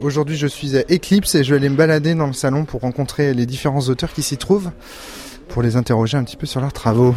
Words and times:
Aujourd'hui, 0.00 0.36
je 0.36 0.46
suis 0.46 0.76
à 0.76 0.82
Eclipse 0.82 1.34
et 1.34 1.42
je 1.42 1.50
vais 1.50 1.56
aller 1.56 1.68
me 1.68 1.74
balader 1.74 2.14
dans 2.14 2.28
le 2.28 2.32
salon 2.32 2.64
pour 2.64 2.82
rencontrer 2.82 3.34
les 3.34 3.46
différents 3.46 3.80
auteurs 3.88 4.12
qui 4.12 4.22
s'y 4.22 4.36
trouvent, 4.36 4.70
pour 5.48 5.60
les 5.60 5.74
interroger 5.74 6.16
un 6.16 6.22
petit 6.22 6.36
peu 6.36 6.46
sur 6.46 6.60
leurs 6.60 6.72
travaux. 6.72 7.16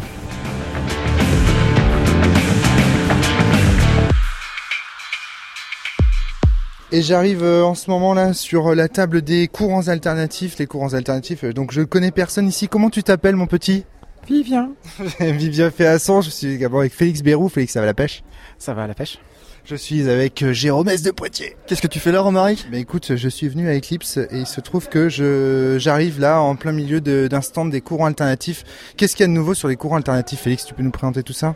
Et 6.90 7.00
j'arrive 7.00 7.42
euh, 7.42 7.64
en 7.64 7.74
ce 7.74 7.88
moment 7.88 8.12
là 8.12 8.34
sur 8.34 8.74
la 8.74 8.88
table 8.88 9.22
des 9.22 9.48
courants 9.48 9.88
alternatifs, 9.88 10.58
les 10.58 10.66
courants 10.66 10.92
alternatifs. 10.92 11.44
euh, 11.44 11.52
Donc 11.54 11.72
je 11.72 11.80
connais 11.82 12.10
personne 12.10 12.46
ici. 12.48 12.68
Comment 12.68 12.90
tu 12.90 13.02
t'appelles 13.02 13.36
mon 13.36 13.46
petit? 13.46 13.84
Vivien. 14.28 14.72
Vivien 15.20 15.70
Féasson, 15.70 16.20
je 16.20 16.30
suis 16.30 16.58
d'abord 16.58 16.80
avec 16.80 16.92
Félix 16.92 17.22
Bérou. 17.22 17.48
Félix, 17.48 17.72
ça 17.72 17.80
va 17.80 17.86
la 17.86 17.94
pêche? 17.94 18.22
Ça 18.58 18.74
va 18.74 18.82
à 18.82 18.86
la 18.86 18.94
pêche 18.94 19.18
Je 19.64 19.76
suis 19.76 20.08
avec 20.08 20.42
euh, 20.42 20.52
Jérôme 20.52 20.88
S 20.88 21.02
de 21.02 21.12
Poitiers. 21.12 21.56
Qu'est-ce 21.66 21.80
que 21.80 21.86
tu 21.86 22.00
fais 22.00 22.10
là, 22.10 22.20
Romaric? 22.20 22.66
Bah 22.70 22.78
écoute, 22.78 23.14
je 23.14 23.28
suis 23.28 23.48
venu 23.48 23.68
à 23.68 23.76
Eclipse 23.76 24.16
et 24.16 24.26
il 24.32 24.46
se 24.46 24.60
trouve 24.60 24.88
que 24.88 25.08
je 25.08 25.76
j'arrive 25.78 26.20
là 26.20 26.40
en 26.40 26.56
plein 26.56 26.72
milieu 26.72 27.00
de- 27.00 27.28
d'un 27.28 27.40
stand 27.40 27.70
des 27.70 27.80
courants 27.80 28.06
alternatifs. 28.06 28.64
Qu'est-ce 28.96 29.14
qu'il 29.14 29.22
y 29.22 29.24
a 29.24 29.28
de 29.28 29.32
nouveau 29.32 29.54
sur 29.54 29.68
les 29.68 29.76
courants 29.76 29.96
alternatifs? 29.96 30.40
Félix, 30.40 30.64
tu 30.66 30.74
peux 30.74 30.82
nous 30.82 30.90
présenter 30.90 31.22
tout 31.22 31.32
ça? 31.32 31.54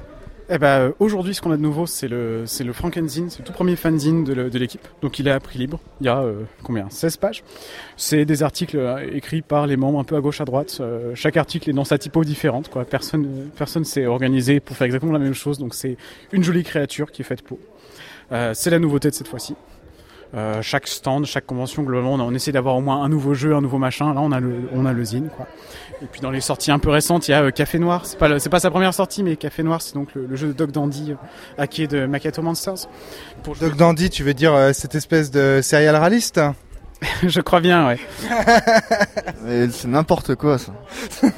Eh 0.49 0.59
ben, 0.59 0.93
aujourd'hui, 1.01 1.35
ce 1.35 1.41
qu'on 1.43 1.51
a 1.51 1.57
de 1.57 1.63
nouveau, 1.63 1.87
c'est 1.87 2.07
le, 2.07 2.45
c'est 2.47 2.63
le 2.63 2.73
Frankenzine, 2.73 3.29
c'est 3.30 3.41
le 3.41 3.45
tout 3.45 3.53
premier 3.53 3.75
fanzine 3.75 4.23
de, 4.23 4.59
l'équipe. 4.59 4.87
Donc, 5.02 5.19
il 5.19 5.27
est 5.27 5.33
à 5.33 5.41
prix 5.41 5.59
libre. 5.59 5.80
Il 6.01 6.07
y 6.07 6.09
a 6.09 6.21
euh, 6.21 6.43
combien? 6.63 6.88
16 6.88 7.16
pages. 7.16 7.43
C'est 7.97 8.25
des 8.25 8.45
articles 8.45 8.77
euh, 8.77 9.11
écrits 9.13 9.43
par 9.43 9.66
les 9.66 9.77
membres 9.77 9.99
un 9.99 10.05
peu 10.05 10.15
à 10.15 10.21
gauche, 10.21 10.41
à 10.41 10.45
droite. 10.45 10.79
Euh, 10.79 11.16
chaque 11.16 11.37
article 11.37 11.71
est 11.71 11.73
dans 11.73 11.85
sa 11.85 11.99
typo 11.99 12.23
différente. 12.23 12.69
Quoi. 12.69 12.85
Personne, 12.85 13.51
personne 13.57 13.85
s'est 13.85 14.07
organisé 14.07 14.61
pour 14.61 14.77
faire 14.77 14.85
exactement 14.85 15.11
la 15.13 15.19
même 15.19 15.35
chose. 15.35 15.59
Donc, 15.59 15.75
c'est 15.75 15.97
une 16.30 16.45
jolie 16.45 16.63
créature 16.63 17.11
qui 17.11 17.23
est 17.23 17.25
faite 17.25 17.43
pour. 17.43 17.59
Euh, 18.33 18.53
c'est 18.55 18.71
la 18.71 18.79
nouveauté 18.79 19.11
de 19.11 19.15
cette 19.15 19.29
fois-ci. 19.29 19.55
Euh, 20.35 20.61
chaque 20.61 20.89
stand, 20.89 21.25
chaque 21.25 21.47
convention, 21.47 21.83
globalement, 21.85 22.15
on, 22.15 22.35
essaie 22.35 22.51
d'avoir 22.52 22.77
au 22.77 22.80
moins 22.80 23.02
un 23.05 23.09
nouveau 23.09 23.33
jeu, 23.35 23.55
un 23.55 23.61
nouveau 23.61 23.79
machin. 23.79 24.12
Là, 24.12 24.21
on 24.21 24.33
a 24.33 24.41
le, 24.41 24.69
on 24.75 24.85
a 24.85 24.93
le 24.93 25.05
zine, 25.05 25.29
quoi. 25.35 25.46
Et 26.02 26.07
puis 26.07 26.21
dans 26.21 26.30
les 26.32 26.41
sorties 26.43 26.71
un 26.73 26.79
peu 26.80 26.91
récentes, 26.91 27.29
il 27.29 27.30
y 27.30 27.35
a 27.35 27.43
euh, 27.45 27.51
Café 27.51 27.79
Noir. 27.79 28.04
C'est 28.04 28.19
pas, 28.19 28.29
le- 28.29 28.38
c'est 28.38 28.51
pas 28.51 28.59
sa 28.60 28.71
première 28.71 28.93
sortie, 28.93 29.23
mais 29.23 29.37
Café 29.37 29.63
Noir, 29.63 29.80
c'est 29.80 29.95
donc 29.95 30.09
le, 30.15 30.27
le 30.27 30.37
jeu 30.37 30.49
de 30.49 30.52
Dog 30.52 30.73
Dandy 30.73 31.13
euh, 31.13 31.63
hacké 31.63 31.87
de 31.87 32.04
Makato 32.07 32.43
Monsters. 32.43 32.87
Pour 33.45 33.54
jouer- 33.54 33.69
Doc 33.69 33.79
Dandy, 33.79 34.10
tu 34.10 34.24
veux 34.24 34.35
dire 34.35 34.52
euh, 34.52 34.73
cette 34.73 34.95
espèce 34.97 35.30
de 35.30 35.60
serial 35.63 35.95
raliste? 35.97 36.41
Je 37.23 37.41
crois 37.41 37.60
bien, 37.60 37.87
ouais. 37.87 37.99
Mais 39.45 39.69
C'est 39.71 39.88
n'importe 39.88 40.35
quoi, 40.35 40.59
ça. 40.59 40.73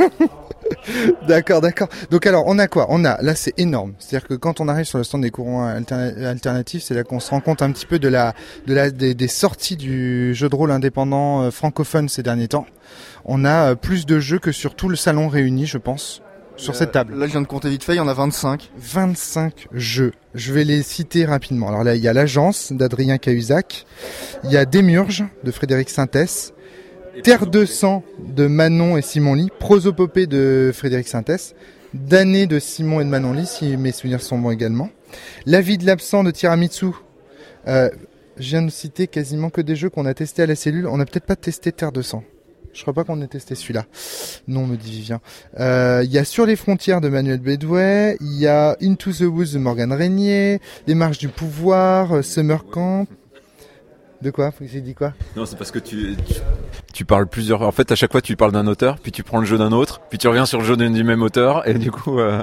D'accord, 1.28 1.60
d'accord. 1.60 1.88
Donc 2.10 2.26
alors, 2.26 2.44
on 2.46 2.58
a 2.58 2.66
quoi? 2.66 2.86
On 2.88 3.04
a, 3.04 3.20
là 3.22 3.34
c'est 3.34 3.58
énorme. 3.58 3.94
C'est-à-dire 3.98 4.28
que 4.28 4.34
quand 4.34 4.60
on 4.60 4.68
arrive 4.68 4.84
sur 4.86 4.98
le 4.98 5.04
stand 5.04 5.22
des 5.22 5.30
courants 5.30 5.66
alterna- 5.68 6.24
alternatifs, 6.26 6.82
c'est 6.84 6.94
là 6.94 7.04
qu'on 7.04 7.20
se 7.20 7.30
rend 7.30 7.40
compte 7.40 7.62
un 7.62 7.70
petit 7.72 7.86
peu 7.86 7.98
de 7.98 8.08
la, 8.08 8.34
de 8.66 8.74
la, 8.74 8.90
des, 8.90 9.14
des 9.14 9.28
sorties 9.28 9.76
du 9.76 10.34
jeu 10.34 10.48
de 10.48 10.54
rôle 10.56 10.70
indépendant 10.70 11.42
euh, 11.42 11.50
francophone 11.50 12.08
ces 12.08 12.22
derniers 12.22 12.48
temps. 12.48 12.66
On 13.24 13.44
a 13.44 13.70
euh, 13.70 13.74
plus 13.74 14.06
de 14.06 14.18
jeux 14.20 14.38
que 14.38 14.52
sur 14.52 14.74
tout 14.74 14.88
le 14.88 14.96
salon 14.96 15.28
réuni, 15.28 15.66
je 15.66 15.78
pense, 15.78 16.22
sur 16.56 16.74
cette 16.74 16.92
table. 16.92 17.14
Là, 17.16 17.26
je 17.26 17.32
viens 17.32 17.42
de 17.42 17.46
compter 17.46 17.68
vite 17.68 17.84
fait, 17.84 17.94
il 17.94 17.98
y 17.98 18.00
en 18.00 18.08
a 18.08 18.14
25. 18.14 18.70
25 18.78 19.68
jeux. 19.72 20.12
Je 20.34 20.52
vais 20.52 20.64
les 20.64 20.82
citer 20.82 21.24
rapidement. 21.24 21.68
Alors 21.68 21.84
là, 21.84 21.94
il 21.94 22.02
y 22.02 22.08
a 22.08 22.12
l'agence 22.12 22.72
d'Adrien 22.72 23.18
Cahuzac, 23.18 23.86
il 24.44 24.50
y 24.50 24.56
a 24.56 24.64
Démurge 24.64 25.24
de 25.44 25.50
Frédéric 25.50 25.88
Sintès, 25.88 26.52
Terre 27.22 27.46
de 27.46 27.64
sang 27.64 28.02
de 28.18 28.46
Manon 28.46 28.96
et 28.96 29.02
Simon 29.02 29.34
Lee, 29.34 29.48
Prosopopée 29.58 30.26
de 30.26 30.70
Frédéric 30.74 31.08
Sintès, 31.08 31.54
Damné 31.94 32.46
de 32.46 32.58
Simon 32.58 33.00
et 33.00 33.04
de 33.04 33.08
Manon 33.08 33.32
Lee, 33.32 33.46
si 33.46 33.76
mes 33.76 33.92
souvenirs 33.92 34.22
sont 34.22 34.38
bons 34.38 34.50
également, 34.50 34.90
La 35.46 35.60
vie 35.60 35.78
de 35.78 35.86
l'absent 35.86 36.24
de 36.24 36.30
Tiramisu. 36.30 36.86
Euh, 37.66 37.90
je 38.38 38.48
viens 38.50 38.62
de 38.62 38.70
citer 38.70 39.06
quasiment 39.08 39.50
que 39.50 39.60
des 39.60 39.74
jeux 39.74 39.90
qu'on 39.90 40.06
a 40.06 40.14
testés 40.14 40.42
à 40.42 40.46
la 40.46 40.54
cellule. 40.54 40.86
On 40.86 40.96
n'a 40.96 41.04
peut-être 41.04 41.26
pas 41.26 41.36
testé 41.36 41.72
Terre 41.72 41.92
de 41.92 42.02
sang. 42.02 42.22
Je 42.72 42.82
crois 42.82 42.94
pas 42.94 43.02
qu'on 43.04 43.20
ait 43.22 43.26
testé 43.26 43.54
celui-là. 43.54 43.86
Non, 44.46 44.66
me 44.66 44.76
dit 44.76 44.90
Vivien. 44.90 45.20
Euh, 45.58 46.02
Il 46.04 46.12
y 46.12 46.18
a 46.18 46.24
Sur 46.24 46.46
les 46.46 46.54
frontières 46.54 47.00
de 47.00 47.08
Manuel 47.08 47.40
Bedouet, 47.40 48.16
il 48.20 48.38
y 48.38 48.46
a 48.46 48.76
Into 48.80 49.12
the 49.12 49.22
Woods 49.22 49.52
de 49.54 49.58
Morgan 49.58 49.92
Régnier, 49.92 50.60
Les 50.86 50.94
marches 50.94 51.18
du 51.18 51.28
pouvoir, 51.28 52.16
euh, 52.18 52.22
Summer 52.22 52.64
Camp. 52.66 53.06
De 54.22 54.30
quoi? 54.30 54.52
J'ai 54.60 54.80
dit 54.80 54.94
quoi? 54.94 55.14
Non, 55.36 55.46
c'est 55.46 55.56
parce 55.56 55.70
que 55.70 55.78
tu, 55.78 56.16
tu, 56.26 56.34
tu 56.98 57.04
parles 57.04 57.28
plusieurs. 57.28 57.62
En 57.62 57.70
fait, 57.70 57.92
à 57.92 57.94
chaque 57.94 58.10
fois, 58.10 58.20
tu 58.20 58.34
parles 58.34 58.50
d'un 58.50 58.66
auteur, 58.66 58.98
puis 58.98 59.12
tu 59.12 59.22
prends 59.22 59.38
le 59.38 59.46
jeu 59.46 59.56
d'un 59.56 59.70
autre, 59.70 60.00
puis 60.10 60.18
tu 60.18 60.26
reviens 60.26 60.46
sur 60.46 60.58
le 60.58 60.64
jeu 60.64 60.76
du 60.76 61.04
même 61.04 61.22
auteur, 61.22 61.68
et 61.68 61.74
du 61.74 61.92
coup. 61.92 62.18
Euh... 62.18 62.42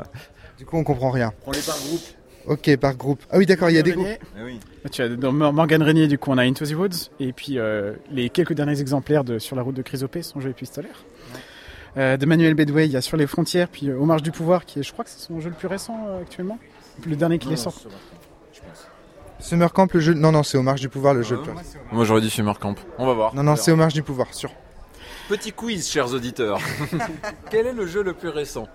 Du 0.57 0.65
coup, 0.65 0.77
on 0.77 0.85
comprend 0.85 1.11
rien. 1.11 1.33
Prends 1.41 1.51
les 1.51 1.59
par 1.59 1.75
groupe. 1.75 2.01
Ok, 2.47 2.77
par 2.77 2.95
groupe. 2.95 3.21
Ah 3.29 3.37
oui, 3.37 3.45
d'accord, 3.45 3.69
il 3.69 3.75
y 3.75 3.79
a 3.79 3.81
des 3.81 3.91
groupes. 3.91 4.05
Régnier. 4.37 4.61
oui. 4.85 4.89
Tu 4.93 5.01
as 5.01 5.09
dans 5.09 5.33
Mor- 5.33 5.51
Morgan 5.51 5.83
Régnier, 5.83 6.07
du 6.07 6.17
coup, 6.17 6.31
on 6.31 6.37
a 6.37 6.43
Into 6.45 6.65
the 6.65 6.71
Woods. 6.71 7.09
Et 7.19 7.33
puis, 7.33 7.59
euh, 7.59 7.95
les 8.09 8.29
quelques 8.29 8.53
derniers 8.53 8.79
exemplaires 8.79 9.25
de 9.25 9.39
Sur 9.39 9.57
la 9.57 9.61
route 9.61 9.75
de 9.75 9.81
Chrysopée, 9.81 10.21
son 10.21 10.39
jeu 10.39 10.51
épistolaire. 10.51 11.03
Euh, 11.97 12.15
de 12.15 12.25
Manuel 12.25 12.53
Bedway, 12.53 12.85
il 12.85 12.93
y 12.93 12.97
a 12.97 13.01
Sur 13.01 13.17
les 13.17 13.27
frontières, 13.27 13.67
puis 13.67 13.89
euh, 13.89 13.97
Aux 13.99 14.05
marges 14.05 14.23
du 14.23 14.31
pouvoir, 14.31 14.63
qui 14.63 14.79
est, 14.79 14.83
je 14.83 14.93
crois 14.93 15.03
que 15.03 15.11
c'est 15.11 15.19
son 15.19 15.41
jeu 15.41 15.49
le 15.49 15.55
plus 15.55 15.67
récent 15.67 15.99
euh, 16.07 16.21
actuellement. 16.21 16.59
Le 17.05 17.17
dernier 17.17 17.39
qui 17.39 17.51
est 17.51 17.57
sorti. 17.57 17.87
Summer 19.45 19.71
Camp, 19.71 19.93
le 19.93 19.99
jeu. 19.99 20.15
Non, 20.15 20.31
non, 20.31 20.41
c'est 20.41 20.57
au 20.57 20.63
marge 20.63 20.81
du 20.81 20.89
pouvoir, 20.89 21.13
le 21.13 21.21
jeu. 21.21 21.39
Moi, 21.91 22.03
j'aurais 22.03 22.21
dit 22.21 22.31
Summer 22.31 22.57
Camp. 22.57 22.73
On 22.97 23.05
va 23.05 23.13
voir. 23.13 23.35
Non, 23.35 23.43
non, 23.43 23.55
c'est 23.55 23.71
au 23.71 23.75
marge 23.75 23.93
du 23.93 24.01
pouvoir, 24.01 24.33
sûr. 24.33 24.49
Petit 25.29 25.51
quiz, 25.51 25.87
chers 25.87 26.11
auditeurs. 26.13 26.59
Quel 27.51 27.67
est 27.67 27.73
le 27.73 27.85
jeu 27.85 28.01
le 28.01 28.13
plus 28.13 28.29
récent? 28.29 28.67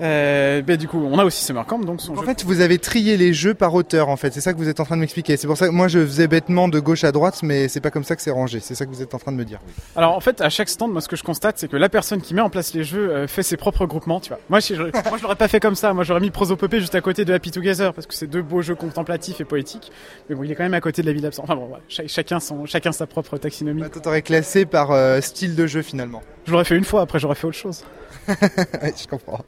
Euh, 0.00 0.62
ben, 0.62 0.76
du 0.76 0.86
coup, 0.86 0.98
on 1.10 1.18
a 1.18 1.24
aussi 1.24 1.44
Summer 1.44 1.64
Camp, 1.66 1.80
donc 1.80 2.00
son 2.00 2.12
En 2.12 2.20
jeu. 2.20 2.26
fait, 2.26 2.44
vous 2.44 2.60
avez 2.60 2.78
trié 2.78 3.16
les 3.16 3.32
jeux 3.32 3.54
par 3.54 3.74
auteur, 3.74 4.08
en 4.08 4.16
fait. 4.16 4.32
C'est 4.32 4.40
ça 4.40 4.52
que 4.52 4.58
vous 4.58 4.68
êtes 4.68 4.80
en 4.80 4.84
train 4.84 4.94
de 4.96 5.00
m'expliquer. 5.00 5.36
C'est 5.36 5.46
pour 5.46 5.56
ça 5.56 5.66
que 5.66 5.72
moi, 5.72 5.88
je 5.88 5.98
faisais 5.98 6.28
bêtement 6.28 6.68
de 6.68 6.78
gauche 6.80 7.04
à 7.04 7.12
droite, 7.12 7.40
mais 7.42 7.68
c'est 7.68 7.80
pas 7.80 7.90
comme 7.90 8.04
ça 8.04 8.14
que 8.16 8.22
c'est 8.22 8.30
rangé. 8.30 8.60
C'est 8.60 8.74
ça 8.74 8.86
que 8.86 8.90
vous 8.90 9.02
êtes 9.02 9.14
en 9.14 9.18
train 9.18 9.32
de 9.32 9.36
me 9.36 9.44
dire. 9.44 9.58
Alors 9.96 10.14
en 10.16 10.20
fait, 10.20 10.40
à 10.40 10.48
chaque 10.50 10.68
stand, 10.68 10.92
moi 10.92 11.00
ce 11.00 11.08
que 11.08 11.16
je 11.16 11.24
constate, 11.24 11.58
c'est 11.58 11.68
que 11.68 11.76
la 11.76 11.88
personne 11.88 12.20
qui 12.20 12.34
met 12.34 12.40
en 12.40 12.50
place 12.50 12.74
les 12.74 12.84
jeux 12.84 13.10
euh, 13.10 13.26
fait 13.26 13.42
ses 13.42 13.56
propres 13.56 13.86
groupements, 13.86 14.20
tu 14.20 14.28
vois. 14.28 14.38
Moi, 14.48 14.60
je, 14.60 14.74
moi, 14.74 14.92
je 15.18 15.22
l'aurais 15.22 15.36
pas 15.36 15.48
fait 15.48 15.60
comme 15.60 15.74
ça. 15.74 15.92
Moi, 15.92 16.04
j'aurais 16.04 16.20
mis 16.20 16.30
Prosopopée 16.30 16.80
juste 16.80 16.94
à 16.94 17.00
côté 17.00 17.24
de 17.24 17.32
Happy 17.34 17.50
Together 17.50 17.92
parce 17.92 18.06
que 18.06 18.14
c'est 18.14 18.26
deux 18.26 18.42
beaux 18.42 18.62
jeux 18.62 18.74
contemplatifs 18.76 19.40
et 19.40 19.44
poétiques. 19.44 19.90
Mais 20.28 20.36
bon, 20.36 20.44
il 20.44 20.52
est 20.52 20.54
quand 20.54 20.62
même 20.64 20.74
à 20.74 20.80
côté 20.80 21.02
de 21.02 21.06
la 21.08 21.12
ville 21.12 21.26
absente. 21.26 21.44
Enfin 21.44 21.56
bon, 21.56 21.66
voilà. 21.66 21.82
Cha- 21.88 22.06
chacun 22.06 22.38
son, 22.40 22.66
chacun 22.66 22.92
sa 22.92 23.06
propre 23.06 23.36
taxinomie. 23.38 23.80
Bah, 23.82 23.88
t'aurais 23.88 24.22
classé 24.22 24.64
par 24.64 24.92
euh, 24.92 25.20
style 25.20 25.56
de 25.56 25.66
jeu, 25.66 25.82
finalement. 25.82 26.22
Je 26.46 26.52
l'aurais 26.52 26.64
fait 26.64 26.76
une 26.76 26.84
fois, 26.84 27.02
après 27.02 27.18
j'aurais 27.18 27.34
fait 27.34 27.46
autre 27.46 27.56
chose. 27.58 27.84
Ouais, 28.82 28.94
je 28.96 29.06
comprends. 29.08 29.44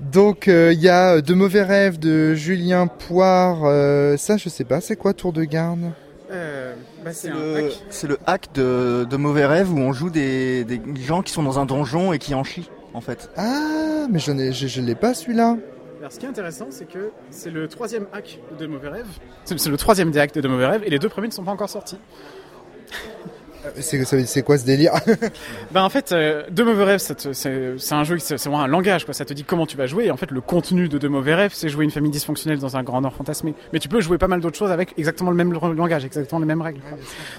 Donc 0.00 0.48
euh, 0.48 0.72
il 0.72 0.80
y 0.80 0.88
a 0.88 1.14
euh, 1.16 1.20
De 1.20 1.34
mauvais 1.34 1.62
rêves 1.62 1.98
de 1.98 2.34
Julien 2.34 2.86
Poire. 2.86 3.64
euh, 3.64 4.16
ça, 4.16 4.36
je 4.36 4.48
sais 4.48 4.64
pas. 4.64 4.80
C'est 4.80 4.96
quoi 4.96 5.12
Tour 5.14 5.32
de 5.32 5.44
garde 5.44 5.90
Euh, 6.30 6.74
bah, 7.04 7.12
C'est 7.12 7.30
le, 7.30 7.70
c'est 7.90 8.06
le 8.06 8.18
hack 8.26 8.52
de, 8.54 9.06
de 9.08 9.16
Mauvais 9.16 9.46
Rêve 9.46 9.72
où 9.72 9.78
on 9.78 9.92
joue 9.92 10.10
des, 10.10 10.64
des 10.64 10.80
gens 11.00 11.22
qui 11.22 11.32
sont 11.32 11.42
dans 11.42 11.58
un 11.58 11.64
donjon 11.66 12.12
et 12.12 12.18
qui 12.18 12.34
en 12.34 12.44
chient, 12.44 12.68
en 12.94 13.00
fait. 13.00 13.30
Ah, 13.36 14.06
mais 14.10 14.18
j'en 14.18 14.36
ai, 14.38 14.52
je, 14.52 14.66
je 14.66 14.80
l'ai 14.82 14.94
pas 14.94 15.14
celui-là. 15.14 15.56
Alors, 16.00 16.12
ce 16.12 16.18
qui 16.20 16.26
est 16.26 16.28
intéressant, 16.28 16.66
c'est 16.70 16.84
que 16.88 17.10
c'est 17.30 17.50
le 17.50 17.66
troisième 17.66 18.06
hack 18.12 18.38
de 18.58 18.66
Mauvais 18.66 18.88
Rêves. 18.88 19.06
C'est 19.44 19.58
c'est 19.58 19.70
le 19.70 19.76
troisième 19.76 20.10
des 20.12 20.20
hacks 20.20 20.34
de 20.34 20.40
De 20.40 20.48
Mauvais 20.48 20.66
Rêves 20.66 20.82
et 20.84 20.90
les 20.90 20.98
deux 21.00 21.08
premiers 21.08 21.26
ne 21.28 21.32
sont 21.32 21.42
pas 21.44 21.50
encore 21.50 21.68
sortis. 21.70 21.98
Euh, 23.66 23.70
C'est 24.26 24.42
quoi 24.42 24.58
ce 24.58 24.64
délire 24.64 24.92
Ben 25.72 25.82
en 25.82 25.88
fait, 25.88 26.12
euh, 26.12 26.42
Mauvais 26.58 26.84
Rêves, 26.84 27.00
c'est 27.32 27.92
un 27.92 28.04
jeu, 28.04 28.18
c'est 28.18 28.36
vraiment 28.36 28.60
un 28.62 28.66
langage, 28.66 29.04
quoi. 29.04 29.14
Ça 29.14 29.24
te 29.24 29.32
dit 29.34 29.44
comment 29.44 29.66
tu 29.66 29.76
vas 29.76 29.86
jouer. 29.86 30.06
Et 30.06 30.10
en 30.10 30.16
fait, 30.16 30.30
le 30.30 30.40
contenu 30.40 30.88
de 30.88 30.98
De 30.98 31.08
Mauvais 31.08 31.34
Rêves, 31.34 31.52
c'est 31.54 31.68
jouer 31.68 31.84
une 31.84 31.90
famille 31.90 32.10
dysfonctionnelle 32.10 32.58
dans 32.58 32.76
un 32.76 32.82
grand 32.82 33.00
nord 33.00 33.14
fantasmé. 33.14 33.54
Mais 33.72 33.78
tu 33.78 33.88
peux 33.88 34.00
jouer 34.00 34.18
pas 34.18 34.28
mal 34.28 34.40
d'autres 34.40 34.56
choses 34.58 34.70
avec 34.70 34.94
exactement 34.98 35.30
le 35.30 35.36
même 35.36 35.52
langage, 35.52 36.04
exactement 36.04 36.40
les 36.40 36.46
mêmes 36.46 36.62
règles. 36.62 36.80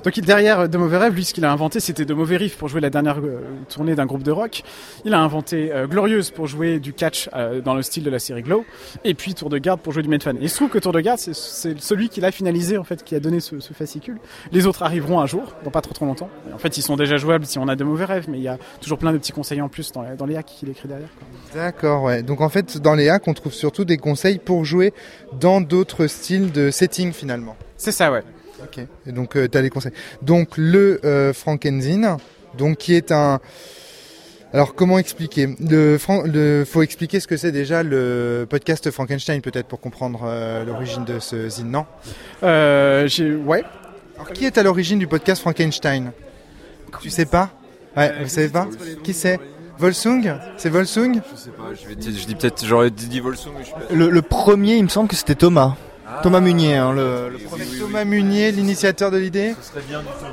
Donc 0.03 0.19
derrière 0.19 0.61
euh, 0.61 0.67
De 0.67 0.77
Mauvais 0.77 0.97
Rêves, 0.97 1.13
lui, 1.13 1.23
ce 1.25 1.33
qu'il 1.33 1.45
a 1.45 1.51
inventé, 1.51 1.79
c'était 1.79 2.05
De 2.05 2.13
Mauvais 2.13 2.37
Riffs 2.37 2.57
pour 2.57 2.67
jouer 2.67 2.81
la 2.81 2.89
dernière 2.89 3.19
euh, 3.19 3.41
tournée 3.69 3.95
d'un 3.95 4.05
groupe 4.05 4.23
de 4.23 4.31
rock. 4.31 4.63
Il 5.05 5.13
a 5.13 5.19
inventé 5.19 5.71
Glorieuse 5.89 6.31
pour 6.31 6.47
jouer 6.47 6.79
du 6.79 6.93
catch 6.93 7.29
dans 7.63 7.73
le 7.73 7.81
style 7.81 8.03
de 8.03 8.09
la 8.09 8.19
série 8.19 8.41
Glow. 8.43 8.65
Et 9.03 9.13
puis 9.13 9.33
Tour 9.33 9.49
de 9.49 9.57
Garde 9.57 9.79
pour 9.79 9.93
jouer 9.93 10.03
du 10.03 10.09
Medfan. 10.09 10.31
Et 10.41 10.43
il 10.43 10.51
trouve 10.51 10.69
que 10.69 10.79
Tour 10.79 10.91
de 10.91 10.99
Garde, 10.99 11.19
c'est- 11.19 11.79
celui 11.79 12.09
qui 12.09 12.19
l'a 12.21 12.31
finalisé, 12.31 12.77
en 12.77 12.83
fait, 12.83 13.03
qui 13.03 13.15
a 13.15 13.19
donné 13.19 13.39
ce, 13.39 13.59
ce 13.59 13.73
fascicule. 13.73 14.17
Les 14.51 14.65
autres 14.65 14.83
arriveront 14.83 15.19
un 15.19 15.25
jour, 15.25 15.53
dans 15.63 15.71
pas 15.71 15.81
trop 15.81 15.93
trop 15.93 16.05
longtemps. 16.09 16.29
En 16.53 16.57
fait, 16.57 16.77
ils 16.77 16.81
sont 16.81 16.95
déjà 16.97 17.17
jouables 17.17 17.45
si 17.45 17.57
on 17.57 17.67
a 17.67 17.75
de 17.75 17.83
mauvais 17.83 18.05
rêves, 18.05 18.25
mais 18.29 18.37
il 18.37 18.43
y 18.43 18.47
a 18.47 18.57
toujours 18.81 18.97
plein 18.97 19.13
de 19.13 19.17
petits 19.17 19.31
conseils 19.31 19.61
en 19.61 19.69
plus 19.69 19.91
dans, 19.91 20.01
les- 20.01 20.15
dans 20.17 20.25
les 20.25 20.35
hacks 20.35 20.45
qu'il 20.59 20.69
écrit 20.69 20.87
derrière. 20.87 21.09
D'accord, 21.55 22.03
ouais. 22.03 22.21
Donc 22.23 22.41
en 22.41 22.49
fait, 22.49 22.77
dans 22.79 22.95
les 22.95 23.07
hacks, 23.09 23.27
on 23.27 23.33
trouve 23.33 23.53
surtout 23.53 23.85
des 23.85 23.97
conseils 23.97 24.37
pour 24.39 24.65
jouer 24.65 24.93
dans 25.39 25.61
d'autres 25.61 26.07
styles 26.07 26.51
de 26.51 26.69
setting 26.71 27.13
finalement. 27.13 27.55
C'est 27.77 27.91
ça, 27.93 28.11
ouais. 28.11 28.23
Ok. 28.61 28.79
Et 29.07 29.11
donc 29.13 29.37
euh, 29.37 29.47
t'as 29.47 29.61
les 29.61 29.69
conseils. 29.69 29.93
Donc 30.21 30.49
le 30.57 30.99
euh, 31.05 31.31
Frankenzine, 31.31 32.17
donc 32.57 32.77
qui 32.77 32.93
est 32.93 33.11
un. 33.13 33.39
Alors 34.51 34.73
comment 34.73 34.97
expliquer? 34.97 35.55
Le, 35.61 35.97
Fran- 35.99 36.23
le 36.25 36.65
faut 36.65 36.81
expliquer 36.81 37.19
ce 37.19 37.27
que 37.27 37.37
c'est 37.37 37.51
déjà 37.51 37.83
le 37.83 38.47
podcast 38.49 38.89
Frankenstein 38.89 39.41
peut-être 39.41 39.67
pour 39.67 39.79
comprendre 39.79 40.21
euh, 40.25 40.65
l'origine 40.65 41.05
de 41.05 41.19
ce 41.19 41.47
zine, 41.49 41.69
non? 41.71 41.85
Euh, 42.43 43.07
j'ai, 43.07 43.33
ouais. 43.35 43.63
Alors 44.19 44.33
qui 44.33 44.45
est 44.45 44.57
à 44.57 44.63
l'origine 44.63 44.99
du 44.99 45.07
podcast 45.07 45.41
Frankenstein 45.41 46.11
Tu 47.01 47.09
sais 47.09 47.25
pas 47.25 47.49
Ouais, 47.97 48.13
vous 48.21 48.29
savez 48.29 48.49
pas 48.49 48.67
Qui 49.03 49.13
c'est 49.13 49.39
Volsung 49.77 50.35
C'est 50.57 50.69
Volsung 50.69 51.21
Je 51.33 51.37
sais 51.39 51.49
pas, 51.51 51.63
je, 51.73 51.87
vais 51.87 51.95
te- 51.95 52.11
je 52.11 52.25
dis 52.25 52.35
peut-être, 52.35 52.65
j'aurais 52.65 52.89
dit 52.91 53.19
Volsung, 53.21 53.53
mais 53.57 53.61
je 53.63 53.67
suis 53.67 53.73
pas. 53.75 53.93
Le, 53.93 54.09
le 54.09 54.21
premier, 54.21 54.75
il 54.75 54.83
me 54.83 54.89
semble 54.89 55.07
que 55.09 55.15
c'était 55.15 55.35
Thomas. 55.35 55.75
Thomas 56.23 56.39
Munier, 56.41 56.75
hein, 56.75 56.91
le, 56.91 57.29
le 57.29 57.37
premier. 57.37 57.63
Thomas 57.79 58.03
Munier, 58.03 58.51
l'initiateur 58.51 59.11
de 59.11 59.17
l'idée. 59.17 59.53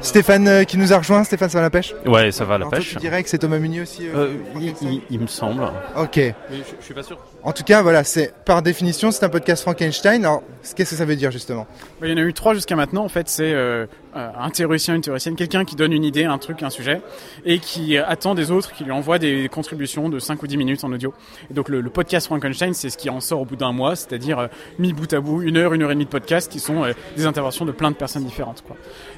Stéphane 0.01 0.49
euh, 0.49 0.65
qui 0.65 0.79
nous 0.79 0.93
a 0.95 0.99
rejoint. 0.99 1.23
Stéphane, 1.23 1.51
ça 1.51 1.59
va 1.59 1.63
la 1.63 1.71
pêche 1.71 1.95
Ouais, 2.07 2.33
ça 2.33 2.45
va 2.45 2.53
la 2.53 2.57
Alors, 2.57 2.71
toi, 2.71 2.79
pêche. 2.79 2.93
Tu 2.95 2.97
dirais 2.97 3.23
que 3.23 3.29
c'est 3.29 3.39
Thomas 3.39 3.59
Munier 3.59 3.83
aussi 3.83 4.09
euh, 4.09 4.13
Euh, 4.17 4.35
il, 4.59 4.75
il- 4.81 5.03
il 5.11 5.21
me 5.21 5.27
semble. 5.27 5.63
Ok. 5.97 6.17
Mais 6.17 6.35
je, 6.51 6.63
je 6.81 6.85
suis 6.85 6.95
pas 6.95 7.03
sûr. 7.03 7.19
En 7.47 7.53
tout 7.53 7.63
cas, 7.63 7.81
voilà, 7.81 8.03
c'est 8.03 8.35
par 8.45 8.61
définition, 8.61 9.13
c'est 9.13 9.25
un 9.25 9.29
podcast 9.29 9.63
Frankenstein. 9.63 10.25
Alors, 10.25 10.43
qu'est-ce 10.75 10.91
que 10.91 10.97
ça 10.97 11.05
veut 11.05 11.15
dire 11.15 11.31
justement? 11.31 11.69
Il 12.03 12.11
y 12.11 12.13
en 12.13 12.17
a 12.17 12.23
eu 12.23 12.33
trois 12.33 12.55
jusqu'à 12.55 12.75
maintenant. 12.75 13.05
En 13.05 13.09
fait, 13.09 13.29
c'est 13.29 13.53
euh, 13.53 13.87
euh, 14.17 14.29
un 14.37 14.51
théoricien, 14.51 14.97
une 14.97 15.01
théoricienne, 15.01 15.37
quelqu'un 15.37 15.65
qui 15.65 15.77
donne 15.77 15.93
une 15.93 16.03
idée, 16.03 16.25
un 16.25 16.39
truc, 16.39 16.65
un 16.65 16.71
sujet, 16.71 17.03
et 17.45 17.61
qui 17.61 17.99
attend 17.99 18.35
des 18.35 18.51
autres, 18.51 18.73
qui 18.73 18.83
lui 18.83 18.91
envoie 18.91 19.21
des 19.21 19.49
contributions 19.49 20.09
de 20.09 20.19
5 20.19 20.43
ou 20.43 20.49
10 20.49 20.57
minutes 20.57 20.83
en 20.83 20.91
audio. 20.91 21.15
Et 21.49 21.55
donc 21.55 21.69
le, 21.69 21.83
podcast 21.89 22.27
Frankenstein, 22.27 22.75
c'est 22.75 22.91
ce 22.91 22.99
qui 22.99 23.11
en 23.11 23.21
sort 23.21 23.43
au 23.43 23.45
bout 23.45 23.55
d'un 23.55 23.71
mois, 23.71 23.95
c'est-à-dire 23.95 24.41
euh, 24.41 24.47
mis 24.81 24.93
bout 24.93 25.13
à 25.13 25.21
bout, 25.21 25.43
une 25.43 25.57
heure, 25.57 25.73
une 25.73 25.83
heure 25.83 25.93
et 25.93 25.95
demie 25.95 26.07
de 26.07 26.11
podcast, 26.11 26.51
qui 26.51 26.59
sont 26.59 26.83
euh, 26.83 26.95
des 27.17 27.27
interventions 27.27 27.65
de 27.65 27.71
plein 27.71 27.93
de 27.93 27.97
personnes 27.97 28.25
différentes. 28.25 28.65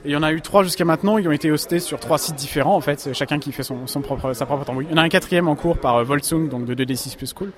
Et 0.04 0.08
il 0.08 0.10
y 0.10 0.16
en 0.16 0.22
a 0.22 0.32
eu 0.32 0.42
trois 0.42 0.64
jusqu'à 0.64 0.84
maintenant. 0.84 1.16
Ils 1.16 1.26
ont 1.28 1.32
été 1.32 1.50
hostés 1.50 1.78
sur 1.80 1.98
trois 1.98 2.18
sites 2.18 2.36
différents. 2.36 2.76
En 2.76 2.82
fait, 2.82 3.08
chacun 3.14 3.38
qui 3.38 3.52
fait 3.52 3.62
son, 3.62 3.86
propre, 4.02 4.34
sa 4.34 4.44
propre 4.44 4.66
tambouille. 4.66 4.86
Il 4.90 4.90
y 4.90 4.94
en 4.94 5.02
a 5.02 5.04
un 5.04 5.08
quatrième 5.08 5.48
en 5.48 5.56
cours 5.56 5.78
par 5.78 6.04
Voltsung, 6.04 6.50
donc 6.50 6.66
de 6.66 6.74
2D6 6.74 7.16
plus 7.16 7.32
Cool. 7.32 7.52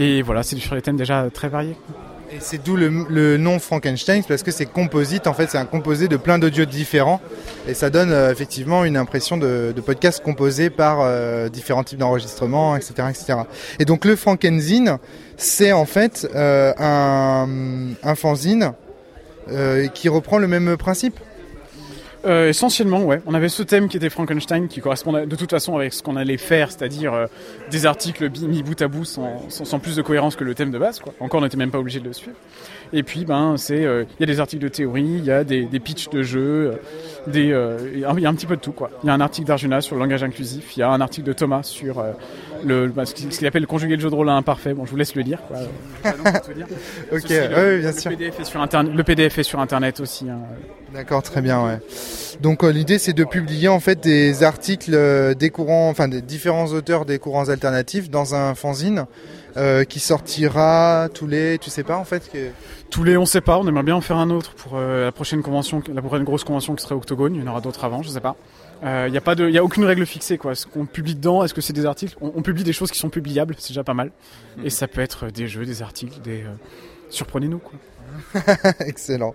Et 0.00 0.22
voilà, 0.22 0.42
c'est 0.42 0.56
sur 0.56 0.74
des 0.74 0.80
thèmes 0.80 0.96
déjà 0.96 1.28
très 1.32 1.48
variés. 1.48 1.76
Et 2.32 2.36
c'est 2.40 2.64
d'où 2.64 2.74
le, 2.74 2.88
le 3.10 3.36
nom 3.36 3.58
Frankenstein, 3.58 4.22
parce 4.26 4.42
que 4.42 4.50
c'est 4.50 4.64
composite, 4.64 5.26
en 5.26 5.34
fait, 5.34 5.50
c'est 5.50 5.58
un 5.58 5.66
composé 5.66 6.08
de 6.08 6.16
plein 6.16 6.38
d'audios 6.38 6.64
différents. 6.64 7.20
Et 7.68 7.74
ça 7.74 7.90
donne 7.90 8.10
euh, 8.10 8.32
effectivement 8.32 8.86
une 8.86 8.96
impression 8.96 9.36
de, 9.36 9.74
podcast 9.84 10.22
composé 10.24 10.70
par 10.70 11.00
euh, 11.02 11.50
différents 11.50 11.84
types 11.84 11.98
d'enregistrements, 11.98 12.76
etc., 12.76 12.94
etc. 13.10 13.40
Et 13.78 13.84
donc 13.84 14.06
le 14.06 14.16
Frankenzine, 14.16 14.96
c'est 15.36 15.72
en 15.72 15.84
fait 15.84 16.26
euh, 16.34 16.72
un, 16.78 17.46
un 18.02 18.14
fanzine 18.14 18.72
qui 19.94 20.08
reprend 20.08 20.38
le 20.38 20.46
même 20.46 20.76
principe. 20.76 21.18
Euh, 22.26 22.50
essentiellement, 22.50 23.02
ouais. 23.04 23.22
On 23.26 23.32
avait 23.32 23.48
ce 23.48 23.62
thème 23.62 23.88
qui 23.88 23.96
était 23.96 24.10
Frankenstein, 24.10 24.68
qui 24.68 24.80
correspondait 24.80 25.24
de 25.26 25.36
toute 25.36 25.50
façon 25.50 25.76
avec 25.76 25.94
ce 25.94 26.02
qu'on 26.02 26.16
allait 26.16 26.36
faire, 26.36 26.70
c'est-à-dire 26.70 27.14
euh, 27.14 27.26
des 27.70 27.86
articles 27.86 28.28
mis 28.46 28.62
bout 28.62 28.80
à 28.82 28.88
bout 28.88 29.06
sans, 29.06 29.78
plus 29.78 29.96
de 29.96 30.02
cohérence 30.02 30.36
que 30.36 30.44
le 30.44 30.54
thème 30.54 30.70
de 30.70 30.78
base. 30.78 31.00
Quoi. 31.00 31.14
Encore, 31.18 31.40
on 31.40 31.44
n'était 31.44 31.56
même 31.56 31.70
pas 31.70 31.78
obligé 31.78 31.98
de 31.98 32.04
le 32.04 32.12
suivre. 32.12 32.36
Et 32.92 33.02
puis, 33.02 33.24
ben, 33.24 33.56
c'est, 33.56 33.84
euh, 33.84 34.04
il 34.18 34.20
y 34.20 34.24
a 34.24 34.26
des 34.26 34.38
articles 34.40 34.62
de 34.62 34.68
théorie, 34.68 35.02
il 35.04 35.24
y 35.24 35.30
a 35.30 35.44
des, 35.44 35.64
des 35.64 35.80
pitchs 35.80 36.10
de 36.10 36.22
jeux, 36.22 36.78
il 37.32 37.46
y 37.46 37.54
a 37.54 38.10
un- 38.10 38.34
petit 38.34 38.46
peu 38.46 38.56
de 38.56 38.60
tout. 38.60 38.74
Il 39.02 39.06
y 39.06 39.10
a 39.10 39.14
un 39.14 39.20
article 39.20 39.46
d'Arjuna 39.46 39.80
sur 39.80 39.94
le 39.96 40.02
langage 40.02 40.22
inclusif, 40.22 40.76
il 40.76 40.80
y 40.80 40.82
a 40.82 40.90
un 40.90 41.00
article 41.00 41.26
de 41.26 41.32
Thomas 41.32 41.62
sur 41.62 42.04
le, 42.64 42.88
bah, 42.88 43.06
ce 43.06 43.14
qu'il 43.14 43.46
appelle 43.46 43.62
le 43.62 43.66
conjugué 43.66 43.96
de 43.96 44.00
jeu 44.00 44.10
de 44.10 44.14
rôle 44.14 44.28
à 44.28 44.34
imparfait. 44.34 44.74
Bon, 44.74 44.84
je 44.86 44.90
vous 44.90 44.96
laisse 44.96 45.14
le 45.14 45.22
lire. 45.22 45.38
Quoi. 45.48 45.58
Dire. 46.54 46.66
Ok, 47.12 47.20
Ceci, 47.22 47.34
le, 47.34 47.40
ouais, 47.54 47.78
bien 47.80 47.90
le 47.92 47.98
sûr. 47.98 48.10
PDF 48.10 48.40
est 48.40 48.44
sur 48.44 48.60
internet, 48.60 48.92
le 48.94 49.04
PDF 49.04 49.38
est 49.38 49.42
sur 49.42 49.60
internet 49.60 50.00
aussi. 50.00 50.28
hein. 50.28 50.38
D'accord, 50.92 51.22
très 51.22 51.40
bien, 51.40 51.64
ouais. 51.64 51.78
Donc 52.40 52.64
euh, 52.64 52.70
l'idée 52.72 52.98
c'est 52.98 53.12
de 53.12 53.24
publier 53.24 53.68
en 53.68 53.78
fait 53.80 54.00
des 54.02 54.42
articles 54.42 54.92
euh, 54.94 55.34
des 55.34 55.50
courants, 55.50 55.88
enfin 55.88 56.08
des 56.08 56.22
différents 56.22 56.66
auteurs 56.68 57.04
des 57.04 57.18
courants 57.18 57.48
alternatifs 57.48 58.10
dans 58.10 58.34
un 58.34 58.54
fanzine 58.54 59.04
euh, 59.56 59.84
qui 59.84 60.00
sortira 60.00 61.08
tous 61.12 61.26
les, 61.26 61.58
tu 61.58 61.70
sais 61.70 61.82
pas 61.84 61.96
en 61.96 62.04
fait 62.04 62.30
que... 62.32 62.48
Tous 62.90 63.04
les, 63.04 63.16
on 63.16 63.24
sait 63.26 63.40
pas, 63.40 63.56
on 63.58 63.66
aimerait 63.68 63.84
bien 63.84 63.94
en 63.94 64.00
faire 64.00 64.16
un 64.16 64.30
autre 64.30 64.54
pour 64.54 64.72
euh, 64.74 65.04
la 65.04 65.12
prochaine 65.12 65.42
convention, 65.42 65.80
la 65.94 66.02
prochaine 66.02 66.24
grosse 66.24 66.42
convention 66.42 66.74
qui 66.74 66.82
serait 66.82 66.96
Octogone. 66.96 67.36
Il 67.36 67.40
y 67.44 67.44
en 67.48 67.50
aura 67.52 67.60
d'autres 67.60 67.84
avant, 67.84 68.02
je 68.02 68.08
sais 68.08 68.20
pas. 68.20 68.34
Il 68.82 69.10
n'y 69.10 69.18
a 69.18 69.20
pas 69.20 69.34
de, 69.34 69.46
il 69.46 69.54
y 69.54 69.58
a 69.58 69.64
aucune 69.64 69.84
règle 69.84 70.06
fixée 70.06 70.38
quoi. 70.38 70.54
Ce 70.54 70.66
qu'on 70.66 70.86
publie 70.86 71.14
dedans, 71.14 71.44
est-ce 71.44 71.54
que 71.54 71.60
c'est 71.60 71.72
des 71.72 71.86
articles? 71.86 72.16
On, 72.20 72.32
on 72.34 72.42
publie 72.42 72.64
des 72.64 72.72
choses 72.72 72.90
qui 72.90 72.98
sont 72.98 73.10
publiables, 73.10 73.54
c'est 73.58 73.70
déjà 73.70 73.84
pas 73.84 73.94
mal. 73.94 74.10
Et 74.64 74.70
ça 74.70 74.88
peut 74.88 75.00
être 75.00 75.28
des 75.28 75.48
jeux, 75.48 75.66
des 75.66 75.82
articles, 75.82 76.20
des 76.22 76.42
euh, 76.42 76.54
surprenez-nous 77.10 77.58
quoi. 77.58 77.78
Excellent. 78.80 79.34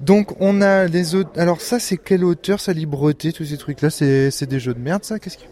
Donc 0.00 0.34
on 0.40 0.60
a 0.60 0.86
les 0.86 1.14
autres. 1.14 1.30
Alors 1.36 1.60
ça 1.60 1.78
c'est 1.78 1.96
quel 1.96 2.24
auteur, 2.24 2.60
sa 2.60 2.72
libreté, 2.72 3.32
tous 3.32 3.44
ces 3.44 3.56
trucs 3.56 3.80
là, 3.82 3.90
c'est 3.90 4.30
c'est 4.30 4.46
des 4.46 4.60
jeux 4.60 4.74
de 4.74 4.80
merde 4.80 5.04
ça? 5.04 5.18
Qu'est-ce 5.18 5.38
que... 5.38 5.44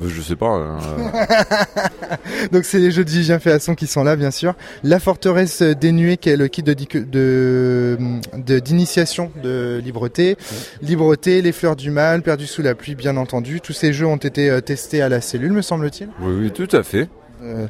Bah, 0.00 0.06
je 0.08 0.22
sais 0.22 0.36
pas. 0.36 0.56
euh, 0.56 0.76
Donc 2.52 2.64
c'est 2.64 2.78
les 2.78 2.90
jeux 2.90 3.04
de 3.04 3.10
Vivien 3.10 3.38
Féasson 3.38 3.74
qui 3.74 3.86
sont 3.86 4.04
là 4.04 4.14
bien 4.16 4.30
sûr. 4.30 4.54
La 4.84 5.00
forteresse 5.00 5.62
dénuée 5.62 6.16
qui 6.16 6.28
est 6.30 6.36
le 6.36 6.48
kit 6.48 6.62
de 6.62 6.72
dic- 6.74 7.08
de 7.10 7.98
de- 8.36 8.58
d'initiation 8.60 9.30
de, 9.42 9.80
libreté. 9.84 10.36
Libreté, 10.82 11.42
les 11.42 11.52
fleurs 11.52 11.76
du 11.76 11.90
mal, 11.90 12.22
perdu 12.22 12.46
sous 12.46 12.62
la 12.62 12.74
pluie 12.74 12.94
bien 12.94 13.16
entendu. 13.16 13.60
Tous 13.60 13.72
ces 13.72 13.92
jeux 13.92 14.06
ont 14.06 14.16
été 14.16 14.50
euh, 14.50 14.60
testés 14.60 15.02
à 15.02 15.08
la 15.08 15.20
cellule 15.20 15.52
me 15.52 15.62
semble-t-il. 15.62 16.08
oui, 16.20 16.34
oui, 16.42 16.50
tout 16.52 16.68
à 16.76 16.82
fait. 16.82 17.08
Euh, 17.42 17.66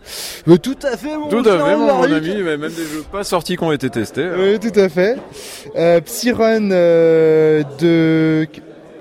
euh, 0.49 0.57
tout 0.57 0.77
à 0.83 0.97
fait 0.97 1.15
mon 1.17 1.29
Tout 1.29 1.47
à 1.47 1.59
fait, 1.65 1.77
mon 1.77 2.03
ami. 2.03 2.35
mais 2.43 2.57
Même 2.57 2.71
des 2.71 2.83
jeux 2.85 3.05
pas 3.13 3.23
sortis 3.25 3.57
qui 3.59 3.65
ont 3.65 3.73
été 3.73 3.91
testés. 3.91 4.27
Oui, 4.39 4.59
tout 4.59 4.79
à 4.81 4.89
fait. 4.89 5.17
Euh, 5.77 6.01
Psyrun 6.01 6.71
euh, 6.71 7.63
de. 7.79 8.47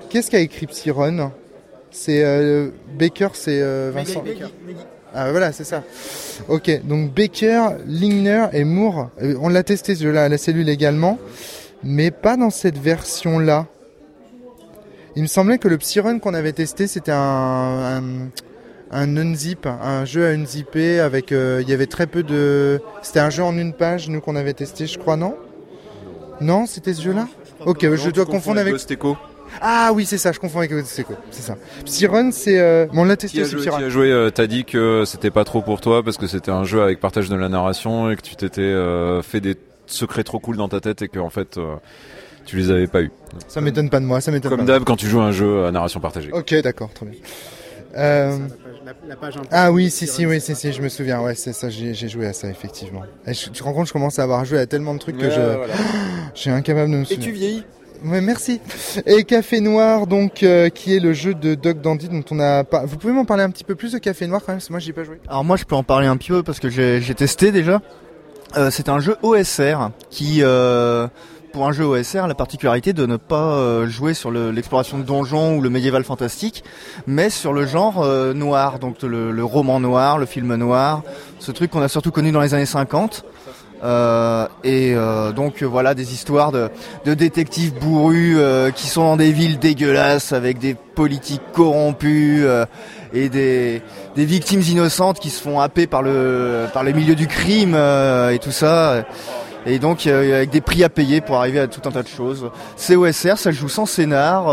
Qu'est-ce 0.10 0.30
qu'a 0.32 0.40
écrit 0.40 0.68
Psyrun 0.68 1.32
C'est 1.92 2.24
euh, 2.24 2.70
Baker, 2.98 3.30
c'est 3.34 3.62
euh, 3.62 3.92
Vincent. 3.94 4.24
Ah 5.16 5.32
voilà, 5.32 5.52
c'est 5.52 5.64
ça. 5.64 5.84
Ok, 6.48 6.70
donc 6.84 7.14
Baker, 7.14 7.70
Lingner 7.88 8.48
et 8.54 8.64
Moore. 8.64 9.10
Euh, 9.22 9.36
on 9.42 9.50
l'a 9.50 9.64
testé 9.64 9.96
ce 9.96 10.04
jeu-là 10.04 10.26
à 10.26 10.30
la 10.30 10.38
cellule 10.38 10.70
également, 10.70 11.18
mais 11.84 12.12
pas 12.12 12.38
dans 12.38 12.50
cette 12.50 12.78
version-là. 12.78 13.66
Il 15.16 15.24
me 15.24 15.28
semblait 15.28 15.58
que 15.58 15.68
le 15.68 15.78
Psyrun 15.80 16.20
qu'on 16.20 16.36
avait 16.36 16.52
testé, 16.52 16.86
c'était 16.86 17.14
un, 17.14 17.18
un, 17.18 18.04
un 18.92 19.18
unzip, 19.18 19.66
un 19.66 20.06
jeu 20.06 20.28
à 20.28 20.30
unzipper 20.30 21.00
avec. 21.00 21.32
euh, 21.32 21.64
il 21.64 21.70
y 21.70 21.74
avait 21.74 21.88
très 21.88 22.06
peu 22.06 22.22
de. 22.22 22.80
C'était 23.02 23.22
un 23.22 23.32
jeu 23.32 23.42
en 23.42 23.58
une 23.58 23.74
page, 23.74 24.10
nous 24.10 24.22
qu'on 24.22 24.36
avait 24.36 24.54
testé, 24.54 24.86
je 24.86 25.00
crois, 25.00 25.16
non? 25.16 25.36
Non, 26.42 26.68
c'était 26.68 26.94
ce 26.94 27.02
jeu-là? 27.02 27.28
Ok, 27.66 27.80
je 27.96 28.10
dois 28.12 28.28
confondre 28.28 28.60
avec. 28.60 28.74
Ghost 28.74 28.92
Echo. 28.92 29.18
Ah 29.62 29.92
oui, 29.94 30.06
c'est 30.06 30.18
ça, 30.18 30.32
je 30.32 30.40
confonds 30.40 30.60
avec 30.60 30.72
c'est 30.86 31.04
quoi 31.04 31.16
C'est 31.32 31.42
ça. 31.42 31.56
Psyrun, 31.86 32.32
c'est. 32.32 32.60
euh, 32.60 32.86
bon, 32.92 33.02
on 33.02 33.06
l'a 33.06 33.18
testé 33.18 33.42
aussi, 33.42 33.52
joué, 33.52 33.62
qui 33.62 33.68
Psyrun. 33.70 33.84
a 33.86 33.90
joué 33.90 34.12
euh, 34.12 34.30
T'as 34.30 34.48
dit 34.48 34.66
que 34.66 35.04
c'était 35.06 35.32
pas 35.32 35.44
trop 35.44 35.62
pour 35.62 35.82
toi 35.82 36.04
parce 36.04 36.18
que 36.18 36.28
c'était 36.28 36.52
un 36.52 36.64
jeu 36.64 36.82
avec 36.82 37.00
partage 37.00 37.30
de 37.30 37.36
la 37.36 37.50
narration 37.50 38.10
et 38.12 38.16
que 38.16 38.22
tu 38.22 38.36
t'étais 38.36 38.62
euh, 38.62 39.22
fait 39.22 39.42
des 39.42 39.56
secrets 39.86 40.24
trop 40.24 40.40
cool 40.40 40.58
dans 40.58 40.70
ta 40.70 40.80
tête 40.82 41.02
et 41.02 41.08
que 41.08 41.20
en 41.20 41.30
fait 41.30 41.58
euh, 41.58 41.76
tu 42.46 42.58
les 42.58 42.72
avais 42.72 42.88
pas 42.88 43.02
eu. 43.02 43.12
Ça 43.48 43.62
m'étonne 43.62 43.90
pas 43.90 44.00
de 44.00 44.06
moi, 44.06 44.22
ça 44.22 44.32
m'étonne 44.32 44.52
Comme 44.56 44.66
d'hab 44.66 44.84
quand 44.84 44.96
tu 44.96 45.08
joues 45.08 45.20
à 45.22 45.26
un 45.26 45.32
jeu 45.32 45.66
à 45.66 45.72
narration 45.72 46.00
partagée. 46.00 46.32
Ok, 46.32 46.54
d'accord, 46.62 46.90
très 46.94 47.06
bien. 47.06 47.20
Euh, 47.96 48.38
ah 49.52 49.72
oui, 49.72 49.90
si, 49.90 50.06
si, 50.08 50.26
oui, 50.26 50.40
si, 50.40 50.54
si, 50.56 50.72
je 50.72 50.82
me 50.82 50.90
souviens. 50.90 51.20
Ouais, 51.22 51.34
c'est 51.36 51.54
ça, 51.54 51.70
j'ai 51.70 51.94
joué 52.08 52.28
à 52.28 52.34
ça, 52.34 52.48
effectivement. 52.50 53.02
Et 53.26 53.34
je- 53.34 53.46
tu 53.46 53.52
te 53.52 53.64
rends 53.64 53.74
compte, 53.74 53.88
je 53.88 53.94
commence 53.94 54.20
à 54.20 54.24
avoir 54.24 54.46
joué 54.46 54.60
à 54.60 54.68
tellement 54.68 54.94
de 54.94 55.00
trucs 55.00 55.18
que 55.18 55.30
je, 55.30 55.42
je 56.36 56.40
suis 56.40 56.50
incapable 56.52 56.92
de 56.92 56.98
me 56.98 57.04
souvenir. 57.06 57.32
vieillis 57.32 57.64
Ouais, 58.06 58.22
merci. 58.22 58.60
Et 59.06 59.24
Café 59.24 59.60
Noir, 59.60 60.08
donc, 60.08 60.44
euh, 60.44 60.70
qui 60.70 60.96
est 60.96 61.00
le 61.00 61.14
jeu 61.14 61.34
de 61.34 61.56
Doc 61.56 61.82
Dandy 61.82 62.08
dont 62.10 62.24
on 62.32 62.40
a 62.40 62.64
pas. 62.64 62.86
Vous 62.86 62.98
pouvez 62.98 63.14
m'en 63.14 63.26
parler 63.26 63.44
un 63.44 63.50
petit 63.50 63.64
peu 63.64 63.76
plus 63.76 63.94
de 63.94 63.98
Café 63.98 64.28
Noir 64.28 64.42
quand 64.42 64.52
même, 64.52 64.58
parce 64.58 64.68
que 64.68 64.74
moi 64.74 64.80
j'y 64.80 64.92
ai 64.92 64.94
pas 64.94 65.04
joué. 65.04 65.20
Alors 65.28 65.44
moi 65.44 65.58
je 65.58 65.64
peux 65.66 65.76
en 65.76 65.84
parler 65.84 66.08
un 66.08 66.16
petit 66.18 66.30
peu 66.30 66.44
parce 66.44 66.60
que 66.60 66.70
j'ai 66.70 67.02
j'ai 67.02 67.16
testé 67.16 67.52
déjà. 67.52 67.82
Euh, 68.56 68.70
c'est 68.72 68.88
un 68.90 69.00
jeu 69.00 69.18
OSR 69.24 69.90
qui, 70.10 70.40
euh, 70.42 71.08
pour 71.52 71.68
un 71.68 71.72
jeu 71.74 71.86
OSR, 71.86 72.24
a 72.24 72.28
la 72.28 72.36
particularité 72.36 72.94
de 72.94 73.06
ne 73.06 73.18
pas 73.18 73.86
jouer 73.88 74.14
sur 74.14 74.32
le- 74.32 74.52
l'exploration 74.52 74.98
de 75.00 75.04
donjons 75.04 75.58
ou 75.58 75.62
le 75.62 75.70
médiéval 75.70 76.04
fantastique, 76.04 76.64
mais 77.08 77.30
sur 77.30 77.52
le 77.52 77.66
genre 77.66 78.06
noir, 78.36 78.80
donc 78.80 79.02
le 79.02 79.44
roman 79.44 79.80
noir, 79.80 80.18
le 80.18 80.26
film 80.26 80.54
noir, 80.56 81.02
ce 81.40 81.52
truc 81.52 81.72
qu'on 81.72 81.82
a 81.82 81.88
surtout 81.90 82.12
connu 82.12 82.32
dans 82.32 82.42
les 82.42 82.54
années 82.54 82.66
50. 82.66 83.26
Euh, 83.84 84.48
et 84.64 84.94
euh, 84.96 85.32
donc 85.32 85.62
euh, 85.62 85.66
voilà 85.66 85.94
des 85.94 86.14
histoires 86.14 86.52
de, 86.52 86.70
de 87.06 87.14
détectives 87.14 87.76
bourrus 87.76 88.36
euh, 88.40 88.72
qui 88.72 88.88
sont 88.88 89.04
dans 89.04 89.18
des 89.18 89.32
villes 89.32 89.60
dégueulasses 89.60 90.34
avec 90.34 90.58
des 90.58 90.74
politiques 90.74 91.44
corrompus 91.54 92.42
euh, 92.44 92.66
et 93.14 93.30
des, 93.30 93.84
des 94.16 94.26
victimes 94.26 94.62
innocentes 94.62 95.20
qui 95.20 95.30
se 95.30 95.42
font 95.42 95.60
happer 95.60 95.86
par 95.86 96.02
le 96.02 96.66
par 96.74 96.84
les 96.84 96.92
milieux 96.92 97.14
du 97.16 97.28
crime 97.28 97.76
et 97.76 98.40
tout 98.40 98.52
ça 98.52 99.06
et 99.68 99.78
donc 99.78 100.08
avec 100.08 100.50
des 100.50 100.62
prix 100.62 100.84
à 100.84 100.90
payer 100.90 101.22
pour 101.22 101.38
arriver 101.38 101.60
à 101.60 101.68
tout 101.68 101.82
un 101.88 101.92
tas 101.92 102.04
de 102.04 102.08
choses. 102.08 102.50
C'est 102.76 102.96
OSR, 102.96 103.38
ça 103.38 103.52
joue 103.52 103.70
sans 103.70 103.86
scénar, 103.86 104.46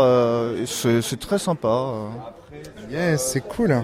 c'est 0.67 1.01
c'est 1.01 1.19
très 1.19 1.39
sympa. 1.39 1.93
Yes, 2.91 3.31
c'est 3.33 3.41
cool. 3.41 3.81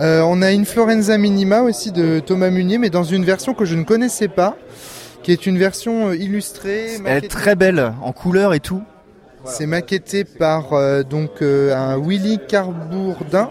Euh, 0.00 0.22
on 0.22 0.42
a 0.42 0.52
une 0.52 0.64
Florenza 0.64 1.18
Minima 1.18 1.62
aussi 1.62 1.92
de 1.92 2.20
Thomas 2.20 2.50
Munier, 2.50 2.78
mais 2.78 2.90
dans 2.90 3.04
une 3.04 3.24
version 3.24 3.54
que 3.54 3.64
je 3.64 3.76
ne 3.76 3.84
connaissais 3.84 4.28
pas, 4.28 4.56
qui 5.22 5.32
est 5.32 5.46
une 5.46 5.58
version 5.58 6.08
euh, 6.08 6.16
illustrée. 6.16 6.98
Elle 7.04 7.24
est 7.24 7.28
très 7.28 7.54
belle 7.54 7.92
en 8.02 8.12
couleur 8.12 8.54
et 8.54 8.60
tout. 8.60 8.82
C'est 9.44 9.66
maquetté 9.66 10.24
par 10.24 10.72
euh, 10.72 11.02
donc 11.02 11.42
euh, 11.42 11.74
un 11.74 11.98
Willy 11.98 12.38
Carbourdin 12.46 13.50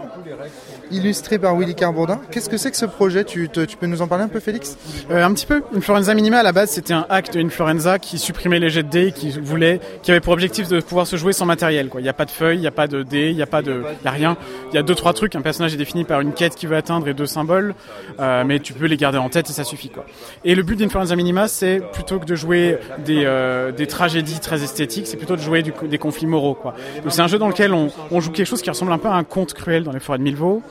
illustré 0.92 1.38
par 1.38 1.56
Willy 1.56 1.74
Carbondin. 1.74 2.20
Qu'est-ce 2.30 2.48
que 2.48 2.56
c'est 2.56 2.70
que 2.70 2.76
ce 2.76 2.86
projet 2.86 3.24
tu, 3.24 3.48
peux 3.48 3.86
nous 3.86 4.02
en 4.02 4.06
parler 4.06 4.24
un 4.24 4.28
peu, 4.28 4.40
Félix 4.40 4.76
Euh, 5.10 5.24
un 5.24 5.32
petit 5.32 5.46
peu. 5.46 5.62
Influenza 5.76 6.14
Minima 6.14 6.38
à 6.38 6.42
la 6.42 6.52
base 6.52 6.70
c'était 6.70 6.92
un 6.92 7.06
hack 7.08 7.32
de 7.32 7.40
Influenza 7.40 7.98
qui 7.98 8.18
supprimait 8.18 8.58
les 8.58 8.70
jets 8.70 8.82
de 8.82 8.88
dés, 8.88 9.12
qui 9.12 9.30
voulait, 9.30 9.80
qui 10.02 10.10
avait 10.10 10.20
pour 10.20 10.32
objectif 10.32 10.68
de 10.68 10.80
pouvoir 10.80 11.06
se 11.06 11.16
jouer 11.16 11.32
sans 11.32 11.46
matériel. 11.46 11.90
Il 11.96 12.02
n'y 12.02 12.08
a 12.08 12.12
pas 12.12 12.24
de 12.24 12.30
feuilles, 12.30 12.58
il 12.58 12.60
n'y 12.60 12.66
a 12.66 12.72
pas 12.72 12.86
de 12.86 13.02
dés, 13.02 13.30
il 13.30 13.36
n'y 13.36 13.42
a 13.42 13.46
pas 13.46 13.62
de, 13.62 13.82
a 14.04 14.10
rien. 14.10 14.36
Il 14.72 14.74
y 14.74 14.78
a 14.78 14.82
deux 14.82 14.94
trois 14.94 15.12
trucs. 15.12 15.34
Un 15.34 15.42
personnage 15.42 15.74
est 15.74 15.78
défini 15.78 16.04
par 16.04 16.20
une 16.20 16.32
quête 16.32 16.54
qu'il 16.54 16.68
veut 16.68 16.76
atteindre 16.76 17.08
et 17.08 17.14
deux 17.14 17.26
symboles, 17.26 17.74
euh, 18.20 18.44
mais 18.46 18.60
tu 18.60 18.72
peux 18.72 18.86
les 18.86 18.96
garder 18.96 19.18
en 19.18 19.28
tête 19.28 19.50
et 19.50 19.52
ça 19.52 19.64
suffit 19.64 19.88
quoi. 19.88 20.04
Et 20.44 20.54
le 20.54 20.62
but 20.62 20.78
d'Influenza 20.78 21.16
Minima 21.16 21.48
c'est 21.48 21.80
plutôt 21.92 22.18
que 22.18 22.26
de 22.26 22.34
jouer 22.34 22.78
des, 23.04 23.24
euh, 23.24 23.72
des 23.72 23.86
tragédies 23.86 24.40
très 24.40 24.62
esthétiques, 24.62 25.06
c'est 25.06 25.16
plutôt 25.16 25.36
de 25.36 25.40
jouer 25.40 25.62
des 25.62 25.98
conflits 25.98 26.26
moraux 26.26 26.54
c'est 27.08 27.20
un 27.20 27.26
jeu 27.26 27.38
dans 27.38 27.48
lequel 27.48 27.72
on, 27.72 27.88
on 28.10 28.20
joue 28.20 28.30
quelque 28.30 28.46
chose 28.46 28.62
qui 28.62 28.70
ressemble 28.70 28.92
un 28.92 28.98
peu 28.98 29.08
à 29.08 29.14
un 29.14 29.24
conte 29.24 29.54
cruel 29.54 29.84
dans 29.84 29.92
les 29.92 30.00
forêts 30.00 30.18
de 30.18 30.22
Milvaux 30.22 30.62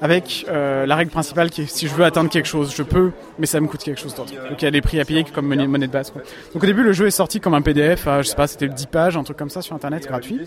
avec 0.00 0.46
euh, 0.48 0.86
la 0.86 0.96
règle 0.96 1.10
principale 1.10 1.50
qui 1.50 1.62
est 1.62 1.66
si 1.66 1.88
je 1.88 1.94
veux 1.94 2.04
atteindre 2.04 2.30
quelque 2.30 2.46
chose, 2.46 2.72
je 2.74 2.82
peux, 2.82 3.10
mais 3.38 3.46
ça 3.46 3.60
me 3.60 3.66
coûte 3.66 3.82
quelque 3.82 4.00
chose 4.00 4.14
d'autre. 4.14 4.32
Donc 4.48 4.62
il 4.62 4.64
y 4.64 4.68
a 4.68 4.70
des 4.70 4.80
prix 4.80 5.00
à 5.00 5.04
payer 5.04 5.24
comme 5.24 5.46
monnaie, 5.46 5.66
monnaie 5.66 5.86
de 5.86 5.92
base. 5.92 6.10
Quoi. 6.10 6.22
Donc 6.54 6.62
au 6.62 6.66
début, 6.66 6.82
le 6.82 6.92
jeu 6.92 7.06
est 7.06 7.12
sorti 7.12 7.40
comme 7.40 7.54
un 7.54 7.62
PDF, 7.62 8.06
à, 8.06 8.22
je 8.22 8.28
sais 8.28 8.36
pas, 8.36 8.46
c'était 8.46 8.68
10 8.68 8.86
pages, 8.86 9.16
un 9.16 9.24
truc 9.24 9.36
comme 9.36 9.50
ça 9.50 9.62
sur 9.62 9.74
internet, 9.74 10.06
gratuit. 10.06 10.40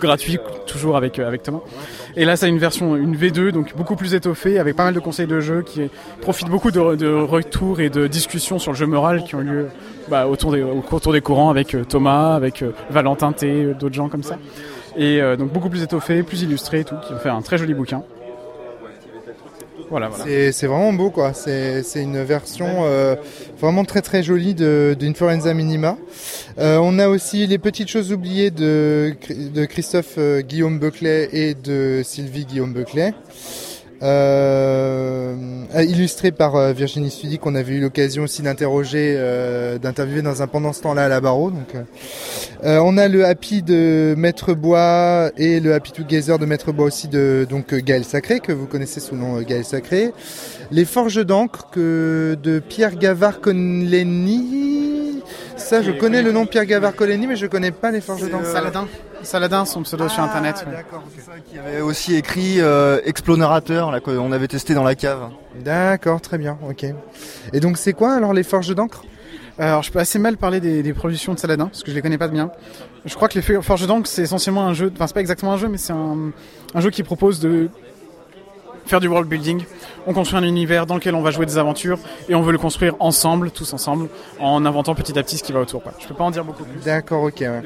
Gratuit, 0.00 0.38
toujours 0.66 0.96
avec, 0.96 1.18
euh, 1.18 1.28
avec 1.28 1.42
Thomas. 1.42 1.60
Et 2.16 2.24
là, 2.24 2.36
ça 2.36 2.46
a 2.46 2.48
une 2.48 2.58
version, 2.58 2.96
une 2.96 3.16
V2, 3.16 3.52
donc 3.52 3.76
beaucoup 3.76 3.96
plus 3.96 4.14
étoffée, 4.14 4.58
avec 4.58 4.76
pas 4.76 4.84
mal 4.84 4.94
de 4.94 5.00
conseils 5.00 5.26
de 5.26 5.40
jeu 5.40 5.62
qui 5.62 5.88
profitent 6.20 6.48
beaucoup 6.48 6.70
de, 6.70 6.96
de 6.96 7.08
retours 7.08 7.80
et 7.80 7.90
de 7.90 8.06
discussions 8.06 8.58
sur 8.58 8.72
le 8.72 8.76
jeu 8.76 8.86
moral 8.86 9.24
qui 9.24 9.34
ont 9.34 9.40
lieu 9.40 9.68
bah, 10.08 10.26
autour, 10.26 10.52
des, 10.52 10.62
autour 10.62 11.12
des 11.12 11.20
courants 11.20 11.50
avec 11.50 11.74
euh, 11.74 11.84
Thomas, 11.84 12.34
avec 12.34 12.62
euh, 12.62 12.72
Valentin 12.90 13.32
T, 13.32 13.46
euh, 13.46 13.74
d'autres 13.74 13.94
gens 13.94 14.08
comme 14.08 14.24
ça. 14.24 14.36
Et 14.96 15.20
euh, 15.20 15.36
donc 15.36 15.52
beaucoup 15.52 15.70
plus 15.70 15.82
étoffé, 15.82 16.22
plus 16.22 16.42
illustré 16.42 16.80
et 16.80 16.84
tout, 16.84 16.96
qui 17.06 17.12
ont 17.12 17.18
fait 17.18 17.28
un 17.28 17.42
très 17.42 17.58
joli 17.58 17.74
bouquin. 17.74 18.02
Voilà, 19.90 20.08
voilà. 20.08 20.52
C'est 20.52 20.66
vraiment 20.68 20.92
beau, 20.92 21.10
quoi. 21.10 21.32
C'est 21.34 21.82
une 21.96 22.22
version 22.22 22.84
euh, 22.84 23.16
vraiment 23.58 23.84
très 23.84 24.02
très 24.02 24.22
jolie 24.22 24.54
de 24.54 24.96
d'Influenza 24.98 25.52
Minima. 25.52 25.96
Euh, 26.58 26.78
on 26.80 26.98
a 27.00 27.08
aussi 27.08 27.46
les 27.48 27.58
petites 27.58 27.88
choses 27.88 28.12
oubliées 28.12 28.52
de, 28.52 29.16
de 29.52 29.64
Christophe 29.64 30.14
euh, 30.18 30.42
Guillaume 30.42 30.78
Beclet 30.78 31.28
et 31.32 31.54
de 31.54 32.02
Sylvie 32.04 32.44
Guillaume 32.44 32.72
Beclet. 32.72 33.14
Euh, 34.02 35.34
illustré 35.84 36.32
par 36.32 36.56
euh, 36.56 36.72
Virginie 36.72 37.10
Studi 37.10 37.38
qu'on 37.38 37.54
avait 37.54 37.74
eu 37.74 37.80
l'occasion 37.80 38.22
aussi 38.22 38.40
d'interroger, 38.40 39.14
euh, 39.16 39.78
d'interviewer 39.78 40.22
dans 40.22 40.40
un 40.40 40.46
pendant 40.46 40.72
ce 40.72 40.80
temps-là 40.82 41.04
à 41.04 41.08
la 41.08 41.20
barreau. 41.20 41.50
Donc, 41.50 41.74
on 42.62 42.96
a 42.98 43.08
le 43.08 43.26
Happy 43.26 43.62
de 43.62 44.14
Maître 44.16 44.54
Bois 44.54 45.30
et 45.36 45.60
le 45.60 45.74
Happy 45.74 45.92
Together 45.92 46.38
de 46.38 46.46
Maître 46.46 46.72
Bois 46.72 46.86
aussi 46.86 47.08
de 47.08 47.46
donc 47.48 47.74
Gaël 47.74 48.04
Sacré 48.04 48.40
que 48.40 48.52
vous 48.52 48.66
connaissez 48.66 49.00
sous 49.00 49.14
le 49.14 49.20
nom 49.20 49.40
Gaël 49.42 49.64
Sacré. 49.64 50.12
Les 50.70 50.84
Forges 50.84 51.24
d'encre 51.24 51.68
que 51.70 52.36
de 52.42 52.58
Pierre 52.58 52.96
Gavard 52.96 53.40
Ça, 55.56 55.82
je 55.82 55.90
connais 55.90 56.22
le 56.22 56.32
nom 56.32 56.46
Pierre 56.46 56.66
Gavard 56.66 56.94
Coleni, 56.94 57.26
mais 57.26 57.36
je 57.36 57.46
connais 57.46 57.70
pas 57.70 57.90
les 57.90 58.00
Forges 58.00 58.28
d'encre. 58.30 58.46
Saladin. 58.46 58.88
Saladin, 59.22 59.64
son 59.64 59.82
pseudo 59.82 60.08
sur 60.08 60.22
internet. 60.22 60.64
ouais. 60.66 60.74
D'accord, 60.76 61.02
ok. 61.06 61.42
Qui 61.50 61.58
avait 61.58 61.80
aussi 61.80 62.14
écrit 62.16 62.60
euh, 62.60 63.00
Explorateur, 63.04 63.90
là 63.90 64.00
qu'on 64.00 64.32
avait 64.32 64.48
testé 64.48 64.74
dans 64.74 64.84
la 64.84 64.94
cave. 64.94 65.28
D'accord, 65.62 66.20
très 66.20 66.38
bien, 66.38 66.58
ok. 66.68 66.86
Et 67.52 67.60
donc 67.60 67.76
c'est 67.76 67.92
quoi 67.92 68.14
alors 68.14 68.32
les 68.32 68.42
Forges 68.42 68.74
d'encre? 68.74 69.04
Alors, 69.58 69.82
je 69.82 69.92
peux 69.92 69.98
assez 69.98 70.18
mal 70.18 70.38
parler 70.38 70.58
des, 70.60 70.82
des 70.82 70.94
productions 70.94 71.34
de 71.34 71.38
Saladin, 71.38 71.66
parce 71.66 71.82
que 71.82 71.90
je 71.90 71.94
les 71.96 72.00
connais 72.00 72.16
pas 72.16 72.28
bien. 72.28 72.50
Je 73.04 73.14
crois 73.14 73.28
que 73.28 73.38
les 73.38 73.60
Forges 73.60 73.86
d'encre, 73.86 74.06
c'est 74.08 74.22
essentiellement 74.22 74.66
un 74.66 74.72
jeu, 74.72 74.90
enfin, 74.94 75.06
c'est 75.06 75.12
pas 75.12 75.20
exactement 75.20 75.52
un 75.52 75.58
jeu, 75.58 75.68
mais 75.68 75.76
c'est 75.76 75.92
un, 75.92 76.30
un 76.74 76.80
jeu 76.80 76.88
qui 76.88 77.02
propose 77.02 77.40
de 77.40 77.68
faire 78.90 79.00
du 79.00 79.08
world 79.08 79.28
building. 79.28 79.62
On 80.06 80.12
construit 80.12 80.38
un 80.38 80.42
univers 80.42 80.84
dans 80.84 80.96
lequel 80.96 81.14
on 81.14 81.22
va 81.22 81.30
jouer 81.30 81.46
des 81.46 81.56
aventures, 81.58 81.98
et 82.28 82.34
on 82.34 82.42
veut 82.42 82.52
le 82.52 82.58
construire 82.58 82.94
ensemble, 82.98 83.50
tous 83.50 83.72
ensemble, 83.72 84.08
en 84.38 84.66
inventant 84.66 84.94
petit 84.94 85.18
à 85.18 85.22
petit 85.22 85.38
ce 85.38 85.44
qui 85.44 85.52
va 85.52 85.60
autour. 85.60 85.82
Quoi. 85.82 85.92
Je 85.98 86.06
peux 86.06 86.14
pas 86.14 86.24
en 86.24 86.30
dire 86.30 86.44
beaucoup 86.44 86.64
plus. 86.64 86.80
D'accord, 86.84 87.22
ok. 87.22 87.40
ouais. 87.40 87.62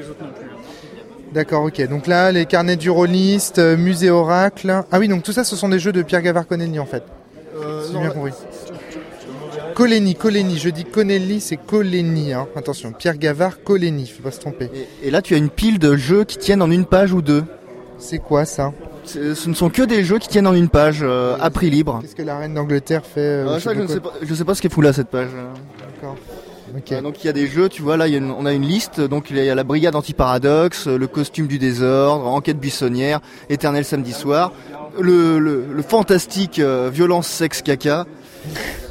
D'accord, 1.33 1.63
ok. 1.63 1.85
Donc 1.89 2.07
là, 2.07 2.31
les 2.31 2.45
carnets 2.45 2.77
du 2.77 2.89
rôliste, 2.89 3.59
euh, 3.59 3.75
musée 3.75 4.09
oracle. 4.09 4.83
Ah 4.91 4.99
oui, 4.99 5.07
donc 5.09 5.23
tout 5.23 5.33
ça, 5.33 5.43
ce 5.43 5.55
sont 5.57 5.67
des 5.67 5.79
jeux 5.79 5.91
de 5.91 6.01
Pierre 6.01 6.21
Gavard 6.21 6.47
Connelly 6.47 6.79
en 6.79 6.85
fait. 6.85 7.03
Si 7.83 7.93
j'ai 7.93 7.99
bien 7.99 8.09
compris. 8.09 8.31
Coléni, 9.73 10.15
Coléni. 10.15 10.57
Je 10.57 10.69
dis 10.69 10.85
Connelly, 10.85 11.41
c'est 11.41 11.57
Coléni. 11.57 12.31
Hein. 12.31 12.47
Attention, 12.55 12.93
Pierre 12.93 13.17
Gavard, 13.17 13.63
Coléni. 13.63 14.07
Faut 14.07 14.23
pas 14.23 14.31
se 14.31 14.39
tromper. 14.39 14.69
Et, 14.73 15.07
et 15.07 15.11
là, 15.11 15.21
tu 15.21 15.33
as 15.33 15.37
une 15.37 15.49
pile 15.49 15.79
de 15.79 15.97
jeux 15.97 16.23
qui 16.23 16.37
tiennent 16.37 16.61
en 16.61 16.71
une 16.71 16.85
page 16.85 17.11
ou 17.11 17.21
deux. 17.21 17.43
C'est 17.97 18.19
quoi 18.19 18.45
ça? 18.45 18.71
Ce 19.05 19.49
ne 19.49 19.53
sont 19.53 19.69
que 19.69 19.81
des 19.83 20.03
jeux 20.03 20.17
qui 20.19 20.27
tiennent 20.27 20.47
en 20.47 20.53
une 20.53 20.69
page 20.69 20.99
euh, 21.01 21.35
à 21.39 21.49
prix 21.49 21.69
libre. 21.69 21.99
Qu'est-ce 22.01 22.15
que 22.15 22.21
la 22.23 22.37
reine 22.37 22.53
d'Angleterre 22.53 23.03
fait 23.05 23.19
euh, 23.21 23.55
Ah, 23.55 23.59
ça, 23.59 23.73
je 23.73 23.81
ne 23.81 23.87
sais 23.87 23.99
pas, 23.99 24.13
je 24.21 24.33
sais 24.33 24.43
pas 24.43 24.55
ce 24.55 24.61
qu'elle 24.61 24.71
fout 24.71 24.83
là 24.83 24.93
cette 24.93 25.09
page. 25.09 25.29
D'accord. 25.93 26.15
Euh, 26.91 27.01
donc 27.01 27.23
il 27.23 27.27
y 27.27 27.29
a 27.29 27.33
des 27.33 27.47
jeux, 27.47 27.69
tu 27.69 27.81
vois 27.81 27.95
là, 27.97 28.07
il 28.07 28.11
y 28.11 28.15
a 28.15 28.17
une- 28.17 28.31
on 28.31 28.45
a 28.45 28.51
une 28.53 28.65
liste. 28.65 28.99
Donc 28.99 29.29
il 29.29 29.37
y 29.37 29.49
a 29.49 29.55
la 29.55 29.63
brigade 29.63 29.95
anti-paradoxe, 29.95 30.87
le 30.87 31.07
costume 31.07 31.47
du 31.47 31.57
désordre, 31.59 32.27
enquête 32.27 32.59
buissonnière, 32.59 33.21
éternel 33.49 33.85
samedi 33.85 34.11
soir, 34.11 34.51
le, 34.99 35.39
le, 35.39 35.65
le 35.71 35.81
fantastique 35.83 36.59
violence 36.91 37.27
sexe 37.27 37.61
caca. 37.61 38.05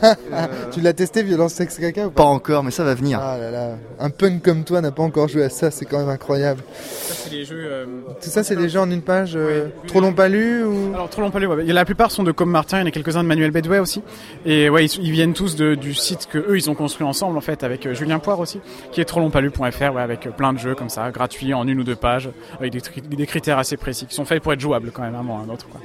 Tu 0.72 0.80
l'as 0.80 0.92
testé, 0.92 1.22
violence 1.22 1.54
sexe 1.54 1.78
caca 1.78 2.06
ou 2.06 2.10
pas 2.10 2.22
Pas 2.24 2.28
encore, 2.28 2.62
mais 2.64 2.70
ça 2.70 2.84
va 2.84 2.94
venir. 2.94 3.18
Ah 3.22 3.38
là 3.38 3.50
là. 3.50 3.70
Un 3.98 4.10
punk 4.10 4.42
comme 4.42 4.64
toi 4.64 4.80
n'a 4.80 4.90
pas 4.92 5.02
encore 5.02 5.28
joué 5.28 5.44
à 5.44 5.48
ça, 5.48 5.70
c'est 5.70 5.84
quand 5.84 5.98
même 5.98 6.08
incroyable. 6.08 6.62
Ça, 6.82 7.14
c'est 7.14 7.30
les 7.30 7.44
jeux. 7.44 7.64
euh, 7.64 7.86
Tout 8.22 8.28
ça, 8.28 8.42
c'est 8.42 8.56
des 8.56 8.68
jeux 8.68 8.80
en 8.80 8.90
une 8.90 9.02
page 9.02 9.32
euh, 9.36 9.68
trop 9.86 10.00
long 10.00 10.12
pas 10.12 10.28
lu 10.28 10.64
ou 10.64 10.92
Alors 10.94 11.08
trop 11.08 11.22
long 11.22 11.30
pas 11.30 11.38
lu, 11.38 11.46
ouais. 11.46 11.64
La 11.64 11.84
plupart 11.84 12.10
sont 12.10 12.22
de 12.22 12.32
Com 12.32 12.50
Martin, 12.50 12.78
il 12.78 12.80
y 12.80 12.84
en 12.84 12.86
a 12.88 12.90
quelques-uns 12.90 13.22
de 13.22 13.28
Manuel 13.28 13.50
Bedway 13.50 13.78
aussi. 13.78 14.02
Et 14.44 14.68
ouais, 14.68 14.84
ils, 14.84 14.98
ils 15.02 15.12
viennent 15.12 15.32
tous 15.34 15.56
de- 15.56 15.74
du 15.74 15.94
site 15.94 16.28
que 16.30 16.38
eux 16.38 16.56
ils 16.56 16.68
ont 16.70 16.74
construit 16.74 17.06
ensemble 17.06 17.38
en 17.38 17.42
fait 17.42 17.62
avec 17.64 17.86
euh, 17.86 17.94
Julien 17.94 18.18
Poire 18.18 18.40
aussi, 18.40 18.60
qui 18.92 19.00
est 19.00 19.04
trop 19.04 19.20
long 19.20 19.30
pas 19.30 19.40
lu.fr, 19.40 19.60
ouais, 19.94 20.02
avec 20.02 20.26
euh, 20.26 20.30
plein 20.30 20.52
de 20.52 20.58
jeux 20.58 20.74
comme 20.74 20.88
ça, 20.90 21.10
gratuits 21.10 21.54
en 21.54 21.66
une 21.66 21.80
ou 21.80 21.84
deux 21.84 21.96
pages, 21.96 22.28
avec 22.58 22.72
des, 22.72 23.26
critères 23.26 23.58
assez 23.58 23.76
précis, 23.76 24.06
qui 24.06 24.14
sont 24.14 24.24
faits 24.24 24.42
pour 24.42 24.52
être 24.52 24.60
jouables 24.60 24.90
quand 24.92 25.02
même, 25.02 25.14
un 25.14 25.22
moment 25.22 25.40
ou 25.40 25.50
un 25.50 25.52
autre. 25.54 25.66
Quoi. 25.68 25.80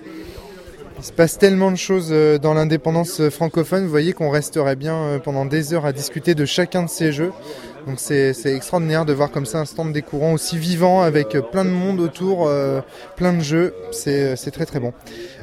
Il 0.99 1.05
se 1.05 1.13
passe 1.13 1.37
tellement 1.37 1.71
de 1.71 1.77
choses 1.77 2.09
euh, 2.11 2.37
dans 2.39 2.53
l'indépendance 2.53 3.21
euh, 3.21 3.29
francophone, 3.29 3.85
vous 3.85 3.89
voyez 3.89 4.11
qu'on 4.11 4.29
resterait 4.29 4.75
bien 4.75 4.95
euh, 4.95 5.17
pendant 5.19 5.45
des 5.45 5.73
heures 5.73 5.85
à 5.85 5.93
discuter 5.93 6.35
de 6.35 6.43
chacun 6.43 6.83
de 6.83 6.89
ces 6.89 7.13
jeux. 7.13 7.31
Donc 7.87 8.01
c'est 8.01 8.35
extraordinaire 8.45 9.05
de 9.05 9.13
voir 9.13 9.31
comme 9.31 9.45
ça 9.45 9.59
un 9.59 9.65
stand 9.65 9.93
des 9.93 10.01
courants 10.01 10.33
aussi 10.33 10.57
vivant 10.57 11.01
avec 11.01 11.29
plein 11.53 11.63
de 11.63 11.69
monde 11.69 12.01
autour, 12.01 12.51
plein 13.15 13.33
de 13.33 13.39
jeux. 13.39 13.73
C'est 13.91 14.51
très 14.51 14.65
très 14.65 14.81
bon. 14.81 14.93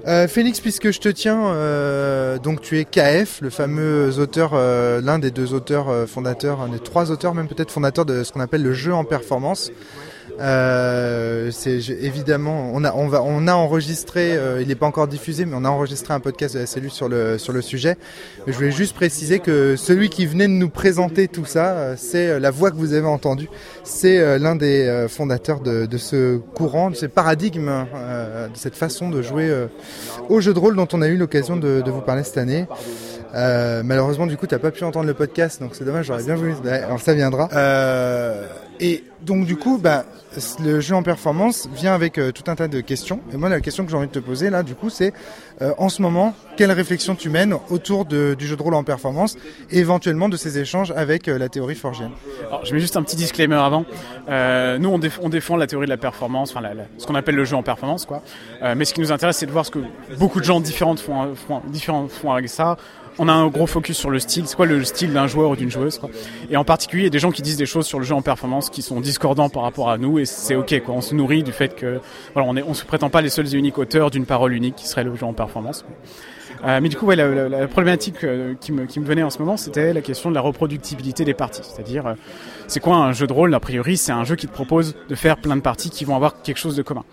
Euh, 0.06 0.28
Félix, 0.28 0.60
puisque 0.60 0.92
je 0.92 1.00
te 1.00 1.08
tiens, 1.08 1.48
euh, 1.48 2.38
donc 2.38 2.60
tu 2.60 2.78
es 2.78 2.84
KF, 2.84 3.40
le 3.40 3.50
fameux 3.50 4.20
auteur, 4.20 4.52
euh, 4.54 5.00
l'un 5.00 5.18
des 5.18 5.32
deux 5.32 5.52
auteurs 5.52 6.08
fondateurs, 6.08 6.60
un 6.60 6.68
des 6.68 6.78
trois 6.78 7.10
auteurs 7.10 7.34
même 7.34 7.48
peut-être 7.48 7.72
fondateurs 7.72 8.04
de 8.04 8.22
ce 8.22 8.30
qu'on 8.30 8.40
appelle 8.40 8.62
le 8.62 8.72
jeu 8.72 8.94
en 8.94 9.02
performance. 9.02 9.72
C'est 10.38 11.78
évidemment, 12.02 12.70
on 12.72 12.84
a, 12.84 13.52
enregistré, 13.52 14.38
il 14.60 14.68
n'est 14.68 14.74
pas 14.74 14.86
encore 14.86 15.08
diffusé, 15.08 15.46
mais 15.46 15.54
on 15.56 15.64
a 15.64 15.70
enregistré 15.70 16.12
un 16.12 16.20
podcast 16.20 16.54
de 16.54 16.60
la 16.60 16.66
cellule 16.66 16.90
sur 16.90 17.08
le 17.08 17.62
sujet. 17.62 17.96
Je 18.46 18.52
voulais 18.52 18.70
juste 18.70 18.94
préciser 18.94 19.38
que 19.38 19.76
celui 19.76 20.10
qui 20.10 20.26
venait 20.26 20.46
de 20.46 20.52
nous 20.52 20.68
présenter 20.68 21.26
tout 21.26 21.46
ça, 21.46 21.96
c'est 21.96 22.38
la 22.38 22.50
voix 22.50 22.70
que 22.70 22.76
vous 22.76 22.92
avez 22.92 23.06
entendue, 23.06 23.48
c'est 23.82 24.38
l'un 24.38 24.56
des 24.56 25.06
fondateurs 25.08 25.60
de, 25.60 25.96
ce 25.96 26.36
courant, 26.36 26.90
de 26.90 26.96
ce 26.96 27.06
paradigme, 27.06 27.70
de 27.70 28.56
cette 28.56 28.76
façon 28.76 29.08
de 29.08 29.22
jouer 29.22 29.50
au 30.28 30.40
jeu 30.40 30.54
de 30.54 30.58
rôle 30.58 30.76
dont 30.76 30.88
on 30.92 31.02
a 31.02 31.08
eu 31.08 31.16
l'occasion 31.16 31.56
de, 31.56 31.82
vous 31.86 32.00
parler 32.00 32.22
cette 32.22 32.38
année. 32.38 32.66
Euh, 33.36 33.82
malheureusement, 33.84 34.26
du 34.26 34.36
coup, 34.36 34.46
t'as 34.46 34.58
pas 34.58 34.70
pu 34.70 34.82
entendre 34.84 35.06
le 35.06 35.14
podcast, 35.14 35.60
donc 35.60 35.74
c'est 35.74 35.84
dommage. 35.84 36.06
J'aurais 36.06 36.24
bien 36.24 36.36
voulu. 36.36 36.54
Ouais, 36.64 36.82
Alors 36.82 37.00
ça 37.00 37.12
viendra. 37.12 37.48
Euh, 37.52 38.46
et 38.80 39.04
donc, 39.22 39.44
du 39.46 39.56
coup, 39.56 39.78
bah, 39.78 40.04
le 40.62 40.80
jeu 40.80 40.94
en 40.94 41.02
performance 41.02 41.68
vient 41.74 41.94
avec 41.94 42.18
euh, 42.18 42.30
tout 42.32 42.50
un 42.50 42.54
tas 42.54 42.68
de 42.68 42.80
questions. 42.80 43.20
Et 43.32 43.36
moi, 43.36 43.48
la 43.48 43.60
question 43.60 43.84
que 43.84 43.90
j'ai 43.90 43.96
envie 43.96 44.06
de 44.06 44.12
te 44.12 44.18
poser 44.18 44.48
là, 44.50 44.62
du 44.62 44.74
coup, 44.74 44.88
c'est 44.90 45.12
en 45.78 45.88
ce 45.88 46.02
moment, 46.02 46.34
quelle 46.58 46.70
réflexion 46.70 47.14
tu 47.14 47.30
mènes 47.30 47.54
autour 47.70 48.04
du 48.04 48.36
jeu 48.46 48.56
de 48.56 48.62
rôle 48.62 48.74
en 48.74 48.84
performance, 48.84 49.36
et 49.70 49.78
éventuellement 49.78 50.28
de 50.28 50.36
ces 50.36 50.58
échanges 50.58 50.92
avec 50.94 51.28
la 51.28 51.48
théorie 51.48 51.74
forgienne? 51.74 52.10
Je 52.64 52.74
mets 52.74 52.78
juste 52.80 52.98
un 52.98 53.02
petit 53.02 53.16
disclaimer 53.16 53.56
avant. 53.56 53.86
Nous, 54.28 54.88
on, 54.90 54.98
déf- 54.98 55.18
on 55.22 55.30
défend 55.30 55.56
la 55.56 55.66
théorie 55.66 55.86
de 55.86 55.90
la 55.90 55.96
performance, 55.96 56.54
enfin 56.54 56.68
ce 56.98 57.06
qu'on 57.06 57.14
appelle 57.14 57.36
le 57.36 57.46
jeu 57.46 57.56
en 57.56 57.62
performance, 57.62 58.04
quoi. 58.04 58.20
Mais 58.76 58.84
ce 58.84 58.92
qui 58.92 59.00
nous 59.00 59.12
intéresse, 59.12 59.38
c'est 59.38 59.46
de 59.46 59.50
voir 59.50 59.64
ce 59.64 59.70
que 59.70 59.78
beaucoup 60.18 60.40
de 60.40 60.44
gens 60.44 60.60
différents 60.60 60.94
font 60.96 62.32
avec 62.32 62.50
ça. 62.50 62.76
On 63.18 63.28
a 63.28 63.32
un 63.32 63.46
gros 63.48 63.66
focus 63.66 63.96
sur 63.96 64.10
le 64.10 64.18
style. 64.18 64.46
C'est 64.46 64.56
quoi 64.56 64.66
le 64.66 64.84
style 64.84 65.12
d'un 65.12 65.26
joueur 65.26 65.50
ou 65.50 65.56
d'une 65.56 65.70
joueuse, 65.70 65.98
quoi? 65.98 66.10
Et 66.50 66.56
en 66.56 66.64
particulier, 66.64 67.02
il 67.02 67.06
y 67.06 67.08
a 67.08 67.10
des 67.10 67.18
gens 67.18 67.30
qui 67.30 67.40
disent 67.42 67.56
des 67.56 67.64
choses 67.66 67.86
sur 67.86 67.98
le 67.98 68.04
jeu 68.04 68.14
en 68.14 68.20
performance 68.22 68.68
qui 68.68 68.82
sont 68.82 69.00
discordants 69.00 69.48
par 69.48 69.62
rapport 69.62 69.88
à 69.88 69.96
nous, 69.96 70.18
et 70.18 70.26
c'est 70.26 70.54
ok, 70.54 70.82
quoi. 70.84 70.94
On 70.94 71.00
se 71.00 71.14
nourrit 71.14 71.42
du 71.42 71.52
fait 71.52 71.74
que, 71.74 72.00
voilà, 72.34 72.48
on 72.48 72.56
est, 72.56 72.62
on 72.62 72.74
se 72.74 72.84
prétend 72.84 73.08
pas 73.08 73.22
les 73.22 73.30
seuls 73.30 73.54
et 73.54 73.56
uniques 73.56 73.78
auteurs 73.78 74.10
d'une 74.10 74.26
parole 74.26 74.52
unique 74.52 74.76
qui 74.76 74.86
serait 74.86 75.04
le 75.04 75.14
jeu 75.16 75.24
en 75.24 75.32
performance. 75.32 75.84
Euh, 76.64 76.80
mais 76.82 76.88
du 76.88 76.96
coup, 76.96 77.06
ouais, 77.06 77.16
la, 77.16 77.28
la- 77.28 77.48
la 77.48 77.68
problématique 77.68 78.24
euh, 78.24 78.54
qui, 78.60 78.72
me, 78.72 78.86
qui 78.86 78.98
me 78.98 79.04
venait 79.04 79.22
en 79.22 79.30
ce 79.30 79.38
moment, 79.38 79.56
c'était 79.56 79.92
la 79.92 80.00
question 80.00 80.30
de 80.30 80.34
la 80.34 80.40
reproductibilité 80.40 81.24
des 81.24 81.34
parties. 81.34 81.60
C'est-à-dire, 81.62 82.06
euh, 82.06 82.14
c'est 82.66 82.80
quoi 82.80 82.96
un 82.96 83.12
jeu 83.12 83.26
de 83.26 83.32
rôle? 83.32 83.54
A 83.54 83.60
priori, 83.60 83.96
c'est 83.96 84.12
un 84.12 84.24
jeu 84.24 84.36
qui 84.36 84.46
te 84.46 84.52
propose 84.52 84.94
de 85.08 85.14
faire 85.14 85.36
plein 85.36 85.56
de 85.56 85.60
parties 85.60 85.90
qui 85.90 86.04
vont 86.04 86.16
avoir 86.16 86.42
quelque 86.42 86.58
chose 86.58 86.74
de 86.76 86.82
commun. 86.82 87.04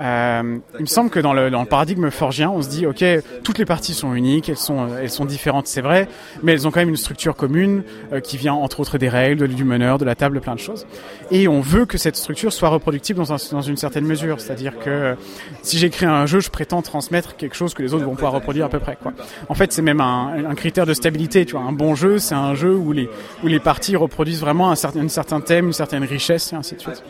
Euh, 0.00 0.58
il 0.74 0.80
me 0.80 0.86
semble 0.86 1.10
que 1.10 1.20
dans 1.20 1.32
le, 1.32 1.50
dans 1.50 1.60
le 1.60 1.66
paradigme 1.68 2.10
forgien, 2.10 2.50
on 2.50 2.62
se 2.62 2.68
dit, 2.68 2.86
ok, 2.86 3.04
toutes 3.44 3.58
les 3.58 3.66
parties 3.66 3.92
sont 3.92 4.14
uniques, 4.14 4.48
elles 4.48 4.56
sont, 4.56 4.88
elles 5.00 5.10
sont 5.10 5.26
différentes, 5.26 5.66
c'est 5.66 5.82
vrai, 5.82 6.08
mais 6.42 6.52
elles 6.52 6.66
ont 6.66 6.70
quand 6.70 6.80
même 6.80 6.88
une 6.88 6.96
structure 6.96 7.36
commune 7.36 7.82
euh, 8.12 8.20
qui 8.20 8.36
vient 8.36 8.54
entre 8.54 8.80
autres 8.80 8.96
des 8.96 9.08
règles, 9.08 9.48
du 9.48 9.64
meneur, 9.64 9.98
de 9.98 10.04
la 10.04 10.14
table, 10.14 10.40
plein 10.40 10.54
de 10.54 10.60
choses. 10.60 10.86
Et 11.30 11.48
on 11.48 11.60
veut 11.60 11.84
que 11.84 11.98
cette 11.98 12.16
structure 12.16 12.52
soit 12.52 12.70
reproductible 12.70 13.18
dans, 13.18 13.32
un, 13.32 13.36
dans 13.52 13.60
une 13.60 13.76
certaine 13.76 14.06
mesure, 14.06 14.40
c'est-à-dire 14.40 14.78
que 14.78 14.90
euh, 14.90 15.14
si 15.62 15.78
j'écris 15.78 16.06
un 16.06 16.24
jeu, 16.24 16.40
je 16.40 16.50
prétends 16.50 16.82
transmettre 16.82 17.36
quelque 17.36 17.54
chose 17.54 17.74
que 17.74 17.82
les 17.82 17.92
autres 17.92 18.04
vont 18.04 18.14
pouvoir 18.14 18.32
reproduire 18.32 18.66
à 18.66 18.68
peu 18.70 18.78
près. 18.78 18.96
Quoi. 19.00 19.12
En 19.48 19.54
fait, 19.54 19.72
c'est 19.72 19.82
même 19.82 20.00
un, 20.00 20.44
un, 20.48 20.54
critère 20.54 20.86
de 20.86 20.94
stabilité. 20.94 21.44
Tu 21.44 21.52
vois, 21.52 21.62
un 21.62 21.72
bon 21.72 21.94
jeu, 21.94 22.18
c'est 22.18 22.34
un 22.34 22.54
jeu 22.54 22.74
où 22.74 22.92
les 22.92 23.08
où 23.42 23.48
les 23.48 23.60
parties 23.60 23.96
reproduisent 23.96 24.40
vraiment 24.40 24.70
un 24.70 24.76
certain, 24.76 25.00
un 25.00 25.08
certain 25.08 25.40
thème, 25.40 25.66
une 25.66 25.72
certaine 25.72 26.04
richesse, 26.04 26.52
et 26.52 26.56
ainsi 26.56 26.74
de 26.74 26.80
suite. 26.80 27.02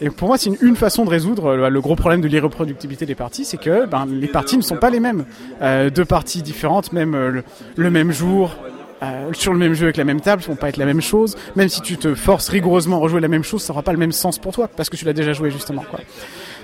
Et 0.00 0.08
pour 0.10 0.28
moi, 0.28 0.38
c'est 0.38 0.48
une, 0.48 0.56
une, 0.62 0.76
façon 0.76 1.04
de 1.04 1.10
résoudre 1.10 1.56
le, 1.56 1.68
le 1.68 1.80
gros 1.80 1.96
problème 1.96 2.20
de 2.20 2.28
l'irreproductibilité 2.28 3.04
des 3.04 3.14
parties, 3.14 3.44
c'est 3.44 3.58
que 3.58 3.86
ben, 3.86 4.06
les 4.06 4.28
parties 4.28 4.56
ne 4.56 4.62
sont 4.62 4.76
pas 4.76 4.90
les 4.90 5.00
mêmes. 5.00 5.26
Euh, 5.60 5.90
deux 5.90 6.04
parties 6.04 6.42
différentes, 6.42 6.92
même 6.92 7.14
euh, 7.14 7.30
le, 7.30 7.44
le, 7.76 7.90
même 7.90 8.10
jour, 8.10 8.56
euh, 9.02 9.30
sur 9.32 9.52
le 9.52 9.58
même 9.58 9.74
jeu 9.74 9.84
avec 9.84 9.98
la 9.98 10.04
même 10.04 10.20
table, 10.20 10.42
vont 10.42 10.56
pas 10.56 10.70
être 10.70 10.78
la 10.78 10.86
même 10.86 11.02
chose. 11.02 11.36
Même 11.54 11.68
si 11.68 11.82
tu 11.82 11.98
te 11.98 12.14
forces 12.14 12.48
rigoureusement 12.48 12.96
à 12.96 13.00
rejouer 13.00 13.20
la 13.20 13.28
même 13.28 13.44
chose, 13.44 13.62
ça 13.62 13.72
aura 13.72 13.82
pas 13.82 13.92
le 13.92 13.98
même 13.98 14.12
sens 14.12 14.38
pour 14.38 14.52
toi 14.52 14.68
parce 14.68 14.88
que 14.88 14.96
tu 14.96 15.04
l'as 15.04 15.12
déjà 15.12 15.34
joué 15.34 15.50
justement. 15.50 15.84
Quoi. 15.88 16.00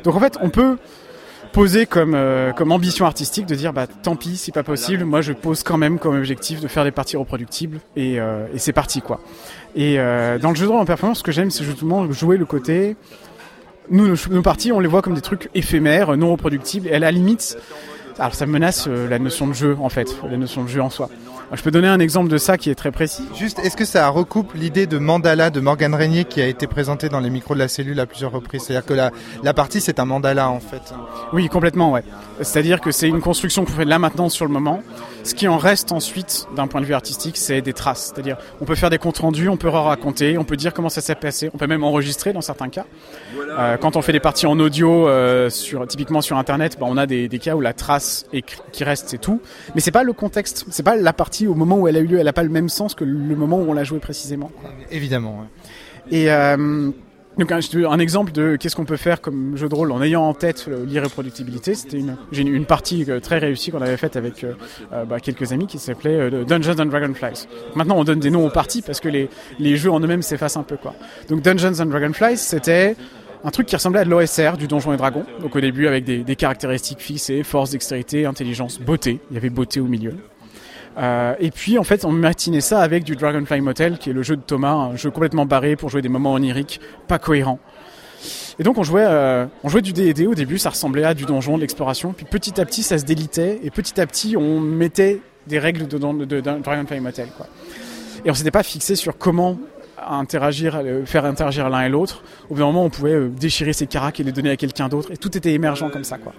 Donc 0.05 0.15
en 0.15 0.21
fait, 0.21 0.39
on 0.41 0.49
peut 0.49 0.77
poser 1.57 1.87
comme 1.87 2.13
euh, 2.15 2.53
comme 2.53 2.71
ambition 2.71 3.07
artistique 3.07 3.47
de 3.47 3.55
dire 3.55 3.73
bah 3.73 3.87
tant 3.87 4.15
pis 4.15 4.37
c'est 4.37 4.53
pas 4.53 4.63
possible. 4.63 5.07
Moi 5.07 5.23
je 5.23 5.33
pose 5.33 5.63
quand 5.63 5.79
même 5.79 5.99
comme 5.99 6.15
objectif 6.15 6.61
de 6.61 6.69
faire 6.69 6.85
des 6.85 6.91
parties 6.91 7.17
reproductibles 7.17 7.81
et, 7.97 8.21
euh, 8.21 8.47
c'est 8.59 8.75
parti 8.75 9.01
quoi. 9.01 9.23
Et 9.75 9.99
euh, 9.99 10.39
dans 10.39 10.51
le 10.51 10.55
jeu 10.55 10.67
de 10.67 10.71
rôle 10.71 10.81
en 10.81 10.85
performance 10.85 11.21
ce 11.21 11.23
que 11.23 11.33
j'aime 11.33 11.51
c'est 11.51 11.65
justement 11.65 12.13
jouer 12.13 12.37
le 12.37 12.45
côté 12.45 12.97
nous 13.89 14.07
nos, 14.07 14.17
nos, 14.31 14.43
parties 14.43 14.71
on 14.71 14.81
les 14.81 14.87
voit 14.87 15.01
comme 15.01 15.15
des 15.15 15.23
trucs 15.23 15.49
éphémères 15.55 16.15
non 16.19 16.31
reproductibles 16.33 16.89
et 16.89 16.93
à 16.93 16.99
la 16.99 17.11
limite 17.11 17.57
alors 18.19 18.35
ça 18.35 18.45
menace 18.45 18.87
la 18.87 19.19
notion 19.19 19.47
de 19.47 19.55
jeu 19.55 19.79
en 19.81 19.89
fait 19.89 20.15
la 20.31 20.37
notion 20.37 20.63
de 20.63 20.69
jeu 20.69 20.83
en 20.83 20.91
soi 20.91 21.09
je 21.53 21.63
peux 21.63 21.71
donner 21.71 21.89
un 21.89 22.01
exemple 22.01 22.29
de 22.29 22.39
ça 22.39 22.57
qui 22.59 22.71
est 22.71 22.75
très 22.75 22.91
précis. 22.91 23.25
Juste, 23.35 23.59
est-ce 23.61 23.77
que 23.77 23.85
ça 23.85 24.09
recoupe 24.09 24.55
l'idée 24.55 24.87
de 24.87 24.99
mandala 24.99 25.51
de 25.51 25.61
Morgan 25.61 25.95
Régnier 25.95 26.25
qui 26.25 26.41
a 26.41 26.47
été 26.47 26.67
présentée 26.67 27.09
dans 27.09 27.21
les 27.21 27.31
micros 27.31 27.55
de 27.55 27.61
la 27.61 27.69
cellule 27.69 28.01
à 28.01 28.07
plusieurs 28.07 28.33
reprises? 28.33 28.63
C'est-à-dire 28.65 28.87
que 28.87 28.95
la, 28.95 29.11
la 29.43 29.55
partie, 29.55 29.81
c'est 29.81 30.01
un 30.01 30.05
mandala 30.05 30.51
en 30.51 30.61
fait. 30.61 30.93
Oui, 31.33 31.49
complètement, 31.49 31.93
ouais. 31.93 32.03
C'est-à-dire 32.41 32.81
que 32.81 32.91
c'est 32.91 33.09
une 33.09 33.21
construction 33.21 33.65
qu'on 33.65 33.73
fait 33.73 33.85
là 33.85 33.99
maintenant 33.99 34.29
sur 34.29 34.45
le 34.45 34.53
moment. 34.53 34.83
Ce 35.27 35.35
qui 35.35 35.49
en 35.49 35.59
reste 35.59 35.91
ensuite, 35.91 36.47
d'un 36.55 36.69
point 36.69 36.81
de 36.81 36.87
vue 36.87 36.95
artistique, 36.95 37.37
c'est 37.37 37.61
des 37.61 37.73
traces. 37.73 38.13
C'est-à-dire, 38.15 38.37
on 38.61 38.65
peut 38.65 38.77
faire 38.77 38.91
des 38.91 38.99
comptes 38.99 39.19
rendus, 39.19 39.49
on 39.49 39.57
peut 39.57 39.69
raconter, 39.69 40.39
on 40.39 40.45
peut 40.45 40.57
dire 40.57 40.73
comment 40.73 40.89
ça 40.89 41.01
s'est 41.01 41.17
passé, 41.17 41.51
on 41.53 41.59
peut 41.59 41.67
même 41.67 41.83
enregistrer 41.83 42.33
dans 42.33 42.41
certains 42.41 42.69
cas. 42.69 42.87
Euh, 43.59 43.77
quand 43.77 43.97
on 43.97 44.03
fait 44.03 44.13
des 44.13 44.21
parties 44.21 44.47
en 44.47 44.61
audio, 44.61 45.09
euh, 45.09 45.51
sur, 45.51 45.85
typiquement 45.89 46.21
sur 46.21 46.39
Internet, 46.39 46.77
bah, 46.79 46.87
on 46.89 46.97
a 46.97 47.07
des, 47.07 47.29
des, 47.29 47.41
cas 47.41 47.57
où 47.57 47.61
la 47.61 47.73
trace 47.73 48.27
qui 48.71 48.85
reste, 48.85 49.09
c'est 49.09 49.21
tout. 49.21 49.41
Mais 49.75 49.81
c'est 49.81 49.91
pas 49.91 50.05
le 50.05 50.13
contexte, 50.13 50.65
c'est 50.71 50.85
pas 50.85 50.95
la 50.95 51.13
partie 51.13 51.49
au 51.49 51.55
moment 51.55 51.77
où 51.77 51.89
elle 51.89 51.97
a 51.97 52.01
eu 52.01 52.07
lieu, 52.07 52.19
elle 52.21 52.27
n'a 52.27 52.33
pas 52.33 52.45
le 52.45 52.49
même 52.49 52.69
sens 52.69 52.95
que 52.95 53.03
le 53.03 53.35
moment 53.35 53.59
où 53.59 53.69
on 53.69 53.73
l'a 53.73 53.83
joué 53.83 53.99
précisément. 53.99 54.53
Évidemment. 54.93 55.41
Ouais. 55.41 56.17
Et 56.17 56.31
euh, 56.31 56.93
donc 57.39 57.53
un, 57.53 57.99
exemple 57.99 58.33
de 58.33 58.57
qu'est-ce 58.57 58.75
qu'on 58.75 58.87
peut 58.87 58.97
faire 58.97 59.21
comme 59.21 59.57
jeu 59.57 59.69
de 59.69 59.75
rôle 59.75 59.93
en 59.93 60.03
ayant 60.03 60.23
en 60.23 60.33
tête 60.33 60.69
l'irreproductibilité. 60.87 61.75
C'était 61.75 61.99
une, 61.99 62.17
une, 62.33 62.65
partie 62.65 63.07
très 63.23 63.39
réussie 63.39 63.71
qu'on 63.71 63.83
avait 63.83 63.99
faite 63.99 64.17
avec 64.17 64.43
euh, 64.45 65.05
bah, 65.05 65.21
quelques 65.21 65.53
amis 65.53 65.67
qui 65.67 65.79
s'appelait 65.79 66.19
euh, 66.19 66.45
Dungeons 66.45 66.81
and 66.81 66.87
Dragonflies. 66.87 67.47
Maintenant, 67.75 67.99
on 67.99 68.05
donne 68.05 68.21
des 68.21 68.31
noms 68.31 68.47
aux 68.47 68.51
parties 68.51 68.81
parce 68.81 69.01
que 69.01 69.09
les, 69.09 69.29
les 69.59 69.77
jeux 69.77 69.91
en 69.91 70.01
eux-mêmes 70.01 70.23
s'effacent 70.23 70.57
un 70.57 70.63
peu 70.63 70.77
quoi. 70.77 70.95
Donc 71.29 71.43
Dungeons 71.43 71.81
and 71.81 71.87
Dragonflies, 71.87 72.39
c'était 72.39 72.97
un 73.45 73.51
truc 73.51 73.67
qui 73.67 73.77
ressemblait 73.77 74.01
à 74.01 74.05
de 74.05 74.11
l'OSR 74.11 74.57
du 74.57 74.67
Donjon 74.67 74.95
et 74.95 74.97
Dragon. 74.97 75.25
Donc 75.43 75.55
au 75.55 75.61
début 75.61 75.87
avec 75.87 76.05
des, 76.05 76.25
des 76.25 76.37
caractéristiques 76.37 77.01
fixées, 77.01 77.43
force, 77.43 77.71
dextérité, 77.71 78.25
intelligence, 78.25 78.81
beauté. 78.81 79.21
Il 79.31 79.35
y 79.35 79.37
avait 79.37 79.51
beauté 79.51 79.81
au 79.81 79.87
milieu. 79.87 80.15
Euh, 80.99 81.35
et 81.41 81.51
puis 81.51 81.79
en 81.79 81.85
fait 81.85 82.05
on 82.05 82.13
matinait 82.13 82.63
ça 82.63 82.81
avec 82.81 83.05
du 83.05 83.17
Dragonfly 83.17 83.61
Motel 83.61 83.99
qui 83.99 84.11
est 84.11 84.13
le 84.15 84.23
jeu 84.23 84.37
de 84.37 84.41
Thomas, 84.41 84.73
un 84.73 84.97
jeu 84.97 85.11
complètement 85.11 85.45
barré 85.45 85.77
pour 85.77 85.91
jouer 85.91 86.01
des 86.01 86.09
moments 86.09 86.33
oniriques, 86.33 86.81
pas 87.07 87.19
cohérents. 87.19 87.59
Et 88.59 88.63
donc 88.63 88.79
on 88.79 88.83
jouait, 88.83 89.05
euh, 89.07 89.45
on 89.63 89.69
jouait 89.69 89.83
du 89.83 89.93
D&D 89.93 90.27
au 90.27 90.35
début, 90.35 90.59
ça 90.59 90.71
ressemblait 90.71 91.05
à 91.05 91.13
du 91.13 91.27
donjon, 91.27 91.57
de 91.57 91.61
l'exploration, 91.61 92.15
puis 92.15 92.25
petit 92.25 92.59
à 92.61 92.65
petit 92.65 92.83
ça 92.83 92.97
se 92.97 93.05
délitait 93.05 93.61
et 93.63 93.71
petit 93.71 94.01
à 94.01 94.07
petit 94.07 94.37
on 94.39 94.61
mettait 94.61 95.21
des 95.47 95.59
règles 95.59 95.87
de, 95.87 95.99
de, 95.99 96.25
de, 96.25 96.41
de 96.41 96.41
Dragonfly 96.41 97.01
Motel 97.01 97.29
quoi. 97.37 97.47
Et 98.25 98.31
on 98.31 98.35
s'était 98.35 98.51
pas 98.51 98.63
fixé 98.63 98.97
sur 98.97 99.19
comment 99.19 99.59
interagir, 100.09 100.81
faire 101.05 101.25
interagir 101.25 101.69
l'un 101.69 101.83
et 101.83 101.89
l'autre. 101.89 102.23
Au 102.49 102.55
bout 102.55 102.61
d'un 102.61 102.67
moment, 102.67 102.85
on 102.85 102.91
pouvait 102.91 103.29
déchirer 103.29 103.73
ses 103.73 103.87
caracs 103.87 104.21
et 104.21 104.23
les 104.23 104.33
donner 104.33 104.51
à 104.51 104.57
quelqu'un 104.57 104.89
d'autre, 104.89 105.11
et 105.13 105.17
tout 105.17 105.37
était 105.37 105.53
émergent 105.53 105.91
comme 105.91 106.05
ça, 106.05 106.19
quoi. 106.19 106.33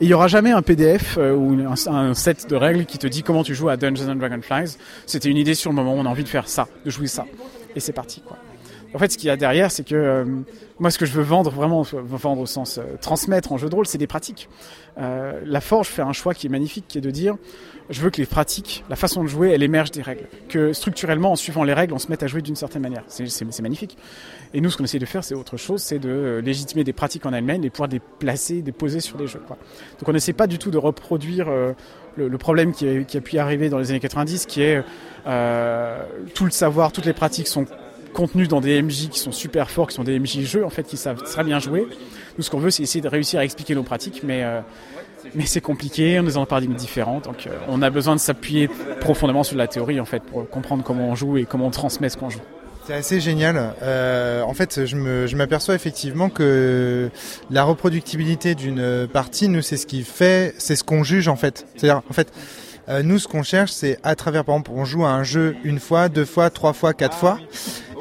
Et 0.00 0.04
il 0.04 0.08
y 0.08 0.14
aura 0.14 0.28
jamais 0.28 0.52
un 0.52 0.62
PDF 0.62 1.16
euh, 1.18 1.34
ou 1.34 1.58
un, 1.60 1.92
un, 1.92 2.14
set 2.14 2.48
de 2.48 2.56
règles 2.56 2.84
qui 2.86 2.98
te 2.98 3.06
dit 3.06 3.22
comment 3.22 3.42
tu 3.42 3.54
joues 3.54 3.68
à 3.68 3.76
Dungeons 3.76 4.08
and 4.10 4.16
Dragonflies. 4.16 4.76
C'était 5.06 5.28
une 5.28 5.36
idée 5.36 5.54
sur 5.54 5.70
le 5.70 5.76
moment, 5.76 5.94
on 5.94 6.06
a 6.06 6.08
envie 6.08 6.24
de 6.24 6.28
faire 6.28 6.48
ça, 6.48 6.68
de 6.84 6.90
jouer 6.90 7.06
ça, 7.06 7.26
et 7.74 7.80
c'est 7.80 7.92
parti, 7.92 8.20
quoi. 8.20 8.36
En 8.94 8.98
fait, 8.98 9.12
ce 9.12 9.18
qu'il 9.18 9.28
y 9.28 9.30
a 9.30 9.36
derrière, 9.36 9.70
c'est 9.70 9.84
que 9.84 9.94
euh, 9.94 10.24
moi, 10.78 10.90
ce 10.90 10.98
que 10.98 11.06
je 11.06 11.12
veux 11.12 11.22
vendre 11.22 11.50
vraiment, 11.50 11.82
vendre 11.82 12.40
au 12.40 12.46
sens 12.46 12.78
euh, 12.78 12.96
transmettre 13.00 13.52
en 13.52 13.58
jeu 13.58 13.68
de 13.68 13.74
rôle, 13.74 13.86
c'est 13.86 13.98
des 13.98 14.08
pratiques. 14.08 14.48
Euh, 14.98 15.40
la 15.44 15.60
Forge 15.60 15.88
fait 15.88 16.02
un 16.02 16.12
choix 16.12 16.34
qui 16.34 16.46
est 16.46 16.50
magnifique, 16.50 16.86
qui 16.88 16.98
est 16.98 17.00
de 17.00 17.10
dire, 17.10 17.36
je 17.88 18.00
veux 18.00 18.10
que 18.10 18.18
les 18.18 18.26
pratiques, 18.26 18.84
la 18.90 18.96
façon 18.96 19.22
de 19.22 19.28
jouer, 19.28 19.50
elle 19.50 19.62
émerge 19.62 19.92
des 19.92 20.02
règles. 20.02 20.26
Que 20.48 20.72
structurellement, 20.72 21.32
en 21.32 21.36
suivant 21.36 21.62
les 21.62 21.72
règles, 21.72 21.94
on 21.94 21.98
se 21.98 22.08
mette 22.08 22.22
à 22.24 22.26
jouer 22.26 22.42
d'une 22.42 22.56
certaine 22.56 22.82
manière. 22.82 23.04
C'est 23.06 23.62
magnifique. 23.62 23.96
Et 24.54 24.60
nous, 24.60 24.70
ce 24.70 24.76
qu'on 24.76 24.84
essaie 24.84 24.98
de 24.98 25.06
faire, 25.06 25.22
c'est 25.22 25.34
autre 25.34 25.56
chose, 25.56 25.82
c'est 25.82 26.00
de 26.00 26.40
légitimer 26.44 26.82
des 26.82 26.92
pratiques 26.92 27.26
en 27.26 27.32
elles-mêmes 27.32 27.64
et 27.64 27.70
pouvoir 27.70 27.88
les 27.88 28.00
placer, 28.00 28.62
les 28.64 28.72
poser 28.72 29.00
sur 29.00 29.18
les 29.18 29.28
jeux. 29.28 29.42
Quoi. 29.46 29.56
Donc, 30.00 30.08
on 30.08 30.12
n'essaie 30.12 30.32
pas 30.32 30.48
du 30.48 30.58
tout 30.58 30.72
de 30.72 30.78
reproduire 30.78 31.48
euh, 31.48 31.72
le, 32.16 32.28
le, 32.28 32.38
problème 32.38 32.72
qui 32.72 32.88
a, 32.88 33.02
qui 33.04 33.16
a, 33.16 33.20
pu 33.20 33.38
arriver 33.38 33.68
dans 33.68 33.78
les 33.78 33.90
années 33.90 34.00
90, 34.00 34.46
qui 34.46 34.62
est 34.62 34.82
euh, 35.26 36.02
tout 36.34 36.44
le 36.44 36.50
savoir, 36.50 36.92
toutes 36.92 37.06
les 37.06 37.12
pratiques 37.12 37.48
sont 37.48 37.66
contenus 38.12 38.48
dans 38.48 38.60
des 38.60 38.80
MJ 38.82 39.08
qui 39.08 39.18
sont 39.18 39.32
super 39.32 39.70
forts, 39.70 39.88
qui 39.88 39.94
sont 39.94 40.04
des 40.04 40.18
MJ 40.18 40.40
jeux 40.40 40.64
en 40.64 40.70
fait, 40.70 40.84
qui 40.84 40.96
savent 40.96 41.22
très 41.22 41.44
bien 41.44 41.58
jouer. 41.58 41.86
Nous, 42.36 42.44
ce 42.44 42.50
qu'on 42.50 42.58
veut, 42.58 42.70
c'est 42.70 42.82
essayer 42.82 43.00
de 43.00 43.08
réussir 43.08 43.40
à 43.40 43.44
expliquer 43.44 43.74
nos 43.74 43.82
pratiques, 43.82 44.22
mais 44.24 44.42
euh, 44.44 44.60
mais 45.34 45.46
c'est 45.46 45.60
compliqué, 45.60 46.18
on 46.18 46.26
est 46.26 46.34
dans 46.34 46.42
un 46.42 46.46
paradigme 46.46 46.74
différent, 46.74 47.20
donc 47.20 47.46
euh, 47.46 47.50
on 47.68 47.82
a 47.82 47.90
besoin 47.90 48.14
de 48.14 48.20
s'appuyer 48.20 48.68
profondément 49.00 49.44
sur 49.44 49.56
la 49.56 49.66
théorie 49.66 50.00
en 50.00 50.04
fait 50.04 50.22
pour 50.22 50.48
comprendre 50.48 50.82
comment 50.82 51.08
on 51.08 51.14
joue 51.14 51.36
et 51.36 51.44
comment 51.44 51.66
on 51.66 51.70
transmet 51.70 52.08
ce 52.08 52.16
qu'on 52.16 52.30
joue. 52.30 52.40
C'est 52.86 52.94
assez 52.94 53.20
génial. 53.20 53.74
Euh, 53.82 54.42
en 54.42 54.54
fait, 54.54 54.86
je 54.86 55.36
m'aperçois 55.36 55.74
effectivement 55.74 56.30
que 56.30 57.10
la 57.50 57.62
reproductibilité 57.62 58.54
d'une 58.54 59.06
partie, 59.06 59.48
nous, 59.48 59.60
c'est 59.60 59.76
ce 59.76 59.86
qui 59.86 60.02
fait, 60.02 60.54
c'est 60.58 60.76
ce 60.76 60.82
qu'on 60.82 61.04
juge 61.04 61.28
en 61.28 61.36
fait. 61.36 61.66
C'est-à-dire, 61.76 62.02
en 62.08 62.12
fait, 62.14 62.32
euh, 62.90 63.02
nous, 63.02 63.18
ce 63.18 63.28
qu'on 63.28 63.42
cherche, 63.42 63.70
c'est 63.70 63.98
à 64.02 64.14
travers, 64.16 64.44
par 64.44 64.56
exemple, 64.56 64.72
on 64.74 64.84
joue 64.84 65.04
à 65.04 65.10
un 65.10 65.22
jeu 65.22 65.56
une 65.64 65.78
fois, 65.78 66.08
deux 66.08 66.24
fois, 66.24 66.50
trois 66.50 66.72
fois, 66.72 66.92
quatre 66.92 67.16
fois, 67.16 67.38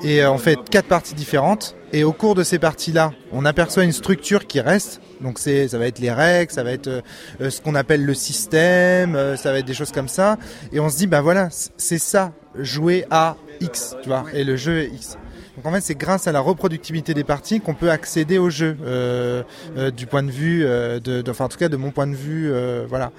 et 0.03 0.23
euh, 0.23 0.31
on 0.31 0.37
fait 0.37 0.57
quatre 0.69 0.87
parties 0.87 1.13
différentes. 1.13 1.75
Et 1.91 2.03
au 2.03 2.11
cours 2.11 2.35
de 2.35 2.43
ces 2.43 2.59
parties-là, 2.59 3.11
on 3.31 3.45
aperçoit 3.45 3.83
une 3.83 3.91
structure 3.91 4.45
qui 4.47 4.61
reste. 4.61 5.01
Donc 5.21 5.39
c'est, 5.39 5.67
ça 5.67 5.77
va 5.77 5.87
être 5.87 5.99
les 5.99 6.11
règles, 6.11 6.51
ça 6.51 6.63
va 6.63 6.71
être 6.71 6.87
euh, 6.87 7.49
ce 7.49 7.61
qu'on 7.61 7.75
appelle 7.75 8.05
le 8.05 8.13
système, 8.13 9.35
ça 9.37 9.51
va 9.51 9.59
être 9.59 9.65
des 9.65 9.73
choses 9.73 9.91
comme 9.91 10.07
ça. 10.07 10.37
Et 10.71 10.79
on 10.79 10.89
se 10.89 10.97
dit, 10.97 11.07
bah 11.07 11.21
voilà, 11.21 11.49
c'est 11.77 11.99
ça, 11.99 12.31
jouer 12.55 13.05
à 13.09 13.37
X, 13.61 13.95
tu 14.01 14.09
vois, 14.09 14.25
et 14.33 14.43
le 14.43 14.55
jeu 14.55 14.79
est 14.79 14.87
X. 14.87 15.17
Donc 15.59 15.73
en 15.73 15.75
fait, 15.75 15.81
c'est 15.81 15.95
grâce 15.95 16.25
à 16.25 16.31
la 16.31 16.39
reproductibilité 16.39 17.13
des 17.13 17.25
parties 17.25 17.59
qu'on 17.59 17.73
peut 17.73 17.91
accéder 17.91 18.37
au 18.37 18.49
jeu 18.49 18.77
euh, 18.81 19.43
euh, 19.75 19.91
du 19.91 20.05
point 20.05 20.23
de 20.23 20.31
vue, 20.31 20.63
euh, 20.63 21.01
de, 21.01 21.21
enfin 21.29 21.43
en 21.43 21.49
tout 21.49 21.57
cas 21.57 21.67
de 21.67 21.75
mon 21.75 21.91
point 21.91 22.07
de 22.07 22.15
vue, 22.15 22.49
euh, 22.49 22.85
voilà. 22.87 23.11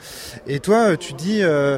Et 0.47 0.59
toi, 0.59 0.97
tu 0.97 1.13
dis 1.13 1.41
euh, 1.43 1.77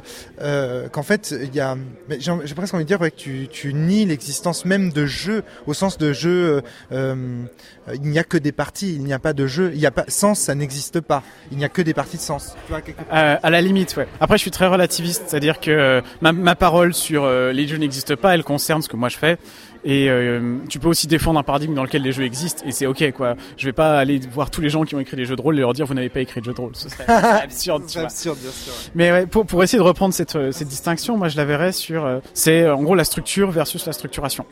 qu'en 0.92 1.03
fait, 1.03 1.35
il 1.42 1.53
y 1.53 1.59
a, 1.59 1.77
j'ai 2.20 2.55
presque 2.55 2.75
envie 2.75 2.85
de 2.85 2.87
dire 2.87 3.01
que 3.01 3.09
tu, 3.09 3.48
tu 3.51 3.75
nies 3.75 4.05
l'existence 4.05 4.64
même 4.64 4.92
de 4.92 5.05
jeux 5.05 5.42
au 5.66 5.75
sens 5.75 5.98
de 5.98 6.12
jeu. 6.12 6.62
il 6.92 8.01
n'y 8.03 8.20
a 8.20 8.25
que 8.25 8.38
des 8.38 8.53
parties, 8.53 8.94
il 8.94 9.03
n'y 9.03 9.12
a 9.12 9.18
pas 9.18 9.33
de 9.33 9.48
jeu, 9.48 9.72
il 9.75 9.81
n'y 9.81 9.87
a 9.87 9.90
pas 9.90 10.05
sens, 10.07 10.38
ça 10.38 10.55
n'existe 10.55 11.01
pas. 11.01 11.25
Il 11.51 11.59
n'y 11.59 11.64
a 11.64 11.68
que 11.68 11.83
des 11.83 11.92
parties 11.92 12.18
de 12.18 12.22
sens. 12.22 12.55
Tu 12.66 12.72
vois, 12.72 12.83
à 13.11 13.51
la 13.51 13.61
limite, 13.61 13.96
ouais. 13.96 14.07
Après, 14.20 14.37
je 14.37 14.42
suis 14.42 14.53
très 14.53 14.68
relativiste, 14.68 15.25
c'est-à-dire 15.27 15.59
que 15.59 16.03
ma, 16.20 16.31
ma 16.31 16.55
parole 16.55 16.94
sur 16.94 17.29
les 17.29 17.66
jeux 17.66 17.79
n'existe 17.79 18.14
pas, 18.14 18.37
elle 18.37 18.44
concerne 18.44 18.81
ce 18.81 18.88
que 18.88 18.96
moi 18.96 19.09
je 19.09 19.18
fais. 19.18 19.38
Et 19.85 20.09
euh, 20.09 20.52
tu 20.69 20.79
peux 20.79 20.88
aussi 20.88 21.07
défendre 21.07 21.38
un 21.38 21.43
paradigme 21.43 21.75
dans 21.75 21.83
lequel 21.83 22.03
les 22.03 22.12
jeux 22.12 22.25
existent 22.25 22.62
et 22.67 22.73
c'est 22.73 22.87
ok 22.87 23.12
quoi. 23.12 23.37
Je 23.57 23.67
vais 23.67 23.73
pas 23.73 23.99
aller 23.99 24.21
voir 24.33 24.51
tous 24.51 24.61
les 24.61 24.69
gens 24.69 24.85
qui 24.85 24.95
ont 24.95 25.01
écrit 25.01 25.17
des 25.17 25.25
jeux 25.25 25.37
de 25.37 25.43
rôle 25.43 25.57
et 25.57 25.61
leur 25.61 25.73
dire 25.73 25.87
vous 25.87 25.95
n'avez 25.95 26.09
pas 26.09 26.21
écrit 26.21 26.41
de 26.41 26.47
jeux 26.47 26.55
de 26.55 26.61
rôle. 26.61 26.75
Ce 26.75 26.88
serait 26.88 27.07
absurde. 27.09 27.85
tu 27.87 27.99
vois. 27.99 28.07
absurde 28.07 28.38
bien 28.41 28.51
sûr. 28.51 28.73
Mais 28.95 29.12
ouais, 29.12 29.27
pour, 29.27 29.47
pour 29.47 29.62
essayer 29.62 29.79
de 29.79 29.85
reprendre 29.85 30.15
cette, 30.15 30.53
cette 30.53 30.69
distinction, 30.69 31.17
moi 31.17 31.29
je 31.29 31.37
la 31.37 31.45
verrais 31.45 31.73
sur 31.73 32.21
c'est 32.35 32.69
en 32.69 32.83
gros 32.83 32.95
la 32.95 33.05
structure 33.05 33.51
versus 33.51 33.87
la 33.87 33.93
structuration. 33.93 34.47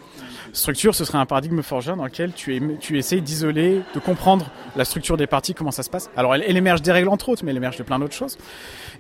Structure, 0.53 0.95
ce 0.95 1.05
serait 1.05 1.19
un 1.19 1.27
paradigme 1.27 1.63
forgé 1.63 1.95
dans 1.95 2.05
lequel 2.05 2.33
tu, 2.33 2.57
es, 2.57 2.61
tu 2.81 2.99
essayes 2.99 3.23
d'isoler, 3.23 3.83
de 3.95 4.01
comprendre 4.01 4.51
la 4.77 4.85
structure 4.85 5.17
des 5.17 5.27
parties, 5.27 5.55
comment 5.55 5.71
ça 5.71 5.83
se 5.83 5.91
passe. 5.91 6.11
Alors 6.17 6.35
elle, 6.35 6.57
émerge 6.57 6.83
des 6.83 6.93
règles 6.93 7.09
entre 7.09 7.29
autres, 7.29 7.45
mais 7.45 7.51
elle 7.51 7.57
émerge 7.57 7.77
de 7.77 7.83
plein 7.83 7.99
d'autres 7.99 8.15
choses. 8.15 8.37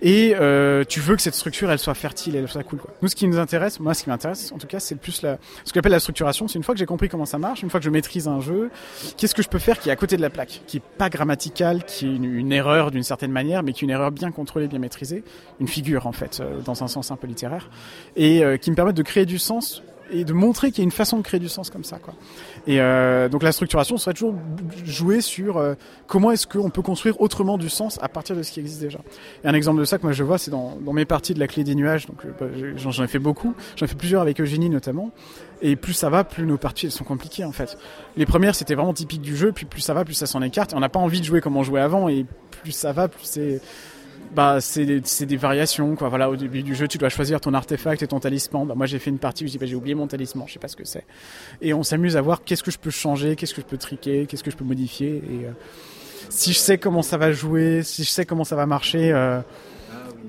Et 0.03 0.35
euh, 0.39 0.85
tu 0.89 1.01
veux 1.01 1.17
que 1.17 1.23
cette 1.23 1.35
structure, 1.35 1.71
elle 1.71 1.79
soit 1.79 1.95
fertile, 1.95 2.37
elle 2.37 2.49
soit 2.49 2.63
cool. 2.63 2.81
Nous, 3.03 3.09
ce 3.09 3.17
qui 3.17 3.27
nous 3.27 3.39
intéresse, 3.39 3.81
moi, 3.81 3.95
ce 3.95 4.05
qui 4.05 4.11
m'intéresse, 4.11 4.53
en 4.53 4.59
tout 4.59 4.67
cas, 4.67 4.81
c'est 4.81 4.95
plus 4.95 5.13
ce 5.13 5.73
qu'on 5.73 5.81
appelle 5.81 5.93
la 5.93 6.01
structuration. 6.01 6.49
C'est 6.49 6.59
une 6.59 6.65
fois 6.65 6.75
que 6.75 6.79
j'ai 6.79 6.87
compris 6.87 7.09
comment 7.09 7.27
ça 7.27 7.39
marche, 7.39 7.63
une 7.63 7.71
fois 7.71 7.81
que 7.81 7.85
je 7.85 7.91
maîtrise 7.91 8.29
un 8.29 8.41
jeu, 8.41 8.71
qu'est-ce 9.17 9.35
que 9.35 9.43
je 9.43 9.49
peux 9.49 9.59
faire 9.59 9.79
qui 9.79 9.89
est 9.89 9.93
à 9.93 9.97
côté 9.97 10.17
de 10.17 10.23
la 10.23 10.31
plaque, 10.31 10.63
qui 10.67 10.79
est 10.79 10.83
pas 10.99 11.11
grammatical, 11.11 11.85
qui 11.85 12.07
est 12.07 12.17
une, 12.17 12.53
erreur 12.53 12.91
d'une 12.91 13.03
certaine 13.03 13.33
manière, 13.33 13.63
mais 13.63 13.73
qui 13.73 13.85
est 13.85 13.87
une 13.87 13.91
erreur 13.91 14.11
bien 14.11 14.31
contrôlée, 14.31 14.69
bien 14.69 14.79
maîtrisée, 14.79 15.25
une 15.61 15.69
figure 15.69 16.07
en 16.07 16.13
fait, 16.13 16.41
euh, 16.41 16.61
dans 16.61 16.83
un 16.83 16.89
sens 16.89 17.11
un 17.11 17.17
peu 17.17 17.27
littéraire, 17.27 17.71
et 18.17 18.45
euh, 18.45 18.57
qui 18.57 18.71
me 18.71 18.77
permet 18.77 18.93
de 18.93 19.03
créer 19.03 19.27
du 19.27 19.39
sens 19.39 19.83
et 20.12 20.25
de 20.25 20.33
montrer 20.33 20.70
qu'il 20.70 20.79
y 20.79 20.81
a 20.83 20.85
une 20.85 20.90
façon 20.90 21.18
de 21.18 21.23
créer 21.23 21.40
du 21.40 21.49
sens 21.49 21.70
comme 21.70 21.85
ça. 21.85 21.99
Quoi. 21.99 22.14
Et 22.66 22.81
euh, 22.81 23.29
donc 23.29 23.42
la 23.42 23.53
structuration 23.53 23.96
serait 23.96 24.14
toujours 24.14 24.35
jouer 24.85 25.20
sur 25.20 25.57
euh, 25.57 25.75
comment 26.07 26.31
est-ce 26.31 26.46
qu'on 26.46 26.70
peut 26.70 26.83
construire 26.83 27.20
autrement 27.20 27.59
du 27.59 27.68
sens 27.68 27.99
à 28.03 28.09
partir 28.09 28.37
de 28.37 28.42
ce 28.42 28.53
qui 28.53 28.61
existe 28.61 28.81
déjà. 28.81 28.99
Et 29.44 29.49
un 29.49 29.55
exemple 29.55 29.81
de 29.81 29.85
ça 29.85 29.99
que 29.99 30.03
moi 30.03 30.12
je 30.12 30.25
vois, 30.25 30.38
c'est 30.38 30.51
dans, 30.51 30.77
dans 30.81 30.92
mes 30.92 31.05
parties 31.05 31.35
de 31.35 31.40
la 31.40 31.46
clé 31.46 31.64
des 31.64 31.75
nuages. 31.75 32.07
Donc 32.07 32.25
euh, 32.25 32.33
bah, 32.38 32.46
j'en 32.77 33.05
ai 33.05 33.09
fait 33.09 33.18
beaucoup, 33.18 33.55
j'en 33.77 33.87
ai 33.87 33.88
fait 33.88 33.99
plusieurs 33.99 34.23
avec 34.23 34.40
Eugénie 34.40 34.70
notamment. 34.70 35.11
Et 35.62 35.77
plus 35.77 35.92
ça 35.92 36.09
va, 36.09 36.25
plus 36.25 36.46
nos 36.46 36.57
parties 36.57 36.87
elles 36.87 36.92
sont 36.92 37.05
compliquées 37.05 37.44
en 37.44 37.53
fait. 37.53 37.77
Les 38.16 38.27
premières 38.27 38.55
c'était 38.55 38.75
vraiment 38.75 38.94
typique 38.94 39.23
du 39.23 39.37
jeu, 39.37 39.53
puis 39.53 39.66
plus 39.66 39.81
ça 39.81 39.94
va, 39.94 40.05
plus 40.05 40.14
ça 40.14 40.27
s'en 40.27 40.42
écarte. 40.42 40.73
Et 40.73 40.77
on 40.77 40.81
n'a 40.81 40.88
pas 40.88 41.01
envie 41.01 41.20
de 41.20 41.27
jouer 41.27 41.40
comme 41.40 41.57
on 41.57 41.62
jouait 41.62 41.81
avant, 41.81 42.09
et 42.09 42.27
plus 42.62 42.73
ça 42.73 42.92
va, 42.92 43.09
plus 43.09 43.25
c'est 43.25 43.61
bah 44.35 44.61
c'est 44.61 44.85
des, 44.85 45.01
des, 45.01 45.37
variations 45.37 45.97
quoi. 45.97 46.09
Voilà 46.09 46.31
au 46.31 46.37
début 46.37 46.62
du 46.62 46.75
jeu 46.75 46.87
tu 46.87 46.99
dois 46.99 47.09
choisir 47.09 47.40
ton 47.40 47.55
artefact 47.55 48.03
et 48.03 48.07
ton 48.07 48.21
talisman. 48.21 48.66
Bah 48.66 48.75
moi 48.77 48.87
j'ai 48.87 48.99
fait 48.99 49.11
une 49.11 49.19
partie 49.19 49.45
où 49.45 49.59
bah, 49.59 49.66
j'ai 49.66 49.75
oublié 49.75 49.95
mon 49.95 50.07
talisman 50.07 50.47
je 50.47 50.53
sais 50.53 50.59
pas 50.59 50.69
ce 50.69 50.77
que 50.77 50.85
c'est. 50.85 51.05
Et 51.61 51.75
on 51.75 51.83
s'amuse 51.83 52.16
à 52.16 52.21
voir 52.21 52.43
qu'est-ce 52.45 52.62
que 52.62 52.71
je 52.71 52.79
peux 52.79 52.90
changer 52.90 53.37
qu'est-ce 53.37 53.55
que 53.55 53.61
je 53.61 53.66
peux 53.66 53.79
triquer 53.79 54.27
qu'est-ce 54.27 54.45
que 54.45 54.51
je 54.51 54.57
peux 54.57 54.64
modifier. 54.64 55.16
Et 55.16 55.47
euh, 55.47 55.53
si 56.29 56.53
je 56.53 56.59
sais 56.59 56.79
comment 56.79 57.03
ça 57.03 57.16
va 57.16 57.33
jouer 57.33 57.83
si 57.83 58.05
je 58.05 58.11
sais 58.11 58.25
comment 58.25 58.45
ça 58.45 58.57
va 58.57 58.66
marcher 58.66 59.11
euh, 59.12 59.40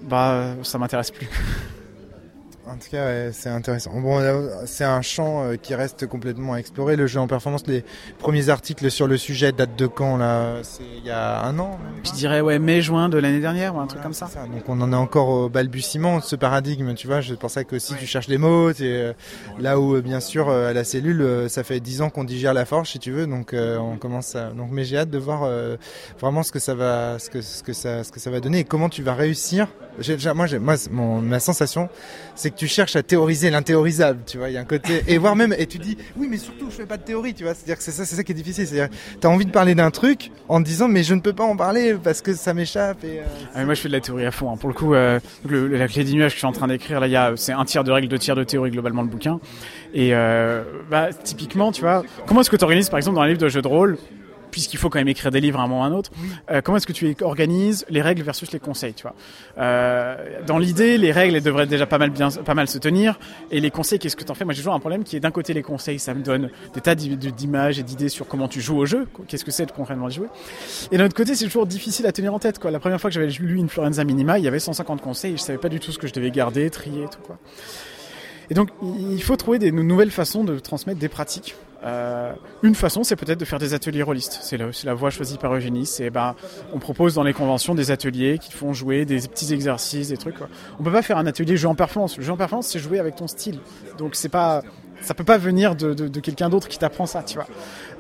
bah 0.04 0.56
ça 0.64 0.78
m'intéresse 0.78 1.12
plus 1.12 1.30
En 2.68 2.76
tout 2.76 2.90
cas, 2.92 3.06
ouais, 3.06 3.30
c'est 3.34 3.50
intéressant. 3.50 4.00
Bon, 4.00 4.22
c'est 4.66 4.84
un 4.84 5.02
champ 5.02 5.44
euh, 5.44 5.56
qui 5.56 5.74
reste 5.74 6.06
complètement 6.06 6.54
à 6.54 6.58
explorer. 6.58 6.96
Le 6.96 7.08
jeu 7.08 7.20
en 7.20 7.28
performance, 7.28 7.66
les 7.66 7.84
premiers 8.20 8.50
articles 8.50 8.90
sur 8.92 9.08
le 9.08 9.18
sujet 9.18 9.52
datent 9.52 9.76
de 9.76 9.88
quand 9.88 10.18
là? 10.18 10.58
C'est 10.62 10.84
il 10.98 11.06
y 11.06 11.10
a 11.10 11.44
un 11.44 11.58
an 11.58 11.80
Je 12.04 12.12
dirais 12.12 12.40
ouais 12.42 12.60
mai-juin 12.60 13.10
de 13.10 13.18
l'année 13.18 13.40
dernière 13.40 13.76
ou 13.76 13.80
un 13.80 13.88
truc 13.88 14.02
comme 14.02 14.14
ça. 14.14 14.28
ça. 14.28 14.46
Donc 14.46 14.64
on 14.68 14.80
en 14.82 14.94
est 14.94 14.96
encore 14.96 15.30
au 15.30 15.50
balbutiement 15.50 16.20
de 16.20 16.24
ce 16.24 16.36
paradigme, 16.36 16.94
tu 16.94 17.08
vois. 17.08 17.20
Je 17.22 17.34
pensais 17.34 17.66
que 17.66 17.80
si 17.80 17.94
ouais. 17.94 18.00
tu 18.00 18.06
cherches 18.06 18.28
les 18.28 18.38
mots, 18.38 18.70
es, 18.70 18.76
euh, 18.82 19.14
là 19.60 19.80
où 19.80 19.96
euh, 19.96 20.02
bien 20.02 20.20
sûr 20.20 20.50
à 20.50 20.72
la 20.74 20.84
cellule, 20.84 21.50
ça 21.50 21.64
fait 21.64 21.80
dix 21.80 22.02
ans 22.02 22.10
qu'on 22.10 22.24
digère 22.24 22.54
la 22.54 22.66
forge, 22.66 22.90
si 22.90 23.00
tu 23.00 23.12
veux. 23.12 23.26
Donc 23.26 23.54
on 23.56 23.98
commence 23.98 24.36
à. 24.36 24.52
Donc 24.52 24.70
mais 24.72 24.84
j'ai 24.84 24.98
hâte 24.98 25.10
de 25.10 25.18
voir 25.18 25.50
vraiment 26.20 26.44
ce 26.44 26.52
que 26.52 26.60
ça 26.60 26.76
va, 26.76 27.18
ce 27.18 27.30
que 27.30 27.42
ce 27.42 27.64
que 27.64 27.74
ça, 27.74 28.04
ce 28.04 28.12
que 28.12 28.20
ça 28.20 28.30
va 28.30 28.40
donner 28.40 28.60
et 28.60 28.64
comment 28.64 28.90
tu 28.90 29.02
vas 29.02 29.16
réussir. 29.16 29.68
Moi, 30.34 30.78
ma 31.22 31.40
sensation, 31.40 31.90
c'est 32.36 32.52
que 32.52 32.56
tu 32.56 32.68
cherches 32.68 32.96
à 32.96 33.04
théoriser 33.04 33.50
l'inthéorisable, 33.50 34.22
tu 34.26 34.38
vois. 34.38 34.50
Il 34.50 34.54
y 34.54 34.58
a 34.58 34.62
un 34.62 34.66
côté 34.66 35.04
et 35.08 35.18
voire 35.18 35.36
même 35.36 35.54
et 35.58 35.68
tu 35.68 35.78
dis 35.78 35.98
oui, 36.18 36.28
mais 36.30 36.38
surtout 36.38 36.70
je 36.70 36.76
fais 36.76 36.86
pas 36.86 36.98
de 36.98 37.04
théorie, 37.04 37.34
tu 37.34 37.44
vois. 37.44 37.54
C'est-à-dire 37.54 37.78
que 37.78 37.84
c'est 37.84 37.92
ça, 37.92 38.06
c'est 38.06 38.16
ça 38.16 38.24
qui 38.24 38.32
est 38.32 38.36
difficile. 38.36 38.68
C'est-à-dire 38.68 38.96
t'as 39.20 39.28
envie 39.28 39.46
de 39.46 39.52
parler 39.52 39.76
d'un 39.76 39.92
truc 39.92 40.32
en 40.50 40.62
te 40.62 40.68
disant 40.68 40.88
mais 40.88 41.04
je 41.04 41.14
ne 41.14 41.22
peux 41.22 41.34
pas 41.34 41.44
en 41.44 41.56
parler 41.56 41.96
parce 42.02 42.22
que 42.22 42.34
ça 42.34 42.54
m'échappe. 42.54 43.04
Et, 43.04 43.20
euh, 43.20 43.24
ah, 43.54 43.66
moi 43.66 43.74
je 43.74 43.82
fais 43.82 43.90
de 43.90 43.94
la 43.94 44.02
théorie 44.02 44.26
à 44.26 44.32
fond. 44.32 44.52
Hein. 44.52 44.58
Pour 44.58 44.70
le 44.70 44.76
coup, 44.76 44.94
euh, 44.94 45.20
la 45.50 45.88
clé 45.88 46.04
des 46.04 46.14
nuages 46.14 46.32
que 46.32 46.36
je 46.36 46.40
suis 46.40 46.48
en 46.48 46.52
train 46.52 46.68
d'écrire 46.68 47.00
là, 47.00 47.08
il 47.08 47.14
y 47.14 47.16
a 47.16 47.34
c'est 47.36 47.54
un 47.54 47.66
tiers 47.66 47.84
de 47.84 47.92
règles, 47.92 48.08
deux 48.08 48.20
tiers 48.20 48.36
de 48.36 48.44
théorie 48.44 48.72
globalement 48.72 49.02
le 49.02 49.10
bouquin. 49.10 49.40
Et 49.94 50.16
euh, 50.16 50.64
bah, 50.90 51.10
typiquement, 51.12 51.72
tu 51.72 51.82
vois, 51.82 52.04
comment 52.26 52.42
est-ce 52.42 52.50
que 52.50 52.56
tu 52.56 52.64
organises 52.64 52.90
par 52.90 52.98
exemple 52.98 53.16
dans 53.16 53.24
un 53.24 53.28
livre 53.28 53.40
de 53.40 53.50
jeu 53.50 53.62
de 53.62 53.68
rôle 53.68 53.98
puisqu'il 54.52 54.78
faut 54.78 54.90
quand 54.90 55.00
même 55.00 55.08
écrire 55.08 55.32
des 55.32 55.42
livres 55.42 55.60
à 55.60 55.64
un 55.64 55.68
moment 55.68 55.82
ou 55.82 55.84
à 55.84 55.88
un 55.88 55.94
autre, 55.94 56.12
euh, 56.52 56.62
comment 56.62 56.78
est-ce 56.78 56.86
que 56.88 56.94
tu 56.94 57.16
organises 57.22 57.86
les 57.90 58.02
règles 58.02 58.22
versus 58.22 58.52
les 58.52 58.60
conseils, 58.60 58.94
tu 58.94 59.04
vois? 59.04 59.16
Euh, 59.58 60.42
Dans 60.46 60.58
l'idée, 60.58 60.98
les 60.98 61.12
règles 61.12 61.36
elles 61.38 61.44
devraient 61.44 61.66
déjà 61.66 61.86
pas 61.86 61.98
mal 61.98 62.10
bien, 62.10 62.30
pas 62.30 62.54
mal 62.54 62.68
se 62.68 62.78
tenir, 62.78 63.20
et 63.50 63.60
les 63.60 63.72
conseils, 63.72 63.98
qu'est-ce 64.00 64.16
que 64.16 64.24
tu 64.24 64.32
en 64.32 64.36
fais? 64.36 64.46
Moi, 64.46 64.54
j'ai 64.54 64.60
toujours 64.60 64.74
un 64.74 64.80
problème 64.80 65.04
qui 65.04 65.16
est 65.16 65.20
d'un 65.20 65.32
côté 65.32 65.54
les 65.54 65.64
conseils, 65.64 66.00
ça 66.00 66.14
me 66.14 66.22
donne 66.22 66.50
des 66.74 66.82
tas 66.82 66.96
d'images 66.96 67.80
et 67.80 67.84
d'idées 67.84 68.10
sur 68.10 68.28
comment 68.28 68.48
tu 68.48 68.62
joues 68.62 68.78
au 68.78 68.86
jeu, 68.86 69.08
qu'est-ce 69.28 69.46
que 69.46 69.52
c'est 69.52 69.66
de 69.66 69.72
concrètement 69.72 70.10
jouer, 70.10 70.28
et 70.92 70.98
d'un 70.98 71.06
autre 71.06 71.16
côté, 71.16 71.36
c'est 71.36 71.46
toujours 71.46 71.66
difficile 71.66 72.06
à 72.06 72.12
tenir 72.12 72.34
en 72.34 72.40
tête, 72.40 72.60
quoi. 72.60 72.72
La 72.72 72.80
première 72.80 73.00
fois 73.00 73.10
que 73.10 73.14
j'avais 73.14 73.28
lu 73.28 73.56
une 73.56 73.70
Florenza 73.70 74.04
Minima, 74.04 74.38
il 74.38 74.46
y 74.46 74.48
avait 74.48 74.60
150 74.60 75.02
conseils, 75.02 75.34
et 75.34 75.38
je 75.38 75.42
savais 75.42 75.60
pas 75.60 75.70
du 75.70 75.80
tout 75.80 75.92
ce 75.92 75.98
que 75.98 76.08
je 76.08 76.14
devais 76.14 76.32
garder, 76.32 76.70
trier, 76.70 77.06
tout 77.12 77.22
quoi. 77.24 77.38
Et 78.50 78.54
donc, 78.54 78.70
il 78.82 79.24
faut 79.24 79.38
trouver 79.38 79.60
des 79.60 79.72
nouvelles 79.72 80.12
façons 80.12 80.44
de 80.44 80.60
transmettre 80.60 81.00
des 81.00 81.08
pratiques. 81.08 81.56
Euh, 81.84 82.34
une 82.62 82.76
façon, 82.76 83.04
c'est 83.04 83.16
peut-être 83.16 83.40
de 83.40 83.46
faire 83.46 83.60
des 83.60 83.74
ateliers 83.74 84.04
rôlistes. 84.04 84.40
C'est 84.42 84.58
la, 84.58 84.68
la, 84.84 84.94
voie 84.94 85.10
choisie 85.10 85.38
par 85.38 85.54
Eugénie. 85.54 85.86
C'est 85.86 86.10
ben, 86.10 86.36
on 86.74 86.80
propose 86.80 87.16
dans 87.16 87.24
les 87.24 87.34
conventions 87.34 87.74
des 87.74 87.92
ateliers 87.92 88.38
qui 88.38 88.52
font 88.52 88.74
jouer 88.74 89.06
des 89.06 89.20
petits 89.20 89.54
exercices, 89.54 90.10
des 90.10 90.18
trucs. 90.18 90.38
Quoi. 90.38 90.48
On 90.80 90.84
peut 90.84 90.92
pas 90.92 91.02
faire 91.02 91.18
un 91.18 91.26
atelier 91.26 91.58
jeu 91.58 91.68
en 91.68 91.76
performance. 91.76 92.18
Le 92.18 92.24
jeu 92.24 92.32
en 92.32 92.38
performance, 92.38 92.68
c'est 92.68 92.80
jouer 92.80 93.00
avec 93.00 93.16
ton 93.16 93.28
style. 93.28 93.60
Donc 93.98 94.16
c'est 94.16 94.30
pas, 94.30 94.62
ça 95.02 95.16
peut 95.16 95.24
pas 95.24 95.38
venir 95.38 95.76
de 95.76 96.20
quelqu'un 96.20 96.50
d'autre 96.50 96.68
qui 96.68 96.78
t'apprend 96.78 97.06
ça, 97.08 97.24
tu 97.24 97.36
vois. 97.36 97.48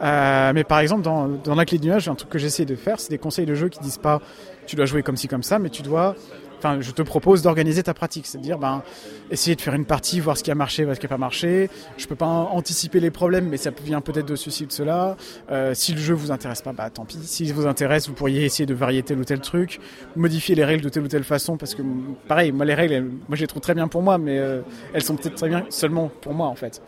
Euh, 0.01 0.51
mais 0.53 0.63
par 0.63 0.79
exemple, 0.79 1.01
dans, 1.01 1.27
dans 1.27 1.55
la 1.55 1.65
clé 1.65 1.77
du 1.77 1.87
nuage, 1.87 2.07
un 2.07 2.15
truc 2.15 2.29
que 2.29 2.39
j'essaie 2.39 2.65
de 2.65 2.75
faire, 2.75 2.99
c'est 2.99 3.09
des 3.09 3.17
conseils 3.17 3.45
de 3.45 3.55
jeu 3.55 3.69
qui 3.69 3.79
disent 3.79 3.97
pas, 3.97 4.21
tu 4.67 4.75
dois 4.75 4.85
jouer 4.85 5.03
comme 5.03 5.17
ci 5.17 5.27
comme 5.27 5.43
ça, 5.43 5.59
mais 5.59 5.69
tu 5.69 5.81
dois 5.81 6.15
enfin, 6.61 6.79
je 6.79 6.91
te 6.91 7.01
propose 7.01 7.41
d'organiser 7.41 7.81
ta 7.83 7.93
pratique, 7.93 8.27
c'est-à-dire 8.27 8.59
ben, 8.59 8.83
essayer 9.31 9.55
de 9.55 9.61
faire 9.61 9.73
une 9.73 9.85
partie, 9.85 10.19
voir 10.19 10.37
ce 10.37 10.43
qui 10.43 10.51
a 10.51 10.55
marché, 10.55 10.83
voir 10.83 10.95
ce 10.95 10.99
qui 10.99 11.05
n'a 11.05 11.09
pas 11.09 11.17
marché. 11.17 11.69
Je 11.97 12.05
peux 12.07 12.15
pas 12.15 12.27
anticiper 12.27 12.99
les 12.99 13.11
problèmes, 13.11 13.49
mais 13.49 13.57
ça 13.57 13.71
vient 13.83 14.01
peut-être 14.01 14.27
de 14.27 14.35
ceci 14.35 14.63
ou 14.63 14.67
de 14.67 14.71
cela. 14.71 15.17
Euh, 15.51 15.73
si 15.73 15.93
le 15.93 15.99
jeu 15.99 16.13
vous 16.13 16.31
intéresse 16.31 16.61
pas, 16.61 16.73
bah 16.73 16.89
tant 16.89 17.05
pis. 17.05 17.19
S'il 17.23 17.53
vous 17.53 17.65
intéresse, 17.65 18.07
vous 18.07 18.13
pourriez 18.13 18.45
essayer 18.45 18.65
de 18.65 18.73
varier 18.73 19.01
tel 19.01 19.19
ou 19.19 19.25
tel 19.25 19.39
truc, 19.39 19.79
modifier 20.15 20.55
les 20.55 20.65
règles 20.65 20.83
de 20.83 20.89
telle 20.89 21.03
ou 21.03 21.07
telle 21.07 21.23
façon, 21.23 21.57
parce 21.57 21.73
que 21.73 21.81
pareil, 22.27 22.51
moi 22.51 22.65
les 22.65 22.75
règles, 22.75 23.03
moi 23.27 23.35
je 23.35 23.41
les 23.41 23.47
trouve 23.47 23.61
très 23.61 23.73
bien 23.73 23.87
pour 23.87 24.03
moi, 24.03 24.17
mais 24.17 24.37
euh, 24.37 24.61
elles 24.93 25.03
sont 25.03 25.15
peut-être 25.15 25.35
très 25.35 25.49
bien 25.49 25.65
seulement 25.69 26.11
pour 26.21 26.33
moi 26.33 26.47
en 26.47 26.55
fait. 26.55 26.81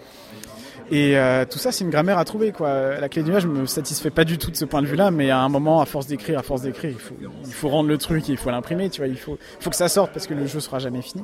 Et 0.94 1.18
euh, 1.18 1.44
tout 1.50 1.58
ça, 1.58 1.72
c'est 1.72 1.84
une 1.84 1.90
grammaire 1.90 2.20
à 2.20 2.24
trouver. 2.24 2.52
Quoi. 2.52 3.00
La 3.00 3.10
clé 3.10 3.24
du 3.24 3.32
nuage 3.32 3.48
me 3.48 3.66
satisfait 3.66 4.12
pas 4.12 4.26
du 4.26 4.38
tout 4.38 4.52
de 4.52 4.56
ce 4.56 4.64
point 4.64 4.84
de 4.84 4.86
vue-là, 4.86 5.10
mais 5.10 5.32
à 5.32 5.40
un 5.40 5.50
moment, 5.50 5.82
à 5.82 5.88
force 5.88 6.06
d'écrire, 6.06 6.38
à 6.38 6.44
force 6.44 6.62
d'écrire, 6.62 6.96
il 7.20 7.52
faut, 7.52 7.68
rendre 7.68 7.90
le 7.90 7.98
truc, 7.98 8.30
il 8.30 8.38
faut 8.38 8.52
l'imprimer, 8.52 8.92
tu 8.92 9.02
vois. 9.02 9.08
Il 9.08 9.18
faut, 9.18 9.40
faut 9.60 9.72
que 9.72 9.76
ça 9.76 9.90
sorte 9.90 10.14
parce 10.14 10.28
que 10.28 10.36
le 10.36 10.46
jeu 10.46 10.60
sera 10.60 10.78
jamais 10.78 11.02
fini. 11.02 11.24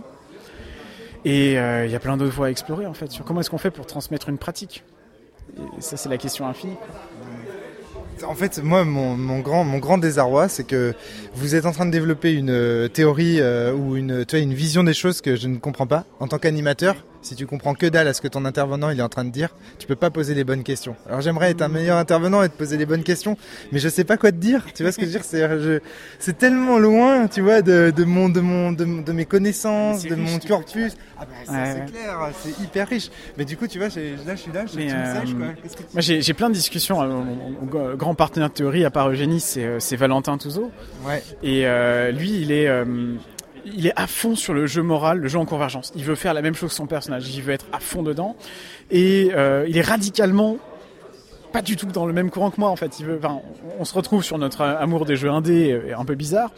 Et 1.23 1.60
euh, 1.60 1.86
il 1.86 1.91
y 1.91 1.95
a 1.95 1.99
plein 1.99 2.17
d'autres 2.17 2.34
voies 2.34 2.47
à 2.47 2.49
explorer 2.49 2.88
en 2.88 2.95
fait 2.95 3.12
sur 3.12 3.23
comment 3.23 3.41
est-ce 3.41 3.51
qu'on 3.51 3.60
fait 3.60 3.69
pour 3.69 3.86
transmettre 3.86 4.27
une 4.29 4.39
pratique. 4.39 4.84
Ça, 5.77 5.97
c'est 5.97 6.10
la 6.10 6.17
question 6.17 6.47
infinie. 6.47 6.77
En 8.27 8.34
fait, 8.34 8.63
moi, 8.63 8.84
mon, 8.86 9.39
grand, 9.39 9.63
mon 9.65 9.77
grand 9.77 9.99
désarroi, 9.99 10.49
c'est 10.49 10.63
que 10.63 10.95
vous 11.36 11.53
êtes 11.53 11.67
en 11.67 11.73
train 11.73 11.86
de 11.86 11.91
développer 11.91 12.34
une 12.34 12.89
théorie 12.89 13.39
euh, 13.39 13.71
ou 13.71 13.97
une, 13.97 14.25
tu 14.25 14.36
vois, 14.36 14.43
une 14.43 14.55
vision 14.55 14.84
des 14.84 14.95
choses 14.95 15.21
que 15.21 15.36
je 15.36 15.47
ne 15.47 15.58
comprends 15.58 15.88
pas 15.88 16.05
en 16.19 16.27
tant 16.27 16.39
qu'animateur 16.39 16.95
si 17.21 17.36
tu 17.36 17.45
comprends 17.45 17.73
que 17.73 17.86
dalle 17.86 18.08
à 18.08 18.13
ce 18.13 18.21
que 18.21 18.27
ton 18.27 18.45
intervenant 18.45 18.89
il 18.89 18.99
est 18.99 19.03
en 19.03 19.10
train 19.10 19.25
de 19.25 19.29
dire, 19.29 19.49
tu 19.77 19.88
peux 19.88 19.95
pas 19.95 20.10
poser 20.10 20.34
les 20.34 20.43
bonnes 20.43 20.63
questions. 20.63 20.95
Alors 21.08 21.21
j'aimerais 21.21 21.51
être 21.51 21.62
un 21.62 21.67
meilleur 21.67 21.97
intervenant 21.97 22.43
et 22.43 22.49
te 22.49 22.58
poser 22.58 22.77
les 22.77 22.86
bonnes 22.86 23.03
questions, 23.03 23.38
mais 23.71 23.79
je 23.79 23.89
sais 23.89 24.03
pas 24.03 24.17
quoi 24.17 24.32
te 24.32 24.38
dire. 24.38 24.65
Tu 24.73 24.84
vois 24.84 24.91
ce 24.91 24.97
que 24.97 25.03
je 25.03 25.08
veux 25.08 25.19
dire? 25.19 25.23
C'est 25.23 25.82
c'est 26.19 26.38
tellement 26.38 26.79
loin, 26.79 27.27
tu 27.27 27.41
vois, 27.41 27.62
de, 27.62 27.91
de 27.95 28.03
mon 28.03 28.29
de 28.29 28.39
mon 28.39 28.71
de, 28.71 29.03
de 29.03 29.12
mes 29.12 29.25
connaissances, 29.25 30.03
de 30.03 30.15
mon 30.15 30.39
corpus. 30.39 30.95
Ah 31.17 31.25
bah 31.25 31.53
ouais. 31.53 31.86
c'est 31.88 31.91
clair, 31.91 32.32
c'est 32.41 32.63
hyper 32.63 32.88
riche. 32.88 33.10
Mais 33.38 33.45
du 33.45 33.58
coup, 33.58 33.67
tu 33.67 33.77
vois, 33.77 33.88
là 33.88 34.36
je 34.36 34.41
suis 34.41 34.51
là, 34.51 34.65
je 34.65 34.71
suis 34.71 34.89
euh, 34.89 35.13
quoi. 35.13 35.21
Tu... 35.25 35.36
Moi 35.36 36.01
j'ai 36.01 36.34
plein 36.34 36.49
de 36.49 36.53
discussions. 36.53 37.01
Mon, 37.05 37.23
mon, 37.23 37.95
grand 37.95 38.15
partenaire 38.15 38.49
de 38.49 38.53
théorie 38.53 38.86
à 38.86 38.89
part 38.89 39.10
Eugénie, 39.10 39.39
c'est 39.39 39.95
Valentin 39.95 40.38
Touzeau. 40.38 40.71
Ouais. 41.05 41.23
Et 41.43 41.65
euh, 41.65 42.12
lui, 42.12 42.41
il 42.41 42.51
est 42.51 42.67
euh, 42.67 42.86
il 43.65 43.88
est 43.88 43.93
à 43.95 44.08
fond 44.08 44.36
sur 44.36 44.54
le 44.54 44.67
jeu 44.67 44.82
moral, 44.82 45.19
le 45.19 45.28
jeu 45.28 45.39
en 45.39 45.45
convergence. 45.45 45.91
Il 45.95 46.04
veut 46.04 46.15
faire 46.15 46.34
la 46.34 46.41
même 46.41 46.56
chose 46.56 46.69
que 46.69 46.76
son 46.76 46.88
personnage, 46.88 47.34
il 47.34 47.41
veut 47.41 47.54
être 47.54 47.65
à 47.72 47.80
fond 47.80 48.04
dedans. 48.04 48.36
Et 48.91 49.32
euh, 49.34 49.65
il 49.67 49.78
est 49.78 49.82
radicalement 49.82 50.58
pas 51.52 51.62
du 51.62 51.76
tout 51.76 51.88
dans 51.88 52.06
le 52.06 52.13
même 52.13 52.30
courant 52.30 52.52
que 52.52 52.60
moi 52.60 52.69
en 52.69 52.76
fait. 52.76 53.00
Il 53.00 53.06
veut, 53.06 53.19
on 53.80 53.86
se 53.86 53.93
retrouve 53.93 54.24
sur 54.24 54.38
notre 54.38 54.62
amour 54.62 55.06
des 55.06 55.15
jeux 55.15 55.32
indés, 55.32 55.93
un 55.98 56.06
peu 56.06 56.15
bizarre. 56.15 56.52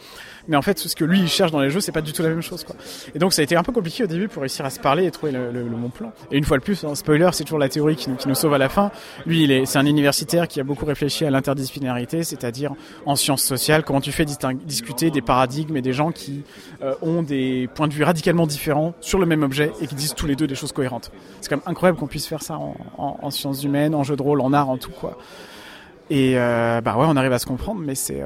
Mais 0.48 0.56
en 0.56 0.62
fait, 0.62 0.78
ce 0.78 0.94
que 0.96 1.04
lui 1.04 1.20
il 1.20 1.28
cherche 1.28 1.52
dans 1.52 1.60
les 1.60 1.70
jeux, 1.70 1.80
c'est 1.80 1.92
pas 1.92 2.00
du 2.00 2.12
tout 2.12 2.22
la 2.22 2.28
même 2.28 2.42
chose, 2.42 2.64
quoi. 2.64 2.74
Et 3.14 3.18
donc, 3.18 3.32
ça 3.32 3.42
a 3.42 3.44
été 3.44 3.56
un 3.56 3.62
peu 3.62 3.72
compliqué 3.72 4.04
au 4.04 4.06
début 4.06 4.28
pour 4.28 4.42
réussir 4.42 4.64
à 4.64 4.70
se 4.70 4.80
parler 4.80 5.06
et 5.06 5.10
trouver 5.10 5.32
le, 5.32 5.52
le, 5.52 5.62
le 5.62 5.76
bon 5.76 5.88
plan. 5.88 6.12
Et 6.30 6.38
une 6.38 6.44
fois 6.44 6.58
de 6.58 6.62
plus, 6.62 6.84
hein, 6.84 6.94
spoiler, 6.94 7.28
c'est 7.32 7.44
toujours 7.44 7.58
la 7.58 7.68
théorie 7.68 7.96
qui 7.96 8.10
nous, 8.10 8.16
qui 8.16 8.28
nous 8.28 8.34
sauve 8.34 8.54
à 8.54 8.58
la 8.58 8.68
fin. 8.68 8.90
Lui, 9.26 9.44
il 9.44 9.52
est, 9.52 9.66
c'est 9.66 9.78
un 9.78 9.86
universitaire 9.86 10.48
qui 10.48 10.60
a 10.60 10.64
beaucoup 10.64 10.84
réfléchi 10.84 11.24
à 11.24 11.30
l'interdisciplinarité, 11.30 12.24
c'est-à-dire 12.24 12.72
en 13.06 13.16
sciences 13.16 13.42
sociales, 13.42 13.84
comment 13.84 14.00
tu 14.00 14.12
fais 14.12 14.24
discuter 14.24 15.10
des 15.10 15.22
paradigmes 15.22 15.76
et 15.76 15.82
des 15.82 15.92
gens 15.92 16.12
qui 16.12 16.42
euh, 16.82 16.94
ont 17.02 17.22
des 17.22 17.68
points 17.74 17.88
de 17.88 17.94
vue 17.94 18.04
radicalement 18.04 18.46
différents 18.46 18.94
sur 19.00 19.18
le 19.18 19.26
même 19.26 19.42
objet 19.42 19.72
et 19.80 19.86
qui 19.86 19.94
disent 19.94 20.14
tous 20.14 20.26
les 20.26 20.36
deux 20.36 20.46
des 20.46 20.54
choses 20.54 20.72
cohérentes. 20.72 21.12
C'est 21.40 21.48
quand 21.48 21.56
même 21.56 21.66
incroyable 21.66 21.98
qu'on 21.98 22.06
puisse 22.06 22.26
faire 22.26 22.42
ça 22.42 22.56
en, 22.56 22.74
en, 22.98 23.18
en 23.22 23.30
sciences 23.30 23.62
humaines, 23.64 23.94
en 23.94 24.02
jeu 24.02 24.16
de 24.16 24.22
rôle, 24.22 24.40
en 24.40 24.52
art, 24.52 24.68
en 24.68 24.76
tout, 24.76 24.90
quoi. 24.90 25.18
Et 26.10 26.34
euh, 26.36 26.80
bah 26.80 26.96
ouais, 26.96 27.06
on 27.08 27.16
arrive 27.16 27.32
à 27.32 27.38
se 27.38 27.46
comprendre, 27.46 27.80
mais 27.80 27.94
c'est 27.94 28.22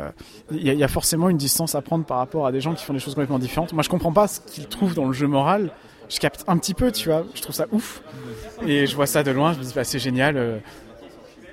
il 0.50 0.68
euh, 0.68 0.74
y, 0.74 0.76
y, 0.76 0.84
a 0.84 0.88
forcément 0.88 1.28
une 1.28 1.36
distance 1.36 1.74
à 1.74 1.82
prendre 1.82 2.04
par 2.04 2.18
rapport 2.18 2.46
à 2.46 2.52
des 2.52 2.60
gens 2.60 2.74
qui 2.74 2.84
font 2.84 2.92
des 2.92 2.98
choses 2.98 3.14
complètement 3.14 3.38
différentes. 3.38 3.72
Moi, 3.72 3.82
je 3.82 3.88
comprends 3.88 4.12
pas 4.12 4.28
ce 4.28 4.40
qu'ils 4.40 4.66
trouvent 4.66 4.94
dans 4.94 5.06
le 5.06 5.12
jeu 5.12 5.26
moral. 5.26 5.70
je 6.08 6.18
capte 6.18 6.44
un 6.48 6.56
petit 6.58 6.74
peu, 6.74 6.90
tu 6.90 7.08
vois. 7.08 7.24
Je 7.34 7.42
trouve 7.42 7.54
ça 7.54 7.66
ouf. 7.72 8.02
Et 8.66 8.86
je 8.86 8.96
vois 8.96 9.06
ça 9.06 9.22
de 9.22 9.30
loin, 9.30 9.52
je 9.52 9.58
me 9.58 9.64
dis, 9.64 9.72
bah, 9.74 9.84
c'est 9.84 9.98
génial. 9.98 10.60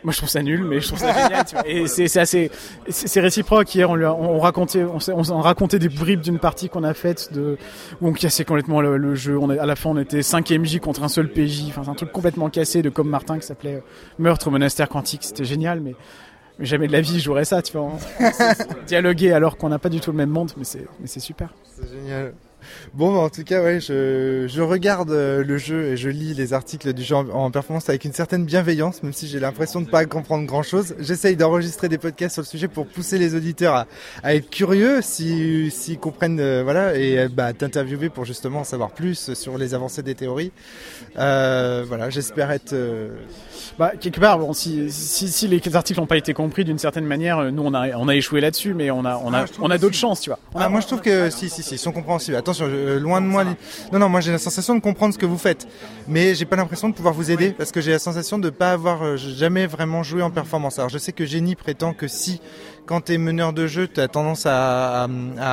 Moi, 0.04 0.12
je 0.12 0.18
trouve 0.18 0.30
ça 0.30 0.42
nul, 0.44 0.64
mais 0.66 0.82
je 0.82 0.88
trouve 0.88 1.00
ça 1.00 1.14
génial. 1.14 1.46
tu 1.46 1.56
vois. 1.56 1.68
Et 1.68 1.88
c'est 1.88 2.20
assez, 2.20 2.52
c'est 2.90 3.22
réciproque. 3.22 3.74
Hier, 3.74 3.90
on, 3.90 3.96
lui 3.96 4.06
a- 4.06 4.14
on 4.14 4.40
racontait, 4.40 4.84
on, 4.86 5.40
racontait 5.42 5.80
des 5.80 5.88
bribes 5.90 6.20
d'une 6.22 6.40
partie 6.40 6.68
qu'on 6.70 6.84
a 6.84 6.94
faite 6.94 7.32
de 7.34 7.58
où 8.02 8.08
on 8.10 8.14
cassait 8.14 8.44
complètement 8.46 8.82
le, 8.82 8.98
le 8.98 9.16
jeu. 9.16 9.38
On 9.38 9.50
à 9.50 9.66
la 9.66 9.76
fin, 9.76 9.92
on 9.92 9.98
était 9.98 10.22
5 10.22 10.50
MJ 10.52 10.80
contre 10.80 11.04
un 11.04 11.08
seul 11.08 11.30
PJ. 11.30 11.64
Enfin, 11.70 11.84
c'est 11.86 11.90
un 11.90 11.94
truc 11.96 12.12
complètement 12.12 12.50
cassé 12.50 12.82
de 12.82 12.90
comme 12.90 13.08
Martin 13.10 13.40
qui 13.40 13.48
s'appelait 13.48 13.76
euh, 13.76 13.82
Meurtre 14.20 14.48
au 14.48 14.52
monastère 14.52 14.90
quantique. 14.90 15.24
C'était 15.24 15.46
génial, 15.46 15.80
mais, 15.80 15.96
mais 16.60 16.66
jamais 16.66 16.88
de 16.88 16.92
la 16.94 17.02
vie 17.02 17.20
je 17.20 17.24
jouerais 17.24 17.46
ça, 17.46 17.62
tu 17.62 17.72
vois. 17.78 17.84
On- 17.88 18.24
Dialoguer 18.88 19.32
alors 19.32 19.56
qu'on 19.58 19.70
n'a 19.70 19.80
pas 19.80 19.90
du 19.90 20.00
tout 20.02 20.12
le 20.12 20.18
même 20.18 20.30
monde, 20.30 20.52
mais 20.58 20.64
c'est 20.66 21.20
super. 21.22 21.54
C'est 21.78 21.90
génial. 21.90 22.34
Bon, 22.94 23.16
en 23.18 23.30
tout 23.30 23.44
cas, 23.44 23.62
ouais, 23.64 23.80
je, 23.80 24.46
je 24.48 24.62
regarde 24.62 25.12
euh, 25.12 25.44
le 25.44 25.58
jeu 25.58 25.86
et 25.88 25.98
je 25.98 26.10
lis 26.10 26.34
les 26.34 26.54
articles 26.54 26.94
du 26.94 27.04
jeu 27.04 27.16
en, 27.16 27.28
en 27.30 27.52
performance 27.52 27.90
avec 27.90 28.06
une 28.06 28.14
certaine 28.14 28.46
bienveillance, 28.46 29.04
même 29.04 29.14
si 29.14 29.28
j'ai 29.28 29.40
l'impression 29.40 29.82
de 29.82 29.88
pas 29.90 30.06
comprendre 30.06 30.46
grand 30.46 30.64
chose. 30.64 30.96
J'essaye 31.00 31.36
d'enregistrer 31.36 31.90
des 31.90 31.98
podcasts 31.98 32.34
sur 32.36 32.42
le 32.44 32.48
sujet 32.48 32.68
pour 32.68 32.86
pousser 32.88 33.18
les 33.18 33.36
auditeurs 33.36 33.74
à, 33.76 33.88
à 34.24 34.36
être 34.36 34.50
curieux, 34.50 35.02
s'ils 35.02 35.72
s'ils 35.72 36.00
comprennent, 36.00 36.40
euh, 36.40 36.62
voilà, 36.64 36.96
et 36.98 37.18
euh, 37.20 37.30
bah, 37.32 37.54
t'interviewer 37.54 38.10
pour 38.10 38.26
justement 38.26 38.60
en 38.60 38.64
savoir 38.64 38.92
plus 38.92 39.34
sur 39.34 39.58
les 39.58 39.74
avancées 39.74 40.04
des 40.04 40.16
théories. 40.16 40.52
Euh, 41.18 41.84
voilà, 41.88 42.10
j'espère 42.10 42.52
être. 42.52 42.74
euh, 42.74 43.10
Bah, 43.80 43.94
quelque 44.00 44.20
part, 44.20 44.38
bon, 44.40 44.54
si, 44.54 44.92
si, 44.92 45.28
si 45.30 45.48
les 45.48 45.62
articles 45.76 46.00
n'ont 46.00 46.06
pas 46.08 46.18
été 46.18 46.34
compris 46.34 46.64
d'une 46.66 46.78
certaine 46.78 47.06
manière, 47.06 47.52
nous 47.52 47.64
on 47.64 47.74
a, 47.74 47.90
on 47.98 48.08
a 48.08 48.16
échoué 48.16 48.42
là-dessus, 48.42 48.74
mais 48.74 48.92
on 48.92 49.06
a, 49.06 49.18
on 49.24 49.34
a, 49.34 49.42
Ah, 49.44 49.46
on 49.62 49.70
a 49.72 49.78
d'autres 49.78 49.96
si. 49.96 50.02
chances, 50.02 50.22
tu 50.22 50.30
vois. 50.30 50.40
Ah, 50.56 50.70
moi 50.70 50.80
je 50.82 50.88
trouve 50.88 51.02
que 51.02 51.30
si, 51.30 51.50
si, 51.50 51.64
si, 51.64 51.76
ils 51.76 51.78
sont 51.78 51.92
compréhensibles. 51.92 52.38
Attention, 52.38 52.53
euh, 52.62 53.00
loin 53.00 53.22
de 53.22 53.26
moi. 53.26 53.44
Non, 53.92 54.00
non, 54.00 54.10
moi 54.10 54.22
j'ai 54.22 54.32
la 54.32 54.38
sensation 54.38 54.76
de 54.76 54.80
comprendre 54.82 55.14
ce 55.14 55.20
que 55.20 55.26
vous 55.26 55.38
faites, 55.38 55.68
mais 56.08 56.36
j'ai 56.36 56.46
pas 56.46 56.56
l'impression 56.56 56.90
de 56.90 56.94
pouvoir 56.94 57.14
vous 57.14 57.32
aider 57.32 57.52
parce 57.52 57.72
que 57.72 57.82
j'ai 57.82 57.92
la 57.92 58.00
sensation 58.00 58.38
de 58.38 58.50
pas 58.50 58.72
avoir 58.72 59.04
euh, 59.04 59.18
jamais 59.18 59.68
vraiment 59.68 60.04
joué 60.04 60.22
en 60.22 60.32
performance. 60.32 60.80
Alors 60.80 60.90
je 60.90 60.98
sais 60.98 61.12
que 61.12 61.26
Génie 61.26 61.56
prétend 61.56 61.94
que 61.94 62.08
si, 62.08 62.42
quand 62.86 63.02
t'es 63.02 63.18
meneur 63.18 63.54
de 63.54 63.66
jeu, 63.68 63.88
t'as 63.88 64.08
tendance 64.08 64.46
à, 64.46 65.04
à, 65.04 65.08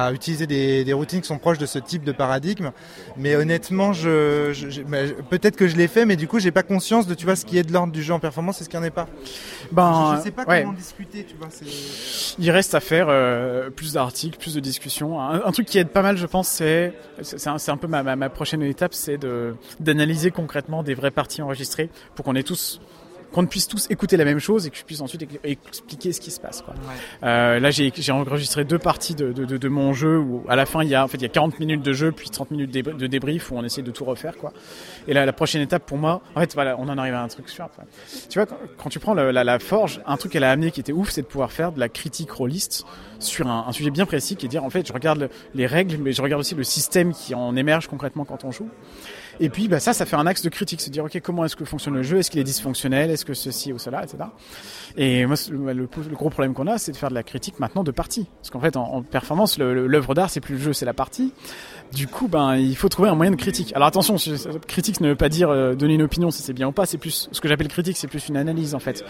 à 0.06 0.12
utiliser 0.12 0.46
des, 0.46 0.84
des 0.84 0.92
routines 0.92 1.20
qui 1.20 1.28
sont 1.28 1.38
proches 1.38 1.58
de 1.58 1.66
ce 1.66 1.78
type 1.78 2.02
de 2.04 2.12
paradigme, 2.12 2.72
mais 3.16 3.36
honnêtement, 3.36 3.92
je, 3.92 4.50
je- 4.52 4.68
je- 4.70 4.82
bah, 4.82 4.98
peut-être 5.30 5.56
que 5.56 5.68
je 5.68 5.76
l'ai 5.76 5.86
fait, 5.88 6.06
mais 6.06 6.16
du 6.16 6.26
coup 6.28 6.38
j'ai 6.40 6.50
pas 6.50 6.62
conscience 6.62 7.06
de 7.06 7.14
tu 7.14 7.24
vois 7.26 7.36
ce 7.36 7.44
qui 7.44 7.56
est 7.58 7.62
de 7.62 7.72
l'ordre 7.72 7.92
du 7.92 8.02
jeu 8.02 8.12
en 8.14 8.18
performance 8.18 8.60
et 8.60 8.64
ce 8.64 8.68
qui 8.68 8.76
en 8.76 8.82
est 8.82 8.90
pas. 8.90 9.06
ben, 9.72 10.12
je, 10.14 10.18
je 10.18 10.22
sais 10.24 10.30
pas 10.32 10.44
ouais. 10.44 10.62
comment 10.62 10.72
discuter, 10.72 11.24
tu 11.24 11.36
vois. 11.36 11.48
Il 12.38 12.50
reste 12.50 12.74
à 12.74 12.80
faire 12.80 13.06
euh, 13.08 13.70
plus 13.70 13.92
d'articles, 13.94 14.38
plus 14.38 14.54
de 14.54 14.60
discussions. 14.60 15.20
Un, 15.20 15.44
un 15.44 15.52
truc 15.52 15.66
qui 15.66 15.78
aide 15.78 15.88
pas 15.90 16.02
mal, 16.02 16.16
je 16.16 16.26
pense, 16.26 16.48
c'est 16.48 16.94
c'est 17.22 17.48
un, 17.70 17.76
peu 17.76 17.86
ma, 17.86 18.02
ma, 18.02 18.16
ma 18.16 18.28
prochaine 18.28 18.62
étape, 18.62 18.94
c'est 18.94 19.18
de 19.18 19.54
d'analyser 19.78 20.30
concrètement 20.30 20.82
des 20.82 20.94
vraies 20.94 21.10
parties 21.10 21.42
enregistrées 21.42 21.90
pour 22.14 22.24
qu'on 22.24 22.34
ait 22.34 22.42
tous 22.42 22.80
qu'on 23.32 23.46
puisse 23.46 23.68
tous 23.68 23.86
écouter 23.90 24.16
la 24.16 24.24
même 24.24 24.38
chose 24.38 24.66
et 24.66 24.70
que 24.70 24.76
je 24.76 24.84
puisse 24.84 25.00
ensuite 25.00 25.22
ex- 25.22 25.38
expliquer 25.68 26.12
ce 26.12 26.20
qui 26.20 26.30
se 26.30 26.40
passe. 26.40 26.62
Quoi. 26.62 26.74
Euh, 27.22 27.60
là, 27.60 27.70
j'ai 27.70 27.92
j'ai 27.96 28.12
enregistré 28.12 28.64
deux 28.64 28.78
parties 28.78 29.14
de, 29.14 29.32
de, 29.32 29.44
de, 29.44 29.56
de 29.56 29.68
mon 29.68 29.92
jeu 29.92 30.18
où 30.18 30.44
à 30.48 30.56
la 30.56 30.66
fin 30.66 30.82
il 30.82 30.88
y 30.88 30.94
a 30.94 31.04
en 31.04 31.08
fait 31.08 31.18
il 31.18 31.22
y 31.22 31.26
a 31.26 31.28
40 31.28 31.58
minutes 31.60 31.82
de 31.82 31.92
jeu 31.92 32.12
puis 32.12 32.28
30 32.30 32.50
minutes 32.50 32.70
de 32.72 33.06
débrief 33.06 33.50
où 33.50 33.56
on 33.56 33.64
essaie 33.64 33.82
de 33.82 33.90
tout 33.90 34.04
refaire 34.04 34.36
quoi. 34.36 34.52
Et 35.08 35.14
là, 35.14 35.24
la 35.26 35.32
prochaine 35.32 35.62
étape 35.62 35.84
pour 35.86 35.98
moi, 35.98 36.22
en 36.34 36.40
fait 36.40 36.54
voilà, 36.54 36.76
on 36.78 36.88
en 36.88 36.98
arrive 36.98 37.14
à 37.14 37.22
un 37.22 37.28
truc 37.28 37.46
quoi. 37.56 37.70
Tu 38.28 38.38
vois, 38.38 38.46
quand, 38.46 38.56
quand 38.76 38.88
tu 38.90 38.98
prends 38.98 39.14
le- 39.14 39.30
la, 39.30 39.44
la 39.44 39.58
forge, 39.58 40.00
un 40.06 40.16
truc 40.16 40.32
qu'elle 40.32 40.44
a 40.44 40.50
amené 40.50 40.70
qui 40.70 40.80
était 40.80 40.92
ouf, 40.92 41.10
c'est 41.10 41.22
de 41.22 41.26
pouvoir 41.26 41.52
faire 41.52 41.72
de 41.72 41.80
la 41.80 41.88
critique 41.88 42.30
rôliste 42.30 42.84
sur 43.18 43.46
un, 43.48 43.66
un 43.68 43.72
sujet 43.72 43.90
bien 43.90 44.06
précis, 44.06 44.36
qui 44.36 44.46
est 44.46 44.48
dire 44.48 44.64
en 44.64 44.70
fait, 44.70 44.86
je 44.86 44.92
regarde 44.92 45.18
le- 45.20 45.30
les 45.54 45.66
règles, 45.66 45.98
mais 45.98 46.12
je 46.12 46.22
regarde 46.22 46.40
aussi 46.40 46.54
le 46.54 46.64
système 46.64 47.12
qui 47.12 47.34
en 47.34 47.54
émerge 47.56 47.86
concrètement 47.88 48.24
quand 48.24 48.44
on 48.44 48.50
joue. 48.50 48.68
Et 49.42 49.48
puis 49.48 49.68
bah, 49.68 49.80
ça, 49.80 49.94
ça 49.94 50.04
fait 50.04 50.16
un 50.16 50.26
axe 50.26 50.42
de 50.42 50.50
critique, 50.50 50.82
se 50.82 50.90
dire 50.90 51.04
ok, 51.04 51.18
comment 51.22 51.46
est-ce 51.46 51.56
que 51.56 51.64
fonctionne 51.64 51.94
le 51.94 52.02
jeu, 52.02 52.18
est-ce 52.18 52.30
qu'il 52.30 52.40
est 52.40 52.44
dysfonctionnel, 52.44 53.10
est-ce 53.10 53.24
que 53.24 53.32
ceci 53.32 53.72
ou 53.72 53.78
cela, 53.78 54.04
etc. 54.04 54.18
Et 54.98 55.24
moi, 55.24 55.36
le, 55.50 55.86
gros 56.12 56.28
problème 56.28 56.52
qu'on 56.52 56.66
a, 56.66 56.76
c'est 56.76 56.92
de 56.92 56.96
faire 56.96 57.08
de 57.08 57.14
la 57.14 57.22
critique 57.22 57.58
maintenant 57.58 57.82
de 57.82 57.90
partie, 57.90 58.28
parce 58.36 58.50
qu'en 58.50 58.60
fait, 58.60 58.76
en, 58.76 58.84
en 58.84 59.02
performance, 59.02 59.58
l'œuvre 59.58 60.14
d'art, 60.14 60.28
c'est 60.28 60.40
plus 60.40 60.56
le 60.56 60.60
jeu, 60.60 60.72
c'est 60.74 60.84
la 60.84 60.92
partie. 60.92 61.32
Du 61.92 62.06
coup, 62.06 62.28
ben, 62.28 62.56
il 62.56 62.76
faut 62.76 62.88
trouver 62.88 63.08
un 63.08 63.16
moyen 63.16 63.32
de 63.32 63.36
critique. 63.36 63.72
Alors 63.74 63.88
attention, 63.88 64.16
critique 64.68 65.00
ne 65.00 65.08
veut 65.08 65.16
pas 65.16 65.28
dire 65.28 65.50
euh, 65.50 65.74
donner 65.74 65.94
une 65.94 66.02
opinion 66.02 66.30
si 66.30 66.40
c'est 66.40 66.52
bien 66.52 66.68
ou 66.68 66.72
pas. 66.72 66.86
C'est 66.86 66.98
plus 66.98 67.28
ce 67.32 67.40
que 67.40 67.48
j'appelle 67.48 67.68
critique, 67.68 67.96
c'est 67.96 68.06
plus 68.06 68.28
une 68.28 68.36
analyse 68.36 68.74
en 68.74 68.78
fait. 68.78 69.04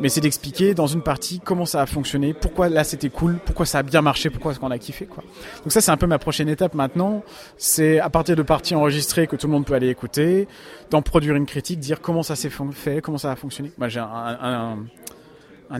Mais 0.00 0.08
c'est 0.08 0.22
d'expliquer 0.22 0.72
dans 0.72 0.86
une 0.86 1.02
partie 1.02 1.40
comment 1.40 1.66
ça 1.66 1.82
a 1.82 1.86
fonctionné, 1.86 2.32
pourquoi 2.32 2.70
là 2.70 2.84
c'était 2.84 3.10
cool, 3.10 3.38
pourquoi 3.44 3.66
ça 3.66 3.78
a 3.78 3.82
bien 3.82 4.00
marché, 4.00 4.30
pourquoi 4.30 4.52
est-ce 4.52 4.60
qu'on 4.60 4.70
a 4.70 4.78
kiffé 4.78 5.04
quoi. 5.04 5.22
Donc 5.62 5.72
ça 5.72 5.80
c'est 5.82 5.90
un 5.90 5.96
peu 5.98 6.06
ma 6.06 6.18
prochaine 6.18 6.48
étape 6.48 6.74
maintenant. 6.74 7.22
C'est 7.58 8.00
à 8.00 8.08
partir 8.08 8.34
de 8.34 8.42
parties 8.42 8.74
enregistrées 8.74 9.26
que 9.26 9.36
tout 9.36 9.46
le 9.46 9.52
monde 9.52 9.66
peut 9.66 9.74
aller 9.74 9.88
écouter, 9.88 10.48
d'en 10.90 11.02
produire 11.02 11.34
une 11.36 11.46
critique, 11.46 11.80
dire 11.80 12.00
comment 12.00 12.22
ça 12.22 12.34
s'est 12.34 12.50
fait, 12.72 13.02
comment 13.02 13.18
ça 13.18 13.30
a 13.30 13.36
fonctionné. 13.36 13.72
Moi 13.76 13.88
j'ai 13.88 14.00
un, 14.00 14.06
un, 14.06 14.38
un 14.40 14.78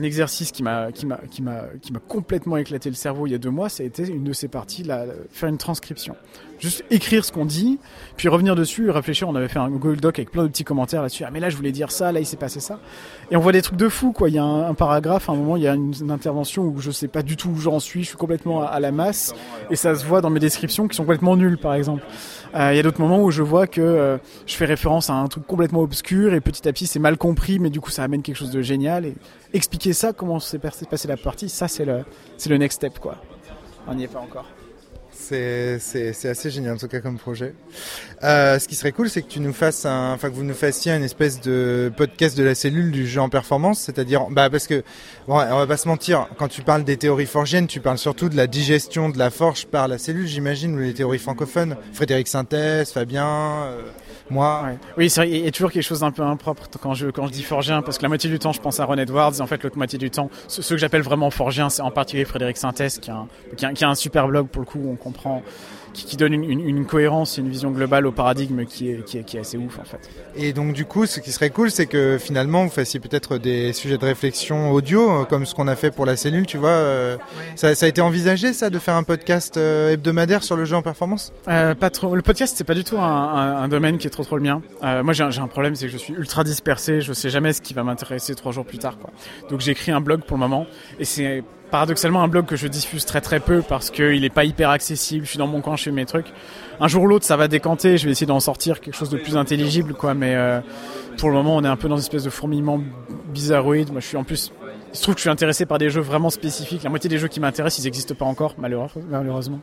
exercice 0.01 0.51
qui 0.51 0.63
m'a 0.63 0.89
complètement 2.07 2.57
éclaté 2.57 2.89
le 2.89 2.95
cerveau 2.95 3.27
il 3.27 3.31
y 3.31 3.35
a 3.35 3.37
deux 3.37 3.51
mois, 3.51 3.69
ça 3.69 3.83
a 3.83 3.85
été 3.85 4.07
une 4.07 4.23
de 4.23 4.33
ces 4.33 4.47
parties, 4.47 4.83
là, 4.83 5.05
faire 5.29 5.49
une 5.49 5.57
transcription, 5.57 6.15
juste 6.59 6.83
écrire 6.89 7.25
ce 7.25 7.31
qu'on 7.31 7.45
dit, 7.45 7.79
puis 8.17 8.27
revenir 8.27 8.55
dessus, 8.55 8.89
réfléchir. 8.89 9.29
On 9.29 9.35
avait 9.35 9.47
fait 9.47 9.59
un 9.59 9.69
Google 9.69 9.97
Doc 9.97 10.17
avec 10.17 10.31
plein 10.31 10.43
de 10.43 10.47
petits 10.47 10.63
commentaires 10.63 11.01
là-dessus. 11.01 11.23
Ah 11.25 11.29
mais 11.31 11.39
là 11.39 11.49
je 11.49 11.57
voulais 11.57 11.71
dire 11.71 11.91
ça, 11.91 12.11
là 12.11 12.19
il 12.19 12.25
s'est 12.25 12.37
passé 12.37 12.59
ça, 12.59 12.79
et 13.29 13.35
on 13.35 13.39
voit 13.39 13.51
des 13.51 13.61
trucs 13.61 13.77
de 13.77 13.89
fou 13.89 14.11
quoi. 14.11 14.29
Il 14.29 14.35
y 14.35 14.39
a 14.39 14.43
un, 14.43 14.69
un 14.69 14.73
paragraphe, 14.73 15.29
à 15.29 15.33
un 15.33 15.35
moment 15.35 15.57
il 15.57 15.63
y 15.63 15.67
a 15.67 15.75
une, 15.75 15.93
intervention 16.09 16.63
où 16.63 16.79
je 16.79 16.91
sais 16.91 17.07
pas 17.07 17.21
du 17.21 17.37
tout 17.37 17.49
où 17.49 17.57
j'en 17.57 17.79
suis, 17.79 18.03
je 18.03 18.09
suis 18.09 18.17
complètement 18.17 18.65
à 18.65 18.79
la 18.79 18.91
masse, 18.91 19.33
et 19.69 19.75
ça 19.75 19.95
se 19.95 20.05
voit 20.05 20.21
dans 20.21 20.29
mes 20.29 20.39
descriptions 20.39 20.87
qui 20.87 20.95
sont 20.95 21.03
complètement 21.03 21.35
nulles 21.35 21.57
par 21.57 21.73
exemple. 21.73 22.03
Euh, 22.55 22.73
Il 22.73 22.77
y 22.77 22.79
a 22.79 22.83
d'autres 22.83 23.01
moments 23.01 23.21
où 23.21 23.31
je 23.31 23.41
vois 23.41 23.65
que 23.65 23.81
euh, 23.81 24.17
je 24.45 24.55
fais 24.55 24.65
référence 24.65 25.09
à 25.09 25.13
un 25.13 25.27
truc 25.27 25.45
complètement 25.47 25.81
obscur 25.81 26.33
et 26.33 26.41
petit 26.41 26.67
à 26.67 26.73
petit 26.73 26.85
c'est 26.85 26.99
mal 26.99 27.17
compris, 27.17 27.57
mais 27.59 27.69
du 27.69 27.81
coup 27.81 27.89
ça 27.89 28.03
amène 28.03 28.21
quelque 28.21 28.35
chose 28.35 28.51
de 28.51 28.61
génial. 28.61 29.05
Et 29.05 29.15
expliquer 29.53 29.93
ça, 29.93 30.13
comment 30.13 30.39
s'est 30.39 30.59
passé 30.59 31.07
la 31.07 31.17
partie, 31.17 31.49
ça 31.49 31.67
c'est 31.67 31.85
le, 31.85 32.03
c'est 32.37 32.49
le 32.49 32.57
next 32.57 32.77
step 32.77 32.99
quoi. 32.99 33.17
On 33.87 33.95
n'y 33.95 34.03
est 34.03 34.07
pas 34.07 34.19
encore. 34.19 34.45
C'est, 35.23 36.25
assez 36.25 36.49
génial 36.49 36.73
en 36.73 36.77
tout 36.77 36.87
cas 36.87 36.99
comme 36.99 37.17
projet. 37.17 37.53
Euh, 38.23 38.59
ce 38.59 38.67
qui 38.67 38.75
serait 38.75 38.91
cool, 38.91 39.09
c'est 39.09 39.21
que 39.21 39.27
tu 39.27 39.39
nous 39.39 39.53
fasses 39.53 39.85
un, 39.85 40.13
enfin 40.13 40.29
que 40.29 40.35
vous 40.35 40.43
nous 40.43 40.53
fassiez 40.53 40.91
une 40.91 41.03
espèce 41.03 41.39
de 41.41 41.91
podcast 41.95 42.37
de 42.37 42.43
la 42.43 42.55
cellule 42.55 42.91
du 42.91 43.07
jeu 43.07 43.21
en 43.21 43.29
performance, 43.29 43.79
c'est-à-dire, 43.79 44.27
bah 44.29 44.49
parce 44.49 44.67
que, 44.67 44.83
bon, 45.27 45.35
on 45.35 45.57
va 45.57 45.67
pas 45.67 45.77
se 45.77 45.87
mentir, 45.87 46.27
quand 46.37 46.47
tu 46.47 46.61
parles 46.61 46.83
des 46.83 46.97
théories 46.97 47.25
forgiennes, 47.25 47.67
tu 47.67 47.79
parles 47.79 47.97
surtout 47.97 48.29
de 48.29 48.35
la 48.35 48.47
digestion 48.47 49.09
de 49.09 49.17
la 49.17 49.29
forge 49.29 49.65
par 49.65 49.87
la 49.87 49.97
cellule, 49.97 50.27
j'imagine, 50.27 50.75
ou 50.75 50.79
les 50.79 50.93
théories 50.93 51.19
francophones. 51.19 51.77
Frédéric 51.93 52.27
Synthèse, 52.27 52.91
Fabien, 52.91 53.27
euh, 53.27 53.81
moi. 54.29 54.65
Oui, 54.97 55.09
c'est 55.09 55.29
il 55.29 55.45
y 55.45 55.47
a 55.47 55.51
toujours 55.51 55.71
quelque 55.71 55.83
chose 55.83 56.01
d'un 56.01 56.11
peu 56.11 56.23
impropre 56.23 56.63
quand 56.81 56.93
je, 56.93 57.07
quand 57.07 57.27
je 57.27 57.31
dis 57.31 57.43
forgien, 57.43 57.81
parce 57.81 57.97
que 57.97 58.03
la 58.03 58.09
moitié 58.09 58.29
du 58.29 58.39
temps 58.39 58.53
je 58.53 58.61
pense 58.61 58.79
à 58.79 58.85
Ron 58.85 58.97
Edwards, 58.97 59.33
et 59.37 59.41
en 59.41 59.47
fait 59.47 59.61
l'autre 59.63 59.77
moitié 59.77 59.97
du 59.99 60.09
temps, 60.09 60.29
ce, 60.47 60.61
ce 60.61 60.73
que 60.73 60.77
j'appelle 60.77 61.01
vraiment 61.01 61.29
forgien, 61.29 61.69
c'est 61.69 61.81
en 61.81 61.91
particulier 61.91 62.25
Frédéric 62.25 62.57
Synthèse, 62.57 62.99
qui 62.99 63.11
qui, 63.57 63.65
qui 63.73 63.83
a 63.83 63.89
un 63.89 63.95
super 63.95 64.27
blog 64.27 64.47
pour 64.47 64.61
le 64.61 64.65
coup, 64.65 64.79
où 64.79 64.91
on 64.91 64.95
comprend, 64.95 65.41
qui, 65.93 66.05
qui 66.05 66.17
donne 66.17 66.33
une, 66.33 66.43
une, 66.43 66.67
une 66.67 66.85
cohérence 66.85 67.37
et 67.37 67.41
une 67.41 67.49
vision 67.49 67.71
globale 67.71 68.05
au 68.07 68.11
paradigme 68.11 68.65
qui 68.65 68.89
est, 68.89 69.05
qui 69.05 69.19
est, 69.19 69.23
qui 69.23 69.37
est 69.37 69.41
assez 69.41 69.57
ouf 69.57 69.79
en 69.79 69.83
fait. 69.83 70.09
Et 70.35 70.51
donc 70.53 70.73
du 70.73 70.85
coup, 70.85 71.05
ce 71.05 71.19
qui 71.19 71.31
serait 71.31 71.49
cool, 71.51 71.71
c'est 71.71 71.85
que 71.85 72.17
finalement, 72.19 72.63
vous 72.63 72.71
fassiez 72.71 72.99
peut-être 72.99 73.37
des 73.37 73.73
sujets 73.73 73.97
de 73.97 74.05
réflexion 74.05 74.71
audio, 74.71 75.21
euh, 75.21 75.23
comme 75.25 75.45
ce 75.45 75.53
qu'on 75.55 75.67
a 75.67 75.75
fait 75.75 75.91
pour 75.91 76.05
la 76.05 76.15
cellule, 76.15 76.45
tu 76.45 76.57
vois. 76.57 76.69
euh, 76.69 77.17
ça, 77.55 77.75
ça 77.75 77.85
a 77.85 77.89
été 77.89 78.01
envisagé, 78.01 78.53
ça, 78.53 78.69
de 78.69 78.79
faire 78.79 78.95
un 78.95 79.03
podcast 79.03 79.57
euh, 79.57 79.91
hebdomadaire 79.91 80.43
sur 80.43 80.55
le 80.55 80.65
jeu 80.65 80.75
en 80.75 80.81
performance? 80.81 81.31
Euh, 81.47 81.75
pas 81.75 81.89
trop. 81.89 82.15
Le 82.15 82.21
podcast, 82.21 82.55
c'est 82.57 82.63
pas 82.63 82.73
du 82.73 82.83
tout 82.83 82.97
un, 82.97 83.01
un, 83.03 83.63
un 83.63 83.67
domaine 83.67 83.97
qui 83.97 84.07
est 84.07 84.09
trop 84.09 84.23
trop 84.23 84.37
le 84.37 84.43
mien. 84.43 84.61
Euh, 84.83 85.03
moi, 85.03 85.13
j'ai 85.13 85.23
un, 85.23 85.47
problème, 85.47 85.75
c'est 85.75 85.85
que 85.85 85.91
je 85.91 85.97
suis 85.97 86.13
ultra 86.13 86.43
dispersé. 86.43 87.01
Je 87.01 87.13
sais 87.13 87.29
jamais 87.29 87.53
ce 87.53 87.61
qui 87.61 87.73
va 87.73 87.83
m'intéresser 87.83 88.35
trois 88.35 88.51
jours 88.51 88.65
plus 88.65 88.79
tard. 88.79 88.97
Quoi. 88.97 89.11
Donc, 89.49 89.61
j'ai 89.61 89.71
écrit 89.71 89.91
un 89.91 90.01
blog 90.01 90.21
pour 90.21 90.37
le 90.37 90.41
moment, 90.41 90.65
et 90.99 91.05
c'est 91.05 91.43
paradoxalement 91.73 92.21
un 92.21 92.27
blog 92.27 92.45
que 92.45 92.55
je 92.55 92.67
diffuse 92.67 93.03
très 93.03 93.19
très 93.19 93.39
peu 93.39 93.63
parce 93.63 93.89
qu'il 93.89 94.23
est 94.23 94.29
pas 94.29 94.43
hyper 94.43 94.69
accessible. 94.69 95.25
Je 95.25 95.31
suis 95.31 95.39
dans 95.39 95.47
mon 95.47 95.59
coin, 95.59 95.75
je 95.75 95.81
fais 95.81 95.91
mes 95.91 96.05
trucs. 96.05 96.27
Un 96.79 96.87
jour 96.87 97.01
ou 97.01 97.07
l'autre, 97.07 97.25
ça 97.25 97.35
va 97.35 97.47
décanter. 97.47 97.97
Je 97.97 98.05
vais 98.05 98.11
essayer 98.11 98.27
d'en 98.27 98.39
sortir 98.39 98.79
quelque 98.79 98.93
chose 98.93 99.09
de 99.09 99.17
plus 99.17 99.35
intelligible, 99.37 99.95
quoi. 99.95 100.13
Mais 100.13 100.35
euh, 100.35 100.59
pour 101.17 101.29
le 101.29 101.35
moment, 101.35 101.55
on 101.55 101.63
est 101.63 101.67
un 101.67 101.75
peu 101.75 101.87
dans 101.87 101.95
une 101.95 102.03
espèce 102.03 102.25
de 102.25 102.29
fourmillement 102.29 102.79
bizarroïde. 103.33 103.91
Moi, 103.91 104.01
je 104.01 104.05
suis 104.05 104.17
en 104.17 104.23
plus. 104.23 104.51
Il 104.91 104.97
se 104.97 105.01
trouve 105.01 105.15
que 105.15 105.19
je 105.19 105.23
suis 105.23 105.31
intéressé 105.31 105.65
par 105.65 105.79
des 105.79 105.89
jeux 105.89 106.01
vraiment 106.01 106.29
spécifiques. 106.29 106.83
La 106.83 106.91
moitié 106.91 107.09
des 107.09 107.17
jeux 107.17 107.27
qui 107.27 107.39
m'intéressent, 107.39 107.83
ils 107.83 107.87
n'existent 107.87 108.13
pas 108.13 108.25
encore, 108.25 108.53
malheureusement. 108.59 109.59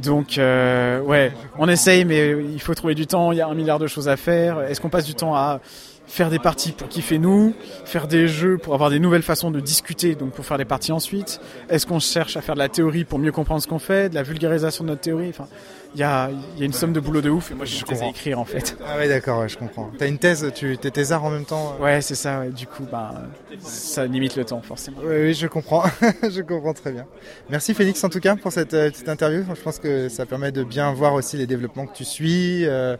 Donc, 0.00 0.38
euh, 0.38 1.00
ouais, 1.00 1.32
on 1.58 1.68
essaye, 1.68 2.04
mais 2.04 2.36
il 2.40 2.60
faut 2.60 2.74
trouver 2.74 2.94
du 2.94 3.08
temps. 3.08 3.32
Il 3.32 3.38
y 3.38 3.40
a 3.40 3.48
un 3.48 3.54
milliard 3.54 3.80
de 3.80 3.88
choses 3.88 4.08
à 4.08 4.16
faire. 4.16 4.60
Est-ce 4.60 4.80
qu'on 4.80 4.90
passe 4.90 5.06
du 5.06 5.16
temps 5.16 5.34
à 5.34 5.60
faire 6.06 6.30
des 6.30 6.38
parties 6.38 6.72
pour 6.72 6.88
kiffer 6.88 7.18
nous, 7.18 7.54
faire 7.84 8.06
des 8.06 8.28
jeux 8.28 8.58
pour 8.58 8.74
avoir 8.74 8.90
des 8.90 8.98
nouvelles 8.98 9.22
façons 9.22 9.50
de 9.50 9.60
discuter, 9.60 10.14
donc 10.14 10.32
pour 10.32 10.44
faire 10.44 10.58
des 10.58 10.64
parties 10.64 10.92
ensuite. 10.92 11.40
Est-ce 11.68 11.86
qu'on 11.86 12.00
cherche 12.00 12.36
à 12.36 12.40
faire 12.40 12.54
de 12.54 12.60
la 12.60 12.68
théorie 12.68 13.04
pour 13.04 13.18
mieux 13.18 13.32
comprendre 13.32 13.62
ce 13.62 13.66
qu'on 13.66 13.78
fait, 13.78 14.08
de 14.08 14.14
la 14.14 14.22
vulgarisation 14.22 14.84
de 14.84 14.90
notre 14.90 15.02
théorie 15.02 15.28
Enfin, 15.28 15.48
il 15.96 16.00
y 16.00 16.02
y 16.02 16.62
a 16.62 16.64
une 16.66 16.74
somme 16.74 16.92
de 16.92 17.00
boulot 17.00 17.22
de 17.22 17.30
ouf 17.30 17.50
et 17.50 17.54
moi 17.54 17.64
je, 17.64 17.82
comprends. 17.82 18.10
écrire 18.10 18.38
en 18.38 18.44
fait. 18.44 18.76
Ah 18.86 18.98
ouais, 18.98 19.08
d'accord, 19.08 19.40
ouais, 19.40 19.48
je 19.48 19.56
comprends. 19.56 19.90
T'as 19.96 20.06
une 20.06 20.18
thèse, 20.18 20.52
tu 20.54 20.76
t'es 20.76 20.90
thésard 20.90 21.24
en 21.24 21.30
même 21.30 21.46
temps 21.46 21.74
euh 21.80 21.82
Ouais, 21.82 22.00
c'est 22.02 22.14
ça. 22.14 22.40
ouais. 22.40 22.50
Du 22.50 22.66
coup, 22.66 22.84
bah, 22.90 23.14
ça 23.60 24.04
limite 24.04 24.36
le 24.36 24.44
temps 24.44 24.60
forcément. 24.60 24.98
Oui, 25.02 25.14
oui, 25.22 25.34
je 25.34 25.46
comprends. 25.46 25.84
je 26.22 26.42
comprends 26.42 26.74
très 26.74 26.92
bien. 26.92 27.06
Merci 27.48 27.72
Félix 27.72 28.04
en 28.04 28.10
tout 28.10 28.20
cas 28.20 28.36
pour 28.36 28.52
cette 28.52 28.74
euh, 28.74 28.90
petite 28.90 29.08
interview. 29.08 29.42
Je 29.54 29.60
pense 29.62 29.78
que 29.78 30.10
ça 30.10 30.26
permet 30.26 30.52
de 30.52 30.64
bien 30.64 30.92
voir 30.92 31.14
aussi 31.14 31.38
les 31.38 31.46
développements 31.46 31.86
que 31.86 31.96
tu 31.96 32.04
suis 32.04 32.66
euh, 32.66 32.98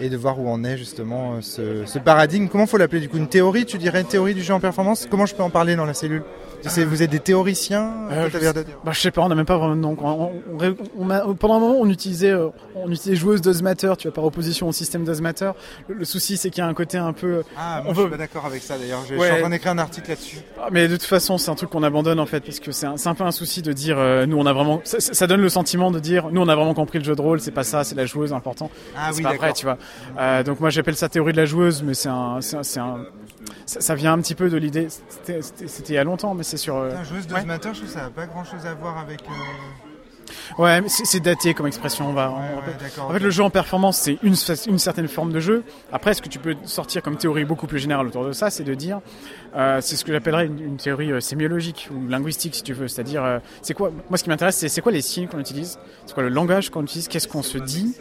et 0.00 0.08
de 0.08 0.16
voir 0.16 0.38
où 0.38 0.48
en 0.48 0.62
est 0.62 0.76
justement 0.76 1.42
ce, 1.42 1.86
ce 1.86 1.98
paradigme. 1.98 2.46
Comment 2.46 2.66
faut 2.66 2.78
l'appeler 2.78 3.00
du 3.00 3.08
coup? 3.08 3.16
Une 3.16 3.28
théorie 3.28 3.66
Tu 3.66 3.78
dirais 3.78 4.00
une 4.02 4.06
théorie 4.06 4.34
du 4.34 4.42
jeu 4.42 4.54
en 4.54 4.60
performance? 4.60 5.08
Comment 5.10 5.26
je 5.26 5.34
peux 5.34 5.42
en 5.42 5.50
parler 5.50 5.74
dans 5.74 5.86
la 5.86 5.94
cellule? 5.94 6.22
Vous 6.64 7.02
êtes 7.02 7.10
des 7.10 7.20
théoriciens 7.20 7.92
Euh, 8.10 8.28
de 8.28 8.38
dire. 8.38 8.52
Bah, 8.84 8.92
je 8.92 9.00
sais 9.00 9.10
pas, 9.10 9.22
on 9.22 9.28
n'a 9.28 9.34
même 9.34 9.44
pas 9.46 9.56
vraiment 9.56 9.76
de 9.76 9.80
nom. 9.80 9.96
On, 10.00 10.08
on- 10.08 10.32
on- 10.98 11.10
on 11.30 11.34
pendant 11.34 11.54
un 11.56 11.60
moment, 11.60 11.76
on 11.78 11.88
utilisait, 11.88 12.30
euh, 12.30 12.48
on 12.74 12.90
utilisait 12.90 13.16
joueuse 13.16 13.40
d'Ozmatter, 13.40 13.92
tu 13.98 14.08
vois, 14.08 14.14
par 14.14 14.24
opposition 14.24 14.68
au 14.68 14.72
système 14.72 15.04
d'Ozmatter. 15.04 15.50
Le, 15.88 15.94
le 15.94 16.04
souci, 16.04 16.36
c'est 16.36 16.50
qu'il 16.50 16.62
y 16.62 16.66
a 16.66 16.68
un 16.68 16.74
côté 16.74 16.98
un 16.98 17.12
peu. 17.12 17.42
Ah, 17.56 17.78
on 17.80 17.84
moi, 17.84 17.92
je 17.94 17.98
veut- 17.98 18.02
suis 18.06 18.10
pas 18.10 18.16
d'accord 18.16 18.46
avec 18.46 18.62
ça 18.62 18.76
d'ailleurs. 18.78 19.00
Je, 19.08 19.14
je 19.14 19.18
Ouais. 19.20 19.26
suis 19.28 19.36
en 19.36 19.40
train 19.40 19.50
d'écrire 19.50 19.72
un 19.72 19.78
article 19.78 20.08
là-dessus. 20.10 20.38
Ah, 20.60 20.68
Mais 20.72 20.88
de 20.88 20.96
toute 20.96 21.04
façon, 21.06 21.38
c'est 21.38 21.50
un 21.50 21.54
truc 21.54 21.70
qu'on 21.70 21.82
abandonne 21.82 22.20
en 22.20 22.26
fait, 22.26 22.40
parce 22.40 22.60
que 22.60 22.72
c'est 22.72 22.86
un, 22.86 23.14
peu 23.14 23.24
un 23.24 23.30
souci 23.32 23.62
de 23.62 23.72
dire, 23.72 23.96
euh, 23.98 24.26
nous, 24.26 24.36
on 24.38 24.46
a 24.46 24.52
vraiment. 24.52 24.80
Ça, 24.84 25.26
donne 25.26 25.40
le 25.40 25.48
sentiment 25.48 25.90
de 25.90 25.98
dire, 26.00 26.28
nous, 26.30 26.40
on 26.40 26.48
a 26.48 26.54
vraiment 26.56 26.74
compris 26.74 26.98
le 26.98 27.04
jeu 27.04 27.14
de 27.14 27.22
rôle. 27.22 27.40
C'est 27.40 27.50
pas 27.52 27.64
ça, 27.64 27.84
c'est 27.84 27.94
la 27.94 28.06
joueuse 28.06 28.32
important. 28.32 28.70
Ah 28.96 29.10
c'est 29.12 29.22
pas 29.22 29.34
vrai, 29.34 29.52
tu 29.52 29.64
vois. 29.66 29.78
Euh, 30.18 30.42
donc 30.42 30.60
moi, 30.60 30.70
j'appelle 30.70 30.96
ça 30.96 31.08
théorie 31.08 31.32
de 31.32 31.36
la 31.38 31.44
joueuse, 31.46 31.82
mais 31.82 31.94
c'est 31.94 32.08
un, 32.08 32.40
c'est 32.40 32.56
un, 32.56 32.62
c'est 32.62 32.80
un- 32.80 32.98
ça, 33.66 33.80
ça 33.80 33.94
vient 33.94 34.12
un 34.12 34.18
petit 34.20 34.34
peu 34.34 34.48
de 34.48 34.56
l'idée. 34.56 34.88
C'était 35.24 35.92
il 35.92 35.94
y 35.94 35.98
a 35.98 36.04
longtemps, 36.04 36.34
mais 36.34 36.42
c'est 36.42 36.56
sur. 36.56 36.76
euh, 36.76 36.90
joueuse 37.04 37.24
Ouais. 37.26 37.40
d'Ozmatter, 37.40 37.68
je 37.72 37.78
trouve 37.78 37.88
que 37.88 37.94
ça 37.94 38.02
n'a 38.02 38.10
pas 38.10 38.26
grand 38.26 38.44
chose 38.44 38.64
à 38.66 38.74
voir 38.74 38.98
avec. 38.98 39.20
euh, 39.22 39.32
Ouais, 40.58 40.80
mais 40.82 40.88
c'est 40.88 41.20
daté 41.20 41.54
comme 41.54 41.66
expression. 41.66 42.08
On 42.08 42.12
va. 42.12 42.30
on- 42.30 42.82
d'accord. 42.82 43.08
En 43.08 43.12
fait, 43.12 43.18
le 43.18 43.30
jeu 43.30 43.42
en 43.42 43.48
performance, 43.50 43.96
c'est 43.98 44.18
une, 44.22 44.34
une 44.66 44.78
certaine 44.78 45.08
forme 45.08 45.32
de 45.32 45.40
jeu. 45.40 45.62
Après, 45.92 46.12
ce 46.14 46.20
que 46.20 46.28
tu 46.28 46.38
peux 46.38 46.54
sortir 46.64 47.02
comme 47.02 47.16
théorie 47.16 47.44
beaucoup 47.46 47.66
plus 47.66 47.78
générale 47.78 48.06
autour 48.06 48.26
de 48.26 48.32
ça, 48.32 48.50
c'est 48.50 48.64
de 48.64 48.74
dire, 48.74 49.00
euh, 49.56 49.80
c'est 49.80 49.96
ce 49.96 50.04
que 50.04 50.12
j'appellerais 50.12 50.46
une, 50.46 50.58
une 50.60 50.76
théorie 50.76 51.12
euh, 51.12 51.20
sémiologique 51.20 51.88
ou 51.94 52.06
linguistique, 52.08 52.54
si 52.54 52.62
tu 52.62 52.74
veux. 52.74 52.88
C'est-à-dire, 52.88 53.24
euh, 53.24 53.38
c'est 53.62 53.72
quoi 53.74 53.90
Moi, 54.10 54.18
ce 54.18 54.24
qui 54.24 54.28
m'intéresse, 54.30 54.56
c'est 54.56 54.68
c'est 54.68 54.80
quoi 54.82 54.92
les 54.92 55.00
signes 55.02 55.28
qu'on 55.28 55.38
utilise? 55.38 55.78
C'est 56.06 56.12
quoi 56.14 56.22
le 56.22 56.28
langage 56.28 56.68
qu'on 56.70 56.82
utilise? 56.82 57.08
Qu'est-ce 57.08 57.28
qu'on 57.28 57.42
se 57.42 57.56
dit? 57.58 57.94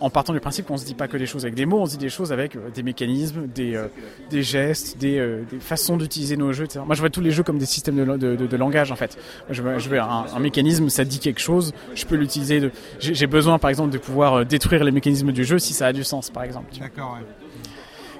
En 0.00 0.10
partant 0.10 0.32
du 0.32 0.40
principe 0.40 0.66
qu'on 0.66 0.76
se 0.76 0.84
dit 0.84 0.94
pas 0.94 1.08
que 1.08 1.16
des 1.16 1.26
choses 1.26 1.44
avec 1.44 1.54
des 1.54 1.66
mots, 1.66 1.80
on 1.80 1.86
se 1.86 1.92
dit 1.92 1.98
des 1.98 2.08
choses 2.08 2.32
avec 2.32 2.56
euh, 2.56 2.70
des 2.74 2.82
mécanismes, 2.82 3.46
des, 3.46 3.74
euh, 3.76 3.86
des 4.30 4.42
gestes, 4.42 4.98
des, 4.98 5.18
euh, 5.18 5.42
des 5.50 5.60
façons 5.60 5.96
d'utiliser 5.96 6.36
nos 6.36 6.52
jeux, 6.52 6.64
etc. 6.64 6.80
Moi, 6.86 6.94
je 6.94 7.00
vois 7.00 7.10
tous 7.10 7.20
les 7.20 7.30
jeux 7.30 7.42
comme 7.42 7.58
des 7.58 7.66
systèmes 7.66 7.96
de, 7.96 8.04
de, 8.16 8.36
de- 8.36 8.46
de 8.46 8.56
langage, 8.56 8.90
en 8.92 8.96
fait. 8.96 9.16
Je 9.50 9.62
je 9.78 9.88
veux 9.88 10.00
un, 10.00 10.26
un 10.34 10.38
mécanisme, 10.40 10.88
ça 10.88 11.04
dit 11.04 11.18
quelque 11.18 11.40
chose, 11.40 11.72
je 11.94 12.04
peux 12.06 12.16
l'utiliser. 12.16 12.70
J'ai 13.00 13.26
besoin, 13.26 13.58
par 13.58 13.70
exemple, 13.70 13.90
de 13.90 13.98
pouvoir 13.98 14.44
détruire 14.46 14.84
les 14.84 14.90
mécanismes 14.92 15.32
du 15.32 15.44
jeu 15.44 15.58
si 15.58 15.72
ça 15.74 15.86
a 15.86 15.92
du 15.92 16.04
sens, 16.04 16.30
par 16.30 16.42
exemple. 16.44 16.72
D'accord, 16.78 17.14
ouais. 17.18 17.26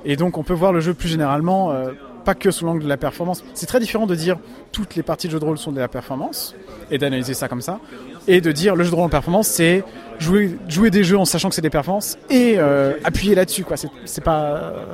Et 0.04 0.16
donc, 0.16 0.37
on 0.37 0.42
peut 0.42 0.52
voir 0.54 0.72
le 0.72 0.80
jeu 0.80 0.92
plus 0.94 1.08
généralement, 1.08 1.70
euh, 1.72 1.92
pas 2.26 2.34
que 2.34 2.50
sous 2.50 2.64
l'angle 2.66 2.82
de 2.84 2.88
la 2.88 2.96
performance. 2.98 3.42
C'est 3.54 3.66
très 3.66 3.80
différent 3.80 4.06
de 4.06 4.14
dire 4.14 4.38
toutes 4.72 4.96
les 4.96 5.02
parties 5.02 5.28
de 5.28 5.32
jeu 5.32 5.38
de 5.40 5.44
rôle 5.44 5.56
sont 5.58 5.72
de 5.72 5.80
la 5.80 5.88
performance 5.88 6.54
et 6.90 6.98
d'analyser 6.98 7.32
ça 7.34 7.48
comme 7.48 7.62
ça, 7.62 7.80
et 8.28 8.40
de 8.42 8.52
dire 8.52 8.76
le 8.76 8.84
jeu 8.84 8.90
de 8.90 8.94
rôle 8.96 9.04
en 9.06 9.08
performance, 9.10 9.48
c'est 9.48 9.82
jouer, 10.18 10.90
des 10.90 11.05
jeux 11.05 11.18
en 11.18 11.24
sachant 11.24 11.48
que 11.48 11.55
c'est 11.55 11.62
des 11.62 11.70
performances 11.70 12.18
et 12.31 12.55
euh, 12.59 12.94
appuyer 13.05 13.35
là-dessus. 13.35 13.64
quoi. 13.64 13.77
C'est 14.05 14.24
pas, 14.24 14.42
euh, 14.44 14.85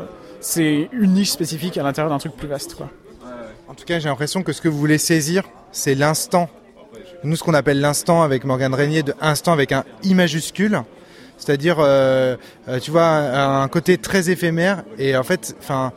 c'est 0.40 0.88
une 0.92 1.12
niche 1.12 1.30
spécifique 1.30 1.76
à 1.78 1.83
l'intérieur 1.83 2.11
d'un 2.11 2.18
truc 2.18 2.37
plus 2.37 2.48
vaste. 2.48 2.74
Quoi. 2.74 2.88
En 3.68 3.74
tout 3.74 3.85
cas, 3.85 3.98
j'ai 3.98 4.09
l'impression 4.09 4.42
que 4.42 4.52
ce 4.52 4.61
que 4.61 4.68
vous 4.68 4.78
voulez 4.78 4.98
saisir, 4.98 5.44
c'est 5.72 5.94
l'instant. 5.94 6.48
Nous, 7.22 7.37
ce 7.37 7.42
qu'on 7.44 7.54
appelle 7.54 7.80
l'instant 7.80 8.22
avec 8.22 8.44
Morgane 8.44 8.74
Régnier, 8.74 9.02
de 9.02 9.14
instant 9.20 9.52
avec 9.52 9.72
un 9.72 9.85
I 10.02 10.14
majuscule. 10.14 10.83
C'est-à-dire, 11.38 11.76
euh, 11.78 12.37
tu 12.83 12.90
vois, 12.90 13.06
un 13.06 13.68
côté 13.68 13.96
très 13.96 14.28
éphémère. 14.28 14.83
Et 14.98 15.16
en 15.16 15.22
fait, 15.22 15.54
enfin, 15.59 15.92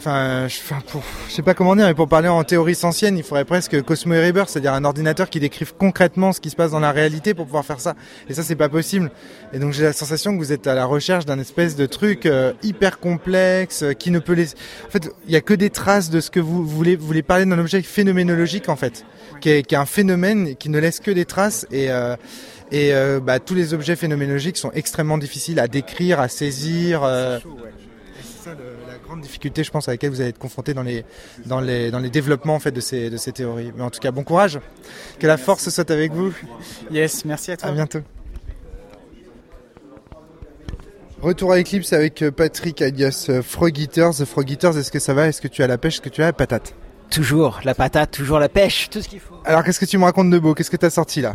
enfin, 0.00 0.48
je, 0.48 0.56
enfin, 0.58 0.82
pour, 0.88 1.02
je 1.28 1.32
sais 1.34 1.42
pas 1.42 1.54
comment 1.54 1.76
dire, 1.76 1.86
mais 1.86 1.94
pour 1.94 2.08
parler 2.08 2.28
en 2.28 2.42
théorie 2.42 2.76
ancienne, 2.82 3.16
il 3.18 3.22
faudrait 3.24 3.44
presque 3.44 3.82
Cosmo 3.82 4.14
et 4.14 4.32
c'est-à-dire 4.46 4.72
un 4.72 4.84
ordinateur 4.84 5.28
qui 5.28 5.40
décrive 5.40 5.74
concrètement 5.76 6.32
ce 6.32 6.40
qui 6.40 6.50
se 6.50 6.56
passe 6.56 6.70
dans 6.70 6.80
la 6.80 6.90
réalité 6.92 7.34
pour 7.34 7.44
pouvoir 7.46 7.64
faire 7.64 7.80
ça. 7.80 7.94
Et 8.28 8.34
ça, 8.34 8.42
c'est 8.42 8.56
pas 8.56 8.68
possible. 8.68 9.10
Et 9.52 9.58
donc, 9.58 9.72
j'ai 9.72 9.82
la 9.84 9.92
sensation 9.92 10.32
que 10.32 10.38
vous 10.38 10.52
êtes 10.52 10.66
à 10.66 10.74
la 10.74 10.84
recherche 10.86 11.26
d'un 11.26 11.38
espèce 11.38 11.76
de 11.76 11.86
truc 11.86 12.26
euh, 12.26 12.52
hyper 12.62 12.98
complexe 12.98 13.82
euh, 13.82 13.92
qui 13.92 14.10
ne 14.10 14.18
peut 14.18 14.32
les. 14.32 14.46
En 14.86 14.90
fait, 14.90 15.10
il 15.26 15.32
y 15.32 15.36
a 15.36 15.40
que 15.40 15.54
des 15.54 15.70
traces 15.70 16.10
de 16.10 16.20
ce 16.20 16.30
que 16.30 16.40
vous 16.40 16.64
voulez. 16.66 16.96
Vous 16.96 17.06
voulez 17.06 17.22
parler 17.22 17.44
d'un 17.44 17.58
objet 17.58 17.82
phénoménologique 17.82 18.68
en 18.68 18.76
fait, 18.76 19.04
qui 19.40 19.50
est, 19.50 19.62
qui 19.62 19.74
est 19.74 19.78
un 19.78 19.86
phénomène 19.86 20.56
qui 20.56 20.68
ne 20.70 20.78
laisse 20.78 21.00
que 21.00 21.10
des 21.10 21.24
traces 21.26 21.66
et. 21.70 21.90
Euh, 21.90 22.16
et 22.72 22.92
bah, 23.20 23.40
tous 23.40 23.54
les 23.54 23.74
objets 23.74 23.96
phénoménologiques 23.96 24.56
sont 24.56 24.70
extrêmement 24.72 25.18
difficiles 25.18 25.58
à 25.58 25.66
décrire, 25.66 26.20
à 26.20 26.28
saisir. 26.28 27.02
euh, 27.02 27.38
et 27.38 27.42
c'est 28.22 28.44
ça 28.44 28.50
le- 28.54 28.58
grande 29.10 29.22
difficulté, 29.22 29.64
je 29.64 29.72
pense, 29.72 29.88
à 29.88 29.90
laquelle 29.90 30.10
vous 30.10 30.20
allez 30.20 30.30
être 30.30 30.38
confronté 30.38 30.72
dans 30.72 30.84
les, 30.84 31.04
dans 31.44 31.60
les, 31.60 31.90
dans 31.90 31.98
les 31.98 32.10
développements 32.10 32.54
en 32.54 32.60
fait, 32.60 32.70
de, 32.70 32.80
ces, 32.80 33.10
de 33.10 33.16
ces 33.16 33.32
théories. 33.32 33.72
Mais 33.76 33.82
en 33.82 33.90
tout 33.90 33.98
cas, 33.98 34.12
bon 34.12 34.22
courage. 34.22 34.60
Que 35.18 35.26
la 35.26 35.36
force 35.36 35.68
soit 35.68 35.90
avec 35.90 36.12
vous. 36.12 36.32
Yes, 36.92 37.24
merci 37.24 37.50
à 37.50 37.56
toi. 37.56 37.70
À 37.70 37.72
bientôt. 37.72 37.98
Retour 41.20 41.52
à 41.52 41.58
Eclipse 41.58 41.92
avec 41.92 42.22
euh, 42.22 42.30
Patrick 42.30 42.80
alias 42.80 43.26
euh, 43.28 43.42
Frog 43.42 43.76
Eaters. 43.76 44.24
Frog 44.26 44.48
Eaters, 44.48 44.78
est-ce 44.78 44.92
que 44.92 45.00
ça 45.00 45.12
va? 45.12 45.26
Est-ce 45.26 45.40
que 45.40 45.48
tu 45.48 45.64
as 45.64 45.66
la 45.66 45.76
pêche? 45.76 45.94
Est-ce 45.94 46.02
que 46.02 46.08
tu 46.08 46.22
as 46.22 46.26
la 46.26 46.32
patate? 46.32 46.72
Toujours 47.10 47.60
la 47.64 47.74
patate, 47.74 48.12
toujours 48.12 48.38
la 48.38 48.48
pêche, 48.48 48.88
tout 48.90 49.02
ce 49.02 49.08
qu'il 49.08 49.18
faut. 49.18 49.34
Alors, 49.44 49.64
qu'est-ce 49.64 49.80
que 49.80 49.86
tu 49.86 49.98
me 49.98 50.04
racontes 50.04 50.30
de 50.30 50.38
beau? 50.38 50.54
Qu'est-ce 50.54 50.70
que 50.70 50.76
tu 50.76 50.86
as 50.86 50.90
sorti 50.90 51.20
là? 51.20 51.34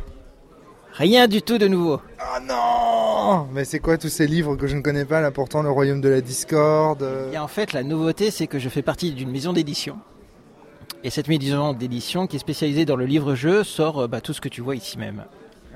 Rien 0.98 1.28
du 1.28 1.42
tout 1.42 1.58
de 1.58 1.68
nouveau. 1.68 2.00
Oh 2.22 2.40
non 2.48 3.48
Mais 3.52 3.66
c'est 3.66 3.80
quoi 3.80 3.98
tous 3.98 4.08
ces 4.08 4.28
livres 4.28 4.56
que 4.56 4.66
je 4.66 4.78
ne 4.78 4.82
connais 4.82 5.04
pas 5.04 5.20
là 5.20 5.30
pourtant 5.30 5.62
Le 5.62 5.70
Royaume 5.70 6.00
de 6.00 6.08
la 6.08 6.22
Discorde 6.22 7.04
euh, 7.04 7.34
Et 7.34 7.38
en 7.38 7.50
fait, 7.50 7.74
la 7.74 7.84
nouveauté, 7.84 8.32
c'est 8.32 8.48
que 8.48 8.60
je 8.60 8.70
fais 8.70 8.82
partie 8.82 9.12
d'une 9.12 9.30
maison 9.30 9.52
d'édition. 9.52 9.98
Et 11.04 11.10
cette 11.10 11.28
maison 11.28 11.74
d'édition, 11.74 12.28
qui 12.28 12.38
est 12.38 12.40
spécialisée 12.40 12.86
dans 12.86 12.96
le 12.96 13.06
livre-jeu, 13.06 13.66
sort 13.66 14.04
euh, 14.04 14.08
bah, 14.08 14.22
tout 14.22 14.32
ce 14.32 14.40
que 14.40 14.48
tu 14.48 14.62
vois 14.62 14.76
ici 14.78 14.98
même. 14.98 15.26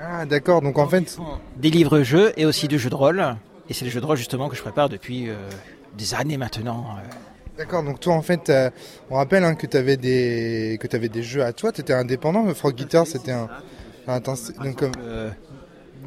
Ah 0.01 0.25
d'accord, 0.25 0.61
donc 0.61 0.77
en 0.77 0.87
fait... 0.87 1.17
Des 1.57 1.69
livres-jeux 1.69 2.31
et 2.37 2.45
aussi 2.45 2.69
du 2.69 2.79
jeu 2.79 2.89
de 2.89 2.95
rôle. 2.95 3.35
Et 3.67 3.73
c'est 3.73 3.83
le 3.83 3.91
jeu 3.91 3.99
de 3.99 4.05
rôle 4.05 4.15
justement 4.15 4.47
que 4.47 4.55
je 4.55 4.61
prépare 4.61 4.87
depuis 4.87 5.29
euh, 5.29 5.35
des 5.97 6.13
années 6.13 6.37
maintenant. 6.37 6.95
euh. 6.97 7.09
D'accord, 7.57 7.83
donc 7.83 7.99
toi 7.99 8.13
en 8.13 8.21
fait, 8.21 8.49
euh, 8.49 8.69
on 9.09 9.15
rappelle 9.15 9.43
hein, 9.43 9.55
que 9.55 9.67
tu 9.67 9.75
avais, 9.75 9.97
des... 9.97 10.77
que 10.79 10.95
avais 10.95 11.09
des 11.09 11.23
jeux 11.23 11.43
à 11.43 11.51
toi, 11.51 11.73
tu 11.73 11.81
étais 11.81 11.91
indépendant, 11.91 12.43
le 12.43 12.53
Frog 12.53 12.79
Eater 12.79 13.05
c'était 13.05 13.33
un... 13.33 13.49
Donc, 14.63 14.75
comme- 14.77 14.91
Euh, 15.03 15.29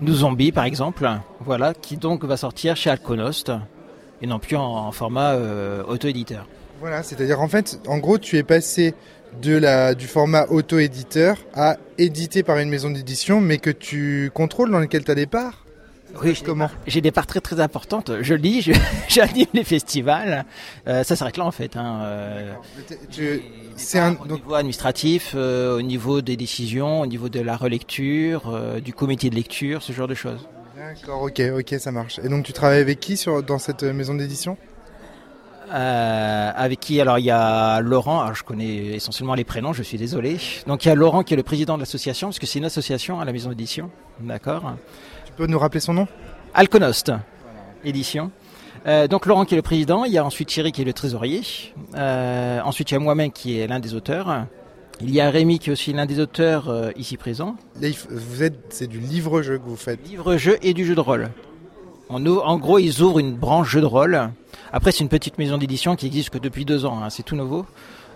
Nous 0.00 0.14
Zombies, 0.14 0.52
par 0.52 0.64
exemple, 0.64 1.08
voilà, 1.40 1.74
qui 1.74 1.96
donc 1.96 2.24
va 2.24 2.36
sortir 2.36 2.76
chez 2.76 2.90
Alconost 2.90 3.52
et 4.22 4.26
non 4.26 4.38
plus 4.38 4.56
en, 4.56 4.62
en 4.62 4.92
format 4.92 5.32
euh, 5.32 5.82
auto-éditeur. 5.86 6.46
Voilà, 6.80 7.02
c'est-à-dire 7.02 7.40
en 7.40 7.48
fait, 7.48 7.78
en 7.86 7.98
gros, 7.98 8.18
tu 8.18 8.36
es 8.38 8.42
passé 8.42 8.94
de 9.40 9.56
la, 9.56 9.94
du 9.94 10.06
format 10.06 10.46
auto-éditeur 10.48 11.36
à 11.54 11.76
édité 11.98 12.42
par 12.42 12.58
une 12.58 12.68
maison 12.68 12.90
d'édition, 12.90 13.40
mais 13.40 13.58
que 13.58 13.70
tu 13.70 14.30
contrôles 14.34 14.70
dans 14.70 14.78
lequel 14.80 15.04
tu 15.04 15.10
as 15.10 15.14
des 15.14 15.26
parts 15.26 15.61
Oui, 16.20 16.34
j'ai 16.34 16.44
Comment 16.44 16.70
J'ai 16.86 17.00
des 17.00 17.10
parts 17.10 17.26
très 17.26 17.40
très 17.40 17.60
importantes. 17.60 18.10
Je 18.20 18.34
lis, 18.34 18.62
je- 18.62 18.72
j'anime 19.08 19.46
les 19.54 19.64
festivals. 19.64 20.44
Euh, 20.86 21.02
ça 21.04 21.16
s'arrête 21.16 21.36
là 21.36 21.44
en 21.46 21.50
fait. 21.50 21.76
Hein. 21.76 22.00
euh. 22.02 22.52
C'est 23.76 23.98
un... 23.98 24.12
Au 24.14 24.26
Donc, 24.26 24.40
niveau 24.42 24.54
administratif, 24.54 25.32
euh, 25.34 25.78
au 25.78 25.82
niveau 25.82 26.20
des 26.20 26.36
décisions, 26.36 27.00
au 27.00 27.06
niveau 27.06 27.28
de 27.28 27.40
la 27.40 27.56
relecture, 27.56 28.42
euh, 28.48 28.80
du 28.80 28.92
comité 28.92 29.30
de 29.30 29.34
lecture, 29.34 29.82
ce 29.82 29.92
genre 29.92 30.08
de 30.08 30.14
choses. 30.14 30.46
D'accord, 30.76 31.22
ok, 31.22 31.40
ok, 31.58 31.74
ça 31.78 31.90
marche. 31.92 32.18
Et 32.22 32.28
donc 32.28 32.44
tu 32.44 32.52
travailles 32.52 32.80
avec 32.80 33.00
qui 33.00 33.16
sur, 33.16 33.42
dans 33.42 33.58
cette 33.58 33.82
maison 33.82 34.14
d'édition? 34.14 34.56
Euh, 35.72 36.50
avec 36.54 36.80
qui? 36.80 37.00
Alors 37.00 37.18
il 37.18 37.24
y 37.24 37.30
a 37.30 37.80
Laurent, 37.80 38.20
alors 38.20 38.34
je 38.34 38.42
connais 38.44 38.74
essentiellement 38.96 39.34
les 39.34 39.44
prénoms, 39.44 39.72
je 39.72 39.82
suis 39.82 39.96
désolé. 39.96 40.36
Donc 40.66 40.84
il 40.84 40.88
y 40.88 40.90
a 40.90 40.94
Laurent 40.94 41.22
qui 41.22 41.32
est 41.32 41.36
le 41.36 41.42
président 41.42 41.76
de 41.76 41.80
l'association, 41.80 42.28
parce 42.28 42.38
que 42.38 42.46
c'est 42.46 42.58
une 42.58 42.66
association 42.66 43.20
à 43.20 43.24
la 43.24 43.32
maison 43.32 43.48
d'édition, 43.48 43.90
d'accord 44.20 44.74
Tu 45.32 45.36
peux 45.38 45.46
nous 45.46 45.58
rappeler 45.58 45.80
son 45.80 45.94
nom? 45.94 46.06
Alconost, 46.52 47.10
édition. 47.84 48.30
Euh, 48.86 49.08
donc 49.08 49.24
Laurent 49.24 49.46
qui 49.46 49.54
est 49.54 49.56
le 49.56 49.62
président, 49.62 50.04
il 50.04 50.12
y 50.12 50.18
a 50.18 50.24
ensuite 50.24 50.48
Thierry 50.48 50.72
qui 50.72 50.82
est 50.82 50.84
le 50.84 50.92
trésorier, 50.92 51.40
Euh, 51.94 52.60
ensuite 52.64 52.90
il 52.90 52.94
y 52.94 52.96
a 52.98 53.00
moi-même 53.00 53.32
qui 53.32 53.58
est 53.58 53.66
l'un 53.66 53.80
des 53.80 53.94
auteurs, 53.94 54.46
il 55.00 55.10
y 55.10 55.22
a 55.22 55.30
Rémi 55.30 55.58
qui 55.58 55.70
est 55.70 55.72
aussi 55.72 55.94
l'un 55.94 56.04
des 56.04 56.20
auteurs 56.20 56.68
euh, 56.68 56.90
ici 56.96 57.16
présent, 57.16 57.56
vous 58.10 58.42
êtes, 58.42 58.58
c'est 58.68 58.88
du 58.88 59.00
livre-jeu 59.00 59.56
que 59.56 59.64
vous 59.64 59.76
faites. 59.76 60.06
livre-jeu 60.06 60.58
et 60.60 60.74
du 60.74 60.84
jeu 60.84 60.94
de 60.94 61.00
rôle. 61.00 61.30
En, 62.10 62.58
gros, 62.58 62.78
ils 62.78 63.00
ouvrent 63.00 63.20
une 63.20 63.34
branche 63.34 63.70
jeu 63.70 63.80
de 63.80 63.86
rôle. 63.86 64.30
Après, 64.70 64.92
c'est 64.92 65.00
une 65.00 65.08
petite 65.08 65.38
maison 65.38 65.56
d'édition 65.56 65.96
qui 65.96 66.06
existe 66.06 66.28
que 66.28 66.36
depuis 66.36 66.66
deux 66.66 66.84
ans, 66.84 67.02
hein, 67.02 67.08
c'est 67.08 67.22
tout 67.22 67.36
nouveau. 67.36 67.64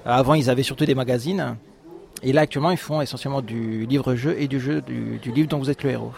Avant, 0.04 0.34
ils 0.34 0.50
avaient 0.50 0.62
surtout 0.62 0.84
des 0.84 0.94
magazines. 0.94 1.56
Et 2.22 2.34
là, 2.34 2.42
actuellement, 2.42 2.72
ils 2.72 2.76
font 2.76 3.00
essentiellement 3.00 3.40
du 3.40 3.86
livre-jeu 3.86 4.36
et 4.38 4.48
du 4.48 4.60
jeu 4.60 4.82
du, 4.82 5.18
du 5.22 5.32
livre 5.32 5.48
dont 5.48 5.58
vous 5.58 5.70
êtes 5.70 5.82
le 5.82 5.92
héros. 5.92 6.12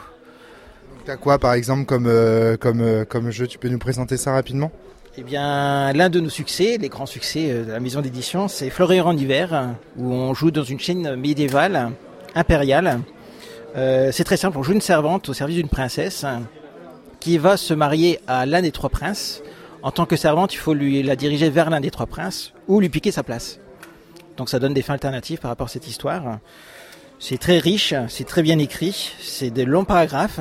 T'as 1.09 1.16
quoi 1.16 1.38
par 1.38 1.55
exemple 1.55 1.87
comme, 1.87 2.05
euh, 2.07 2.59
comme, 2.59 2.83
euh, 2.83 3.07
comme 3.07 3.31
jeu? 3.31 3.47
Tu 3.47 3.57
peux 3.57 3.71
nous 3.71 3.79
présenter 3.79 4.18
ça 4.18 4.33
rapidement? 4.33 4.71
Eh 5.16 5.23
bien, 5.23 5.90
l'un 5.94 6.11
de 6.11 6.21
nos 6.21 6.29
succès, 6.29 6.77
les 6.79 6.90
grands 6.90 7.07
succès 7.07 7.47
euh, 7.49 7.64
de 7.64 7.73
la 7.73 7.81
maison 7.81 8.03
d'édition, 8.03 8.47
c'est 8.47 8.68
Fleurir 8.68 9.07
en 9.07 9.16
hiver, 9.16 9.71
où 9.97 10.12
on 10.12 10.35
joue 10.35 10.51
dans 10.51 10.64
une 10.64 10.79
chaîne 10.79 11.16
médiévale, 11.16 11.92
impériale, 12.35 13.01
c'est 13.75 14.25
très 14.25 14.37
simple, 14.37 14.59
on 14.59 14.62
joue 14.62 14.73
une 14.73 14.83
servante 14.83 15.31
au 15.31 15.33
service 15.33 15.57
d'une 15.57 15.71
princesse 15.71 16.27
qui 17.21 17.38
va 17.38 17.57
se 17.57 17.73
marier 17.73 18.21
à 18.27 18.44
l'un 18.44 18.61
des 18.61 18.71
trois 18.71 18.90
princes. 18.90 19.40
En 19.83 19.90
tant 19.90 20.05
que 20.05 20.16
servante, 20.16 20.53
il 20.53 20.59
faut 20.59 20.75
lui 20.75 21.03
la 21.03 21.16
diriger 21.16 21.49
vers 21.49 21.71
l'un 21.71 21.81
des 21.81 21.90
trois 21.90 22.07
princes 22.07 22.53
ou 22.66 22.81
lui 22.81 22.90
piquer 22.90 23.12
sa 23.12 23.23
place. 23.23 23.61
Donc 24.37 24.51
ça 24.51 24.59
donne 24.59 24.75
des 24.75 24.83
fins 24.83 24.92
alternatives 24.92 25.38
par 25.38 25.51
rapport 25.51 25.68
à 25.68 25.71
cette 25.71 25.88
histoire. 25.88 26.38
C'est 27.18 27.38
très 27.38 27.57
riche, 27.57 27.94
c'est 28.09 28.27
très 28.27 28.42
bien 28.42 28.59
écrit, 28.59 29.14
c'est 29.23 29.49
des 29.49 29.64
longs 29.64 29.85
paragraphes. 29.87 30.40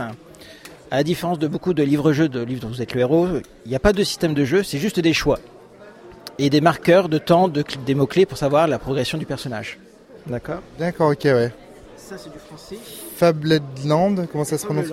À 0.90 0.98
la 0.98 1.04
différence 1.04 1.38
de 1.38 1.48
beaucoup 1.48 1.74
de 1.74 1.84
livres-jeux, 1.84 2.30
de 2.30 2.42
livres 2.42 2.62
dont 2.62 2.70
vous 2.70 2.82
êtes 2.82 2.94
le 2.94 3.02
héros, 3.02 3.28
il 3.66 3.70
n'y 3.70 3.76
a 3.76 3.80
pas 3.80 3.94
de 3.94 4.04
système 4.04 4.34
de 4.34 4.46
jeu, 4.46 4.64
c'est 4.64 4.78
juste 4.78 5.00
des 5.00 5.14
choix. 5.14 5.40
Et 6.40 6.50
des 6.50 6.62
marqueurs 6.62 7.10
de 7.10 7.18
temps, 7.18 7.48
de, 7.48 7.64
des 7.86 7.96
mots-clés 7.96 8.26
pour 8.26 8.38
savoir 8.38 8.68
la 8.68 8.80
progression 8.80 9.18
du 9.18 9.26
personnage. 9.26 9.80
D'accord 10.28 10.62
D'accord, 10.80 11.12
ok, 11.12 11.24
ouais. 11.26 11.52
Ça, 11.98 12.16
c'est 12.18 12.32
du 12.32 12.40
français. 12.40 12.78
Fableland, 13.18 14.28
comment 14.32 14.44
ça 14.44 14.58
se 14.58 14.66
prononce 14.66 14.86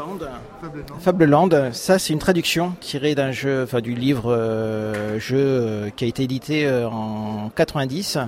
Fableland, 0.98 1.72
ça 1.72 1.98
c'est 1.98 2.12
une 2.12 2.18
traduction 2.18 2.72
tirée 2.80 3.14
d'un 3.14 3.32
jeu, 3.32 3.64
enfin 3.64 3.80
du 3.80 3.94
livre 3.94 4.32
euh, 4.32 5.18
jeu 5.20 5.36
euh, 5.38 5.90
qui 5.90 6.06
a 6.06 6.08
été 6.08 6.22
édité 6.22 6.66
euh, 6.66 6.88
en 6.88 7.50
90. 7.54 8.18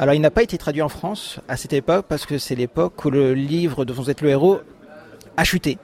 Alors 0.00 0.14
il 0.14 0.20
n'a 0.20 0.32
pas 0.32 0.42
été 0.42 0.58
traduit 0.58 0.82
en 0.82 0.88
France 0.88 1.38
à 1.48 1.56
cette 1.56 1.72
époque 1.72 2.06
parce 2.08 2.26
que 2.26 2.38
c'est 2.38 2.56
l'époque 2.56 3.04
où 3.04 3.10
le 3.10 3.34
livre 3.34 3.84
dont 3.84 3.94
vous 3.94 4.10
êtes 4.10 4.20
le 4.20 4.30
héros 4.30 4.60
a 5.36 5.44
chuté. 5.44 5.78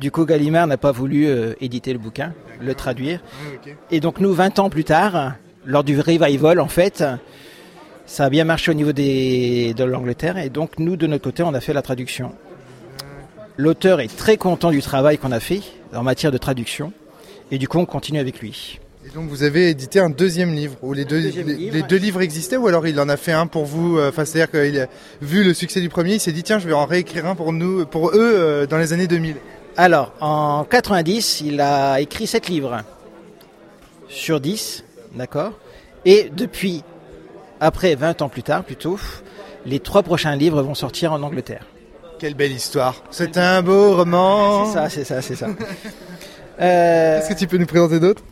Du 0.00 0.10
coup 0.10 0.24
Gallimard 0.24 0.66
n'a 0.66 0.76
pas 0.76 0.92
voulu 0.92 1.26
euh, 1.26 1.54
éditer 1.60 1.92
le 1.92 1.98
bouquin, 1.98 2.32
le 2.60 2.74
traduire. 2.74 3.20
Et 3.90 4.00
donc 4.00 4.20
nous, 4.20 4.32
20 4.32 4.58
ans 4.58 4.70
plus 4.70 4.84
tard, 4.84 5.34
lors 5.64 5.84
du 5.84 6.00
revival 6.00 6.60
en 6.60 6.68
fait, 6.68 7.04
ça 8.06 8.24
a 8.24 8.30
bien 8.30 8.44
marché 8.44 8.70
au 8.70 8.74
niveau 8.74 8.92
des, 8.92 9.74
de 9.74 9.84
l'Angleterre 9.84 10.38
et 10.38 10.50
donc 10.50 10.78
nous 10.78 10.96
de 10.96 11.06
notre 11.06 11.24
côté 11.24 11.42
on 11.42 11.54
a 11.54 11.60
fait 11.60 11.72
la 11.72 11.82
traduction. 11.82 12.32
L'auteur 13.56 14.00
est 14.00 14.14
très 14.14 14.36
content 14.36 14.70
du 14.70 14.82
travail 14.82 15.18
qu'on 15.18 15.32
a 15.32 15.40
fait 15.40 15.60
en 15.94 16.02
matière 16.02 16.32
de 16.32 16.38
traduction 16.38 16.92
et 17.50 17.58
du 17.58 17.68
coup 17.68 17.78
on 17.78 17.86
continue 17.86 18.18
avec 18.18 18.40
lui. 18.40 18.80
Et 19.04 19.10
donc 19.10 19.28
vous 19.28 19.42
avez 19.42 19.68
édité 19.68 19.98
un 19.98 20.10
deuxième 20.10 20.54
livre 20.54 20.76
où 20.82 20.92
les 20.92 21.04
deux, 21.04 21.20
deuxième 21.20 21.48
les, 21.48 21.54
livre, 21.54 21.74
les 21.74 21.80
ouais. 21.82 21.88
deux 21.88 21.96
livres 21.96 22.22
existaient 22.22 22.56
ou 22.56 22.68
alors 22.68 22.86
il 22.86 22.98
en 23.00 23.08
a 23.08 23.16
fait 23.16 23.32
un 23.32 23.46
pour 23.46 23.64
vous 23.64 23.98
euh, 23.98 24.08
Enfin 24.08 24.24
c'est-à-dire 24.24 24.50
qu'il 24.50 24.78
a 24.80 24.86
vu 25.20 25.42
le 25.42 25.54
succès 25.54 25.80
du 25.80 25.88
premier, 25.88 26.14
il 26.14 26.20
s'est 26.20 26.32
dit 26.32 26.42
tiens 26.42 26.58
je 26.58 26.66
vais 26.66 26.72
en 26.72 26.86
réécrire 26.86 27.26
un 27.26 27.34
pour 27.34 27.52
nous, 27.52 27.84
pour 27.86 28.10
eux 28.10 28.14
euh, 28.16 28.66
dans 28.66 28.78
les 28.78 28.92
années 28.92 29.08
2000. 29.08 29.36
Alors 29.76 30.12
en 30.20 30.64
90 30.64 31.42
il 31.46 31.60
a 31.60 32.00
écrit 32.00 32.26
7 32.26 32.48
livres 32.48 32.82
sur 34.08 34.40
10, 34.40 34.84
d'accord 35.14 35.52
Et 36.04 36.30
depuis, 36.36 36.82
après 37.60 37.94
20 37.94 38.20
ans 38.22 38.28
plus 38.28 38.42
tard 38.42 38.62
plutôt, 38.64 38.98
les 39.64 39.80
trois 39.80 40.02
prochains 40.02 40.36
livres 40.36 40.60
vont 40.62 40.74
sortir 40.74 41.12
en 41.12 41.22
Angleterre. 41.22 41.64
Quelle 42.18 42.34
belle 42.34 42.52
histoire. 42.52 43.02
C'est 43.10 43.38
un 43.38 43.62
beau 43.62 43.96
roman. 43.96 44.66
C'est 44.66 44.72
ça, 44.74 44.88
c'est 44.90 45.04
ça, 45.04 45.22
c'est 45.22 45.34
ça. 45.36 45.46
Euh, 46.60 47.18
Qu'est-ce 47.18 47.30
que 47.32 47.38
tu 47.38 47.46
peux 47.46 47.56
nous 47.56 47.66
présenter 47.66 47.98
d'autre? 47.98 48.22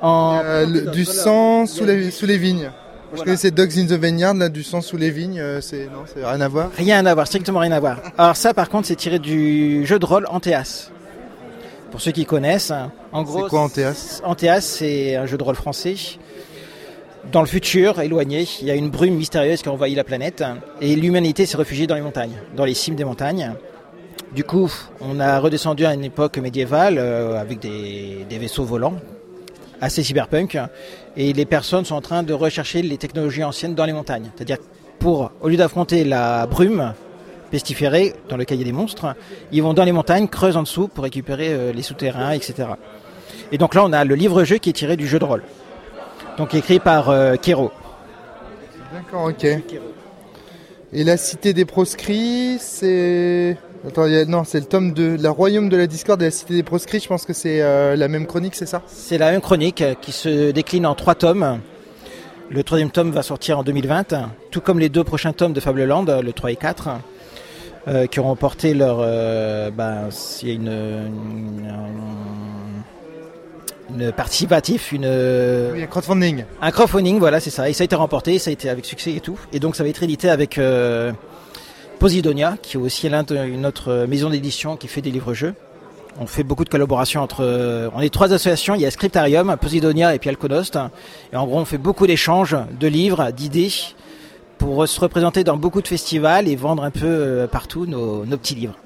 en... 0.00 0.40
Euh, 0.44 0.66
le- 0.66 0.90
Du 0.92 1.04
sang 1.04 1.66
sous 1.66 1.84
les, 1.84 2.10
sous 2.10 2.26
les 2.26 2.38
vignes. 2.38 2.70
Je 3.16 3.22
connaissais 3.22 3.50
Dogs 3.50 3.78
in 3.78 3.86
the 3.86 3.92
Vineyard, 3.92 4.34
là, 4.34 4.48
du 4.48 4.62
sang 4.62 4.80
sous 4.80 4.96
les 4.96 5.10
vignes, 5.10 5.40
euh, 5.40 5.60
c'est 5.60 5.86
non, 5.86 6.04
c'est 6.06 6.24
rien 6.24 6.40
à 6.40 6.48
voir. 6.48 6.70
Rien 6.76 7.06
à 7.06 7.14
voir, 7.14 7.26
strictement 7.26 7.60
rien 7.60 7.72
à 7.72 7.80
voir. 7.80 7.98
Alors 8.18 8.36
ça, 8.36 8.54
par 8.54 8.68
contre, 8.68 8.88
c'est 8.88 8.96
tiré 8.96 9.18
du 9.18 9.86
jeu 9.86 9.98
de 9.98 10.06
rôle 10.06 10.26
Anteas. 10.28 10.90
Pour 11.90 12.00
ceux 12.00 12.10
qui 12.10 12.24
connaissent, 12.24 12.72
hein. 12.72 12.90
en 13.12 13.22
gros, 13.22 13.44
C'est 13.44 13.50
quoi 13.50 13.60
Anteas 13.60 14.20
Anteas, 14.24 14.60
c'est 14.62 15.14
un 15.14 15.26
jeu 15.26 15.36
de 15.38 15.42
rôle 15.44 15.54
français. 15.54 15.94
Dans 17.30 17.40
le 17.40 17.46
futur 17.46 18.00
éloigné, 18.00 18.46
il 18.60 18.66
y 18.66 18.70
a 18.70 18.74
une 18.74 18.90
brume 18.90 19.14
mystérieuse 19.14 19.62
qui 19.62 19.68
a 19.68 19.72
envahi 19.72 19.94
la 19.94 20.04
planète 20.04 20.44
et 20.80 20.94
l'humanité 20.96 21.46
s'est 21.46 21.56
réfugiée 21.56 21.86
dans 21.86 21.94
les 21.94 22.02
montagnes, 22.02 22.36
dans 22.56 22.64
les 22.64 22.74
cimes 22.74 22.96
des 22.96 23.04
montagnes. 23.04 23.52
Du 24.34 24.44
coup, 24.44 24.70
on 25.00 25.20
a 25.20 25.38
redescendu 25.38 25.86
à 25.86 25.94
une 25.94 26.04
époque 26.04 26.38
médiévale 26.38 26.96
euh, 26.98 27.40
avec 27.40 27.60
des, 27.60 28.26
des 28.28 28.38
vaisseaux 28.38 28.64
volants, 28.64 28.94
assez 29.80 30.02
cyberpunk, 30.02 30.58
et 31.16 31.32
les 31.32 31.44
personnes 31.44 31.84
sont 31.84 31.94
en 31.94 32.00
train 32.00 32.22
de 32.22 32.32
rechercher 32.32 32.82
les 32.82 32.96
technologies 32.96 33.44
anciennes 33.44 33.74
dans 33.74 33.84
les 33.84 33.92
montagnes. 33.92 34.30
C'est-à-dire, 34.34 34.58
pour, 34.98 35.32
au 35.40 35.48
lieu 35.48 35.56
d'affronter 35.56 36.04
la 36.04 36.46
brume 36.46 36.94
pestiférée, 37.50 38.14
dans 38.28 38.36
lequel 38.36 38.58
il 38.58 38.60
y 38.62 38.64
a 38.64 38.66
des 38.66 38.72
monstres, 38.72 39.14
ils 39.52 39.62
vont 39.62 39.74
dans 39.74 39.84
les 39.84 39.92
montagnes, 39.92 40.28
creusent 40.28 40.56
en 40.56 40.62
dessous 40.62 40.88
pour 40.88 41.04
récupérer 41.04 41.52
euh, 41.52 41.72
les 41.72 41.82
souterrains, 41.82 42.32
etc. 42.32 42.68
Et 43.52 43.58
donc 43.58 43.74
là, 43.74 43.84
on 43.84 43.92
a 43.92 44.04
le 44.04 44.14
livre-jeu 44.14 44.58
qui 44.58 44.70
est 44.70 44.74
tiré 44.74 44.96
du 44.96 45.06
jeu 45.06 45.18
de 45.18 45.24
rôle. 45.24 45.42
Donc 46.38 46.54
écrit 46.54 46.80
par 46.80 47.10
euh, 47.10 47.36
Kero. 47.36 47.70
D'accord, 48.92 49.26
ok. 49.26 49.46
Et 50.96 51.02
la 51.02 51.16
cité 51.16 51.52
des 51.52 51.64
proscrits, 51.64 52.56
c'est. 52.60 53.56
Attends, 53.84 54.06
non, 54.28 54.44
c'est 54.44 54.60
le 54.60 54.66
tome 54.66 54.92
de 54.92 55.16
la 55.20 55.32
Royaume 55.32 55.68
de 55.68 55.76
la 55.76 55.88
Discorde 55.88 56.22
et 56.22 56.26
la 56.26 56.30
cité 56.30 56.54
des 56.54 56.62
proscrits. 56.62 57.00
Je 57.00 57.08
pense 57.08 57.26
que 57.26 57.32
c'est 57.32 57.62
euh, 57.62 57.96
la 57.96 58.06
même 58.06 58.26
chronique, 58.26 58.54
c'est 58.54 58.66
ça? 58.66 58.80
C'est 58.86 59.18
la 59.18 59.32
même 59.32 59.40
chronique 59.40 59.82
euh, 59.82 59.94
qui 60.00 60.12
se 60.12 60.52
décline 60.52 60.86
en 60.86 60.94
trois 60.94 61.16
tomes. 61.16 61.58
Le 62.48 62.62
troisième 62.62 62.92
tome 62.92 63.10
va 63.10 63.24
sortir 63.24 63.58
en 63.58 63.64
2020, 63.64 64.30
tout 64.52 64.60
comme 64.60 64.78
les 64.78 64.88
deux 64.88 65.02
prochains 65.02 65.32
tomes 65.32 65.52
de 65.52 65.58
Fableland, 65.58 66.04
le 66.04 66.32
3 66.32 66.52
et 66.52 66.56
4, 66.56 66.90
euh, 67.88 68.06
qui 68.06 68.20
auront 68.20 68.36
porté 68.36 68.74
leur... 68.74 68.98
ben, 68.98 70.10
y 70.42 70.50
a 70.50 70.52
une 70.52 71.10
participatif, 74.16 74.92
une, 74.92 75.06
Oui, 75.72 75.82
un 75.82 75.86
crowdfunding. 75.86 76.44
un 76.60 76.70
crowdfunding, 76.70 77.18
voilà, 77.18 77.40
c'est 77.40 77.50
ça. 77.50 77.68
Et 77.68 77.72
ça 77.72 77.82
a 77.82 77.86
été 77.86 77.94
remporté, 77.96 78.38
ça 78.38 78.50
a 78.50 78.52
été 78.52 78.68
avec 78.68 78.84
succès 78.84 79.12
et 79.12 79.20
tout. 79.20 79.38
Et 79.52 79.60
donc 79.60 79.76
ça 79.76 79.82
va 79.82 79.88
être 79.88 80.02
édité 80.02 80.30
avec 80.30 80.58
euh, 80.58 81.12
Posidonia, 81.98 82.56
qui 82.62 82.76
est 82.76 82.80
aussi 82.80 83.08
l'un 83.08 83.22
de- 83.22 83.36
une 83.36 83.66
autre 83.66 84.06
maison 84.08 84.30
d'édition 84.30 84.76
qui 84.76 84.88
fait 84.88 85.00
des 85.02 85.10
livres-jeux. 85.10 85.54
On 86.20 86.26
fait 86.26 86.44
beaucoup 86.44 86.64
de 86.64 86.68
collaborations 86.68 87.22
entre. 87.22 87.42
euh, 87.42 87.88
on 87.94 88.00
est 88.00 88.12
trois 88.12 88.32
associations. 88.32 88.74
Il 88.74 88.80
y 88.80 88.86
a 88.86 88.90
Scriptarium, 88.90 89.56
Posidonia 89.60 90.14
et 90.14 90.18
puis 90.18 90.30
Alconost. 90.30 90.78
Et 91.32 91.36
en 91.36 91.44
gros, 91.46 91.58
on 91.58 91.64
fait 91.64 91.78
beaucoup 91.78 92.06
d'échanges 92.06 92.56
de 92.78 92.86
livres, 92.86 93.30
d'idées 93.32 93.72
pour 94.58 94.86
se 94.86 95.00
représenter 95.00 95.42
dans 95.42 95.56
beaucoup 95.56 95.82
de 95.82 95.88
festivals 95.88 96.46
et 96.48 96.54
vendre 96.56 96.84
un 96.84 96.90
peu 96.92 97.04
euh, 97.06 97.46
partout 97.48 97.86
nos, 97.86 98.24
nos 98.24 98.36
petits 98.36 98.54
livres. 98.54 98.76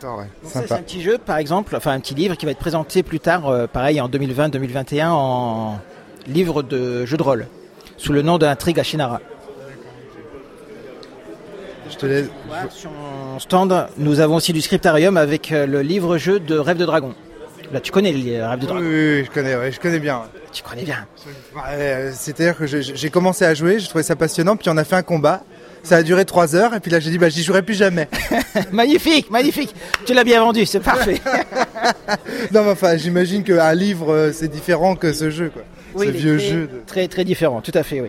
D'accord, 0.00 0.18
ouais. 0.18 0.26
Donc 0.42 0.52
ça, 0.52 0.62
c'est 0.66 0.74
un 0.74 0.82
petit 0.82 1.02
jeu, 1.02 1.18
par 1.18 1.38
exemple, 1.38 1.74
enfin 1.76 1.92
un 1.92 2.00
petit 2.00 2.14
livre 2.14 2.36
qui 2.36 2.44
va 2.46 2.52
être 2.52 2.58
présenté 2.58 3.02
plus 3.02 3.18
tard, 3.20 3.48
euh, 3.48 3.66
pareil 3.66 4.00
en 4.00 4.08
2020-2021, 4.08 5.08
en 5.10 5.78
livre 6.26 6.62
de 6.62 7.04
jeu 7.04 7.16
de 7.16 7.22
rôle, 7.22 7.46
sous 7.96 8.12
le 8.12 8.22
nom 8.22 8.38
d'Intrigue 8.38 8.78
à 8.78 8.82
Shinara. 8.82 9.20
Je 11.90 11.96
te 11.96 12.06
laisse. 12.06 12.28
Sur 12.70 12.90
mon 12.90 13.38
stand, 13.38 13.88
nous 13.96 14.20
avons 14.20 14.36
aussi 14.36 14.52
du 14.52 14.60
scriptarium 14.60 15.16
avec 15.16 15.50
euh, 15.52 15.66
le 15.66 15.80
livre-jeu 15.82 16.38
de 16.38 16.56
Rêve 16.58 16.76
de 16.76 16.84
Dragon. 16.84 17.14
Là, 17.72 17.80
tu 17.80 17.90
connais 17.90 18.12
le 18.12 18.46
Rêve 18.46 18.60
de 18.60 18.66
Dragon? 18.66 18.80
oui, 18.80 19.18
oui, 19.20 19.24
je 19.24 19.30
connais, 19.30 19.56
ouais, 19.56 19.72
je 19.72 19.80
connais 19.80 19.98
bien. 19.98 20.18
ouais. 20.18 20.26
Tu 20.52 20.62
connais 20.62 20.84
bien. 20.84 21.06
Euh, 21.70 22.10
C'est-à-dire 22.14 22.56
que 22.56 22.66
j'ai 22.66 23.10
commencé 23.10 23.44
à 23.44 23.54
jouer, 23.54 23.78
j'ai 23.78 23.88
trouvé 23.88 24.02
ça 24.04 24.16
passionnant, 24.16 24.56
puis 24.56 24.68
on 24.70 24.76
a 24.76 24.84
fait 24.84 24.96
un 24.96 25.02
combat. 25.02 25.42
Ça 25.82 25.96
a 25.96 26.02
duré 26.02 26.24
trois 26.24 26.54
heures, 26.54 26.74
et 26.74 26.80
puis 26.80 26.90
là 26.90 27.00
j'ai 27.00 27.10
dit 27.10 27.18
bah 27.18 27.28
j'y 27.28 27.42
jouerai 27.42 27.62
plus 27.62 27.74
jamais. 27.74 28.08
magnifique, 28.72 29.30
magnifique. 29.30 29.74
Tu 30.04 30.12
l'as 30.14 30.24
bien 30.24 30.40
vendu, 30.40 30.66
c'est 30.66 30.80
parfait. 30.80 31.20
non 32.52 32.64
mais 32.64 32.70
enfin 32.70 32.96
j'imagine 32.96 33.42
qu'un 33.44 33.74
livre 33.74 34.12
euh, 34.12 34.32
c'est 34.32 34.48
différent 34.48 34.96
que 34.96 35.12
ce 35.12 35.30
jeu 35.30 35.50
quoi. 35.50 35.62
Oui, 35.94 36.06
ce 36.06 36.10
vieux 36.10 36.36
très, 36.38 36.46
jeu. 36.48 36.60
de- 36.66 36.82
Très, 36.86 37.08
très 37.08 37.24
différent, 37.24 37.60
tout 37.60 37.72
à 37.74 37.82
fait, 37.82 38.00
oui. 38.00 38.08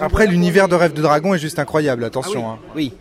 Après 0.00 0.26
l'univers 0.26 0.68
de 0.68 0.74
Rêve 0.74 0.92
de 0.92 1.02
Dragon 1.02 1.34
est 1.34 1.38
juste 1.38 1.58
incroyable, 1.58 2.04
attention. 2.04 2.48
hein. 2.48 2.58
Oui. 2.76 2.92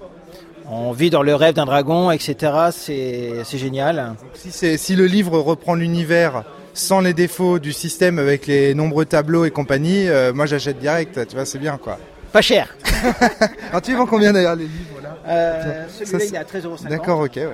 On 0.70 0.92
vit 0.92 1.10
dans 1.10 1.22
le 1.24 1.34
rêve 1.34 1.54
d'un 1.56 1.64
dragon, 1.66 2.12
etc. 2.12 2.36
C'est 2.72 3.58
génial. 3.58 4.16
Si 4.36 4.96
le 4.96 5.06
livre 5.06 5.40
reprend 5.40 5.76
l'univers 5.76 6.44
sans 6.74 7.00
les 7.00 7.14
défauts 7.14 7.58
du 7.58 7.72
système 7.72 8.20
avec 8.20 8.48
les 8.48 8.74
nombreux 8.74 9.06
tableaux 9.06 9.46
et 9.46 9.52
compagnie, 9.52 10.10
euh, 10.10 10.34
moi 10.34 10.46
j'achète 10.46 10.78
direct, 10.80 11.26
tu 11.28 11.36
vois, 11.36 11.46
c'est 11.46 11.58
bien 11.58 11.78
quoi. 11.78 11.98
Pas 12.32 12.42
cher. 12.42 12.76
Alors 13.70 13.82
tu 13.84 13.92
les 13.92 13.98
vends 13.98 14.06
combien 14.06 14.34
d'ailleurs 14.34 14.56
les 14.56 14.66
livres 14.66 15.02
là 15.02 15.18
Euh, 15.28 15.86
Celui-là, 15.90 16.26
il 16.26 16.36
est 16.36 16.38
à 16.38 16.44
13,50€. 16.44 16.88
D'accord, 16.90 17.20
ok, 17.22 17.36
ouais. 17.36 17.50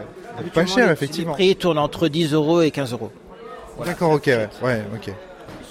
Pas 0.53 0.65
cher 0.65 0.87
les- 0.87 0.93
effectivement. 0.93 1.31
Les 1.31 1.35
prix 1.53 1.55
tournent 1.55 1.77
entre 1.79 2.07
10 2.07 2.33
euros 2.33 2.61
et 2.61 2.71
15 2.71 2.91
euros. 2.93 3.11
D'accord, 3.85 4.11
ok, 4.11 4.25
ouais, 4.27 4.49
ouais, 4.63 4.81
ok. 4.95 5.13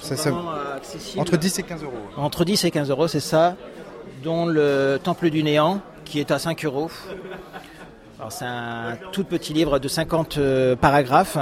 Ça, 0.00 0.16
ça- 0.16 0.30
accessible. 0.76 1.20
entre 1.20 1.36
10 1.36 1.58
et 1.58 1.62
15 1.62 1.82
euros. 1.84 1.92
Entre 2.16 2.44
10 2.44 2.64
et 2.64 2.70
15 2.70 2.90
euros, 2.90 3.06
c'est 3.08 3.20
ça. 3.20 3.56
Dont 4.24 4.46
le 4.46 4.98
Temple 5.02 5.30
du 5.30 5.42
Néant, 5.42 5.80
qui 6.04 6.18
est 6.20 6.30
à 6.30 6.38
5 6.38 6.64
euros. 6.64 6.90
Alors, 8.18 8.30
c'est 8.32 8.44
un 8.44 8.96
tout 9.12 9.24
petit 9.24 9.52
livre 9.52 9.78
de 9.78 9.88
50 9.88 10.38
euh, 10.38 10.76
paragraphes. 10.76 11.38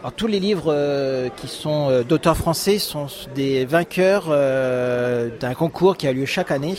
Alors, 0.00 0.12
tous 0.12 0.26
les 0.26 0.40
livres 0.40 0.72
euh, 0.72 1.28
qui 1.36 1.48
sont 1.48 1.90
euh, 1.90 2.02
d'auteurs 2.02 2.36
français 2.36 2.78
sont 2.78 3.06
des 3.34 3.64
vainqueurs 3.64 4.26
euh, 4.28 5.30
d'un 5.40 5.54
concours 5.54 5.96
qui 5.96 6.06
a 6.06 6.12
lieu 6.12 6.26
chaque 6.26 6.50
année 6.50 6.76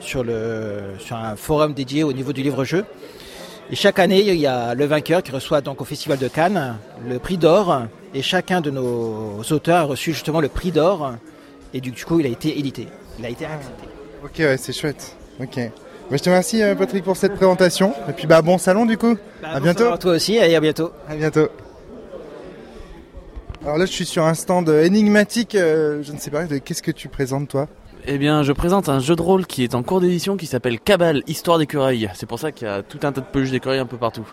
sur, 0.00 0.24
le, 0.24 0.80
sur 0.98 1.16
un 1.16 1.36
forum 1.36 1.74
dédié 1.74 2.02
au 2.02 2.12
niveau 2.12 2.32
du 2.32 2.42
livre-jeu. 2.42 2.84
Et 3.70 3.76
chaque 3.76 3.98
année, 3.98 4.20
il 4.20 4.34
y 4.36 4.46
a 4.46 4.74
le 4.74 4.84
vainqueur 4.86 5.22
qui 5.22 5.30
reçoit 5.30 5.60
donc 5.60 5.80
au 5.80 5.84
Festival 5.84 6.18
de 6.18 6.28
Cannes 6.28 6.76
le 7.06 7.18
prix 7.18 7.38
d'or. 7.38 7.82
Et 8.14 8.22
chacun 8.22 8.60
de 8.60 8.70
nos 8.70 9.40
auteurs 9.50 9.78
a 9.78 9.84
reçu 9.84 10.12
justement 10.12 10.40
le 10.40 10.48
prix 10.48 10.72
d'or. 10.72 11.12
Et 11.72 11.80
du 11.80 11.92
coup, 12.04 12.20
il 12.20 12.26
a 12.26 12.28
été 12.28 12.58
édité. 12.58 12.88
Il 13.18 13.24
a 13.24 13.28
été 13.28 13.46
accepté. 13.46 13.86
Ok, 14.24 14.38
ouais, 14.40 14.56
c'est 14.58 14.72
chouette. 14.72 15.16
Ok. 15.40 15.56
Bah, 15.56 16.16
je 16.16 16.22
te 16.22 16.28
remercie 16.28 16.60
Patrick 16.76 17.04
pour 17.04 17.16
cette 17.16 17.34
présentation. 17.34 17.94
Et 18.08 18.12
puis 18.12 18.26
bah 18.26 18.42
bon 18.42 18.58
salon 18.58 18.84
du 18.84 18.98
coup. 18.98 19.16
à 19.42 19.60
bientôt. 19.60 19.92
À 19.92 19.96
toi 19.96 20.12
aussi 20.12 20.34
et 20.34 20.54
à 20.54 20.60
bientôt. 20.60 20.90
À 21.08 21.14
bientôt. 21.14 21.48
Alors 23.64 23.78
là 23.78 23.86
je 23.86 23.92
suis 23.92 24.04
sur 24.04 24.24
un 24.24 24.34
stand 24.34 24.68
énigmatique. 24.68 25.54
euh, 25.54 26.02
je 26.02 26.12
ne 26.12 26.18
sais 26.18 26.30
pas. 26.30 26.46
Qu'est-ce 26.46 26.82
que 26.82 26.90
tu 26.90 27.08
présentes 27.08 27.48
toi 27.48 27.68
Eh 28.06 28.18
bien, 28.18 28.42
je 28.42 28.52
présente 28.52 28.88
un 28.88 28.98
jeu 28.98 29.14
de 29.14 29.22
rôle 29.22 29.46
qui 29.46 29.62
est 29.62 29.76
en 29.76 29.84
cours 29.84 30.00
d'édition 30.00 30.36
qui 30.36 30.46
s'appelle 30.46 30.80
Cabal, 30.80 31.22
Histoire 31.28 31.58
d'écureuil. 31.58 32.10
C'est 32.14 32.26
pour 32.26 32.40
ça 32.40 32.50
qu'il 32.50 32.66
y 32.66 32.70
a 32.70 32.82
tout 32.82 32.98
un 33.04 33.12
tas 33.12 33.20
de 33.20 33.26
peluches 33.26 33.52
d'écureuils 33.52 33.78
un 33.78 33.86
peu 33.86 33.96
partout. 33.98 34.26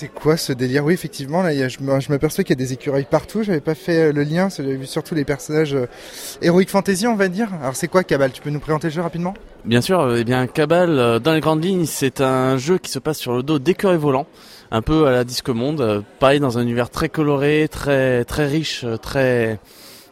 C'est 0.00 0.08
quoi 0.08 0.38
ce 0.38 0.54
délire? 0.54 0.82
Oui 0.86 0.94
effectivement 0.94 1.42
là 1.42 1.68
je 1.68 2.08
m'aperçois 2.08 2.42
qu'il 2.42 2.58
y 2.58 2.58
a 2.58 2.64
des 2.64 2.72
écureuils 2.72 3.04
partout. 3.04 3.42
J'avais 3.42 3.60
pas 3.60 3.74
fait 3.74 4.04
euh, 4.04 4.12
le 4.14 4.22
lien. 4.22 4.48
J'avais 4.48 4.76
vu 4.76 4.86
surtout 4.86 5.14
les 5.14 5.26
personnages 5.26 5.74
euh, 5.74 5.88
Heroic 6.40 6.68
Fantasy 6.68 7.06
on 7.06 7.16
va 7.16 7.28
dire. 7.28 7.50
Alors 7.60 7.76
c'est 7.76 7.86
quoi 7.86 8.02
Cabal? 8.02 8.32
Tu 8.32 8.40
peux 8.40 8.48
nous 8.48 8.60
présenter 8.60 8.86
le 8.86 8.94
jeu 8.94 9.02
rapidement? 9.02 9.34
Bien 9.66 9.82
sûr, 9.82 10.00
euh, 10.00 10.16
eh 10.18 10.24
bien, 10.24 10.46
Cabal, 10.46 10.98
euh, 10.98 11.18
dans 11.18 11.34
les 11.34 11.40
grandes 11.40 11.62
lignes, 11.62 11.84
c'est 11.84 12.22
un 12.22 12.56
jeu 12.56 12.78
qui 12.78 12.90
se 12.90 12.98
passe 12.98 13.18
sur 13.18 13.34
le 13.34 13.42
dos 13.42 13.58
d'écureuils 13.58 13.98
volants, 13.98 14.26
un 14.70 14.80
peu 14.80 15.06
à 15.06 15.10
la 15.10 15.22
Disque 15.22 15.50
Monde, 15.50 16.02
pareil 16.18 16.40
dans 16.40 16.56
un 16.56 16.62
univers 16.62 16.88
très 16.88 17.10
coloré, 17.10 17.68
très 17.68 18.24
riche, 18.38 18.86
très 19.02 19.58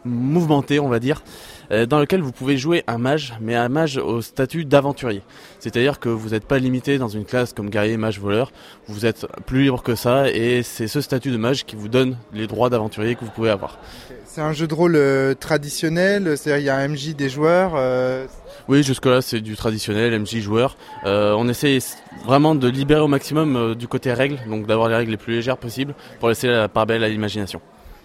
mouvementé, 0.05 0.79
on 0.79 0.87
va 0.87 0.99
dire, 0.99 1.23
dans 1.69 1.99
lequel 1.99 2.21
vous 2.21 2.31
pouvez 2.31 2.57
jouer 2.57 2.83
un 2.87 2.97
mage, 2.97 3.33
mais 3.41 3.55
un 3.55 3.69
mage 3.69 3.97
au 3.97 4.21
statut 4.21 4.65
d'aventurier. 4.65 5.21
C'est-à-dire 5.59 5.99
que 5.99 6.09
vous 6.09 6.29
n'êtes 6.29 6.45
pas 6.45 6.57
limité 6.57 6.97
dans 6.97 7.07
une 7.09 7.25
classe 7.25 7.53
comme 7.53 7.69
guerrier, 7.69 7.97
mage, 7.97 8.19
voleur, 8.19 8.51
vous 8.87 9.05
êtes 9.05 9.27
plus 9.45 9.63
libre 9.63 9.83
que 9.83 9.95
ça, 9.95 10.29
et 10.31 10.63
c'est 10.63 10.87
ce 10.87 11.01
statut 11.01 11.31
de 11.31 11.37
mage 11.37 11.65
qui 11.65 11.75
vous 11.75 11.87
donne 11.89 12.17
les 12.33 12.47
droits 12.47 12.69
d'aventurier 12.69 13.15
que 13.15 13.23
vous 13.25 13.31
pouvez 13.31 13.49
avoir. 13.49 13.77
C'est 14.25 14.41
un 14.41 14.53
jeu 14.53 14.67
de 14.67 14.73
rôle 14.73 14.95
euh, 14.95 15.33
traditionnel. 15.33 16.37
C'est-à-dire 16.37 16.61
il 16.61 16.65
y 16.65 16.69
a 16.69 16.75
un 16.77 16.87
MJ 16.87 17.15
des 17.15 17.29
joueurs. 17.29 17.73
euh, 17.75 18.25
Oui, 18.67 18.83
jusque-là, 18.83 19.21
c'est 19.21 19.41
du 19.41 19.55
traditionnel, 19.55 20.17
MJ 20.19 20.37
joueur. 20.39 20.77
Euh, 21.05 21.33
on 21.37 21.49
essaie 21.49 21.79
vraiment 22.25 22.53
de 22.55 22.67
libérer 22.67 23.01
au 23.01 23.07
maximum 23.07 23.55
euh, 23.55 23.75
du 23.75 23.87
côté 23.87 24.13
règles, 24.13 24.37
donc 24.47 24.67
d'avoir 24.67 24.87
les 24.89 24.95
règles 24.95 25.11
les 25.11 25.17
plus 25.17 25.33
légères 25.33 25.57
possibles 25.57 25.93
pour 26.19 26.29
laisser 26.29 26.47
la 26.47 26.67
part 26.69 26.85
belle 26.85 27.03
à 27.03 27.09
l'imagination. 27.09 27.59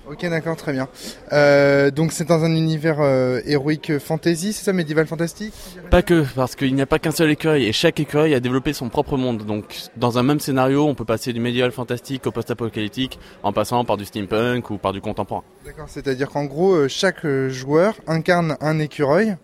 Ok, 0.06 0.28
d'accord, 0.28 0.56
très 0.56 0.72
bien. 0.72 0.88
Euh, 1.32 1.90
donc 1.90 2.12
c'est 2.12 2.28
dans 2.28 2.44
un 2.44 2.54
univers 2.54 3.00
euh, 3.00 3.40
héroïque 3.46 3.98
fantasy, 3.98 4.52
c'est 4.52 4.64
ça, 4.64 4.72
médiéval 4.74 5.06
fantastique? 5.06 5.54
Pas 5.90 6.02
que, 6.02 6.24
parce 6.34 6.56
qu'il 6.56 6.74
n'y 6.74 6.82
a 6.82 6.86
pas 6.86 6.98
qu'un 6.98 7.10
seul 7.10 7.30
écueil, 7.30 7.66
et 7.66 7.72
chaque 7.72 7.98
écueil 8.00 8.34
a 8.34 8.40
développé 8.40 8.74
son 8.74 8.90
propre 8.90 9.16
monde. 9.16 9.44
Donc, 9.46 9.76
dans 9.96 10.18
un 10.18 10.22
même 10.22 10.40
scénario, 10.40 10.84
on 10.86 10.94
peut 10.94 11.06
passer 11.06 11.32
du 11.32 11.40
médiéval 11.40 11.72
fantastique 11.72 12.26
au 12.26 12.32
post-apocalyptique, 12.32 13.18
en 13.42 13.52
passant 13.52 13.84
par 13.84 13.96
du 13.96 14.04
steampunk 14.04 14.70
ou 14.70 14.76
par 14.76 14.92
du 14.92 15.00
contemporain. 15.00 15.42
D'accord, 15.64 15.86
c'est-à-dire 15.88 16.28
qu'en 16.28 16.44
gros, 16.44 16.74
euh, 16.74 16.88
chaque 16.88 17.24
euh, 17.24 17.48
joueur 17.48 17.94
incarne 18.06 18.56
un 18.60 18.78
écureuil. 18.78 19.36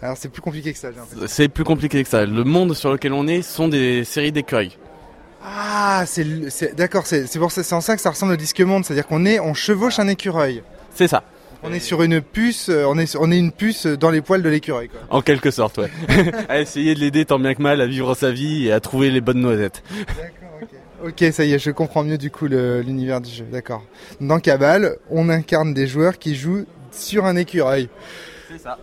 Alors 0.00 0.16
c'est 0.16 0.28
plus 0.28 0.42
compliqué 0.42 0.72
que 0.72 0.78
ça. 0.78 0.90
C'est 1.26 1.48
plus 1.48 1.64
compliqué 1.64 2.02
que 2.02 2.08
ça. 2.08 2.24
Le 2.24 2.44
monde 2.44 2.74
sur 2.74 2.92
lequel 2.92 3.12
on 3.12 3.26
est 3.26 3.42
sont 3.42 3.68
des 3.68 4.04
séries 4.04 4.30
d'écueils. 4.30 4.76
Ah, 5.42 6.04
c'est 6.06 6.74
d'accord, 6.74 7.06
c'est 7.06 7.38
pour 7.38 7.52
ça, 7.52 7.62
c'est 7.62 7.74
en 7.74 7.80
ça 7.80 7.94
que 7.96 8.02
ça 8.02 8.10
ressemble 8.10 8.32
au 8.32 8.36
disque 8.36 8.60
monde, 8.60 8.84
c'est-à-dire 8.84 9.06
qu'on 9.06 9.24
est, 9.24 9.38
on 9.40 9.54
chevauche 9.54 9.98
un 9.98 10.08
écureuil. 10.08 10.62
C'est 10.94 11.08
ça, 11.08 11.22
On 11.62 11.72
est 11.72 11.80
sur 11.80 12.02
une 12.02 12.20
puce, 12.20 12.68
euh, 12.68 12.84
on 12.88 12.98
est, 12.98 13.16
on 13.16 13.30
est 13.30 13.38
une 13.38 13.52
puce 13.52 13.86
dans 13.86 14.10
les 14.10 14.20
poils 14.20 14.42
de 14.42 14.48
l'écureuil. 14.48 14.90
en 15.10 15.22
quelque 15.22 15.50
sorte, 15.50 15.78
ouais. 15.78 15.90
à 16.48 16.60
essayer 16.60 16.94
de 16.94 17.00
l'aider 17.00 17.24
tant 17.24 17.38
bien 17.38 17.54
que 17.54 17.62
mal 17.62 17.80
à 17.80 17.86
vivre 17.86 18.14
sa 18.14 18.32
vie 18.32 18.66
et 18.66 18.72
à 18.72 18.80
trouver 18.80 19.10
les 19.10 19.20
bonnes 19.20 19.40
noisettes. 19.40 19.82
D'accord, 19.90 20.58
ok. 20.60 20.68
Ok, 21.08 21.32
ça 21.32 21.44
y 21.44 21.52
est, 21.52 21.58
je 21.60 21.70
comprends 21.70 22.02
mieux 22.02 22.18
du 22.18 22.30
coup 22.30 22.46
l'univers 22.46 23.20
du 23.20 23.30
jeu. 23.30 23.44
D'accord. 23.50 23.84
Dans 24.20 24.40
Cabal, 24.40 24.96
on 25.10 25.28
incarne 25.28 25.72
des 25.72 25.86
joueurs 25.86 26.18
qui 26.18 26.34
jouent 26.34 26.64
sur 26.90 27.24
un 27.26 27.36
écureuil. 27.36 27.88
C'est 28.50 28.58
ça. 28.58 28.78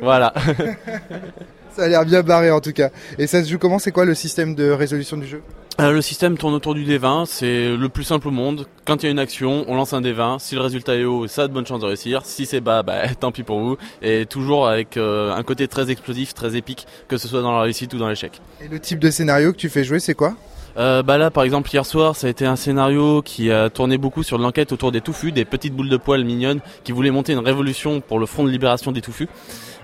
Voilà. 0.00 0.32
Ça 1.76 1.84
a 1.84 1.88
l'air 1.88 2.04
bien 2.04 2.22
barré 2.22 2.50
en 2.50 2.60
tout 2.60 2.72
cas. 2.72 2.90
Et 3.18 3.26
ça 3.26 3.42
se 3.42 3.48
joue 3.50 3.58
comment? 3.58 3.78
C'est 3.78 3.92
quoi 3.92 4.04
le 4.04 4.14
système 4.14 4.54
de 4.54 4.70
résolution 4.70 5.16
du 5.16 5.26
jeu? 5.26 5.42
Euh, 5.80 5.90
le 5.90 6.02
système 6.02 6.36
tourne 6.36 6.54
autour 6.54 6.74
du 6.74 6.84
D20, 6.84 7.24
c'est 7.26 7.74
le 7.74 7.88
plus 7.88 8.04
simple 8.04 8.28
au 8.28 8.30
monde. 8.30 8.66
Quand 8.84 9.02
il 9.02 9.06
y 9.06 9.08
a 9.08 9.12
une 9.12 9.18
action, 9.18 9.64
on 9.68 9.74
lance 9.74 9.94
un 9.94 10.02
D20. 10.02 10.38
Si 10.38 10.54
le 10.54 10.60
résultat 10.60 10.96
est 10.96 11.04
haut, 11.04 11.26
ça 11.26 11.42
a 11.42 11.48
de 11.48 11.52
bonnes 11.52 11.66
chances 11.66 11.80
de 11.80 11.86
réussir. 11.86 12.22
Si 12.24 12.44
c'est 12.44 12.60
bas, 12.60 12.82
bah, 12.82 13.08
tant 13.20 13.32
pis 13.32 13.42
pour 13.42 13.60
vous. 13.60 13.78
Et 14.02 14.26
toujours 14.26 14.68
avec 14.68 14.96
euh, 14.96 15.34
un 15.34 15.42
côté 15.42 15.68
très 15.68 15.90
explosif, 15.90 16.34
très 16.34 16.56
épique, 16.56 16.86
que 17.08 17.16
ce 17.16 17.26
soit 17.26 17.40
dans 17.40 17.52
la 17.52 17.62
réussite 17.62 17.92
ou 17.94 17.98
dans 17.98 18.08
l'échec. 18.08 18.40
Et 18.60 18.68
le 18.68 18.78
type 18.80 18.98
de 18.98 19.10
scénario 19.10 19.52
que 19.52 19.56
tu 19.56 19.70
fais 19.70 19.82
jouer, 19.82 19.98
c'est 19.98 20.14
quoi? 20.14 20.34
Euh, 20.76 21.02
bah 21.02 21.18
là, 21.18 21.30
par 21.30 21.44
exemple, 21.44 21.70
hier 21.72 21.84
soir, 21.84 22.16
ça 22.16 22.26
a 22.26 22.30
été 22.30 22.46
un 22.46 22.56
scénario 22.56 23.22
qui 23.22 23.50
a 23.50 23.70
tourné 23.70 23.98
beaucoup 23.98 24.22
sur 24.22 24.38
l'enquête 24.38 24.72
autour 24.72 24.92
des 24.92 25.00
touffus, 25.00 25.32
des 25.32 25.44
petites 25.44 25.74
boules 25.74 25.88
de 25.88 25.96
poils 25.96 26.24
mignonnes 26.24 26.60
qui 26.84 26.92
voulaient 26.92 27.10
monter 27.10 27.32
une 27.32 27.40
révolution 27.40 28.00
pour 28.00 28.18
le 28.18 28.26
front 28.26 28.44
de 28.44 28.50
libération 28.50 28.92
des 28.92 29.00
touffus. 29.00 29.28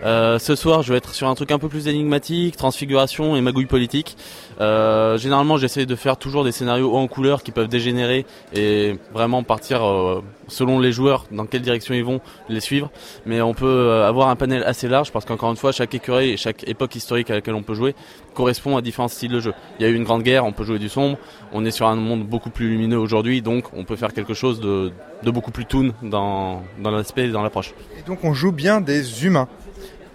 Euh, 0.05 0.39
ce 0.39 0.55
soir, 0.55 0.83
je 0.83 0.93
vais 0.93 0.99
être 0.99 1.15
sur 1.15 1.29
un 1.29 1.35
truc 1.35 1.51
un 1.51 1.59
peu 1.59 1.69
plus 1.69 1.89
énigmatique, 1.89 2.57
transfiguration 2.57 3.37
et 3.37 3.41
magouille 3.41 3.67
politique. 3.67 4.17
Euh, 4.61 5.19
généralement, 5.19 5.57
j'essaie 5.57 5.87
de 5.87 5.97
faire 5.97 6.17
toujours 6.17 6.45
des 6.45 6.53
scénarios 6.53 6.95
en 6.97 7.07
couleur 7.09 7.43
qui 7.43 7.51
peuvent 7.51 7.69
dégénérer 7.69 8.25
et 8.55 8.97
vraiment 9.13 9.43
partir 9.43 9.85
euh, 9.85 10.23
selon 10.47 10.79
les 10.79 10.93
joueurs 10.93 11.27
dans 11.31 11.47
quelle 11.47 11.63
direction 11.63 11.95
ils 11.95 12.05
vont 12.05 12.21
les 12.49 12.61
suivre. 12.61 12.91
Mais 13.27 13.41
on 13.41 13.55
peut 13.55 14.03
avoir 14.05 14.29
un 14.29 14.37
panel 14.37 14.63
assez 14.65 14.89
large 14.89 15.11
parce 15.13 15.25
qu'encore 15.25 15.51
une 15.51 15.57
fois, 15.57 15.73
chaque 15.73 15.95
écureuil 15.95 16.31
et 16.31 16.37
chaque 16.37 16.67
époque 16.69 16.95
historique 16.95 17.31
à 17.31 17.35
laquelle 17.35 17.55
on 17.55 17.63
peut 17.63 17.75
jouer 17.75 17.95
correspond 18.35 18.77
à 18.77 18.83
différents 18.83 19.09
styles 19.09 19.33
de 19.33 19.41
jeu. 19.41 19.53
Il 19.79 19.83
y 19.83 19.87
a 19.87 19.89
eu 19.89 19.97
une 19.97 20.05
grande 20.05 20.23
guerre, 20.23 20.45
on 20.45 20.53
peut 20.53 20.63
jouer 20.63 20.79
du 20.79 20.89
sombre. 20.89 21.19
On 21.53 21.65
est 21.65 21.73
sur 21.73 21.89
un 21.89 21.97
monde 21.97 22.25
beaucoup 22.25 22.51
plus 22.51 22.69
lumineux 22.69 22.99
aujourd'hui, 22.99 23.43
donc 23.43 23.65
on 23.73 23.83
peut 23.83 23.97
faire 23.97 24.13
quelque 24.13 24.33
chose 24.33 24.61
de, 24.61 24.93
beaucoup 25.25 25.51
plus 25.51 25.67
toon 25.67 25.93
dans 26.03 26.63
l'aspect 26.85 27.25
et 27.25 27.33
dans 27.33 27.43
l'approche. 27.43 27.75
Et 27.99 28.03
donc 28.07 28.23
on 28.23 28.35
joue 28.35 28.53
bien 28.53 28.81
des 28.81 29.25
humains. 29.25 29.49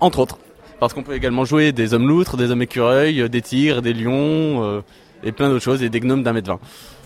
Entre 0.03 0.19
autres. 0.19 0.37
Parce 0.81 0.93
qu'on 0.93 1.01
peut 1.03 1.15
également 1.15 1.45
jouer 1.45 1.71
des 1.71 1.93
hommes 1.93 2.09
loutres, 2.09 2.35
des 2.35 2.51
hommes 2.51 2.61
écureuils, 2.61 3.29
des 3.29 3.41
tigres, 3.41 3.81
des 3.81 3.93
lions, 3.93 4.61
euh, 4.65 4.81
et 5.23 5.31
plein 5.31 5.47
d'autres 5.47 5.63
choses, 5.63 5.81
et 5.81 5.87
des 5.87 6.01
gnomes 6.01 6.23
d'un 6.23 6.33
mètre 6.33 6.49
vingt. 6.49 6.59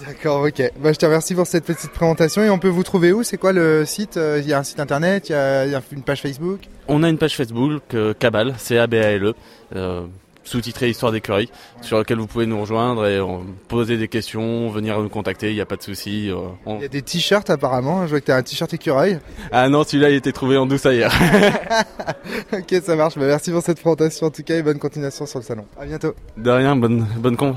D'accord, 0.03 0.41
ok. 0.41 0.71
Bah, 0.81 0.91
je 0.93 0.97
te 0.97 1.05
remercie 1.05 1.35
pour 1.35 1.45
cette 1.45 1.63
petite 1.63 1.91
présentation. 1.91 2.43
Et 2.43 2.49
on 2.49 2.57
peut 2.57 2.69
vous 2.69 2.81
trouver 2.81 3.11
où? 3.11 3.21
C'est 3.21 3.37
quoi 3.37 3.53
le 3.53 3.85
site? 3.85 4.17
Euh, 4.17 4.41
Il 4.41 4.49
y 4.49 4.53
a 4.53 4.57
un 4.57 4.63
site 4.63 4.79
internet, 4.79 5.29
il 5.29 5.33
y 5.33 5.35
a, 5.35 5.65
il 5.67 5.71
y 5.71 5.75
a 5.75 5.81
une 5.91 6.01
page 6.01 6.21
Facebook? 6.23 6.61
On 6.87 7.03
a 7.03 7.09
une 7.09 7.19
page 7.19 7.35
Facebook, 7.35 7.83
euh, 7.93 8.15
Cabal, 8.17 8.55
C-A-B-A-L-E, 8.57 9.35
euh, 9.75 10.01
sous-titré 10.47 10.89
Histoire 10.89 11.11
d'écureuil, 11.11 11.49
sur 11.81 11.97
laquelle 11.97 12.17
vous 12.17 12.27
pouvez 12.27 12.45
nous 12.45 12.59
rejoindre 12.59 13.05
et 13.05 13.17
euh, 13.17 13.25
poser 13.67 13.97
des 13.97 14.07
questions, 14.07 14.69
venir 14.69 14.99
nous 14.99 15.09
contacter, 15.09 15.49
il 15.49 15.55
n'y 15.55 15.61
a 15.61 15.65
pas 15.65 15.75
de 15.75 15.83
souci. 15.83 16.29
euh, 16.29 16.35
on- 16.65 16.77
Il 16.77 16.81
y 16.83 16.85
a 16.85 16.87
des 16.89 17.01
t-shirts 17.01 17.49
apparemment. 17.49 18.05
Je 18.05 18.11
vois 18.11 18.19
que 18.21 18.25
tu 18.25 18.31
as 18.31 18.37
un 18.37 18.43
t-shirt 18.43 18.73
écureuil. 18.73 19.19
Ah 19.51 19.69
non, 19.69 19.83
celui-là, 19.83 20.09
il 20.09 20.15
été 20.15 20.31
trouvé 20.33 20.57
en 20.57 20.65
douce 20.65 20.85
ailleurs. 20.85 21.13
ok, 22.53 22.75
ça 22.83 22.95
marche. 22.95 23.15
Bah, 23.17 23.25
merci 23.27 23.51
pour 23.51 23.61
cette 23.61 23.79
présentation 23.81 24.27
en 24.27 24.31
tout 24.31 24.43
cas 24.43 24.55
et 24.55 24.63
bonne 24.63 24.79
continuation 24.79 25.25
sur 25.25 25.39
le 25.39 25.45
salon. 25.45 25.65
À 25.79 25.85
bientôt. 25.85 26.13
De 26.37 26.49
rien, 26.49 26.75
bonne, 26.75 27.05
bonne 27.17 27.35
con. 27.37 27.55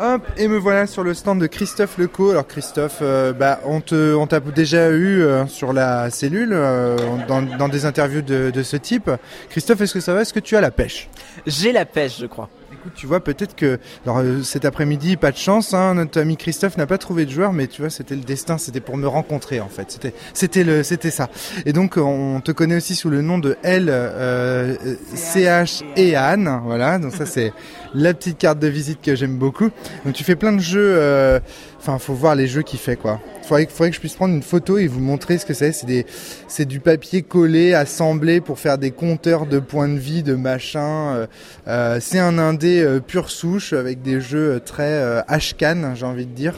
Hop, 0.00 0.22
et 0.36 0.46
me 0.46 0.56
voilà 0.56 0.86
sur 0.86 1.02
le 1.02 1.12
stand 1.12 1.40
de 1.40 1.48
Christophe 1.48 1.98
Leco. 1.98 2.30
Alors 2.30 2.46
Christophe, 2.46 2.98
euh, 3.02 3.32
bah, 3.32 3.58
on 3.64 3.80
te, 3.80 4.14
on 4.14 4.28
t'a 4.28 4.38
déjà 4.38 4.90
eu 4.90 5.22
euh, 5.22 5.44
sur 5.48 5.72
la 5.72 6.08
cellule 6.10 6.52
euh, 6.52 6.96
dans, 7.26 7.68
des 7.68 7.84
interviews 7.84 8.22
de, 8.22 8.50
de 8.50 8.62
ce 8.62 8.76
type. 8.76 9.10
Christophe, 9.50 9.80
est-ce 9.80 9.94
que 9.94 10.00
ça 10.00 10.14
va? 10.14 10.20
Est-ce 10.20 10.32
que 10.32 10.38
tu 10.38 10.56
as 10.56 10.60
la 10.60 10.70
pêche? 10.70 11.08
J'ai 11.46 11.72
la 11.72 11.84
pêche, 11.84 12.20
je 12.20 12.26
crois. 12.26 12.48
Écoute, 12.80 12.92
tu 12.94 13.06
vois, 13.06 13.18
peut-être 13.18 13.56
que 13.56 13.80
alors 14.04 14.18
euh, 14.18 14.44
cet 14.44 14.64
après-midi, 14.64 15.16
pas 15.16 15.32
de 15.32 15.36
chance, 15.36 15.74
hein, 15.74 15.94
notre 15.94 16.20
ami 16.20 16.36
Christophe 16.36 16.76
n'a 16.76 16.86
pas 16.86 16.96
trouvé 16.96 17.26
de 17.26 17.30
joueur, 17.32 17.52
mais 17.52 17.66
tu 17.66 17.82
vois, 17.82 17.90
c'était 17.90 18.14
le 18.14 18.20
destin, 18.20 18.56
c'était 18.56 18.78
pour 18.78 18.96
me 18.96 19.08
rencontrer 19.08 19.58
en 19.58 19.68
fait. 19.68 19.90
C'était, 19.90 20.14
c'était 20.32 20.62
le, 20.62 20.84
c'était 20.84 21.10
ça. 21.10 21.28
Et 21.66 21.72
donc, 21.72 21.96
on 21.96 22.40
te 22.40 22.52
connaît 22.52 22.76
aussi 22.76 22.94
sous 22.94 23.10
le 23.10 23.20
nom 23.20 23.38
de 23.38 23.56
L, 23.64 23.88
euh, 23.88 24.76
euh, 24.86 24.94
CH 25.16 25.82
et 25.96 26.14
Anne. 26.14 26.60
Voilà, 26.62 27.00
donc 27.00 27.14
ça 27.14 27.26
c'est 27.26 27.52
la 27.94 28.14
petite 28.14 28.38
carte 28.38 28.60
de 28.60 28.68
visite 28.68 29.00
que 29.02 29.16
j'aime 29.16 29.38
beaucoup. 29.38 29.70
Donc 30.04 30.14
tu 30.14 30.22
fais 30.22 30.36
plein 30.36 30.52
de 30.52 30.60
jeux. 30.60 31.40
Enfin, 31.80 31.98
faut 31.98 32.12
voir 32.14 32.34
les 32.34 32.48
jeux 32.48 32.62
qu'il 32.62 32.78
fait 32.80 32.96
quoi. 32.96 33.20
Faudrait, 33.42 33.64
que- 33.66 33.72
faudrait 33.72 33.90
que 33.90 33.94
je 33.94 34.00
puisse 34.00 34.14
prendre 34.14 34.34
une 34.34 34.42
photo 34.42 34.76
et 34.78 34.88
vous 34.88 35.00
montrer 35.00 35.38
ce 35.38 35.46
que 35.46 35.54
c'est. 35.54 35.72
C'est 35.72 35.86
des, 35.86 36.04
c'est 36.48 36.64
du 36.66 36.80
papier 36.80 37.22
collé, 37.22 37.72
assemblé 37.72 38.40
pour 38.40 38.58
faire 38.58 38.76
des 38.78 38.90
compteurs 38.90 39.46
de 39.46 39.58
points 39.58 39.88
de 39.88 39.96
vie, 39.98 40.22
de 40.22 40.34
machin. 40.34 41.14
euh, 41.14 41.26
euh, 41.68 41.98
c'est 42.00 42.18
un 42.18 42.36
indé 42.38 42.82
euh, 42.82 43.00
pure 43.00 43.30
souche 43.30 43.72
avec 43.72 44.02
des 44.02 44.20
jeux 44.20 44.54
euh, 44.54 44.58
très 44.58 45.22
Ashcan, 45.28 45.92
j'ai 45.94 46.04
envie 46.04 46.26
de 46.26 46.32
dire. 46.32 46.54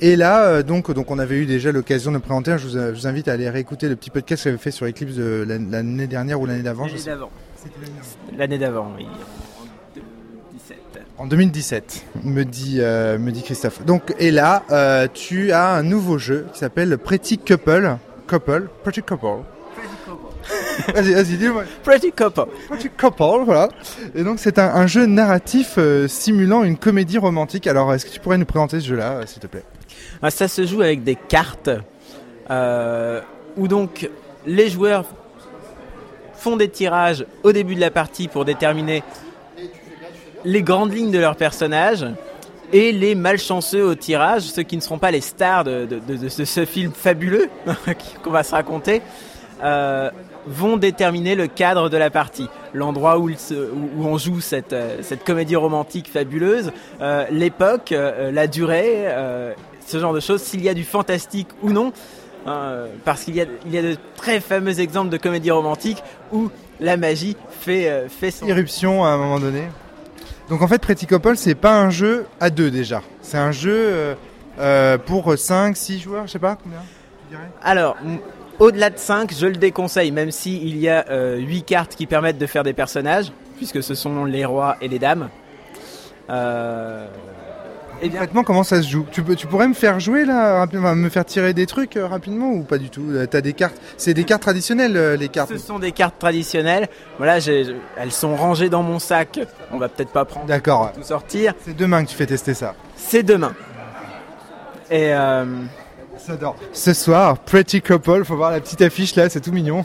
Et 0.00 0.16
là, 0.16 0.62
donc, 0.62 0.90
donc 0.92 1.10
on 1.10 1.18
avait 1.18 1.36
eu 1.36 1.46
déjà 1.46 1.70
l'occasion 1.70 2.10
de 2.10 2.18
présenter. 2.18 2.56
Je 2.58 2.66
vous, 2.66 2.72
je 2.72 2.90
vous 2.98 3.06
invite 3.06 3.28
à 3.28 3.32
aller 3.32 3.48
réécouter 3.50 3.88
le 3.88 3.96
petit 3.96 4.10
podcast 4.10 4.42
que 4.44 4.48
j'avais 4.50 4.60
fait 4.60 4.70
sur 4.72 4.86
Eclipse 4.86 5.14
de 5.14 5.44
l'année 5.46 6.06
dernière 6.08 6.40
ou 6.40 6.46
l'année 6.46 6.62
d'avant. 6.62 6.86
l'année 6.86 7.02
d'avant. 7.04 7.30
L'année 8.36 8.58
d'avant, 8.58 8.92
oui. 8.96 9.06
En 11.16 11.26
2017. 11.26 12.04
En 12.16 12.20
2017, 12.24 12.24
me 12.24 12.44
dit, 12.44 12.76
euh, 12.80 13.18
me 13.18 13.30
dit 13.30 13.42
Christophe. 13.42 13.84
Donc, 13.84 14.14
et 14.18 14.30
là, 14.30 14.64
euh, 14.70 15.06
tu 15.12 15.52
as 15.52 15.70
un 15.70 15.82
nouveau 15.82 16.18
jeu 16.18 16.46
qui 16.52 16.58
s'appelle 16.58 16.98
Pretty 16.98 17.38
Couple. 17.38 17.96
Couple. 18.26 18.68
Pretty 18.82 19.02
Couple. 19.02 19.44
vas-y, 20.94 21.14
vas-y, 21.14 21.36
dis-moi. 21.36 21.62
Pretty 21.84 22.10
Couple. 22.10 22.46
Pretty 22.68 22.90
Couple, 22.90 23.44
voilà. 23.44 23.68
Et 24.14 24.24
donc, 24.24 24.38
c'est 24.40 24.58
un, 24.58 24.74
un 24.74 24.86
jeu 24.88 25.06
narratif 25.06 25.74
euh, 25.78 26.08
simulant 26.08 26.64
une 26.64 26.76
comédie 26.76 27.18
romantique. 27.18 27.66
Alors, 27.68 27.94
est-ce 27.94 28.06
que 28.06 28.10
tu 28.10 28.18
pourrais 28.20 28.38
nous 28.38 28.44
présenter 28.44 28.80
ce 28.80 28.88
jeu-là, 28.88 29.20
s'il 29.26 29.40
te 29.40 29.46
plaît? 29.46 29.64
Ah, 30.20 30.30
Ça 30.30 30.48
se 30.48 30.66
joue 30.66 30.82
avec 30.82 31.04
des 31.04 31.16
cartes 31.16 31.70
où 33.56 33.68
donc 33.68 34.10
les 34.46 34.68
joueurs 34.68 35.06
font 36.34 36.56
des 36.56 36.68
tirages 36.68 37.24
au 37.42 37.52
début 37.52 37.74
de 37.74 37.80
la 37.80 37.90
partie 37.90 38.28
pour 38.28 38.44
déterminer 38.44 39.02
les 40.44 40.62
grandes 40.62 40.92
lignes 40.92 41.10
de 41.10 41.18
leurs 41.18 41.36
personnages 41.36 42.06
et 42.72 42.92
les 42.92 43.14
malchanceux 43.14 43.84
au 43.84 43.94
tirage, 43.94 44.42
ceux 44.42 44.62
qui 44.62 44.76
ne 44.76 44.82
seront 44.82 44.98
pas 44.98 45.10
les 45.10 45.20
stars 45.20 45.64
de, 45.64 45.88
ce, 46.28 46.64
film 46.64 46.92
fabuleux 46.92 47.48
qu'on 48.24 48.30
va 48.30 48.42
se 48.42 48.52
raconter, 48.52 49.02
euh, 49.62 50.10
vont 50.46 50.76
déterminer 50.76 51.36
le 51.36 51.46
cadre 51.46 51.88
de 51.88 51.96
la 51.96 52.10
partie, 52.10 52.48
l'endroit 52.72 53.18
où, 53.18 53.30
on 54.00 54.18
joue 54.18 54.40
cette, 54.40 54.72
euh, 54.72 54.98
cette 55.02 55.24
comédie 55.24 55.56
romantique 55.56 56.10
fabuleuse, 56.10 56.72
euh, 57.00 57.24
l'époque, 57.30 57.94
la 57.94 58.46
durée, 58.46 59.06
ce 59.86 59.98
genre 59.98 60.12
de 60.12 60.20
choses, 60.20 60.42
s'il 60.42 60.62
y 60.62 60.68
a 60.68 60.74
du 60.74 60.84
fantastique 60.84 61.48
ou 61.62 61.70
non. 61.70 61.92
hein, 62.46 62.86
parce 63.04 63.24
qu'il 63.24 63.36
y 63.36 63.40
a, 63.40 63.46
de 63.46 63.96
très 64.16 64.40
fameux 64.40 64.80
exemples 64.80 65.10
de 65.10 65.16
comédies 65.16 65.50
romantiques 65.50 66.02
où 66.32 66.50
la 66.80 66.96
magie 66.96 67.36
fait, 67.60 68.08
fait 68.08 68.30
son... 68.30 68.46
Irruption 68.46 69.04
à 69.04 69.10
un 69.10 69.16
moment 69.16 69.38
donné. 69.38 69.62
Donc 70.48 70.62
en 70.62 70.68
fait, 70.68 70.78
Pretty 70.78 71.06
Couple, 71.06 71.36
c'est 71.36 71.54
pas 71.54 71.80
un 71.80 71.90
jeu 71.90 72.26
à 72.40 72.50
deux 72.50 72.70
déjà. 72.70 73.02
C'est 73.22 73.38
un 73.38 73.52
jeu 73.52 73.74
euh, 73.74 74.14
euh, 74.58 74.98
pour 74.98 75.36
5, 75.36 75.76
6 75.76 76.00
joueurs, 76.00 76.26
je 76.26 76.32
sais 76.32 76.38
pas 76.38 76.56
combien 76.62 76.78
tu 77.22 77.36
dirais? 77.36 77.48
Alors, 77.62 77.96
au-delà 78.58 78.90
de 78.90 78.98
5, 78.98 79.32
je 79.34 79.46
le 79.46 79.56
déconseille, 79.56 80.10
même 80.10 80.30
s'il 80.30 80.76
y 80.76 80.88
a 80.88 81.36
8 81.36 81.62
cartes 81.62 81.96
qui 81.96 82.06
permettent 82.06 82.38
de 82.38 82.46
faire 82.46 82.62
des 82.62 82.74
personnages, 82.74 83.32
puisque 83.56 83.82
ce 83.82 83.94
sont 83.94 84.24
les 84.24 84.44
rois 84.44 84.76
et 84.80 84.88
les 84.88 84.98
dames. 84.98 85.28
Euh, 86.30 87.06
eh 88.02 88.08
bien, 88.08 88.18
Concrètement, 88.20 88.42
comment 88.44 88.62
ça 88.64 88.82
se 88.82 88.88
joue 88.88 89.06
tu, 89.10 89.22
peux, 89.22 89.34
tu 89.36 89.46
pourrais 89.46 89.68
me 89.68 89.74
faire 89.74 90.00
jouer 90.00 90.24
là, 90.24 90.58
rapidement, 90.58 90.94
me 90.94 91.08
faire 91.08 91.24
tirer 91.24 91.54
des 91.54 91.66
trucs 91.66 91.96
euh, 91.96 92.06
rapidement 92.06 92.50
ou 92.50 92.62
pas 92.62 92.78
du 92.78 92.90
tout 92.90 93.04
Euh, 93.10 93.26
T'as 93.26 93.40
des 93.40 93.52
cartes, 93.52 93.76
c'est 93.96 94.14
des 94.14 94.24
cartes 94.24 94.42
traditionnelles 94.42 94.96
euh, 94.96 95.16
les 95.16 95.28
cartes. 95.28 95.50
ce 95.50 95.58
sont 95.58 95.78
des 95.78 95.92
cartes 95.92 96.18
traditionnelles. 96.18 96.88
Voilà, 97.18 97.38
j'ai- 97.40 97.74
elles 97.96 98.12
sont 98.12 98.36
rangées 98.36 98.68
dans 98.68 98.82
mon 98.82 98.98
sac. 98.98 99.40
On 99.72 99.78
va 99.78 99.88
peut-être 99.88 100.10
pas 100.12 100.24
prendre 100.24 100.46
D'accord. 100.46 100.92
tout 100.92 101.02
sortir. 101.02 101.54
C'est 101.64 101.76
demain 101.76 102.04
que 102.04 102.10
tu 102.10 102.16
fais 102.16 102.26
tester 102.26 102.54
ça. 102.54 102.74
C'est 102.96 103.22
demain. 103.22 103.54
Et 104.90 105.12
euh, 105.14 105.44
J'adore. 106.26 106.56
Ce 106.72 106.92
soir, 106.94 107.38
Pretty 107.38 107.82
Couple, 107.82 108.24
faut 108.24 108.36
voir 108.36 108.50
la 108.50 108.60
petite 108.60 108.80
affiche 108.82 109.14
là, 109.16 109.28
c'est 109.28 109.40
tout 109.40 109.52
mignon. 109.52 109.84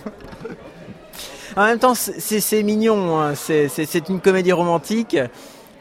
En 1.58 1.66
même 1.66 1.80
temps, 1.80 1.96
c'est- 1.96 2.20
c'est 2.20 2.40
c'est 2.40 2.64
mignon, 2.64 3.20
hein. 3.20 3.34
c'est 3.36 3.68
c'est- 3.68 3.86
c'est 3.86 4.08
une 4.10 4.22
comédie 4.22 4.52
romantique. 4.54 5.18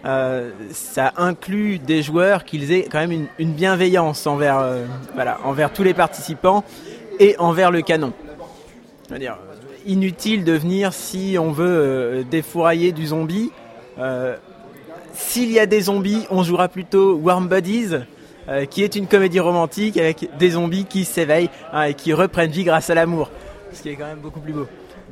Euh, 0.08 0.50
ça 0.72 1.12
inclut 1.16 1.78
des 1.78 2.02
joueurs 2.02 2.44
qu'ils 2.44 2.72
aient 2.72 2.88
quand 2.90 3.06
même 3.06 3.28
une, 3.38 3.52
bienveillance 3.52 4.26
envers, 4.26 4.58
euh, 4.58 4.84
voilà, 5.14 5.38
envers 5.44 5.72
tous 5.72 5.84
les 5.84 5.94
participants 5.94 6.64
et 7.20 7.36
envers 7.38 7.70
le 7.70 7.82
canon. 7.82 8.12
Euh, 9.12 9.18
inutile 9.86 10.44
de 10.44 10.52
venir 10.52 10.92
si 10.92 11.36
on 11.38 11.52
veut 11.52 11.66
euh, 11.66 12.22
défourailler 12.22 12.92
du 12.92 13.06
zombie. 13.06 13.52
S'il 15.14 15.50
y 15.50 15.58
a 15.58 15.66
des 15.66 15.82
zombies, 15.82 16.26
on 16.30 16.42
jouera 16.42 16.68
plutôt 16.68 17.16
Warm 17.16 17.48
euh, 17.52 18.64
qui 18.64 18.82
est 18.82 18.94
une 18.94 19.08
comédie 19.08 19.40
romantique 19.40 19.96
avec 19.96 20.30
des 20.38 20.50
zombies 20.50 20.84
qui 20.84 21.04
s'éveillent 21.04 21.50
hein, 21.72 21.82
et 21.82 21.94
qui 21.94 22.14
reprennent 22.14 22.50
vie 22.50 22.64
grâce 22.64 22.88
à 22.88 22.94
l'amour. 22.94 23.30
Ce 23.72 23.82
qui 23.82 23.90
est 23.90 23.96
quand 23.96 24.06
même 24.06 24.20
beaucoup 24.20 24.40
plus 24.40 24.52
beau. 24.52 24.66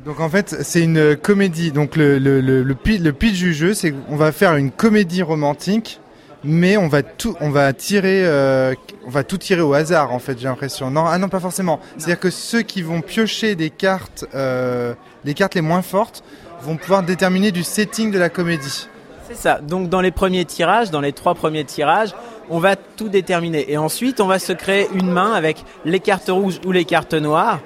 Donc 0.05 0.19
en 0.19 0.29
fait, 0.29 0.57
c'est 0.61 0.81
une 0.81 1.15
comédie. 1.17 1.71
Donc 1.71 1.95
le, 1.95 2.17
le, 2.17 2.39
le, 2.39 2.63
le, 2.63 2.75
pi- 2.75 2.97
le 2.97 3.13
pitch 3.13 3.37
du 3.39 3.53
jeu, 3.53 3.73
c'est 3.73 3.91
qu'on 3.91 4.15
va 4.15 4.31
faire 4.31 4.55
une 4.55 4.71
comédie 4.71 5.21
romantique, 5.21 5.99
mais 6.43 6.77
on 6.77 6.87
va 6.87 7.03
tout, 7.03 7.35
on 7.41 7.49
va 7.49 7.73
tirer, 7.73 8.21
euh, 8.25 8.73
on 9.05 9.09
va 9.09 9.23
tout 9.23 9.37
tirer 9.37 9.61
au 9.61 9.73
hasard 9.73 10.13
en 10.13 10.19
fait. 10.19 10.39
J'ai 10.39 10.47
l'impression. 10.47 10.89
Non, 10.91 11.05
ah 11.05 11.17
non, 11.17 11.27
pas 11.27 11.39
forcément. 11.41 11.79
C'est-à-dire 11.97 12.19
que 12.19 12.29
ceux 12.29 12.61
qui 12.61 12.81
vont 12.81 13.01
piocher 13.01 13.55
des 13.55 13.69
cartes, 13.69 14.25
euh, 14.33 14.93
les 15.25 15.33
cartes 15.33 15.55
les 15.55 15.61
moins 15.61 15.81
fortes, 15.81 16.23
vont 16.61 16.77
pouvoir 16.77 17.03
déterminer 17.03 17.51
du 17.51 17.63
setting 17.63 18.11
de 18.11 18.19
la 18.19 18.29
comédie. 18.29 18.87
C'est 19.27 19.35
ça. 19.35 19.59
Donc 19.59 19.89
dans 19.89 19.99
les 19.99 20.11
premiers 20.11 20.45
tirages, 20.45 20.89
dans 20.89 21.01
les 21.01 21.11
trois 21.11 21.35
premiers 21.35 21.65
tirages, 21.65 22.15
on 22.49 22.59
va 22.59 22.77
tout 22.77 23.09
déterminer. 23.09 23.69
Et 23.69 23.77
ensuite, 23.77 24.21
on 24.21 24.27
va 24.27 24.39
se 24.39 24.53
créer 24.53 24.87
une 24.93 25.11
main 25.11 25.33
avec 25.33 25.65
les 25.83 25.99
cartes 25.99 26.29
rouges 26.29 26.61
ou 26.65 26.71
les 26.71 26.85
cartes 26.85 27.13
noires, 27.13 27.59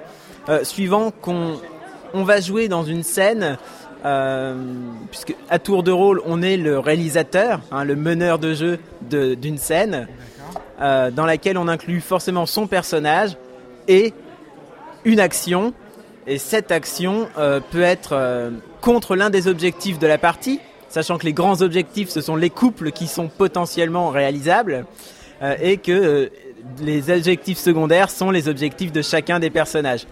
euh, 0.49 0.63
suivant 0.63 1.11
qu'on 1.11 1.59
on 2.13 2.23
va 2.23 2.41
jouer 2.41 2.67
dans 2.67 2.83
une 2.83 3.03
scène. 3.03 3.57
euh, 4.05 4.55
puisque 5.09 5.35
à 5.49 5.59
tour 5.59 5.83
de 5.83 5.91
rôle, 5.91 6.21
on 6.25 6.41
est 6.41 6.57
le 6.57 6.79
réalisateur, 6.79 7.61
hein, 7.71 7.83
le 7.83 7.95
meneur 7.95 8.39
de 8.39 8.53
jeu 8.53 8.79
d'une 9.01 9.57
scène, 9.57 10.07
euh, 10.81 11.11
dans 11.11 11.25
laquelle 11.25 11.57
on 11.57 11.67
inclut 11.67 12.01
forcément 12.01 12.45
son 12.45 12.67
personnage 12.67 13.37
et 13.87 14.13
une 15.05 15.19
action. 15.19 15.73
Et 16.27 16.37
cette 16.37 16.71
action 16.71 17.27
euh, 17.37 17.59
peut 17.71 17.81
être 17.81 18.51
contre 18.79 19.15
l'un 19.15 19.29
des 19.29 19.47
objectifs 19.47 19.99
de 19.99 20.07
la 20.07 20.17
partie, 20.17 20.59
sachant 20.89 21.17
que 21.17 21.25
les 21.25 21.33
grands 21.33 21.61
objectifs, 21.61 22.09
ce 22.09 22.21
sont 22.21 22.35
les 22.35 22.49
couples 22.49 22.91
qui 22.91 23.07
sont 23.07 23.27
potentiellement 23.27 24.09
réalisables, 24.09 24.85
et 25.59 25.77
que 25.77 26.29
les 26.79 27.09
objectifs 27.09 27.57
secondaires 27.57 28.11
sont 28.11 28.29
les 28.29 28.47
objectifs 28.47 28.91
de 28.91 29.01
chacun 29.01 29.39
des 29.39 29.49
personnages. 29.49 30.05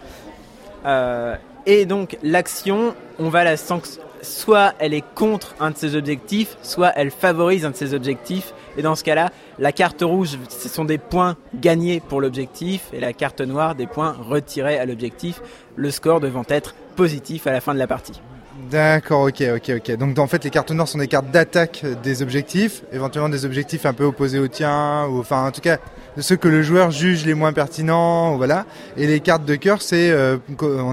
Et 1.65 1.85
donc 1.85 2.17
l'action, 2.23 2.95
on 3.19 3.29
va 3.29 3.43
la 3.43 3.57
sanc- 3.57 3.99
soit 4.21 4.73
elle 4.79 4.93
est 4.93 5.03
contre 5.15 5.55
un 5.59 5.71
de 5.71 5.77
ces 5.77 5.95
objectifs, 5.95 6.57
soit 6.61 6.91
elle 6.95 7.11
favorise 7.11 7.65
un 7.65 7.71
de 7.71 7.75
ces 7.75 7.93
objectifs. 7.93 8.53
Et 8.77 8.81
dans 8.81 8.95
ce 8.95 9.03
cas-là, 9.03 9.31
la 9.59 9.71
carte 9.71 10.01
rouge, 10.01 10.37
ce 10.49 10.69
sont 10.69 10.85
des 10.85 10.97
points 10.97 11.37
gagnés 11.55 11.99
pour 11.99 12.21
l'objectif, 12.21 12.89
et 12.93 12.99
la 12.99 13.13
carte 13.13 13.41
noire, 13.41 13.75
des 13.75 13.87
points 13.87 14.15
retirés 14.19 14.77
à 14.77 14.85
l'objectif. 14.85 15.41
Le 15.75 15.91
score 15.91 16.19
devant 16.19 16.43
être 16.49 16.75
positif 16.95 17.47
à 17.47 17.51
la 17.51 17.61
fin 17.61 17.73
de 17.73 17.79
la 17.79 17.87
partie. 17.87 18.21
D'accord, 18.67 19.21
ok, 19.21 19.43
ok, 19.55 19.71
ok. 19.77 19.97
Donc 19.97 20.19
en 20.19 20.27
fait, 20.27 20.43
les 20.43 20.49
cartes 20.49 20.69
noires 20.71 20.87
sont 20.87 20.97
des 20.99 21.07
cartes 21.07 21.31
d'attaque 21.31 21.83
des 22.03 22.21
objectifs, 22.21 22.83
éventuellement 22.91 23.29
des 23.29 23.45
objectifs 23.45 23.85
un 23.85 23.93
peu 23.93 24.03
opposés 24.03 24.37
aux 24.37 24.47
tiens, 24.47 25.05
ou 25.07 25.19
enfin 25.19 25.47
en 25.47 25.51
tout 25.51 25.61
cas 25.61 25.77
de 26.17 26.21
ceux 26.21 26.35
que 26.35 26.47
le 26.47 26.61
joueur 26.61 26.91
juge 26.91 27.25
les 27.25 27.33
moins 27.33 27.53
pertinents, 27.53 28.37
voilà. 28.37 28.65
Et 28.97 29.07
les 29.07 29.21
cartes 29.21 29.45
de 29.45 29.55
cœur, 29.55 29.81
c'est 29.81 30.11
euh, 30.11 30.37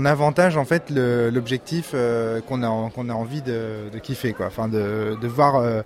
avantage 0.04 0.56
en 0.56 0.64
fait 0.64 0.84
l'objectif 0.90 1.90
euh, 1.92 2.40
qu'on 2.40 2.62
a 2.62 2.90
qu'on 2.94 3.08
a 3.08 3.14
envie 3.14 3.42
de, 3.42 3.90
de 3.92 3.98
kiffer, 3.98 4.32
quoi. 4.32 4.46
Enfin 4.46 4.68
de, 4.68 5.16
de 5.20 5.28
voir, 5.28 5.56
euh, 5.56 5.82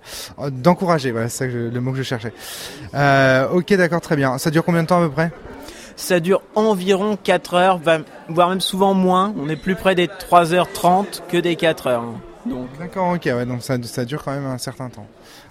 d'encourager. 0.49 1.11
Voilà, 1.11 1.29
c'est 1.29 1.47
le 1.47 1.81
mot 1.81 1.91
que 1.91 1.97
je 1.97 2.03
cherchais. 2.03 2.31
Euh, 2.93 3.49
ok, 3.49 3.73
d'accord, 3.73 4.01
très 4.01 4.15
bien. 4.15 4.37
Ça 4.37 4.49
dure 4.49 4.63
combien 4.63 4.83
de 4.83 4.87
temps 4.87 5.01
à 5.03 5.07
peu 5.07 5.11
près? 5.11 5.31
Ça 6.01 6.19
dure 6.19 6.41
environ 6.55 7.15
4 7.23 7.53
heures, 7.53 7.79
voire 8.27 8.49
même 8.49 8.59
souvent 8.59 8.95
moins. 8.95 9.33
On 9.39 9.47
est 9.49 9.55
plus 9.55 9.75
près 9.75 9.93
des 9.93 10.07
3h30 10.07 11.21
que 11.29 11.37
des 11.37 11.55
4 11.55 11.87
heures. 11.87 12.01
hein. 12.01 12.15
Donc, 12.47 12.67
D'accord, 12.79 13.13
ok, 13.13 13.21
ouais, 13.25 13.45
donc 13.45 13.61
ça, 13.61 13.75
ça 13.83 14.03
dure 14.03 14.23
quand 14.23 14.31
même 14.31 14.47
un 14.47 14.57
certain 14.57 14.89
temps. 14.89 15.05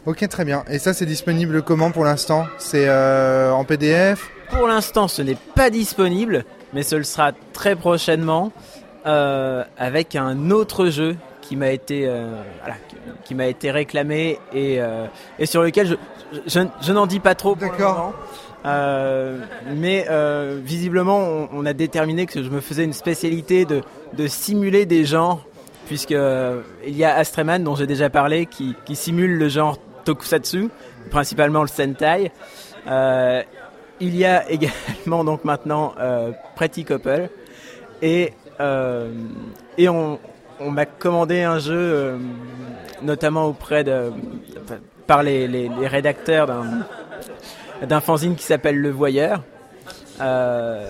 Ok, 0.07 0.27
très 0.29 0.45
bien. 0.45 0.65
Et 0.69 0.81
ça, 0.81 0.93
c'est 0.93 1.07
disponible 1.07 1.63
comment 1.63 1.93
pour 1.93 2.05
l'instant? 2.05 2.47
C'est 2.59 2.89
euh, 2.89 3.53
en 3.53 3.65
PDF 3.65 4.29
pour 4.51 4.67
l'instant, 4.67 5.07
ce 5.07 5.23
n'est 5.23 5.37
pas 5.55 5.71
disponible, 5.71 6.45
mais 6.73 6.83
ce 6.83 6.97
le 6.97 7.05
sera 7.05 7.31
très 7.53 7.77
prochainement 7.77 8.51
euh, 9.07 9.63
avec 9.79 10.17
un 10.17 10.51
autre 10.51 10.87
jeu 10.87 11.17
qui 11.43 11.55
m'a 11.55 11.71
été, 11.71 12.09
euh, 12.09 12.43
voilà, 12.59 12.75
qui, 12.89 12.97
qui 13.27 13.35
m'a 13.37 13.47
été 13.47 13.71
réclamé 13.71 14.41
et, 14.53 14.81
et 15.39 15.47
sur 15.47 15.63
lequel 15.63 15.87
je, 15.87 15.95
je, 16.49 16.61
je 16.83 16.93
n'en 16.93 17.07
dis 17.07 17.21
pas 17.21 17.37
trop. 17.37 17.55
D'accord. 17.55 18.13
Euh, 18.67 19.39
mais 19.75 20.07
euh, 20.11 20.61
visiblement, 20.63 21.49
on, 21.53 21.65
a 21.67 21.73
déterminé 21.73 22.27
que 22.27 22.43
je 22.43 22.51
me 22.51 22.61
faisais 22.61 22.85
une 22.85 22.93
spécialité 22.93 23.65
de, 23.65 23.83
de 24.13 24.27
simuler 24.27 24.87
des 24.87 25.05
genres, 25.05 25.45
puisque 25.87 26.13
euh, 26.13 26.61
il 26.87 26.97
y 26.97 27.05
a 27.05 27.15
Astreman 27.17 27.63
dont 27.65 27.75
j'ai 27.75 27.87
déjà 27.87 28.11
parlé 28.11 28.47
qui, 28.47 28.75
qui 28.85 28.97
simule 28.97 29.39
le 29.39 29.49
genre 29.49 29.79
tokusatsu, 30.05 30.69
principalement 31.11 31.63
le 31.63 31.69
sentai. 31.69 32.33
Euh, 32.87 33.43
il 34.01 34.17
y 34.17 34.25
a 34.25 34.49
également 34.51 35.25
donc 35.25 35.45
maintenant 35.45 35.95
Pretty 36.57 36.85
Couple 36.85 37.29
et 38.01 38.33
et 39.79 39.89
on, 39.89 40.19
on 40.59 40.71
m'a 40.71 40.85
commandé 40.87 41.43
un 41.43 41.59
jeu 41.59 42.19
notamment 43.03 43.47
auprès 43.47 43.85
de 43.85 44.11
par 45.07 45.23
les, 45.23 45.49
les 45.49 45.69
rédacteurs 45.87 46.47
d'un 46.47 46.87
d'un 47.87 48.01
fanzine 48.01 48.35
qui 48.37 48.45
s'appelle 48.45 48.77
Le 48.79 48.91
Voyeur. 48.91 49.43
Euh, 50.21 50.85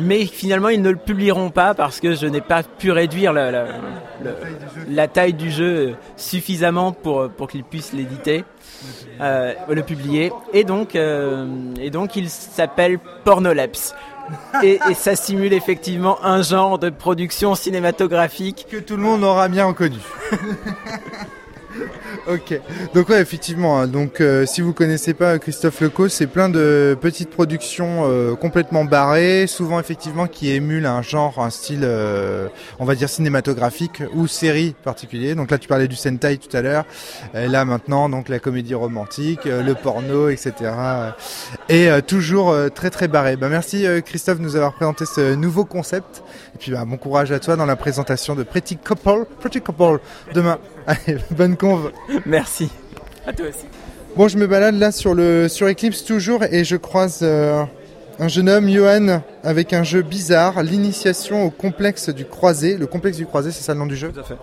mais 0.00 0.26
finalement, 0.26 0.68
ils 0.68 0.82
ne 0.82 0.90
le 0.90 0.96
publieront 0.96 1.50
pas 1.50 1.72
parce 1.72 2.00
que 2.00 2.14
je 2.16 2.26
n'ai 2.26 2.40
pas 2.40 2.62
pu 2.64 2.90
réduire 2.90 3.32
la, 3.32 3.52
la- 3.52 3.66
le- 4.24 4.34
la 4.88 5.06
taille 5.06 5.34
du 5.34 5.52
jeu 5.52 5.94
suffisamment 6.16 6.90
pour, 6.90 7.28
pour 7.30 7.46
qu'ils 7.48 7.62
puissent 7.62 7.92
l'éditer, 7.92 8.44
euh, 9.20 9.52
le 9.68 9.82
publier. 9.84 10.32
Et 10.52 10.64
donc, 10.64 10.96
euh, 10.96 11.46
et 11.80 11.90
donc 11.90 12.16
il 12.16 12.28
s'appelle 12.28 12.98
Pornoleps. 13.24 13.94
Et, 14.64 14.80
et 14.90 14.94
ça 14.94 15.14
simule 15.14 15.52
effectivement 15.52 16.18
un 16.24 16.42
genre 16.42 16.78
de 16.80 16.90
production 16.90 17.54
cinématographique 17.54 18.66
que 18.68 18.78
tout 18.78 18.96
le 18.96 19.02
monde 19.02 19.22
aura 19.22 19.48
bien 19.48 19.66
reconnu. 19.66 19.98
Ok. 22.28 22.60
Donc 22.94 23.08
ouais, 23.08 23.20
effectivement. 23.20 23.80
hein. 23.80 23.86
Donc 23.86 24.20
euh, 24.20 24.46
si 24.46 24.60
vous 24.60 24.72
connaissez 24.72 25.14
pas 25.14 25.38
Christophe 25.38 25.80
Lecaux, 25.80 26.08
c'est 26.08 26.26
plein 26.26 26.48
de 26.48 26.96
petites 27.00 27.30
productions 27.30 28.02
euh, 28.04 28.34
complètement 28.34 28.84
barrées, 28.84 29.46
souvent 29.46 29.80
effectivement 29.80 30.26
qui 30.26 30.50
émulent 30.50 30.86
un 30.86 31.02
genre, 31.02 31.38
un 31.38 31.50
style, 31.50 31.80
euh, 31.82 32.48
on 32.78 32.84
va 32.84 32.94
dire 32.94 33.08
cinématographique 33.08 34.02
ou 34.14 34.26
série 34.26 34.74
particulier. 34.84 35.34
Donc 35.34 35.50
là, 35.50 35.58
tu 35.58 35.68
parlais 35.68 35.88
du 35.88 35.96
Sentai 35.96 36.38
tout 36.38 36.54
à 36.56 36.62
l'heure. 36.62 36.84
Là 37.34 37.64
maintenant, 37.64 38.08
donc 38.08 38.28
la 38.28 38.38
comédie 38.38 38.74
romantique, 38.74 39.46
euh, 39.46 39.62
le 39.62 39.74
porno, 39.74 40.28
etc. 40.28 40.52
Et 41.68 41.88
euh, 41.88 42.00
toujours 42.00 42.50
euh, 42.50 42.68
très 42.68 42.90
très 42.90 43.08
barré. 43.08 43.36
Bah 43.36 43.48
merci 43.48 43.86
euh, 43.86 44.00
Christophe 44.00 44.38
de 44.38 44.42
nous 44.42 44.56
avoir 44.56 44.74
présenté 44.74 45.06
ce 45.06 45.34
nouveau 45.34 45.64
concept. 45.64 46.22
Et 46.54 46.58
puis 46.58 46.72
bah, 46.72 46.84
bon 46.84 46.96
courage 46.96 47.32
à 47.32 47.38
toi 47.38 47.56
dans 47.56 47.66
la 47.66 47.76
présentation 47.76 48.34
de 48.34 48.42
Pretty 48.42 48.76
Couple, 48.76 49.26
Pretty 49.40 49.60
Couple 49.60 50.00
demain. 50.34 50.58
Allez, 50.86 51.18
bonne 51.30 51.56
conve. 51.56 51.92
Merci. 52.26 52.70
À 53.26 53.32
toi 53.32 53.46
aussi. 53.48 53.66
Bon, 54.16 54.28
je 54.28 54.36
me 54.36 54.46
balade 54.46 54.74
là 54.74 54.92
sur 54.92 55.14
le 55.14 55.48
sur 55.48 55.68
Eclipse 55.68 56.04
toujours 56.04 56.42
et 56.44 56.64
je 56.64 56.76
croise 56.76 57.20
euh, 57.22 57.64
un 58.18 58.28
jeune 58.28 58.48
homme, 58.48 58.68
Johan, 58.68 59.22
avec 59.42 59.72
un 59.72 59.84
jeu 59.84 60.02
bizarre, 60.02 60.62
l'initiation 60.62 61.44
au 61.44 61.50
complexe 61.50 62.10
du 62.10 62.24
croisé. 62.24 62.76
Le 62.76 62.86
complexe 62.86 63.16
du 63.16 63.24
croisé, 63.24 63.52
c'est 63.52 63.62
ça 63.62 63.72
le 63.72 63.78
nom 63.78 63.86
du 63.86 63.96
jeu? 63.96 64.12
Tout 64.12 64.20
à 64.20 64.24
fait. 64.24 64.36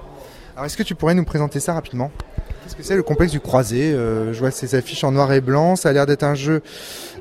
Alors, 0.56 0.66
est-ce 0.66 0.76
que 0.76 0.84
tu 0.84 0.96
pourrais 0.96 1.14
nous 1.14 1.24
présenter 1.24 1.60
ça 1.60 1.74
rapidement? 1.74 2.12
Qu'est-ce 2.70 2.78
que 2.78 2.84
c'est 2.84 2.96
le 2.96 3.02
complexe 3.02 3.32
du 3.32 3.40
croisé 3.40 3.94
Euh, 3.94 4.32
Je 4.32 4.38
vois 4.38 4.52
ces 4.52 4.76
affiches 4.76 5.04
en 5.04 5.12
noir 5.12 5.34
et 5.34 5.42
blanc. 5.42 5.76
Ça 5.76 5.90
a 5.90 5.92
l'air 5.92 6.06
d'être 6.06 6.22
un 6.22 6.36
jeu 6.36 6.62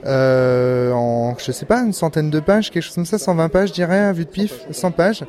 euh, 0.05 0.92
en, 0.92 1.38
je 1.38 1.53
sais 1.53 1.64
pas, 1.64 1.80
une 1.80 1.94
centaine 1.94 2.28
de 2.28 2.38
pages, 2.38 2.70
quelque 2.70 2.82
chose 2.82 2.94
comme 2.96 3.07
ça, 3.07 3.16
120 3.16 3.49
pages, 3.49 3.70
je 3.70 3.72
dirais, 3.72 3.99
à 3.99 4.12
vue 4.12 4.26
de 4.26 4.30
pif, 4.30 4.66
100 4.70 4.90
pages. 4.90 5.24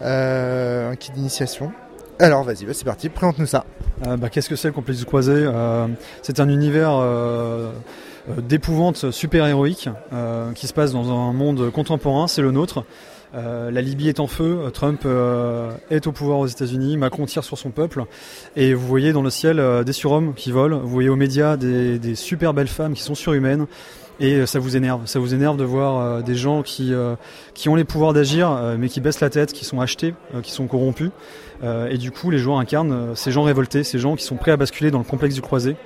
Euh, 0.00 0.92
un 0.92 0.94
kit 0.94 1.10
d'initiation. 1.10 1.72
Alors, 2.20 2.44
vas-y, 2.44 2.66
bah, 2.66 2.72
c'est 2.72 2.84
parti, 2.84 3.08
présente-nous 3.08 3.46
ça. 3.46 3.64
Bah, 4.06 4.28
Qu'est-ce 4.30 4.48
que 4.48 4.54
c'est 4.54 4.68
le 4.68 4.74
complexe 4.74 5.00
du 5.00 5.06
croisé? 5.06 5.50
C'est 6.22 6.38
un 6.38 6.48
univers 6.48 6.92
d'épouvante 8.36 9.10
super-héroïque 9.10 9.88
qui 10.54 10.68
se 10.68 10.72
passe 10.72 10.92
dans 10.92 11.10
un 11.10 11.32
monde 11.32 11.72
contemporain, 11.72 12.28
c'est 12.28 12.42
le 12.42 12.52
nôtre. 12.52 12.84
Euh, 13.34 13.70
la 13.70 13.82
Libye 13.82 14.08
est 14.08 14.20
en 14.20 14.26
feu, 14.26 14.58
Trump 14.72 15.02
euh, 15.04 15.70
est 15.90 16.06
au 16.06 16.12
pouvoir 16.12 16.38
aux 16.38 16.46
États-Unis, 16.46 16.96
Macron 16.96 17.26
tire 17.26 17.44
sur 17.44 17.58
son 17.58 17.70
peuple, 17.70 18.04
et 18.56 18.72
vous 18.72 18.86
voyez 18.86 19.12
dans 19.12 19.22
le 19.22 19.30
ciel 19.30 19.60
euh, 19.60 19.84
des 19.84 19.92
surhommes 19.92 20.32
qui 20.34 20.50
volent, 20.50 20.78
vous 20.78 20.88
voyez 20.88 21.10
aux 21.10 21.16
médias 21.16 21.56
des, 21.56 22.14
super 22.14 22.54
belles 22.54 22.68
femmes 22.68 22.94
qui 22.94 23.02
sont 23.02 23.14
surhumaines, 23.14 23.66
et 24.20 24.46
ça 24.46 24.58
vous 24.58 24.76
énerve. 24.76 25.02
Ça 25.06 25.20
vous 25.20 25.32
énerve 25.32 25.56
de 25.56 25.62
voir 25.62 26.24
des 26.24 26.34
gens 26.34 26.62
qui, 26.62 26.92
qui 27.54 27.68
ont 27.68 27.76
les 27.76 27.84
pouvoirs 27.84 28.12
d'agir, 28.12 28.50
mais 28.76 28.88
qui 28.88 29.00
baissent 29.00 29.20
la 29.20 29.30
tête, 29.30 29.52
qui 29.52 29.64
sont 29.64 29.80
achetés, 29.80 30.12
qui 30.42 30.50
sont 30.50 30.66
corrompus. 30.66 31.12
Et 31.62 31.98
du 31.98 32.10
coup, 32.10 32.30
les 32.30 32.38
joueurs 32.38 32.58
incarnent 32.58 33.14
ces 33.14 33.30
gens 33.30 33.44
révoltés, 33.44 33.84
ces 33.84 34.00
gens 34.00 34.16
qui 34.16 34.24
sont 34.24 34.34
prêts 34.34 34.50
à 34.50 34.56
basculer 34.56 34.90
dans 34.90 34.98
le 34.98 35.04
complexe 35.04 35.36
du 35.36 35.40
croisé 35.40 35.76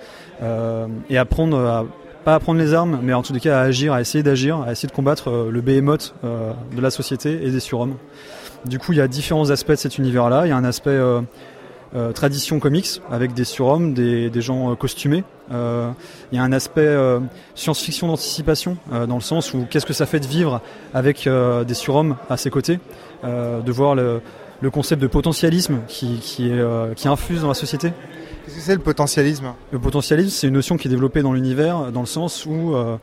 et 0.40 1.18
à 1.18 1.24
prendre, 1.26 1.58
à, 1.58 1.84
pas 2.24 2.34
à 2.34 2.40
prendre 2.40 2.58
les 2.60 2.74
armes, 2.74 3.00
mais 3.02 3.12
en 3.12 3.22
tout 3.22 3.34
cas 3.34 3.60
à 3.60 3.62
agir, 3.62 3.92
à 3.92 4.00
essayer 4.00 4.22
d'agir, 4.22 4.60
à 4.62 4.72
essayer 4.72 4.88
de 4.88 4.94
combattre 4.94 5.28
euh, 5.28 5.50
le 5.50 5.60
behemoth 5.60 6.14
euh, 6.24 6.52
de 6.74 6.80
la 6.80 6.90
société 6.90 7.44
et 7.44 7.50
des 7.50 7.60
surhommes. 7.60 7.96
Du 8.64 8.78
coup, 8.78 8.92
il 8.92 8.98
y 8.98 9.00
a 9.00 9.08
différents 9.08 9.50
aspects 9.50 9.72
de 9.72 9.76
cet 9.76 9.98
univers-là. 9.98 10.46
Il 10.46 10.50
y 10.50 10.52
a 10.52 10.56
un 10.56 10.64
aspect 10.64 10.90
euh, 10.90 11.22
tradition 12.14 12.60
comics 12.60 13.02
avec 13.10 13.34
des 13.34 13.44
surhommes, 13.44 13.92
des, 13.92 14.30
gens 14.40 14.74
costumés. 14.76 15.24
Il 15.50 15.56
y 16.36 16.38
a 16.38 16.42
un 16.42 16.52
aspect 16.52 16.96
science-fiction 17.54 18.06
d'anticipation 18.06 18.78
dans 18.90 19.16
le 19.16 19.20
sens 19.20 19.52
où 19.52 19.66
qu'est-ce 19.68 19.84
que 19.84 19.92
ça 19.92 20.06
fait 20.06 20.20
de 20.20 20.26
vivre 20.26 20.62
avec 20.94 21.28
des 21.28 21.74
surhommes 21.74 22.16
à 22.30 22.38
ses 22.38 22.48
côtés, 22.48 22.78
de 23.24 23.72
voir 23.72 23.94
le, 23.94 24.22
concept 24.72 25.02
de 25.02 25.08
potentialisme 25.08 25.80
qui 25.88 26.52
infuse 27.04 27.42
dans 27.42 27.48
la 27.48 27.54
société. 27.54 27.92
Qu'est-ce 28.52 28.66
que 28.66 28.66
c'est 28.66 28.74
le 28.74 28.82
potentialisme? 28.82 29.54
Le 29.70 29.78
potentialisme, 29.78 30.28
c'est 30.30 30.46
une 30.46 30.52
notion 30.52 30.76
qui 30.76 30.86
est 30.86 30.90
développée 30.90 31.22
dans 31.22 31.32
l'univers, 31.32 31.90
dans 31.90 32.00
le 32.00 32.06
sens 32.06 32.44
où 32.44 32.74
euh, 32.74 32.98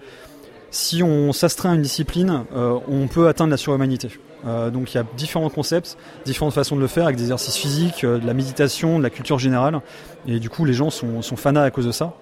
si 0.69 1.01
on 1.01 1.33
s'astreint 1.33 1.71
à 1.71 1.75
une 1.75 1.81
discipline, 1.81 2.43
euh, 2.55 2.77
on 2.87 3.07
peut 3.07 3.27
atteindre 3.27 3.49
la 3.49 3.57
surhumanité. 3.57 4.09
Euh, 4.45 4.69
donc 4.69 4.93
il 4.93 4.97
y 4.97 4.99
a 4.99 5.05
différents 5.17 5.49
concepts, 5.49 5.97
différentes 6.23 6.53
façons 6.53 6.75
de 6.75 6.81
le 6.81 6.87
faire, 6.87 7.05
avec 7.05 7.15
des 7.15 7.23
exercices 7.23 7.55
physiques, 7.55 8.05
de 8.05 8.21
la 8.23 8.35
méditation, 8.35 8.99
de 8.99 9.03
la 9.03 9.09
culture 9.09 9.39
générale. 9.39 9.81
Et 10.27 10.39
du 10.39 10.51
coup, 10.51 10.65
les 10.65 10.73
gens 10.73 10.91
sont, 10.91 11.23
sont 11.23 11.35
à 11.57 11.71
cause 11.71 11.87
de 11.87 11.91
ça. 11.91 12.13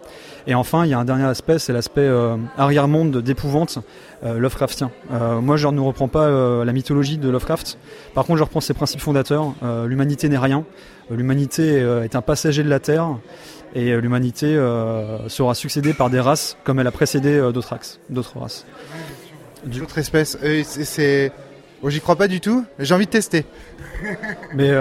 Et 0.48 0.56
enfin, 0.56 0.86
il 0.86 0.91
y 0.91 0.93
a 0.93 1.00
un 1.00 1.06
dernier 1.06 1.26
aspect, 1.26 1.60
c'est 1.60 1.74
l'aspect 1.74 2.02
euh, 2.02 2.38
arrière-monde 2.58 3.18
d'épouvante, 3.22 3.80
euh, 4.24 4.39
Lovecraftien. 4.39 4.91
Euh, 5.12 5.41
moi, 5.41 5.58
je 5.58 5.68
ne 5.68 5.80
reprends 5.82 6.08
pas 6.08 6.30
la 6.64 6.74
mythologie 6.74 7.18
de 7.18 7.30
Lovecraft. 7.30 7.78
Par 8.14 8.26
contre, 8.26 8.39
je 8.39 8.43
reprends 8.43 8.62
ses 8.62 8.74
principes 8.74 9.02
fondateurs. 9.02 9.54
L'humanité 9.86 10.30
n'est 10.30 10.38
rien. 10.38 10.64
L'humanité 11.12 11.78
est 12.04 12.16
un 12.16 12.22
passager 12.22 12.64
de 12.64 12.70
la 12.70 12.80
Terre. 12.80 13.18
Et 13.76 13.95
l'humanité 14.00 14.56
euh, 14.56 15.28
sera 15.30 15.54
succédée 15.54 15.93
par 15.93 16.10
des 16.10 16.20
races 16.20 16.58
comme 16.64 16.80
elle 16.80 16.88
a 16.88 16.91
précédé 16.91 17.34
euh, 17.34 17.52
d'autres 17.52 17.74
axes, 17.74 18.00
d'autres 18.10 18.39
races. 18.39 18.66
D'autres 19.66 19.98
espèces. 19.98 20.38
Euh, 20.43 20.64
c'est-. 20.66 21.32
Oh, 21.84 21.89
J'y 21.89 22.00
crois 22.00 22.16
pas 22.16 22.28
du 22.28 22.39
tout, 22.39 22.66
j'ai 22.80 22.95
envie 22.95 23.06
de 23.06 23.12
tester. 23.12 23.45
Mais, 24.56 24.72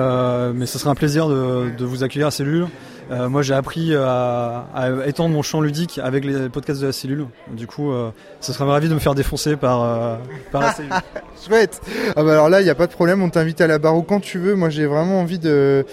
mais 0.55 0.67
ce 0.67 0.79
serait 0.79 0.89
un 0.89 0.95
plaisir 0.95 1.29
de, 1.29 1.71
de 1.77 1.85
vous 1.85 2.05
accueillir 2.05 2.29
à 2.29 2.31
Cellule. 2.31 2.69
Euh, 3.11 3.29
moi, 3.29 3.43
j'ai 3.43 3.55
appris 3.55 3.95
à, 3.95 4.67
à 4.75 5.07
étendre 5.07 5.33
mon 5.33 5.43
champ 5.43 5.61
ludique 5.61 6.01
avec 6.03 6.25
les 6.25 6.49
podcasts 6.49 6.81
de 6.81 6.87
la 6.87 6.93
Cellule. 6.93 7.27
Du 7.53 7.67
coup, 7.67 7.93
euh, 7.93 8.11
ce 8.41 8.53
serait 8.53 8.65
ravi 8.65 8.89
de 8.89 8.95
me 8.95 8.99
faire 8.99 9.15
défoncer 9.15 9.57
par, 9.57 9.83
euh, 9.83 10.17
par 10.51 10.63
la 10.63 10.73
Cellule. 10.73 10.93
Chouette. 11.47 11.81
Ah 12.17 12.25
bah 12.25 12.33
alors 12.33 12.49
là, 12.49 12.61
il 12.61 12.65
n'y 12.65 12.71
a 12.71 12.75
pas 12.75 12.87
de 12.87 12.93
problème, 12.93 13.23
on 13.23 13.31
t'invite 13.31 13.61
à 13.61 13.67
la 13.67 13.79
barre 13.79 13.97
ou 13.97 14.03
quand 14.03 14.21
tu 14.21 14.39
veux. 14.39 14.55
Moi, 14.55 14.71
j'ai 14.71 14.87
vraiment 14.87 15.21
envie 15.21 15.39
de 15.39 15.87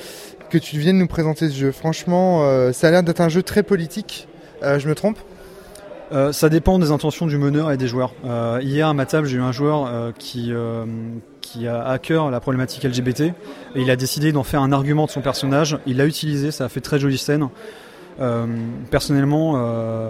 que 0.49 0.57
tu 0.57 0.77
viennes 0.77 0.97
nous 0.97 1.07
présenter 1.07 1.49
ce 1.49 1.55
jeu. 1.55 1.71
Franchement, 1.71 2.43
euh, 2.43 2.71
ça 2.71 2.87
a 2.87 2.91
l'air 2.91 3.03
d'être 3.03 3.21
un 3.21 3.29
jeu 3.29 3.43
très 3.43 3.63
politique. 3.63 4.27
Je 4.61 4.87
me 4.87 4.95
trompe? 4.95 5.17
Ça 6.31 6.47
dépend 6.47 6.79
des 6.79 6.91
intentions 6.91 7.25
du 7.25 7.37
meneur 7.37 7.69
et 7.71 7.75
des 7.75 7.87
joueurs. 7.87 8.13
Hier 8.61 8.87
à 8.87 8.93
ma 8.93 9.05
table, 9.05 9.27
j'ai 9.27 9.37
eu 9.37 9.41
un 9.41 9.51
joueur 9.51 10.13
qui, 10.17 10.53
qui 11.43 11.67
a 11.67 11.85
à 11.85 11.99
cœur 11.99 12.31
la 12.31 12.39
problématique 12.39 12.83
LGBT 12.83 13.21
et 13.21 13.33
il 13.75 13.91
a 13.91 13.95
décidé 13.95 14.31
d'en 14.31 14.43
faire 14.43 14.61
un 14.61 14.71
argument 14.71 15.05
de 15.05 15.11
son 15.11 15.21
personnage. 15.21 15.77
Il 15.85 15.97
l'a 15.97 16.07
utilisé, 16.07 16.49
ça 16.49 16.65
a 16.65 16.69
fait 16.69 16.81
très 16.81 16.97
jolie 16.97 17.19
scène. 17.19 17.49
Euh, 18.19 18.45
personnellement, 18.89 19.53
euh, 19.55 20.09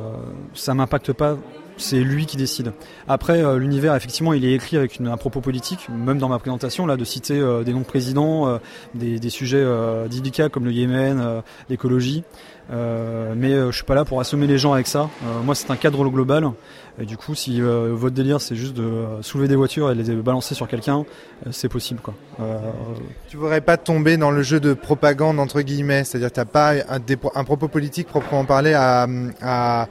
ça 0.53 0.73
m'impacte 0.73 1.11
pas. 1.13 1.37
C'est 1.75 2.01
lui 2.01 2.27
qui 2.27 2.37
décide. 2.37 2.71
Après, 3.07 3.43
euh, 3.43 3.57
l'univers, 3.57 3.95
effectivement, 3.95 4.33
il 4.33 4.45
est 4.45 4.53
écrit 4.53 4.77
avec 4.77 5.01
un 5.01 5.17
propos 5.17 5.41
politique, 5.41 5.89
même 5.89 6.19
dans 6.19 6.29
ma 6.29 6.37
présentation, 6.37 6.85
là, 6.85 6.97
de 6.97 7.03
citer 7.03 7.39
euh, 7.39 7.63
des 7.63 7.73
noms 7.73 7.79
de 7.79 7.85
présidents, 7.85 8.59
des, 8.93 9.19
des 9.19 9.29
sujets 9.31 9.65
délicats 10.09 10.49
comme 10.49 10.65
le 10.65 10.71
Yémen, 10.71 11.41
l'écologie. 11.69 12.23
Mais 12.69 13.51
je 13.55 13.71
suis 13.71 13.85
pas 13.85 13.95
là 13.95 14.05
pour 14.05 14.21
assommer 14.21 14.45
les 14.45 14.59
gens 14.59 14.73
avec 14.73 14.87
ça. 14.87 15.09
Moi, 15.43 15.55
c'est 15.55 15.71
un 15.71 15.75
cadre 15.75 16.07
global. 16.09 16.51
Et 16.99 17.05
du 17.05 17.17
coup, 17.17 17.33
si 17.33 17.59
euh, 17.59 17.89
votre 17.91 18.13
délire, 18.13 18.39
c'est 18.39 18.55
juste 18.55 18.75
de 18.75 18.83
euh, 18.83 19.21
soulever 19.23 19.47
des 19.47 19.55
voitures 19.55 19.89
et 19.89 19.95
les 19.95 20.15
balancer 20.15 20.53
sur 20.53 20.67
quelqu'un, 20.67 20.99
euh, 21.45 21.49
c'est 21.51 21.69
possible, 21.69 21.99
quoi. 22.01 22.13
Euh, 22.39 22.59
Tu 23.29 23.37
voudrais 23.37 23.61
pas 23.61 23.77
tomber 23.77 24.15
dans 24.17 24.29
le 24.29 24.43
jeu 24.43 24.59
de 24.59 24.73
propagande 24.73 25.39
entre 25.39 25.61
guillemets, 25.61 26.03
c'est-à-dire 26.03 26.31
t'as 26.31 26.45
pas 26.45 26.73
un, 26.73 26.99
un 27.35 27.43
propos 27.43 27.67
politique 27.67 28.07
proprement 28.07 28.45
parlé 28.45 28.73
à, 28.73 29.07
à, 29.41 29.87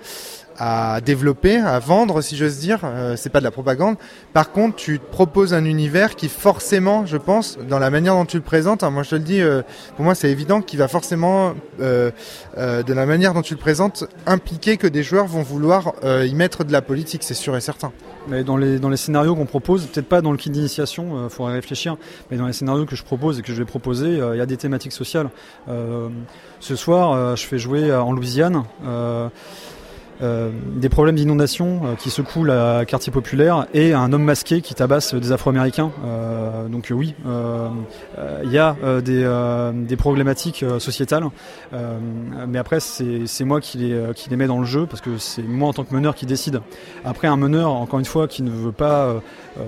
à 0.58 1.00
développer, 1.00 1.56
à 1.56 1.78
vendre, 1.78 2.20
si 2.20 2.36
j'ose 2.36 2.58
dire. 2.58 2.80
Euh, 2.84 3.16
c'est 3.16 3.30
pas 3.30 3.40
de 3.40 3.44
la 3.44 3.50
propagande. 3.50 3.96
Par 4.32 4.50
contre, 4.52 4.76
tu 4.76 4.98
te 4.98 5.04
proposes 5.04 5.54
un 5.54 5.64
univers 5.64 6.16
qui 6.16 6.28
forcément, 6.28 7.06
je 7.06 7.16
pense, 7.16 7.58
dans 7.68 7.78
la 7.78 7.90
manière 7.90 8.14
dont 8.14 8.24
tu 8.24 8.36
le 8.36 8.42
présentes, 8.42 8.82
hein, 8.82 8.90
moi 8.90 9.02
je 9.02 9.10
te 9.10 9.14
le 9.14 9.20
dis, 9.22 9.40
euh, 9.40 9.62
pour 9.96 10.04
moi 10.04 10.14
c'est 10.14 10.30
évident 10.30 10.60
qu'il 10.60 10.78
va 10.78 10.88
forcément, 10.88 11.54
euh, 11.80 12.10
euh, 12.58 12.82
de 12.82 12.92
la 12.92 13.06
manière 13.06 13.34
dont 13.34 13.42
tu 13.42 13.54
le 13.54 13.60
présentes, 13.60 14.04
impliquer 14.26 14.76
que 14.76 14.86
des 14.86 15.02
joueurs 15.02 15.26
vont 15.26 15.42
vouloir 15.42 15.92
y 16.02 16.34
mettre 16.34 16.64
de 16.64 16.72
la 16.72 16.82
politique, 16.82 17.22
c'est 17.22 17.34
sûr 17.34 17.56
et 17.56 17.60
certain. 17.60 17.92
Mais 18.28 18.44
dans 18.44 18.56
les, 18.56 18.78
dans 18.78 18.88
les 18.88 18.96
scénarios 18.96 19.34
qu'on 19.34 19.46
propose, 19.46 19.86
peut-être 19.86 20.08
pas 20.08 20.20
dans 20.20 20.30
le 20.30 20.36
kit 20.36 20.50
d'initiation, 20.50 21.24
il 21.24 21.30
faudrait 21.30 21.54
réfléchir, 21.54 21.96
mais 22.30 22.36
dans 22.36 22.46
les 22.46 22.52
scénarios 22.52 22.86
que 22.86 22.96
je 22.96 23.02
propose 23.02 23.38
et 23.38 23.42
que 23.42 23.52
je 23.52 23.58
vais 23.58 23.64
proposer, 23.64 24.20
il 24.32 24.38
y 24.38 24.40
a 24.40 24.46
des 24.46 24.56
thématiques 24.56 24.92
sociales. 24.92 25.28
Ce 26.60 26.76
soir, 26.76 27.36
je 27.36 27.44
fais 27.44 27.58
jouer 27.58 27.92
en 27.92 28.12
Louisiane 28.12 28.62
des 30.22 30.88
problèmes 30.88 31.16
d'inondation 31.16 31.82
euh, 31.84 31.94
qui 31.94 32.10
secouent 32.10 32.44
la 32.44 32.84
quartier 32.84 33.12
populaire 33.12 33.66
et 33.74 33.92
un 33.92 34.12
homme 34.12 34.24
masqué 34.24 34.60
qui 34.60 34.74
tabasse 34.74 35.14
des 35.14 35.32
Afro-Américains. 35.32 35.90
Euh, 36.04 36.68
donc 36.68 36.90
euh, 36.90 36.94
oui, 36.94 37.14
euh, 37.26 37.68
euh, 38.18 38.40
il 38.44 38.52
y 38.52 38.58
a 38.58 38.76
euh, 38.84 39.00
des, 39.00 39.22
euh, 39.24 39.72
des 39.72 39.96
problématiques 39.96 40.62
euh, 40.62 40.78
sociétales, 40.78 41.24
euh, 41.72 41.98
mais 42.46 42.58
après 42.58 42.78
c'est 42.80 43.44
moi 43.44 43.60
qui 43.60 43.78
les, 43.78 43.92
euh, 43.92 44.12
qui 44.12 44.30
les 44.30 44.36
mets 44.36 44.46
dans 44.46 44.58
le 44.58 44.64
jeu 44.64 44.86
parce 44.86 45.00
que 45.00 45.18
c'est 45.18 45.42
moi 45.42 45.68
en 45.68 45.72
tant 45.72 45.84
que 45.84 45.94
meneur 45.94 46.14
qui 46.14 46.26
décide. 46.26 46.60
Après, 47.04 47.28
un 47.28 47.36
meneur, 47.36 47.72
encore 47.72 47.98
une 47.98 48.04
fois, 48.04 48.28
qui 48.28 48.42
ne 48.42 48.50
veut 48.50 48.72
pas 48.72 49.06
euh, 49.06 49.20
euh, 49.58 49.62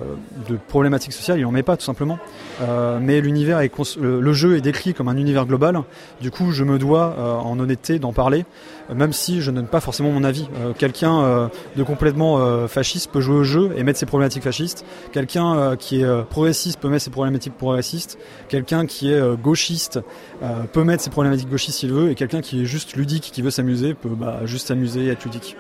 de 0.48 0.56
problématiques 0.68 1.12
sociales, 1.12 1.38
il 1.38 1.46
en 1.46 1.50
met 1.50 1.62
pas 1.62 1.76
tout 1.76 1.84
simplement. 1.84 2.18
Euh, 2.62 2.98
mais 3.00 3.20
l'univers 3.20 3.60
est 3.60 3.72
le, 4.00 4.32
jeu 4.32 4.56
est 4.56 4.60
décrit 4.60 4.94
comme 4.94 5.08
un 5.08 5.16
univers 5.16 5.46
global. 5.46 5.80
Du 6.20 6.30
coup, 6.30 6.52
je 6.52 6.64
me 6.64 6.78
dois, 6.78 7.16
euh, 7.18 7.34
en 7.34 7.58
honnêteté, 7.58 7.98
d'en 7.98 8.12
parler, 8.12 8.44
euh, 8.83 8.83
même 8.92 9.12
si 9.12 9.40
je 9.40 9.50
ne 9.50 9.56
donne 9.56 9.66
pas 9.66 9.80
forcément 9.80 10.10
mon 10.10 10.24
avis. 10.24 10.48
Euh, 10.56 10.72
quelqu'un 10.72 11.20
euh, 11.22 11.48
de 11.76 11.82
complètement 11.82 12.38
euh, 12.38 12.68
fasciste 12.68 13.10
peut 13.10 13.20
jouer 13.20 13.36
au 13.36 13.44
jeu 13.44 13.72
et 13.76 13.82
mettre 13.82 13.98
ses 13.98 14.06
problématiques 14.06 14.42
fascistes. 14.42 14.84
Quelqu'un 15.12 15.56
euh, 15.56 15.76
qui 15.76 16.00
est 16.00 16.04
euh, 16.04 16.22
progressiste 16.22 16.78
peut 16.80 16.88
mettre 16.88 17.04
ses 17.04 17.10
problématiques 17.10 17.56
progressistes. 17.56 18.18
Quelqu'un 18.48 18.86
qui 18.86 19.12
est 19.12 19.20
euh, 19.20 19.36
gauchiste 19.36 20.00
euh, 20.42 20.64
peut 20.72 20.84
mettre 20.84 21.02
ses 21.02 21.10
problématiques 21.10 21.50
gauchistes 21.50 21.78
s'il 21.78 21.92
veut. 21.92 22.10
Et 22.10 22.14
quelqu'un 22.14 22.40
qui 22.40 22.62
est 22.62 22.66
juste 22.66 22.94
ludique, 22.96 23.30
qui 23.32 23.42
veut 23.42 23.50
s'amuser, 23.50 23.94
peut 23.94 24.08
bah, 24.10 24.40
juste 24.44 24.68
s'amuser 24.68 25.04
et 25.04 25.08
être 25.08 25.24
ludique. 25.24 25.56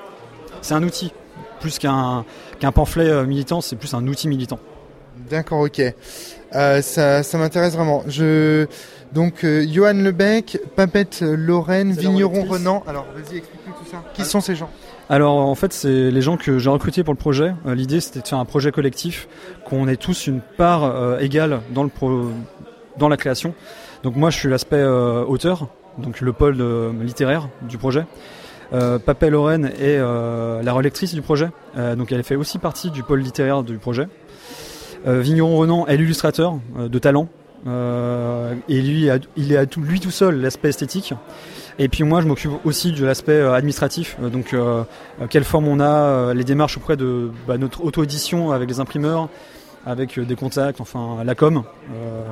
C'est 0.60 0.74
un 0.74 0.82
outil. 0.82 1.12
Plus 1.60 1.78
qu'un 1.78 2.24
pamphlet 2.74 3.08
euh, 3.08 3.24
militant, 3.24 3.60
c'est 3.60 3.76
plus 3.76 3.94
un 3.94 4.06
outil 4.06 4.28
militant. 4.28 4.58
D'accord, 5.30 5.60
ok. 5.60 5.80
Euh, 6.54 6.82
ça, 6.82 7.22
ça 7.22 7.38
m'intéresse 7.38 7.74
vraiment. 7.74 8.02
Je 8.06 8.66
donc 9.12 9.44
euh, 9.44 9.64
Johan 9.70 9.92
Lebec, 9.94 10.58
Papette 10.76 11.20
Lorraine, 11.22 11.92
Vigneron. 11.92 12.44
Renan. 12.44 12.82
Alors 12.86 13.06
vas-y, 13.14 13.38
explique-nous 13.38 13.72
tout 13.74 13.90
ça. 13.90 14.02
Qui 14.14 14.24
sont 14.24 14.40
ces 14.40 14.54
gens 14.56 14.68
Alors 15.08 15.36
en 15.36 15.54
fait, 15.54 15.72
c'est 15.72 16.10
les 16.10 16.20
gens 16.20 16.36
que 16.36 16.58
j'ai 16.58 16.70
recrutés 16.70 17.04
pour 17.04 17.14
le 17.14 17.18
projet. 17.18 17.52
Euh, 17.66 17.74
L'idée, 17.74 18.00
c'était 18.00 18.20
de 18.20 18.26
faire 18.28 18.38
un 18.38 18.44
projet 18.44 18.72
collectif, 18.72 19.28
qu'on 19.64 19.86
ait 19.88 19.96
tous 19.96 20.26
une 20.26 20.40
part 20.40 20.84
euh, 20.84 21.18
égale 21.20 21.60
dans 21.70 21.82
le 21.84 21.88
pro- 21.90 22.30
dans 22.98 23.08
la 23.08 23.16
création. 23.16 23.54
Donc 24.02 24.16
moi, 24.16 24.30
je 24.30 24.36
suis 24.38 24.48
l'aspect 24.48 24.76
euh, 24.76 25.24
auteur, 25.24 25.68
donc 25.98 26.20
le 26.20 26.32
pôle 26.32 26.56
littéraire 27.00 27.48
du 27.62 27.78
projet. 27.78 28.04
Euh, 28.72 28.98
Papel 28.98 29.32
Lorraine 29.32 29.70
est 29.80 29.98
la 29.98 30.72
relectrice 30.72 31.14
du 31.14 31.22
projet, 31.22 31.50
donc 31.96 32.10
elle 32.10 32.24
fait 32.24 32.34
aussi 32.36 32.58
partie 32.58 32.90
du 32.90 33.02
pôle 33.04 33.20
littéraire 33.20 33.62
du 33.62 33.78
projet. 33.78 34.08
Euh, 35.06 35.20
Vigneron 35.20 35.56
Renan 35.56 35.86
est 35.86 35.96
l'illustrateur 35.96 36.58
euh, 36.78 36.88
de 36.88 36.98
talent. 36.98 37.28
Euh, 37.66 38.54
et 38.68 38.80
lui, 38.82 39.08
il 39.36 39.52
est 39.52 39.56
à 39.56 39.66
tout, 39.66 39.80
lui 39.80 40.00
tout 40.00 40.10
seul 40.10 40.40
l'aspect 40.40 40.68
esthétique. 40.68 41.14
Et 41.78 41.88
puis 41.88 42.04
moi, 42.04 42.20
je 42.20 42.26
m'occupe 42.26 42.52
aussi 42.64 42.92
de 42.92 43.04
l'aspect 43.04 43.40
administratif. 43.40 44.16
Donc, 44.20 44.52
euh, 44.52 44.84
quelle 45.30 45.44
forme 45.44 45.66
on 45.68 45.80
a, 45.80 46.32
les 46.34 46.44
démarches 46.44 46.76
auprès 46.76 46.96
de 46.96 47.30
bah, 47.48 47.58
notre 47.58 47.84
auto-édition 47.84 48.52
avec 48.52 48.68
les 48.68 48.80
imprimeurs, 48.80 49.28
avec 49.86 50.20
des 50.20 50.36
contacts, 50.36 50.80
enfin 50.80 51.24
la 51.24 51.34
com. 51.34 51.64
Euh, 51.92 52.22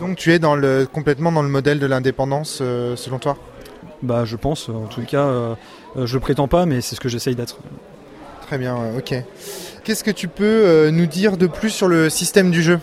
Donc 0.00 0.16
tu 0.16 0.32
es 0.32 0.38
dans 0.38 0.56
le 0.56 0.88
complètement 0.90 1.30
dans 1.30 1.42
le 1.42 1.48
modèle 1.48 1.78
de 1.78 1.86
l'indépendance 1.86 2.60
euh, 2.62 2.96
selon 2.96 3.18
toi? 3.18 3.36
Bah, 4.02 4.24
je 4.24 4.36
pense, 4.36 4.68
en 4.70 4.86
tout 4.86 5.02
cas, 5.02 5.56
je 5.96 6.18
prétends 6.18 6.48
pas, 6.48 6.64
mais 6.64 6.80
c'est 6.80 6.96
ce 6.96 7.00
que 7.00 7.08
j'essaye 7.10 7.34
d'être. 7.34 7.58
Très 8.46 8.56
bien, 8.56 8.76
ok. 8.96 9.14
Qu'est-ce 9.82 10.04
que 10.04 10.10
tu 10.10 10.28
peux 10.28 10.44
euh, 10.44 10.90
nous 10.90 11.06
dire 11.06 11.38
de 11.38 11.46
plus 11.46 11.70
sur 11.70 11.88
le 11.88 12.10
système 12.10 12.50
du 12.50 12.62
jeu? 12.62 12.78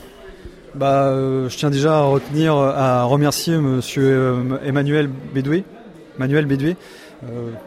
Bah, 0.74 1.04
euh, 1.04 1.48
je 1.48 1.56
tiens 1.56 1.70
déjà 1.70 2.00
à 2.00 2.02
retenir, 2.02 2.56
à 2.56 3.04
remercier 3.04 3.58
Monsieur 3.58 4.04
euh, 4.04 4.58
Emmanuel 4.66 5.08
Bédoué, 5.34 5.64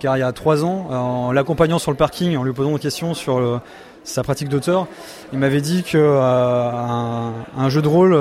car 0.01 0.17
il 0.17 0.21
y 0.21 0.23
a 0.25 0.33
trois 0.33 0.65
ans, 0.65 0.89
en 0.91 1.33
l'accompagnant 1.33 1.79
sur 1.79 1.93
le 1.93 1.97
parking, 1.97 2.37
en 2.37 2.43
lui 2.43 2.53
posant 2.53 2.73
des 2.73 2.81
questions 2.81 3.15
sur 3.15 3.61
sa 4.03 4.23
pratique 4.25 4.49
d'auteur, 4.49 4.89
il 5.33 5.39
m'avait 5.39 5.61
dit 5.61 5.85
que 5.85 5.99
un, 5.99 7.33
un 7.57 7.69
jeu 7.69 7.83
de 7.83 7.89
rôle, 7.89 8.13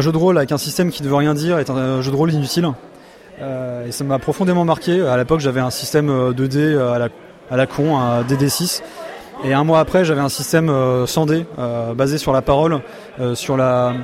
jeu 0.00 0.12
de 0.12 0.16
rôle 0.18 0.36
avec 0.36 0.52
un 0.52 0.58
système 0.58 0.90
qui 0.90 1.02
ne 1.02 1.08
veut 1.08 1.14
rien 1.14 1.32
dire 1.34 1.58
est 1.58 1.70
un 1.70 2.02
jeu 2.02 2.10
de 2.10 2.16
rôle 2.16 2.32
inutile. 2.32 2.68
Et 3.40 3.92
ça 3.92 4.04
m'a 4.04 4.18
profondément 4.18 4.64
marqué. 4.64 5.00
À 5.00 5.16
l'époque, 5.16 5.40
j'avais 5.40 5.60
un 5.60 5.70
système 5.70 6.10
euh, 6.10 6.32
2D 6.32 6.76
à 6.76 6.98
la, 6.98 7.08
à 7.50 7.56
la 7.56 7.66
con, 7.66 7.96
un 7.96 8.22
DD6. 8.22 8.82
Et 9.44 9.52
un 9.52 9.62
mois 9.62 9.78
après, 9.78 10.04
j'avais 10.04 10.20
un 10.20 10.28
système 10.28 10.68
euh, 10.68 11.06
100D, 11.06 11.44
euh, 11.58 11.94
basé 11.94 12.18
sur 12.18 12.32
la 12.32 12.42
parole, 12.42 12.80
euh, 13.20 13.34
sur 13.34 13.56
la 13.56 13.94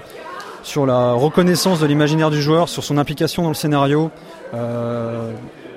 sur 0.63 0.87
la 0.87 1.13
reconnaissance 1.13 1.81
de 1.81 1.87
l'imaginaire 1.87 2.31
du 2.31 2.41
joueur, 2.41 2.71
sur 2.71 2.83
son 2.83 2.97
implication 2.97 3.43
dans 3.43 3.51
le 3.51 3.55
scénario, 3.55 4.11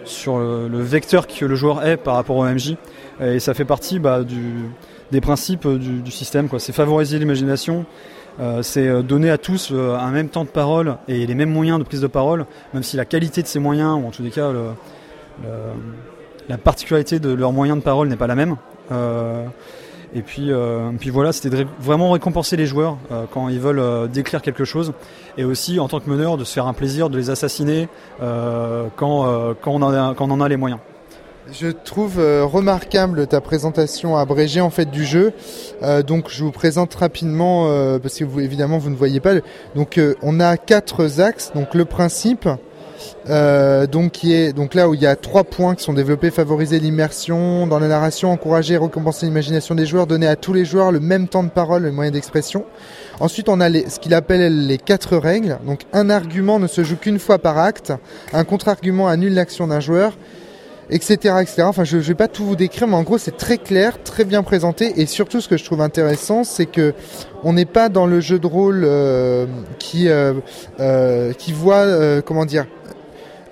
sur 0.06 0.38
le, 0.38 0.82
vecteur 0.82 1.28
que 1.28 1.44
le 1.44 1.56
joueur 1.56 1.86
est 1.86 1.98
par 1.98 2.16
rapport 2.16 2.38
au 2.38 2.46
MJ. 2.46 2.78
Et 3.20 3.42
ça 3.42 3.54
fait 3.54 3.66
partie 3.66 4.00
bah, 4.00 4.22
des 5.12 5.20
principes 5.20 5.68
du, 5.68 6.10
système. 6.10 6.48
C'est 6.58 6.72
favoriser 6.72 7.20
l'imagination, 7.20 7.86
c'est 8.62 9.04
donner 9.04 9.30
à 9.30 9.38
tous 9.38 9.74
un 9.74 10.12
même 10.12 10.30
temps 10.30 10.46
de 10.46 10.50
parole 10.50 10.96
et 11.10 11.28
les 11.28 11.36
mêmes 11.36 11.52
moyens 11.52 11.80
de 11.80 11.84
prise 11.84 12.00
de 12.00 12.08
parole, 12.08 12.46
même 12.74 12.84
si 12.84 12.96
la 12.96 13.04
qualité 13.04 13.42
de 13.42 13.48
ces 13.48 13.60
moyens, 13.60 14.00
ou 14.02 14.08
en 14.08 14.12
tous 14.12 14.24
les 14.24 14.32
cas 14.32 14.54
la 16.48 16.58
particularité 16.58 17.20
de 17.20 17.34
leurs 17.34 17.52
moyens 17.52 17.78
de 17.78 17.84
parole 17.84 18.08
n'est 18.08 18.16
pas 18.16 18.28
la 18.28 18.36
même. 18.36 18.56
Euh, 18.92 19.46
et 20.14 20.22
puis, 20.22 20.52
euh, 20.52 20.90
puis 20.98 21.10
voilà, 21.10 21.34
c'était 21.34 21.66
vraiment 21.80 22.12
récompenser 22.12 22.56
les 22.56 22.66
joueurs 22.66 22.98
euh, 23.12 23.26
quand 23.32 23.50
ils 23.50 23.60
veulent 23.60 24.10
décrire 24.10 24.42
quelque 24.42 24.64
chose, 24.64 24.94
et 25.38 25.44
aussi 25.44 25.80
en 25.80 25.88
tant 25.88 26.00
que 26.00 26.10
meneur 26.10 26.38
de 26.38 26.44
se 26.44 26.54
faire 26.54 26.68
un 26.68 26.74
plaisir 26.74 27.10
de 27.10 27.18
les 27.18 27.30
assassiner 27.30 27.90
quand, 28.20 29.56
quand, 29.62 29.72
on 29.72 29.82
a, 29.84 30.14
quand 30.16 30.28
on 30.30 30.32
en 30.32 30.42
a 30.42 30.50
les 30.50 30.58
moyens. 30.58 30.80
Je 31.54 31.68
trouve 31.68 32.18
remarquable 32.18 33.26
ta 33.26 33.40
présentation 33.40 34.18
abrégée 34.18 34.60
en 34.60 34.70
fait 34.70 34.90
du 34.90 35.06
jeu. 35.06 35.32
Donc 36.06 36.30
je 36.30 36.44
vous 36.44 36.52
présente 36.52 36.94
rapidement 36.96 38.00
parce 38.00 38.18
que 38.18 38.40
évidemment 38.40 38.80
vous 38.80 38.90
ne 38.90 38.98
voyez 38.98 39.22
pas. 39.22 39.36
Donc 39.76 40.00
on 40.22 40.40
a 40.42 40.58
quatre 40.58 41.22
axes. 41.22 41.52
Donc 41.54 41.74
le 41.74 41.86
principe, 41.86 42.50
euh, 43.30 43.88
donc 43.88 44.12
qui 44.12 44.34
est 44.34 44.54
donc 44.54 44.74
là 44.74 44.90
où 44.90 44.94
il 44.94 45.02
y 45.02 45.06
a 45.06 45.16
trois 45.16 45.44
points 45.44 45.76
qui 45.76 45.84
sont 45.84 45.94
développés 45.94 46.32
favoriser 46.32 46.80
l'immersion 46.80 47.68
dans 47.68 47.80
la 47.80 47.88
narration, 47.88 48.32
encourager 48.32 48.76
et 48.76 48.78
récompenser 48.78 49.26
l'imagination 49.26 49.76
des 49.76 49.86
joueurs, 49.86 50.08
donner 50.08 50.28
à 50.28 50.36
tous 50.36 50.54
les 50.54 50.66
joueurs 50.66 50.92
le 50.92 51.00
même 51.00 51.28
temps 51.28 51.44
de 51.44 51.50
parole, 51.50 51.84
le 51.84 51.92
moyen 51.92 52.12
d'expression. 52.12 52.66
Ensuite, 53.20 53.50
on 53.50 53.60
a 53.60 53.70
les, 53.70 53.90
ce 53.90 54.00
qu'il 54.00 54.14
appelle 54.14 54.68
les 54.68 54.78
quatre 54.78 55.18
règles. 55.18 55.58
Donc, 55.66 55.82
un 55.94 56.10
argument 56.10 56.60
ne 56.60 56.68
se 56.68 56.84
joue 56.84 56.98
qu'une 56.98 57.20
fois 57.20 57.40
par 57.40 57.58
acte. 57.58 57.94
Un 58.34 58.44
contre-argument 58.44 59.08
annule 59.08 59.34
l'action 59.34 59.68
d'un 59.68 59.80
joueur 59.80 60.14
etc., 60.90 61.36
etc. 61.42 61.64
Enfin, 61.64 61.84
je, 61.84 62.00
je 62.00 62.08
vais 62.08 62.16
pas 62.16 62.28
tout 62.28 62.46
vous 62.46 62.56
décrire, 62.56 62.88
mais 62.88 62.96
en 62.96 63.04
gros, 63.04 63.18
c'est 63.18 63.36
très 63.36 63.58
clair, 63.58 64.02
très 64.04 64.24
bien 64.24 64.44
présenté, 64.44 65.00
et 65.02 65.06
surtout, 65.06 65.42
ce 65.42 65.48
que 65.48 65.58
je 65.58 65.66
trouve 65.66 65.82
intéressant, 65.82 66.44
c'est 66.44 66.66
que 66.66 66.94
on 67.44 67.54
n'est 67.54 67.66
pas 67.66 67.90
dans 67.90 68.06
le 68.06 68.20
jeu 68.20 68.40
de 68.40 68.48
rôle 68.48 68.84
euh, 68.84 69.46
qui 69.80 70.08
euh, 70.10 71.34
qui 71.34 71.54
voit, 71.54 71.86
comment 72.22 72.46
dire, 72.46 72.66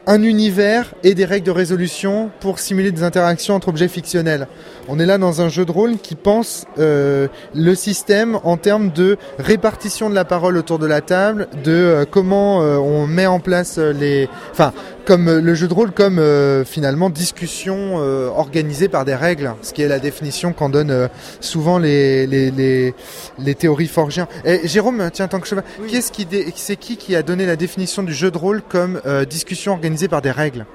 un 0.07 0.21
univers 0.21 0.93
et 1.03 1.15
des 1.15 1.25
règles 1.25 1.47
de 1.47 1.51
résolution 1.51 2.29
pour 2.39 2.59
simuler 2.59 2.91
des 2.91 3.03
interactions 3.03 3.55
entre 3.55 3.69
objets 3.69 3.87
fictionnels. 3.87 4.47
On 4.87 4.99
est 4.99 5.05
là 5.07 5.17
dans 5.17 5.41
un 5.41 5.49
jeu 5.49 5.65
de 5.65 5.71
rôle 5.71 5.97
qui 5.97 6.13
pense 6.13 6.65
euh, 6.77 7.27
le 7.55 7.73
système 7.73 8.37
en 8.43 8.57
termes 8.57 8.91
de 8.91 9.17
répartition 9.39 10.09
de 10.11 10.15
la 10.15 10.25
parole 10.25 10.57
autour 10.57 10.77
de 10.77 10.85
la 10.85 11.01
table, 11.01 11.47
de 11.63 11.71
euh, 11.71 12.05
comment 12.09 12.61
euh, 12.61 12.77
on 12.77 13.07
met 13.07 13.25
en 13.25 13.39
place 13.39 13.79
les, 13.79 14.29
enfin, 14.51 14.73
comme 15.05 15.39
le 15.39 15.55
jeu 15.55 15.67
de 15.67 15.73
rôle 15.73 15.91
comme 15.91 16.19
finalement 16.65 17.11
discussion 17.11 17.97
organisée 18.35 18.87
par 18.87 19.05
des 19.05 19.13
règles, 19.13 19.53
ce 19.61 19.71
qui 19.71 19.83
est 19.83 19.87
la 19.87 19.99
définition 19.99 20.51
qu'en 20.51 20.67
donnent 20.67 21.09
souvent 21.41 21.77
les, 21.77 22.25
les, 22.25 22.49
les, 22.49 22.95
les 23.37 23.53
théories 23.53 23.87
forgiens. 23.87 24.27
Et 24.45 24.67
Jérôme, 24.67 25.07
tiens, 25.13 25.27
tant 25.27 25.39
que 25.39 25.47
je 25.47 25.53
qu'est-ce 25.87 26.11
qui 26.11 26.25
dé- 26.25 26.51
c'est 26.55 26.75
qui 26.75 26.97
qui 26.97 27.15
a 27.15 27.21
donné 27.21 27.45
la 27.45 27.55
définition 27.55 28.01
du 28.01 28.15
jeu 28.15 28.31
de 28.31 28.37
rôle 28.39 28.63
comme 28.67 28.99
discussion 29.29 29.73
organisée 29.73 29.94
par 30.07 30.21
des 30.21 30.31
règles 30.31 30.65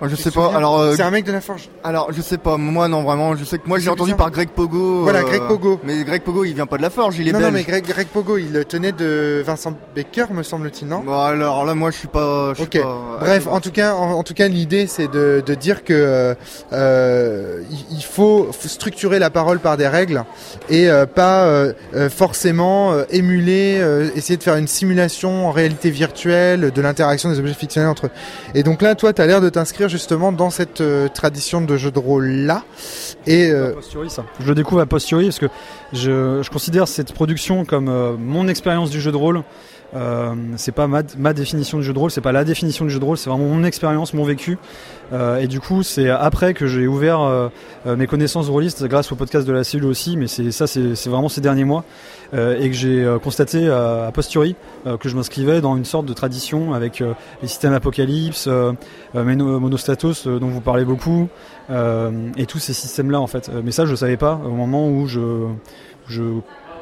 Oh, 0.00 0.06
je 0.08 0.16
sais 0.16 0.30
pas. 0.30 0.52
Alors, 0.54 0.78
euh, 0.80 0.94
c'est 0.96 1.02
un 1.02 1.10
mec 1.10 1.24
de 1.24 1.32
la 1.32 1.40
forge. 1.40 1.68
alors, 1.84 2.12
je 2.12 2.20
sais 2.22 2.38
pas. 2.38 2.56
Moi, 2.56 2.88
non, 2.88 3.02
vraiment. 3.02 3.36
Je 3.36 3.44
sais 3.44 3.58
que 3.58 3.68
moi, 3.68 3.78
j'ai 3.78 3.86
te 3.86 3.90
entendu 3.90 4.14
par 4.14 4.30
Greg 4.30 4.48
Pogo. 4.50 5.02
Voilà, 5.02 5.20
euh, 5.20 5.24
Greg 5.24 5.42
Pogo. 5.42 5.80
Mais 5.84 6.02
Greg 6.04 6.22
Pogo, 6.22 6.44
il 6.44 6.54
vient 6.54 6.66
pas 6.66 6.76
de 6.76 6.82
la 6.82 6.90
forge, 6.90 7.18
il 7.18 7.28
est 7.28 7.32
non, 7.32 7.38
belge. 7.38 7.50
non, 7.52 7.58
mais 7.58 7.64
Greg, 7.64 7.84
Greg 7.86 8.06
Pogo, 8.08 8.36
il 8.38 8.64
tenait 8.66 8.92
de 8.92 9.42
Vincent 9.44 9.72
Becker, 9.94 10.26
me 10.32 10.42
semble-t-il, 10.42 10.88
non 10.88 11.00
Bon, 11.00 11.18
alors 11.18 11.64
là, 11.64 11.74
moi, 11.74 11.90
je 11.90 11.96
suis 11.98 12.08
pas. 12.08 12.50
Je 12.54 12.62
suis 12.62 12.64
Ok. 12.64 12.82
pas- 12.82 13.18
Bref, 13.20 13.46
en 13.46 13.60
tout 13.60 13.70
cas, 13.70 13.94
en, 13.94 14.12
en 14.12 14.22
tout 14.22 14.34
cas, 14.34 14.48
l'idée 14.48 14.86
c'est 14.86 15.10
de, 15.10 15.42
de 15.44 15.54
dire 15.54 15.84
que 15.84 16.34
euh, 16.72 17.62
il- 17.90 18.02
faut 18.02 18.48
structurer 18.60 19.18
la 19.18 19.30
parole 19.30 19.58
par 19.58 19.76
des 19.78 19.88
règles 19.88 20.24
et 20.68 20.90
euh, 20.90 21.06
pas 21.06 21.48
forcément 22.10 22.92
émuler, 23.10 23.80
essayer 24.14 24.36
de 24.36 24.42
faire 24.42 24.56
une 24.56 24.66
simulation 24.68 25.46
en 25.48 25.50
réalité 25.50 25.90
virtuelle 25.90 26.70
de 26.72 26.82
l'interaction 26.82 27.30
des 27.30 27.38
objets 27.38 27.54
fictionnels 27.54 27.88
entre 27.90 28.06
eux. 28.06 28.10
Et 28.54 28.62
donc 28.62 28.82
là, 28.82 28.94
toi, 28.94 29.12
tu 29.12 29.22
as 29.22 29.26
l'air 29.26 29.40
de 29.40 29.48
t'inscrire 29.48 29.81
justement 29.88 30.32
dans 30.32 30.50
cette 30.50 30.80
euh, 30.80 31.08
tradition 31.08 31.60
de 31.60 31.76
jeu 31.76 31.90
de 31.90 31.98
rôle 31.98 32.26
là. 32.26 32.64
Et 33.26 33.50
euh, 33.50 33.74
ça. 34.08 34.24
Je 34.40 34.46
le 34.46 34.54
découvre 34.54 34.80
a 34.80 34.86
posteriori 34.86 35.26
parce 35.26 35.38
que 35.38 35.48
je, 35.92 36.42
je 36.42 36.50
considère 36.50 36.88
cette 36.88 37.12
production 37.12 37.64
comme 37.64 37.88
euh, 37.88 38.16
mon 38.18 38.48
expérience 38.48 38.90
du 38.90 39.00
jeu 39.00 39.12
de 39.12 39.16
rôle. 39.16 39.42
Euh, 39.94 40.34
c'est 40.56 40.72
pas 40.72 40.86
ma, 40.86 41.02
ma 41.18 41.34
définition 41.34 41.76
du 41.76 41.84
jeu 41.84 41.92
de 41.92 41.98
rôle, 41.98 42.10
c'est 42.10 42.22
pas 42.22 42.32
la 42.32 42.44
définition 42.44 42.86
du 42.86 42.90
jeu 42.90 42.98
de 42.98 43.04
rôle, 43.04 43.18
c'est 43.18 43.28
vraiment 43.28 43.44
mon 43.44 43.62
expérience, 43.62 44.14
mon 44.14 44.24
vécu. 44.24 44.56
Euh, 45.12 45.36
et 45.38 45.46
du 45.48 45.60
coup, 45.60 45.82
c'est 45.82 46.08
après 46.08 46.54
que 46.54 46.66
j'ai 46.66 46.86
ouvert 46.86 47.20
euh, 47.20 47.48
euh, 47.86 47.96
mes 47.96 48.06
connaissances 48.06 48.48
rôlistes 48.48 48.82
grâce 48.84 49.12
au 49.12 49.16
podcast 49.16 49.46
de 49.46 49.52
la 49.52 49.64
cellule 49.64 49.84
aussi, 49.86 50.16
mais 50.16 50.28
c'est 50.28 50.50
ça, 50.50 50.66
c'est 50.66 51.08
vraiment 51.08 51.28
ces 51.28 51.42
derniers 51.42 51.64
mois 51.64 51.84
euh, 52.32 52.58
et 52.58 52.70
que 52.70 52.74
j'ai 52.74 53.16
constaté 53.22 53.68
a 53.68 54.10
posteriori 54.14 54.56
que 54.98 55.08
je 55.10 55.14
m'inscrivais 55.14 55.60
dans 55.60 55.76
une 55.76 55.84
sorte 55.84 56.06
de 56.06 56.14
tradition 56.14 56.72
avec 56.72 57.02
les 57.42 57.48
systèmes 57.48 57.74
Apocalypse, 57.74 58.48
Mono- 59.14 59.60
Monostatos 59.60 60.26
dont 60.26 60.48
vous 60.48 60.62
parlez 60.62 60.86
beaucoup, 60.86 61.28
et 61.70 62.46
tous 62.46 62.58
ces 62.58 62.72
systèmes-là 62.72 63.20
en 63.20 63.26
fait. 63.26 63.50
Mais 63.62 63.72
ça, 63.72 63.84
je 63.84 63.94
savais 63.94 64.16
pas 64.16 64.40
au 64.46 64.52
moment 64.52 64.88
où 64.88 65.06
je, 65.06 65.20
je 66.08 66.22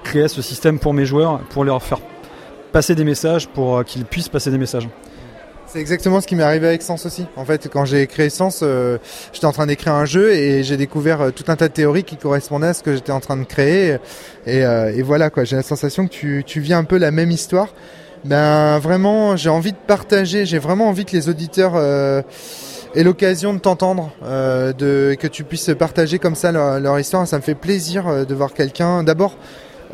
créais 0.05 0.29
ce 0.29 0.43
système 0.43 0.79
pour 0.79 0.95
mes 0.95 1.05
joueurs, 1.05 1.41
pour 1.51 1.65
leur 1.65 1.83
faire 1.83 1.99
passer 2.71 2.95
des 2.95 3.05
messages, 3.05 3.49
pour 3.49 3.79
euh, 3.79 3.83
qu'ils 3.83 4.05
puissent 4.05 4.29
passer 4.29 4.51
des 4.51 4.59
messages. 4.59 4.89
C'est 5.67 5.79
exactement 5.79 6.21
ce 6.21 6.27
qui 6.27 6.35
m'est 6.35 6.43
arrivé 6.43 6.67
avec 6.67 6.83
Sens 6.83 7.07
aussi. 7.07 7.27
En 7.37 7.45
fait, 7.45 7.69
quand 7.73 7.85
j'ai 7.85 8.07
créé 8.09 8.29
Sens, 8.29 8.61
euh, 8.63 8.99
j'étais 9.33 9.47
en 9.47 9.53
train 9.53 9.67
d'écrire 9.67 9.95
un 9.95 10.05
jeu 10.05 10.33
et 10.33 10.65
j'ai 10.65 10.77
découvert 10.77 11.21
euh, 11.21 11.31
tout 11.31 11.45
un 11.47 11.55
tas 11.55 11.69
de 11.69 11.73
théories 11.73 12.03
qui 12.03 12.17
correspondaient 12.17 12.69
à 12.69 12.75
ce 12.75 12.83
que 12.83 12.95
j'étais 12.95 13.13
en 13.13 13.21
train 13.21 13.37
de 13.37 13.45
créer. 13.45 13.99
Et, 14.47 14.61
et 14.61 15.03
voilà 15.03 15.31
quoi, 15.31 15.45
j'ai 15.45 15.57
la 15.57 15.63
sensation 15.63 16.07
que 16.07 16.13
tu, 16.13 16.43
tu 16.45 16.61
vis 16.61 16.75
un 16.75 16.85
peu 16.85 16.99
la 16.99 17.13
même 17.13 17.31
histoire. 17.31 17.69
Ben 18.25 18.79
vraiment, 18.81 19.37
j'ai 19.37 19.49
envie 19.49 19.73
de 19.73 19.79
partager, 19.87 20.45
j'ai 20.45 20.59
vraiment 20.59 20.89
envie 20.89 21.05
que 21.05 21.13
les 21.13 21.29
auditeurs 21.29 21.77
aient 21.77 23.05
l'occasion 23.05 23.55
de 23.55 23.61
t'entendre, 23.61 24.13
de 24.23 25.17
que 25.19 25.27
tu 25.27 25.45
puisses 25.45 25.71
partager 25.79 26.19
comme 26.19 26.35
ça 26.35 26.53
leur, 26.53 26.99
histoire. 26.99 27.27
Ça 27.27 27.37
me 27.37 27.43
fait 27.43 27.55
plaisir 27.55 28.27
de 28.27 28.35
voir 28.35 28.53
quelqu'un. 28.53 29.05
D'abord, 29.05 29.37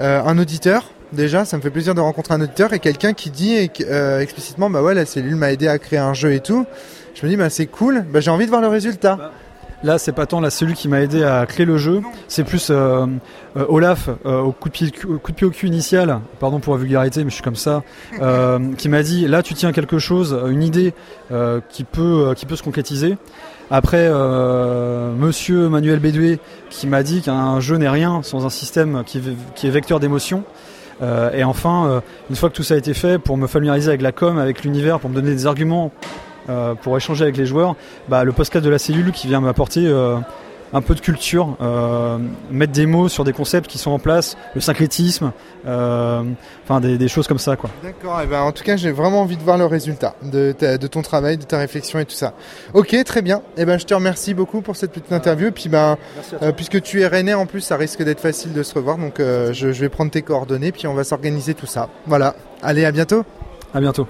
un 0.00 0.38
auditeur 0.38 0.90
Déjà, 1.12 1.44
ça 1.44 1.56
me 1.56 1.62
fait 1.62 1.70
plaisir 1.70 1.94
de 1.94 2.00
rencontrer 2.00 2.34
un 2.34 2.40
auditeur 2.40 2.72
et 2.72 2.80
quelqu'un 2.80 3.12
qui 3.12 3.30
dit 3.30 3.70
euh, 3.82 4.20
explicitement, 4.20 4.68
bah 4.70 4.82
ouais, 4.82 4.94
la 4.94 5.06
cellule 5.06 5.36
m'a 5.36 5.52
aidé 5.52 5.68
à 5.68 5.78
créer 5.78 5.98
un 5.98 6.14
jeu 6.14 6.32
et 6.32 6.40
tout. 6.40 6.66
Je 7.14 7.24
me 7.24 7.30
dis, 7.30 7.36
bah 7.36 7.48
c'est 7.48 7.66
cool, 7.66 8.04
bah 8.10 8.20
j'ai 8.20 8.30
envie 8.30 8.44
de 8.44 8.50
voir 8.50 8.60
le 8.60 8.68
résultat. 8.68 9.32
Là, 9.84 9.98
c'est 9.98 10.12
pas 10.12 10.26
tant 10.26 10.40
la 10.40 10.50
cellule 10.50 10.74
qui 10.74 10.88
m'a 10.88 11.00
aidé 11.02 11.22
à 11.22 11.44
créer 11.46 11.66
le 11.66 11.76
jeu, 11.76 12.00
c'est 12.28 12.44
plus 12.44 12.70
euh, 12.70 13.06
euh, 13.56 13.66
Olaf 13.68 14.08
au, 14.24 14.50
coup 14.50 14.68
de 14.68 14.72
pied, 14.72 14.90
au 15.06 15.50
cul 15.50 15.66
initial, 15.66 16.18
pardon 16.40 16.60
pour 16.60 16.74
la 16.74 16.80
vulgarité, 16.80 17.22
mais 17.22 17.30
je 17.30 17.34
suis 17.34 17.44
comme 17.44 17.56
ça, 17.56 17.82
qui 18.78 18.88
m'a 18.88 19.02
dit 19.02 19.28
là 19.28 19.42
tu 19.42 19.54
tiens 19.54 19.72
quelque 19.72 19.98
chose, 19.98 20.36
une 20.48 20.62
idée 20.62 20.94
qui 21.68 21.84
peut 21.84 22.34
se 22.34 22.62
concrétiser. 22.62 23.16
Après, 23.70 24.08
Monsieur 24.08 25.68
Manuel 25.68 26.00
Bédoué 26.00 26.40
qui 26.70 26.86
m'a 26.86 27.02
dit 27.02 27.20
qu'un 27.20 27.60
jeu 27.60 27.76
n'est 27.76 27.88
rien 27.88 28.22
sans 28.22 28.46
un 28.46 28.50
système 28.50 29.04
qui, 29.06 29.20
qui 29.54 29.66
est 29.66 29.70
vecteur 29.70 30.00
d'émotion. 30.00 30.42
Euh, 31.02 31.32
et 31.32 31.44
enfin, 31.44 31.86
euh, 31.86 32.00
une 32.30 32.36
fois 32.36 32.48
que 32.48 32.54
tout 32.54 32.62
ça 32.62 32.74
a 32.74 32.76
été 32.76 32.94
fait, 32.94 33.18
pour 33.18 33.36
me 33.36 33.46
familiariser 33.46 33.88
avec 33.88 34.02
la 34.02 34.12
com, 34.12 34.38
avec 34.38 34.64
l'univers, 34.64 34.98
pour 35.00 35.10
me 35.10 35.14
donner 35.14 35.30
des 35.30 35.46
arguments 35.46 35.92
euh, 36.48 36.74
pour 36.74 36.96
échanger 36.96 37.24
avec 37.24 37.36
les 37.36 37.46
joueurs, 37.46 37.76
bah, 38.08 38.24
le 38.24 38.32
podcast 38.32 38.64
de 38.64 38.70
la 38.70 38.78
cellule 38.78 39.12
qui 39.12 39.26
vient 39.26 39.40
m'apporter 39.40 39.92
un 40.72 40.80
peu 40.80 40.94
de 40.94 41.00
culture, 41.00 41.56
euh, 41.60 42.18
mettre 42.50 42.72
des 42.72 42.86
mots 42.86 43.08
sur 43.08 43.24
des 43.24 43.32
concepts 43.32 43.70
qui 43.70 43.78
sont 43.78 43.90
en 43.92 43.98
place, 43.98 44.36
le 44.54 44.60
syncrétisme, 44.60 45.32
euh, 45.66 46.22
enfin 46.64 46.80
des, 46.80 46.98
des 46.98 47.08
choses 47.08 47.26
comme 47.28 47.38
ça. 47.38 47.56
quoi. 47.56 47.70
D'accord, 47.82 48.20
et 48.20 48.26
ben 48.26 48.40
en 48.40 48.52
tout 48.52 48.64
cas 48.64 48.76
j'ai 48.76 48.90
vraiment 48.92 49.20
envie 49.22 49.36
de 49.36 49.42
voir 49.42 49.58
le 49.58 49.66
résultat 49.66 50.14
de, 50.22 50.52
ta- 50.52 50.76
de 50.78 50.86
ton 50.86 51.02
travail, 51.02 51.36
de 51.38 51.44
ta 51.44 51.58
réflexion 51.58 51.98
et 51.98 52.04
tout 52.04 52.14
ça. 52.16 52.34
Ok, 52.74 52.96
très 53.04 53.22
bien. 53.22 53.42
Et 53.56 53.64
ben 53.64 53.78
je 53.78 53.86
te 53.86 53.94
remercie 53.94 54.34
beaucoup 54.34 54.60
pour 54.60 54.76
cette 54.76 54.92
petite 54.92 55.12
interview. 55.12 55.48
Et 55.48 55.52
puis 55.52 55.68
ben 55.68 55.96
euh, 56.42 56.52
puisque 56.52 56.82
tu 56.82 57.00
es 57.00 57.06
Rennais 57.06 57.34
en 57.34 57.46
plus, 57.46 57.60
ça 57.60 57.76
risque 57.76 58.02
d'être 58.02 58.20
facile 58.20 58.52
de 58.52 58.62
se 58.62 58.74
revoir. 58.74 58.98
Donc 58.98 59.20
euh, 59.20 59.52
je, 59.52 59.72
je 59.72 59.80
vais 59.80 59.88
prendre 59.88 60.10
tes 60.10 60.22
coordonnées 60.22 60.72
puis 60.72 60.86
on 60.86 60.94
va 60.94 61.04
s'organiser 61.04 61.54
tout 61.54 61.66
ça. 61.66 61.88
Voilà. 62.06 62.34
Allez, 62.62 62.84
à 62.84 62.90
bientôt. 62.92 63.24
À 63.74 63.80
bientôt. 63.80 64.06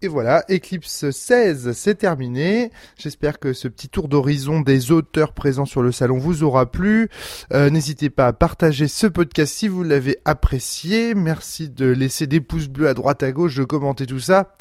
Et 0.00 0.06
voilà, 0.06 0.44
Eclipse 0.48 1.10
16, 1.10 1.72
c'est 1.72 1.96
terminé. 1.96 2.70
J'espère 2.96 3.40
que 3.40 3.52
ce 3.52 3.66
petit 3.66 3.88
tour 3.88 4.06
d'horizon 4.06 4.60
des 4.60 4.92
auteurs 4.92 5.32
présents 5.32 5.64
sur 5.64 5.82
le 5.82 5.90
salon 5.90 6.18
vous 6.18 6.44
aura 6.44 6.70
plu. 6.70 7.08
Euh, 7.52 7.68
N'hésitez 7.68 8.08
pas 8.08 8.28
à 8.28 8.32
partager 8.32 8.86
ce 8.86 9.08
podcast 9.08 9.52
si 9.52 9.66
vous 9.66 9.82
l'avez 9.82 10.18
apprécié. 10.24 11.16
Merci 11.16 11.68
de 11.68 11.86
laisser 11.86 12.28
des 12.28 12.40
pouces 12.40 12.68
bleus 12.68 12.86
à 12.86 12.94
droite 12.94 13.24
à 13.24 13.32
gauche, 13.32 13.56
de 13.56 13.64
commenter 13.64 14.06
tout 14.06 14.20
ça 14.20 14.54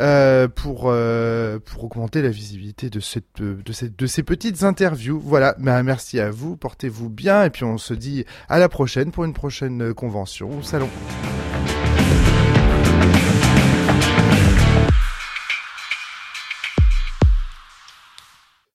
euh, 0.00 0.48
pour 0.48 0.84
euh, 0.86 1.58
pour 1.58 1.84
augmenter 1.84 2.22
la 2.22 2.30
visibilité 2.30 2.88
de 2.88 3.00
cette 3.00 3.42
de 3.42 3.72
cette 3.74 3.94
de 3.94 4.06
ces 4.06 4.22
petites 4.22 4.62
interviews. 4.62 5.20
Voilà, 5.22 5.54
ben, 5.58 5.82
merci 5.82 6.18
à 6.18 6.30
vous, 6.30 6.56
portez-vous 6.56 7.10
bien 7.10 7.44
et 7.44 7.50
puis 7.50 7.64
on 7.64 7.76
se 7.76 7.92
dit 7.92 8.24
à 8.48 8.58
la 8.58 8.70
prochaine 8.70 9.10
pour 9.10 9.26
une 9.26 9.34
prochaine 9.34 9.92
convention 9.92 10.58
au 10.58 10.62
salon. 10.62 10.88